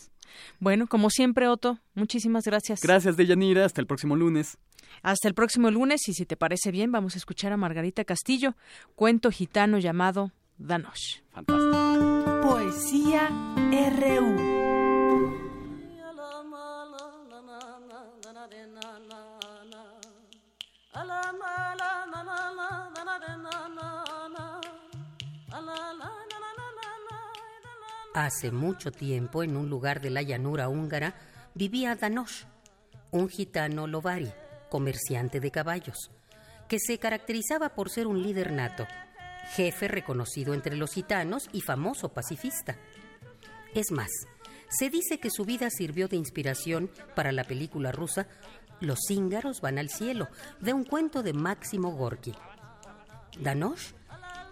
Bueno, 0.60 0.88
como 0.88 1.10
siempre, 1.10 1.48
Otto, 1.48 1.80
muchísimas 1.96 2.46
gracias. 2.46 2.82
Gracias, 2.82 3.18
Deyanira. 3.18 3.66
Hasta 3.66 3.82
el 3.82 3.88
próximo 3.88 4.16
lunes. 4.16 4.58
Hasta 5.02 5.28
el 5.28 5.34
próximo 5.34 5.72
lunes, 5.72 6.08
y 6.08 6.14
si 6.14 6.26
te 6.26 6.38
parece 6.38 6.72
bien, 6.72 6.92
vamos 6.92 7.16
a 7.16 7.18
escuchar 7.18 7.52
a 7.52 7.58
Margarita 7.58 8.06
Castillo, 8.06 8.56
cuento 8.96 9.32
gitano 9.32 9.80
llamado 9.80 10.32
Danosh. 10.58 11.22
Fantástico. 11.32 12.42
Poesía 12.44 13.30
RU. 13.70 14.63
Hace 28.14 28.52
mucho 28.52 28.92
tiempo, 28.92 29.42
en 29.42 29.58
un 29.58 29.70
lugar 29.70 30.00
de 30.00 30.12
la 30.12 30.22
llanura 30.22 30.70
húngara, 30.70 31.16
vivía 31.56 31.96
Danosh, 31.96 32.44
un 33.10 33.28
gitano 33.28 33.88
lovari, 33.88 34.32
comerciante 34.70 35.40
de 35.40 35.50
caballos, 35.50 36.12
que 36.68 36.78
se 36.80 37.00
caracterizaba 37.00 37.70
por 37.70 37.90
ser 37.90 38.06
un 38.06 38.22
líder 38.22 38.52
nato, 38.52 38.86
jefe 39.56 39.88
reconocido 39.88 40.54
entre 40.54 40.76
los 40.76 40.94
gitanos 40.94 41.50
y 41.54 41.62
famoso 41.62 42.10
pacifista. 42.10 42.78
Es 43.74 43.92
más, 43.92 44.12
se 44.70 44.92
dice 44.92 45.20
que 45.20 45.32
su 45.32 45.44
vida 45.44 45.72
sirvió 45.72 46.08
de 46.08 46.18
inspiración 46.18 46.92
para 47.16 47.32
la 47.32 47.44
película 47.44 47.92
rusa 47.92 48.28
Los 48.80 49.00
cíngaros 49.08 49.60
van 49.62 49.80
al 49.80 49.90
cielo, 49.90 50.28
de 50.60 50.74
un 50.74 50.84
cuento 50.84 51.24
de 51.24 51.34
Máximo 51.34 51.92
Gorki. 51.92 52.34
Danosh 53.40 53.94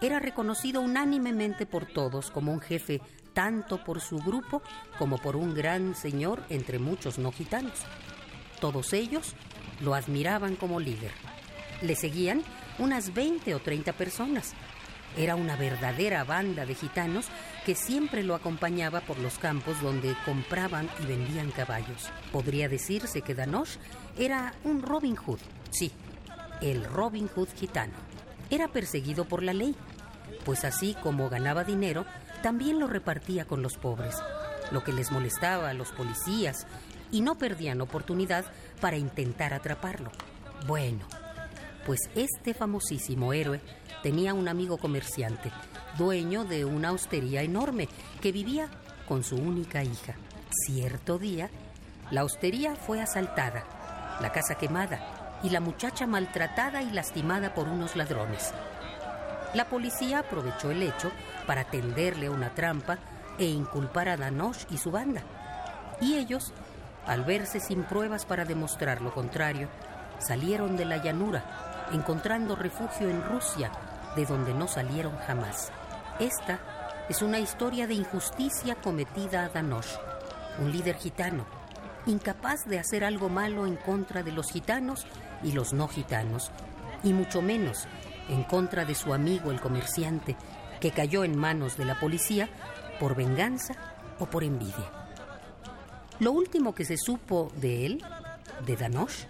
era 0.01 0.19
reconocido 0.19 0.81
unánimemente 0.81 1.67
por 1.67 1.85
todos 1.85 2.31
como 2.31 2.51
un 2.51 2.59
jefe 2.59 3.01
tanto 3.33 3.83
por 3.83 4.01
su 4.01 4.19
grupo 4.19 4.61
como 4.97 5.17
por 5.17 5.35
un 5.35 5.53
gran 5.53 5.95
señor 5.95 6.43
entre 6.49 6.79
muchos 6.79 7.17
no 7.17 7.31
gitanos. 7.31 7.79
Todos 8.59 8.93
ellos 8.93 9.35
lo 9.81 9.95
admiraban 9.95 10.55
como 10.55 10.79
líder. 10.79 11.11
Le 11.81 11.95
seguían 11.95 12.43
unas 12.79 13.13
20 13.13 13.55
o 13.55 13.59
30 13.59 13.93
personas. 13.93 14.53
Era 15.17 15.35
una 15.35 15.55
verdadera 15.55 16.23
banda 16.23 16.65
de 16.65 16.75
gitanos 16.75 17.27
que 17.65 17.75
siempre 17.75 18.23
lo 18.23 18.33
acompañaba 18.33 19.01
por 19.01 19.19
los 19.19 19.37
campos 19.37 19.81
donde 19.81 20.15
compraban 20.25 20.89
y 21.03 21.05
vendían 21.05 21.51
caballos. 21.51 22.09
Podría 22.31 22.69
decirse 22.69 23.21
que 23.21 23.35
Danosh 23.35 23.75
era 24.17 24.53
un 24.63 24.81
Robin 24.81 25.15
Hood, 25.15 25.39
sí, 25.69 25.91
el 26.61 26.85
Robin 26.85 27.27
Hood 27.27 27.49
gitano. 27.55 27.93
Era 28.49 28.69
perseguido 28.69 29.25
por 29.25 29.43
la 29.43 29.53
ley, 29.53 29.75
pues 30.45 30.63
así 30.63 30.95
como 31.01 31.29
ganaba 31.29 31.63
dinero, 31.63 32.05
también 32.41 32.79
lo 32.79 32.87
repartía 32.87 33.45
con 33.45 33.61
los 33.61 33.77
pobres, 33.77 34.15
lo 34.71 34.83
que 34.83 34.93
les 34.93 35.11
molestaba 35.11 35.69
a 35.69 35.73
los 35.73 35.91
policías 35.91 36.65
y 37.11 37.21
no 37.21 37.37
perdían 37.37 37.81
oportunidad 37.81 38.45
para 38.79 38.97
intentar 38.97 39.53
atraparlo. 39.53 40.11
Bueno, 40.67 41.05
pues 41.85 41.99
este 42.15 42.53
famosísimo 42.53 43.33
héroe 43.33 43.61
tenía 44.03 44.33
un 44.33 44.47
amigo 44.47 44.77
comerciante, 44.77 45.51
dueño 45.97 46.45
de 46.45 46.65
una 46.65 46.91
hostería 46.91 47.41
enorme, 47.41 47.89
que 48.21 48.31
vivía 48.31 48.67
con 49.07 49.23
su 49.23 49.35
única 49.35 49.83
hija. 49.83 50.15
Cierto 50.65 51.17
día, 51.17 51.49
la 52.11 52.23
hostería 52.23 52.75
fue 52.75 53.01
asaltada, 53.01 54.17
la 54.21 54.31
casa 54.31 54.55
quemada 54.55 55.39
y 55.43 55.49
la 55.49 55.59
muchacha 55.59 56.07
maltratada 56.07 56.81
y 56.81 56.91
lastimada 56.91 57.53
por 57.53 57.67
unos 57.67 57.95
ladrones. 57.95 58.53
La 59.53 59.65
policía 59.65 60.19
aprovechó 60.19 60.71
el 60.71 60.81
hecho 60.81 61.11
para 61.45 61.65
tenderle 61.65 62.29
una 62.29 62.53
trampa 62.53 62.99
e 63.37 63.45
inculpar 63.45 64.07
a 64.07 64.15
Danosh 64.15 64.65
y 64.69 64.77
su 64.77 64.91
banda. 64.91 65.21
Y 65.99 66.15
ellos, 66.15 66.53
al 67.05 67.25
verse 67.25 67.59
sin 67.59 67.83
pruebas 67.83 68.25
para 68.25 68.45
demostrar 68.45 69.01
lo 69.01 69.13
contrario, 69.13 69.67
salieron 70.19 70.77
de 70.77 70.85
la 70.85 70.97
llanura, 70.97 71.43
encontrando 71.91 72.55
refugio 72.55 73.09
en 73.09 73.23
Rusia, 73.23 73.71
de 74.15 74.25
donde 74.25 74.53
no 74.53 74.69
salieron 74.69 75.17
jamás. 75.27 75.71
Esta 76.19 76.59
es 77.09 77.21
una 77.21 77.39
historia 77.39 77.87
de 77.87 77.95
injusticia 77.95 78.75
cometida 78.75 79.43
a 79.43 79.49
Danosh, 79.49 79.95
un 80.59 80.71
líder 80.71 80.95
gitano, 80.95 81.45
incapaz 82.05 82.65
de 82.65 82.79
hacer 82.79 83.03
algo 83.03 83.27
malo 83.27 83.65
en 83.67 83.75
contra 83.75 84.23
de 84.23 84.31
los 84.31 84.49
gitanos 84.49 85.05
y 85.43 85.51
los 85.51 85.73
no 85.73 85.89
gitanos, 85.89 86.51
y 87.03 87.11
mucho 87.11 87.41
menos 87.41 87.87
en 88.31 88.43
contra 88.43 88.85
de 88.85 88.95
su 88.95 89.13
amigo 89.13 89.51
el 89.51 89.61
comerciante, 89.61 90.35
que 90.79 90.91
cayó 90.91 91.23
en 91.23 91.37
manos 91.37 91.77
de 91.77 91.85
la 91.85 91.99
policía 91.99 92.49
por 92.99 93.15
venganza 93.15 93.75
o 94.19 94.25
por 94.25 94.43
envidia. 94.43 94.89
Lo 96.19 96.31
último 96.31 96.73
que 96.73 96.85
se 96.85 96.97
supo 96.97 97.51
de 97.57 97.85
él, 97.85 98.03
de 98.65 98.77
Danosh, 98.77 99.25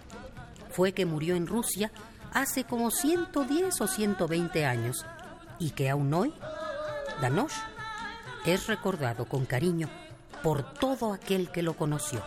fue 0.70 0.92
que 0.92 1.04
murió 1.04 1.34
en 1.34 1.46
Rusia 1.46 1.90
hace 2.32 2.64
como 2.64 2.90
110 2.90 3.80
o 3.80 3.86
120 3.86 4.64
años 4.64 5.04
y 5.58 5.70
que 5.70 5.90
aún 5.90 6.12
hoy, 6.14 6.32
Danosh 7.20 7.54
es 8.46 8.66
recordado 8.66 9.26
con 9.26 9.46
cariño 9.46 9.88
por 10.42 10.74
todo 10.74 11.12
aquel 11.12 11.50
que 11.50 11.62
lo 11.62 11.74
conoció. 11.74 12.22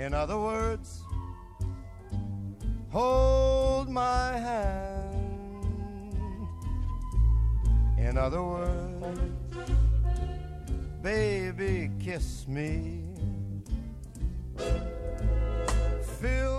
In 0.00 0.14
other 0.14 0.38
words, 0.38 1.02
hold 2.88 3.90
my 3.90 4.32
hand. 4.38 5.28
In 7.98 8.16
other 8.16 8.42
words, 8.42 9.04
baby, 11.02 11.90
kiss 12.00 12.48
me. 12.48 13.04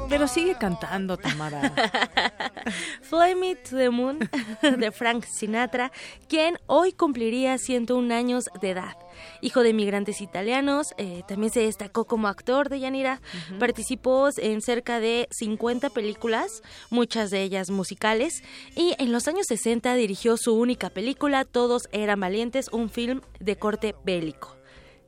Pero 0.09 0.27
sigue 0.27 0.55
cantando, 0.55 1.17
Tamara. 1.17 1.73
Fly 3.01 3.35
Me 3.35 3.55
to 3.55 3.77
the 3.77 3.89
Moon 3.89 4.19
de 4.61 4.91
Frank 4.91 5.25
Sinatra, 5.25 5.91
quien 6.27 6.57
hoy 6.67 6.91
cumpliría 6.91 7.57
101 7.57 8.13
años 8.13 8.49
de 8.61 8.71
edad. 8.71 8.97
Hijo 9.41 9.63
de 9.63 9.73
migrantes 9.73 10.19
italianos, 10.21 10.93
eh, 10.97 11.23
también 11.27 11.51
se 11.51 11.61
destacó 11.61 12.05
como 12.05 12.27
actor 12.27 12.69
de 12.69 12.79
Yanira. 12.79 13.21
Participó 13.59 14.29
en 14.37 14.61
cerca 14.61 14.99
de 14.99 15.27
50 15.31 15.89
películas, 15.91 16.61
muchas 16.89 17.29
de 17.29 17.43
ellas 17.43 17.69
musicales. 17.69 18.43
Y 18.75 18.95
en 18.99 19.11
los 19.11 19.27
años 19.27 19.47
60 19.47 19.93
dirigió 19.95 20.37
su 20.37 20.53
única 20.55 20.89
película, 20.89 21.45
Todos 21.45 21.87
eran 21.91 22.19
valientes, 22.19 22.67
un 22.71 22.89
film 22.89 23.21
de 23.39 23.55
corte 23.55 23.95
bélico. 24.03 24.57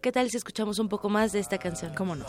¿Qué 0.01 0.11
tal 0.11 0.29
si 0.29 0.37
escuchamos 0.37 0.79
un 0.79 0.89
poco 0.89 1.09
más 1.09 1.31
de 1.31 1.39
esta 1.39 1.57
canción? 1.57 1.93
¿Cómo 1.93 2.15
no? 2.15 2.25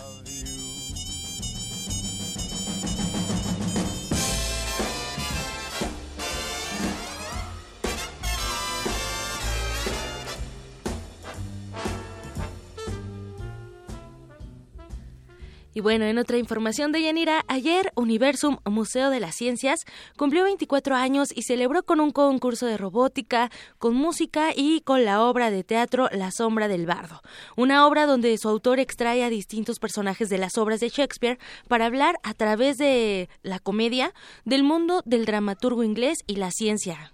Y 15.74 15.80
bueno, 15.80 16.04
en 16.04 16.18
otra 16.18 16.38
información 16.38 16.92
de 16.92 17.02
Yanira, 17.02 17.44
ayer 17.48 17.92
Universum 17.96 18.58
Museo 18.64 19.10
de 19.10 19.18
las 19.18 19.34
Ciencias 19.34 19.84
cumplió 20.16 20.44
24 20.44 20.94
años 20.94 21.30
y 21.34 21.42
celebró 21.42 21.82
con 21.82 22.00
un 22.00 22.12
concurso 22.12 22.66
de 22.66 22.76
robótica, 22.76 23.50
con 23.78 23.94
música 23.94 24.52
y 24.54 24.82
con 24.82 25.04
la 25.04 25.22
obra 25.22 25.50
de 25.50 25.64
teatro 25.64 26.08
La 26.12 26.30
sombra 26.30 26.68
del 26.68 26.86
bardo, 26.86 27.22
una 27.56 27.88
obra 27.88 28.06
donde 28.06 28.38
su 28.38 28.48
autor 28.48 28.78
extrae 28.78 29.24
a 29.24 29.30
distintos 29.30 29.80
personajes 29.80 30.28
de 30.28 30.38
las 30.38 30.56
obras 30.58 30.78
de 30.78 30.90
Shakespeare 30.90 31.40
para 31.66 31.86
hablar 31.86 32.20
a 32.22 32.34
través 32.34 32.78
de 32.78 33.28
la 33.42 33.58
comedia 33.58 34.14
del 34.44 34.62
mundo 34.62 35.02
del 35.04 35.24
dramaturgo 35.24 35.82
inglés 35.82 36.18
y 36.28 36.36
la 36.36 36.52
ciencia 36.52 37.13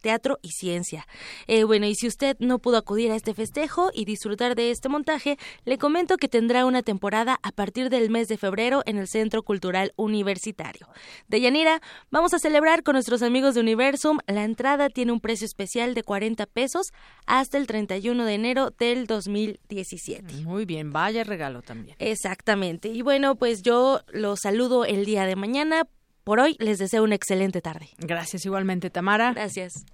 teatro 0.00 0.38
y 0.42 0.50
ciencia. 0.50 1.06
Eh, 1.46 1.64
bueno, 1.64 1.86
y 1.86 1.94
si 1.94 2.06
usted 2.06 2.36
no 2.40 2.58
pudo 2.58 2.78
acudir 2.78 3.10
a 3.10 3.16
este 3.16 3.34
festejo 3.34 3.90
y 3.94 4.04
disfrutar 4.04 4.54
de 4.54 4.70
este 4.70 4.88
montaje, 4.88 5.38
le 5.64 5.78
comento 5.78 6.16
que 6.16 6.28
tendrá 6.28 6.64
una 6.64 6.82
temporada 6.82 7.38
a 7.42 7.52
partir 7.52 7.90
del 7.90 8.10
mes 8.10 8.28
de 8.28 8.36
febrero 8.36 8.82
en 8.86 8.98
el 8.98 9.08
Centro 9.08 9.42
Cultural 9.42 9.92
Universitario. 9.96 10.88
De 11.28 11.40
Yanira, 11.40 11.80
vamos 12.10 12.34
a 12.34 12.38
celebrar 12.38 12.82
con 12.82 12.94
nuestros 12.94 13.22
amigos 13.22 13.54
de 13.54 13.60
Universum. 13.60 14.18
La 14.26 14.44
entrada 14.44 14.88
tiene 14.88 15.12
un 15.12 15.20
precio 15.20 15.44
especial 15.44 15.94
de 15.94 16.02
40 16.02 16.46
pesos 16.46 16.92
hasta 17.26 17.58
el 17.58 17.66
31 17.66 18.24
de 18.24 18.34
enero 18.34 18.70
del 18.70 19.06
2017. 19.06 20.34
Muy 20.44 20.64
bien, 20.64 20.92
vaya 20.92 21.24
regalo 21.24 21.62
también. 21.62 21.96
Exactamente. 21.98 22.88
Y 22.88 23.02
bueno, 23.02 23.36
pues 23.36 23.62
yo 23.62 24.00
los 24.12 24.40
saludo 24.40 24.84
el 24.84 25.04
día 25.04 25.26
de 25.26 25.36
mañana 25.36 25.86
por 26.24 26.40
hoy 26.40 26.56
les 26.58 26.78
deseo 26.78 27.02
una 27.02 27.14
excelente 27.14 27.60
tarde. 27.60 27.90
Gracias 27.98 28.44
igualmente, 28.44 28.90
Tamara. 28.90 29.32
Gracias. 29.32 29.84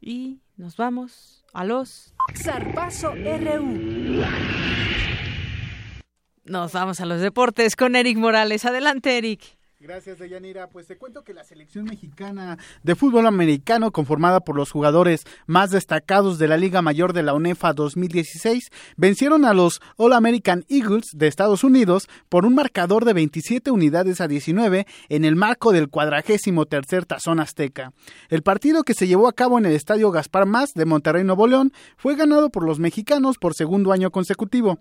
Y 0.00 0.40
nos 0.56 0.76
vamos 0.76 1.44
a 1.52 1.64
los... 1.64 2.14
Zarpazo 2.34 3.12
RU. 3.14 4.22
Nos 6.44 6.72
vamos 6.72 7.00
a 7.00 7.06
los 7.06 7.20
deportes 7.20 7.76
con 7.76 7.94
Eric 7.94 8.18
Morales. 8.18 8.64
Adelante, 8.64 9.16
Eric. 9.16 9.56
Gracias, 9.82 10.20
Deyanira. 10.20 10.68
Pues 10.68 10.86
te 10.86 10.96
cuento 10.96 11.24
que 11.24 11.34
la 11.34 11.42
selección 11.42 11.86
mexicana 11.86 12.56
de 12.84 12.94
fútbol 12.94 13.26
americano, 13.26 13.90
conformada 13.90 14.38
por 14.38 14.54
los 14.54 14.70
jugadores 14.70 15.24
más 15.46 15.72
destacados 15.72 16.38
de 16.38 16.46
la 16.46 16.56
Liga 16.56 16.82
Mayor 16.82 17.12
de 17.12 17.24
la 17.24 17.34
UNEFA 17.34 17.72
2016, 17.72 18.70
vencieron 18.96 19.44
a 19.44 19.54
los 19.54 19.80
All 19.96 20.12
American 20.12 20.64
Eagles 20.68 21.06
de 21.14 21.26
Estados 21.26 21.64
Unidos 21.64 22.08
por 22.28 22.46
un 22.46 22.54
marcador 22.54 23.04
de 23.04 23.12
27 23.12 23.72
unidades 23.72 24.20
a 24.20 24.28
19 24.28 24.86
en 25.08 25.24
el 25.24 25.34
marco 25.34 25.72
del 25.72 25.88
cuadragésimo 25.88 26.66
tercer 26.66 27.04
tazón 27.04 27.40
azteca. 27.40 27.92
El 28.28 28.44
partido 28.44 28.84
que 28.84 28.94
se 28.94 29.08
llevó 29.08 29.26
a 29.26 29.32
cabo 29.32 29.58
en 29.58 29.66
el 29.66 29.72
Estadio 29.72 30.12
Gaspar 30.12 30.46
Más 30.46 30.74
de 30.74 30.84
Monterrey, 30.84 31.24
Nuevo 31.24 31.48
León, 31.48 31.72
fue 31.96 32.14
ganado 32.14 32.50
por 32.50 32.64
los 32.64 32.78
mexicanos 32.78 33.36
por 33.36 33.54
segundo 33.54 33.90
año 33.90 34.12
consecutivo. 34.12 34.78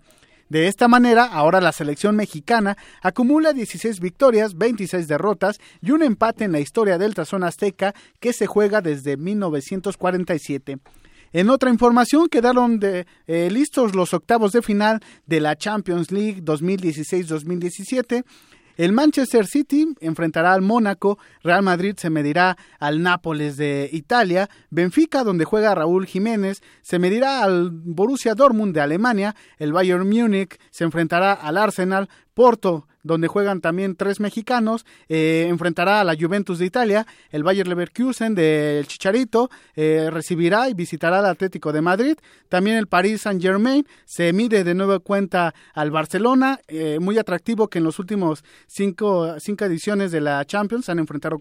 De 0.51 0.67
esta 0.67 0.89
manera, 0.89 1.23
ahora 1.23 1.61
la 1.61 1.71
selección 1.71 2.17
mexicana 2.17 2.75
acumula 3.01 3.53
16 3.53 4.01
victorias, 4.01 4.57
26 4.57 5.07
derrotas 5.07 5.61
y 5.81 5.91
un 5.91 6.03
empate 6.03 6.43
en 6.43 6.51
la 6.51 6.59
historia 6.59 6.97
del 6.97 7.13
Tazón 7.13 7.45
Azteca 7.45 7.95
que 8.19 8.33
se 8.33 8.47
juega 8.47 8.81
desde 8.81 9.15
1947. 9.15 10.79
En 11.31 11.49
otra 11.49 11.69
información, 11.69 12.27
quedaron 12.27 12.79
de, 12.81 13.07
eh, 13.27 13.49
listos 13.49 13.95
los 13.95 14.13
octavos 14.13 14.51
de 14.51 14.61
final 14.61 14.99
de 15.25 15.39
la 15.39 15.55
Champions 15.55 16.11
League 16.11 16.41
2016-2017. 16.43 18.25
El 18.77 18.93
Manchester 18.93 19.45
City 19.45 19.87
enfrentará 19.99 20.53
al 20.53 20.61
Mónaco, 20.61 21.19
Real 21.43 21.63
Madrid 21.63 21.95
se 21.97 22.09
medirá 22.09 22.57
al 22.79 23.01
Nápoles 23.01 23.57
de 23.57 23.89
Italia, 23.91 24.49
Benfica, 24.69 25.23
donde 25.23 25.45
juega 25.45 25.75
Raúl 25.75 26.05
Jiménez, 26.05 26.61
se 26.81 26.99
medirá 26.99 27.43
al 27.43 27.69
Borussia 27.71 28.35
Dortmund 28.35 28.73
de 28.73 28.81
Alemania, 28.81 29.35
el 29.57 29.73
Bayern 29.73 30.07
Múnich 30.07 30.59
se 30.71 30.83
enfrentará 30.83 31.33
al 31.33 31.57
Arsenal, 31.57 32.09
Porto 32.33 32.87
donde 33.03 33.27
juegan 33.27 33.61
también 33.61 33.95
tres 33.95 34.19
mexicanos, 34.19 34.85
eh, 35.09 35.47
enfrentará 35.49 36.01
a 36.01 36.03
la 36.03 36.15
Juventus 36.15 36.59
de 36.59 36.65
Italia, 36.65 37.07
el 37.31 37.43
Bayer 37.43 37.67
Leverkusen 37.67 38.35
del 38.35 38.85
Chicharito, 38.87 39.49
eh, 39.75 40.09
recibirá 40.11 40.69
y 40.69 40.73
visitará 40.73 41.19
al 41.19 41.25
Atlético 41.25 41.71
de 41.71 41.81
Madrid, 41.81 42.15
también 42.49 42.77
el 42.77 42.87
Paris 42.87 43.21
Saint 43.21 43.41
Germain 43.41 43.85
se 44.05 44.33
mide 44.33 44.63
de 44.63 44.73
nueva 44.73 44.99
cuenta 44.99 45.53
al 45.73 45.91
Barcelona, 45.91 46.59
eh, 46.67 46.99
muy 46.99 47.17
atractivo 47.17 47.69
que 47.69 47.79
en 47.79 47.85
los 47.85 47.99
últimos 47.99 48.43
cinco, 48.67 49.39
cinco 49.39 49.65
ediciones 49.65 50.11
de 50.11 50.21
la 50.21 50.43
Champions 50.45 50.89
han 50.89 50.99
enfrentado 50.99 51.37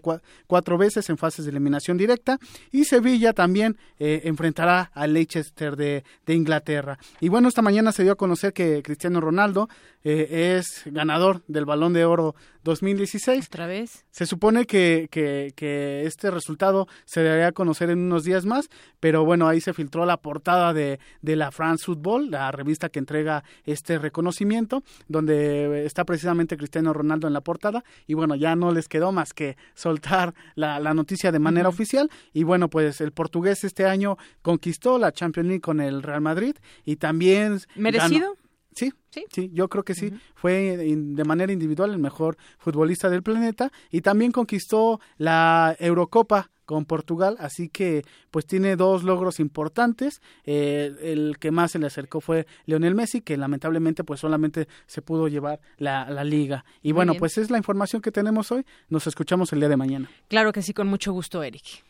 cuatro 0.47 0.77
veces 0.77 1.09
en 1.09 1.17
fases 1.17 1.45
de 1.45 1.51
eliminación 1.51 1.97
directa, 1.97 2.39
y 2.71 2.85
Sevilla 2.85 3.33
también 3.33 3.77
enfrentará 3.99 4.91
al 4.93 5.13
Leicester 5.13 5.75
de, 5.75 6.03
de, 6.25 6.33
Inglaterra. 6.33 6.97
Y 7.19 7.29
bueno, 7.29 7.47
esta 7.47 7.61
mañana 7.61 7.91
se 7.91 8.03
dio 8.03 8.13
a 8.13 8.15
conocer 8.15 8.53
que 8.53 8.81
Cristiano 8.83 9.21
Ronaldo 9.21 9.69
es 10.03 10.80
ganador 10.85 11.43
del 11.47 11.65
Balón 11.65 11.93
de 11.93 12.05
Oro 12.05 12.35
2016. 12.63 13.47
¿Otra 13.47 13.67
vez? 13.67 14.05
Se 14.11 14.25
supone 14.25 14.65
que, 14.65 15.07
que, 15.11 16.03
este 16.05 16.31
resultado 16.31 16.87
se 17.05 17.21
debería 17.21 17.51
conocer 17.51 17.89
en 17.89 17.99
unos 17.99 18.23
días 18.23 18.45
más, 18.45 18.69
pero 18.99 19.25
bueno, 19.25 19.47
ahí 19.47 19.61
se 19.61 19.73
filtró 19.73 20.05
la 20.05 20.17
portada 20.17 20.73
de, 20.73 20.99
de 21.21 21.35
la 21.35 21.51
France 21.51 21.85
Football, 21.85 22.31
la 22.31 22.51
revista 22.51 22.89
que 22.89 22.99
entrega 22.99 23.43
este 23.65 23.97
reconocimiento, 23.97 24.83
donde 25.07 25.85
está 25.85 26.05
precisamente 26.05 26.57
Cristiano 26.57 26.93
Ronaldo 26.93 27.27
en 27.27 27.33
la 27.33 27.41
portada, 27.41 27.83
y 28.07 28.13
bueno, 28.13 28.35
ya 28.35 28.55
no 28.55 28.71
les 28.71 28.87
quedó 28.87 29.11
más 29.11 29.33
que 29.33 29.57
soltar 29.73 30.33
la, 30.55 30.79
la 30.79 30.93
noticia 30.93 31.31
de 31.31 31.39
manera 31.39 31.69
oficial, 31.69 32.09
y 32.33 32.43
bueno, 32.43 32.69
pues 32.69 33.01
el 33.01 33.11
portugués 33.11 33.63
este 33.63 33.85
año 33.85 34.17
conquistó 34.41 34.97
la 34.97 35.11
Champions 35.11 35.47
League 35.47 35.61
con 35.61 35.79
el 35.79 36.03
Real 36.03 36.21
Madrid, 36.21 36.55
y 36.85 36.97
también... 36.97 37.59
¿Merecido? 37.75 38.35
Sí, 38.73 38.93
sí, 39.29 39.49
yo 39.53 39.67
creo 39.69 39.83
que 39.83 39.93
sí. 39.93 40.13
Fue 40.33 40.77
de 40.77 41.23
manera 41.23 41.51
individual 41.51 41.91
el 41.91 41.99
mejor 41.99 42.37
futbolista 42.57 43.09
del 43.09 43.23
planeta 43.23 43.71
y 43.89 44.01
también 44.01 44.31
conquistó 44.31 44.99
la 45.17 45.75
Eurocopa 45.79 46.49
con 46.65 46.85
Portugal, 46.85 47.35
así 47.39 47.67
que 47.67 48.05
pues 48.29 48.45
tiene 48.45 48.77
dos 48.77 49.03
logros 49.03 49.41
importantes. 49.41 50.21
Eh, 50.45 50.95
el 51.01 51.37
que 51.37 51.51
más 51.51 51.71
se 51.71 51.79
le 51.79 51.87
acercó 51.87 52.21
fue 52.21 52.47
Leonel 52.65 52.95
Messi, 52.95 53.19
que 53.19 53.35
lamentablemente 53.35 54.05
pues 54.05 54.21
solamente 54.21 54.69
se 54.85 55.01
pudo 55.01 55.27
llevar 55.27 55.59
la, 55.77 56.09
la 56.09 56.23
liga. 56.23 56.63
Y 56.81 56.93
bueno, 56.93 57.15
pues 57.15 57.37
es 57.37 57.51
la 57.51 57.57
información 57.57 58.01
que 58.01 58.11
tenemos 58.11 58.53
hoy. 58.53 58.65
Nos 58.87 59.05
escuchamos 59.05 59.51
el 59.51 59.59
día 59.59 59.67
de 59.67 59.77
mañana. 59.77 60.09
Claro 60.29 60.53
que 60.53 60.61
sí, 60.61 60.73
con 60.73 60.87
mucho 60.87 61.11
gusto, 61.11 61.43
Eric. 61.43 61.83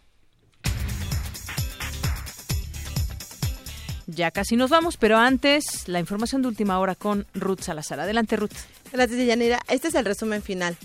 Ya 4.14 4.30
casi 4.32 4.58
nos 4.58 4.70
vamos, 4.70 4.98
pero 4.98 5.18
antes 5.18 5.88
la 5.88 6.00
información 6.00 6.42
de 6.42 6.50
última 6.50 6.80
hora 6.80 6.96
con 6.96 7.26
Ruth 7.34 7.62
Salazar. 7.62 8.00
Adelante, 8.00 8.36
Ruth. 8.36 8.52
Gracias, 8.92 9.26
Yanira. 9.26 9.60
Este 9.70 9.88
es 9.88 9.96
el 9.96 10.06
resumen 10.06 10.42
final. 10.42 10.78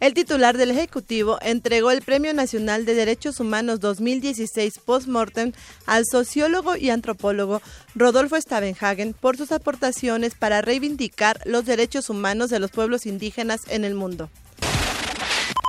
El 0.00 0.14
titular 0.14 0.58
del 0.58 0.72
Ejecutivo 0.72 1.38
entregó 1.40 1.92
el 1.92 2.02
Premio 2.02 2.34
Nacional 2.34 2.84
de 2.84 2.94
Derechos 2.94 3.38
Humanos 3.38 3.78
2016 3.78 4.80
Postmortem 4.84 5.52
al 5.86 6.04
sociólogo 6.10 6.76
y 6.76 6.90
antropólogo 6.90 7.62
Rodolfo 7.94 8.36
Stavenhagen 8.36 9.14
por 9.14 9.36
sus 9.36 9.52
aportaciones 9.52 10.34
para 10.34 10.60
reivindicar 10.60 11.40
los 11.44 11.64
derechos 11.64 12.10
humanos 12.10 12.50
de 12.50 12.58
los 12.58 12.72
pueblos 12.72 13.06
indígenas 13.06 13.60
en 13.68 13.84
el 13.84 13.94
mundo. 13.94 14.28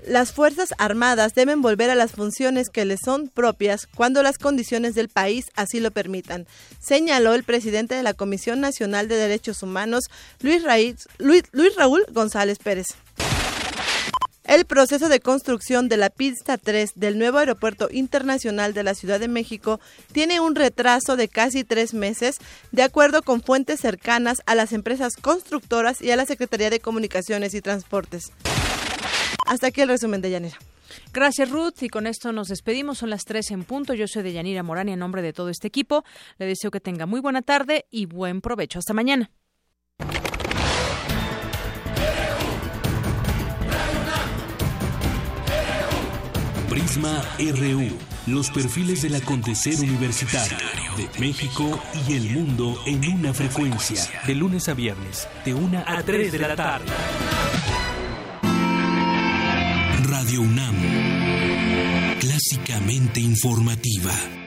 Las 0.07 0.33
Fuerzas 0.33 0.73
Armadas 0.79 1.33
deben 1.33 1.61
volver 1.61 1.89
a 1.89 1.95
las 1.95 2.11
funciones 2.11 2.69
que 2.69 2.83
les 2.83 2.99
son 3.05 3.29
propias 3.29 3.87
cuando 3.87 4.21
las 4.21 4.37
condiciones 4.37 4.95
del 4.95 5.07
país 5.07 5.45
así 5.55 5.79
lo 5.79 5.91
permitan, 5.91 6.45
señaló 6.79 7.33
el 7.33 7.43
presidente 7.43 7.95
de 7.95 8.03
la 8.03 8.13
Comisión 8.13 8.59
Nacional 8.59 9.07
de 9.07 9.15
Derechos 9.15 9.63
Humanos, 9.63 10.03
Luis, 10.41 10.63
Raúl 11.77 12.05
González 12.11 12.59
Pérez. 12.59 12.87
El 14.43 14.65
proceso 14.65 15.07
de 15.07 15.21
construcción 15.21 15.87
de 15.87 15.95
la 15.95 16.09
pista 16.09 16.57
3 16.57 16.91
del 16.95 17.17
nuevo 17.17 17.37
aeropuerto 17.37 17.87
internacional 17.89 18.73
de 18.73 18.83
la 18.83 18.95
Ciudad 18.95 19.21
de 19.21 19.29
México 19.29 19.79
tiene 20.11 20.41
un 20.41 20.55
retraso 20.55 21.15
de 21.15 21.29
casi 21.29 21.63
tres 21.63 21.93
meses, 21.93 22.35
de 22.73 22.83
acuerdo 22.83 23.21
con 23.21 23.41
fuentes 23.41 23.79
cercanas 23.79 24.39
a 24.45 24.53
las 24.53 24.73
empresas 24.73 25.15
constructoras 25.15 26.01
y 26.01 26.11
a 26.11 26.17
la 26.17 26.25
Secretaría 26.25 26.69
de 26.69 26.81
Comunicaciones 26.81 27.53
y 27.53 27.61
Transportes. 27.61 28.33
Hasta 29.45 29.67
aquí 29.67 29.81
el 29.81 29.89
resumen 29.89 30.21
de 30.21 30.31
Yanira. 30.31 30.57
Gracias, 31.13 31.49
Ruth. 31.49 31.81
Y 31.81 31.89
con 31.89 32.07
esto 32.07 32.31
nos 32.31 32.47
despedimos. 32.47 32.99
Son 32.99 33.09
las 33.09 33.25
tres 33.25 33.51
en 33.51 33.63
punto. 33.63 33.93
Yo 33.93 34.07
soy 34.07 34.23
de 34.23 34.33
Yanira 34.33 34.63
Morán 34.63 34.89
y 34.89 34.93
en 34.93 34.99
nombre 34.99 35.21
de 35.21 35.33
todo 35.33 35.49
este 35.49 35.67
equipo 35.67 36.03
le 36.37 36.45
deseo 36.45 36.71
que 36.71 36.79
tenga 36.79 37.05
muy 37.05 37.19
buena 37.19 37.41
tarde 37.41 37.85
y 37.89 38.05
buen 38.05 38.41
provecho. 38.41 38.79
Hasta 38.79 38.93
mañana. 38.93 39.31
Prisma 46.69 47.21
RU. 47.39 47.97
Los 48.25 48.49
perfiles 48.51 49.01
del 49.01 49.15
acontecer 49.15 49.75
universitario 49.81 50.57
de 50.95 51.19
México 51.19 51.77
y 52.07 52.13
el 52.13 52.29
mundo 52.29 52.79
en 52.85 53.05
una 53.11 53.33
frecuencia. 53.33 54.01
De 54.25 54.33
lunes 54.33 54.69
a 54.69 54.73
viernes, 54.73 55.27
de 55.43 55.53
una 55.53 55.83
a 55.85 56.01
3 56.01 56.31
de 56.31 56.39
la 56.39 56.55
tarde. 56.55 56.85
Radio 60.13 60.41
UNAM, 60.43 60.75
clásicamente 62.19 63.19
informativa. 63.19 64.42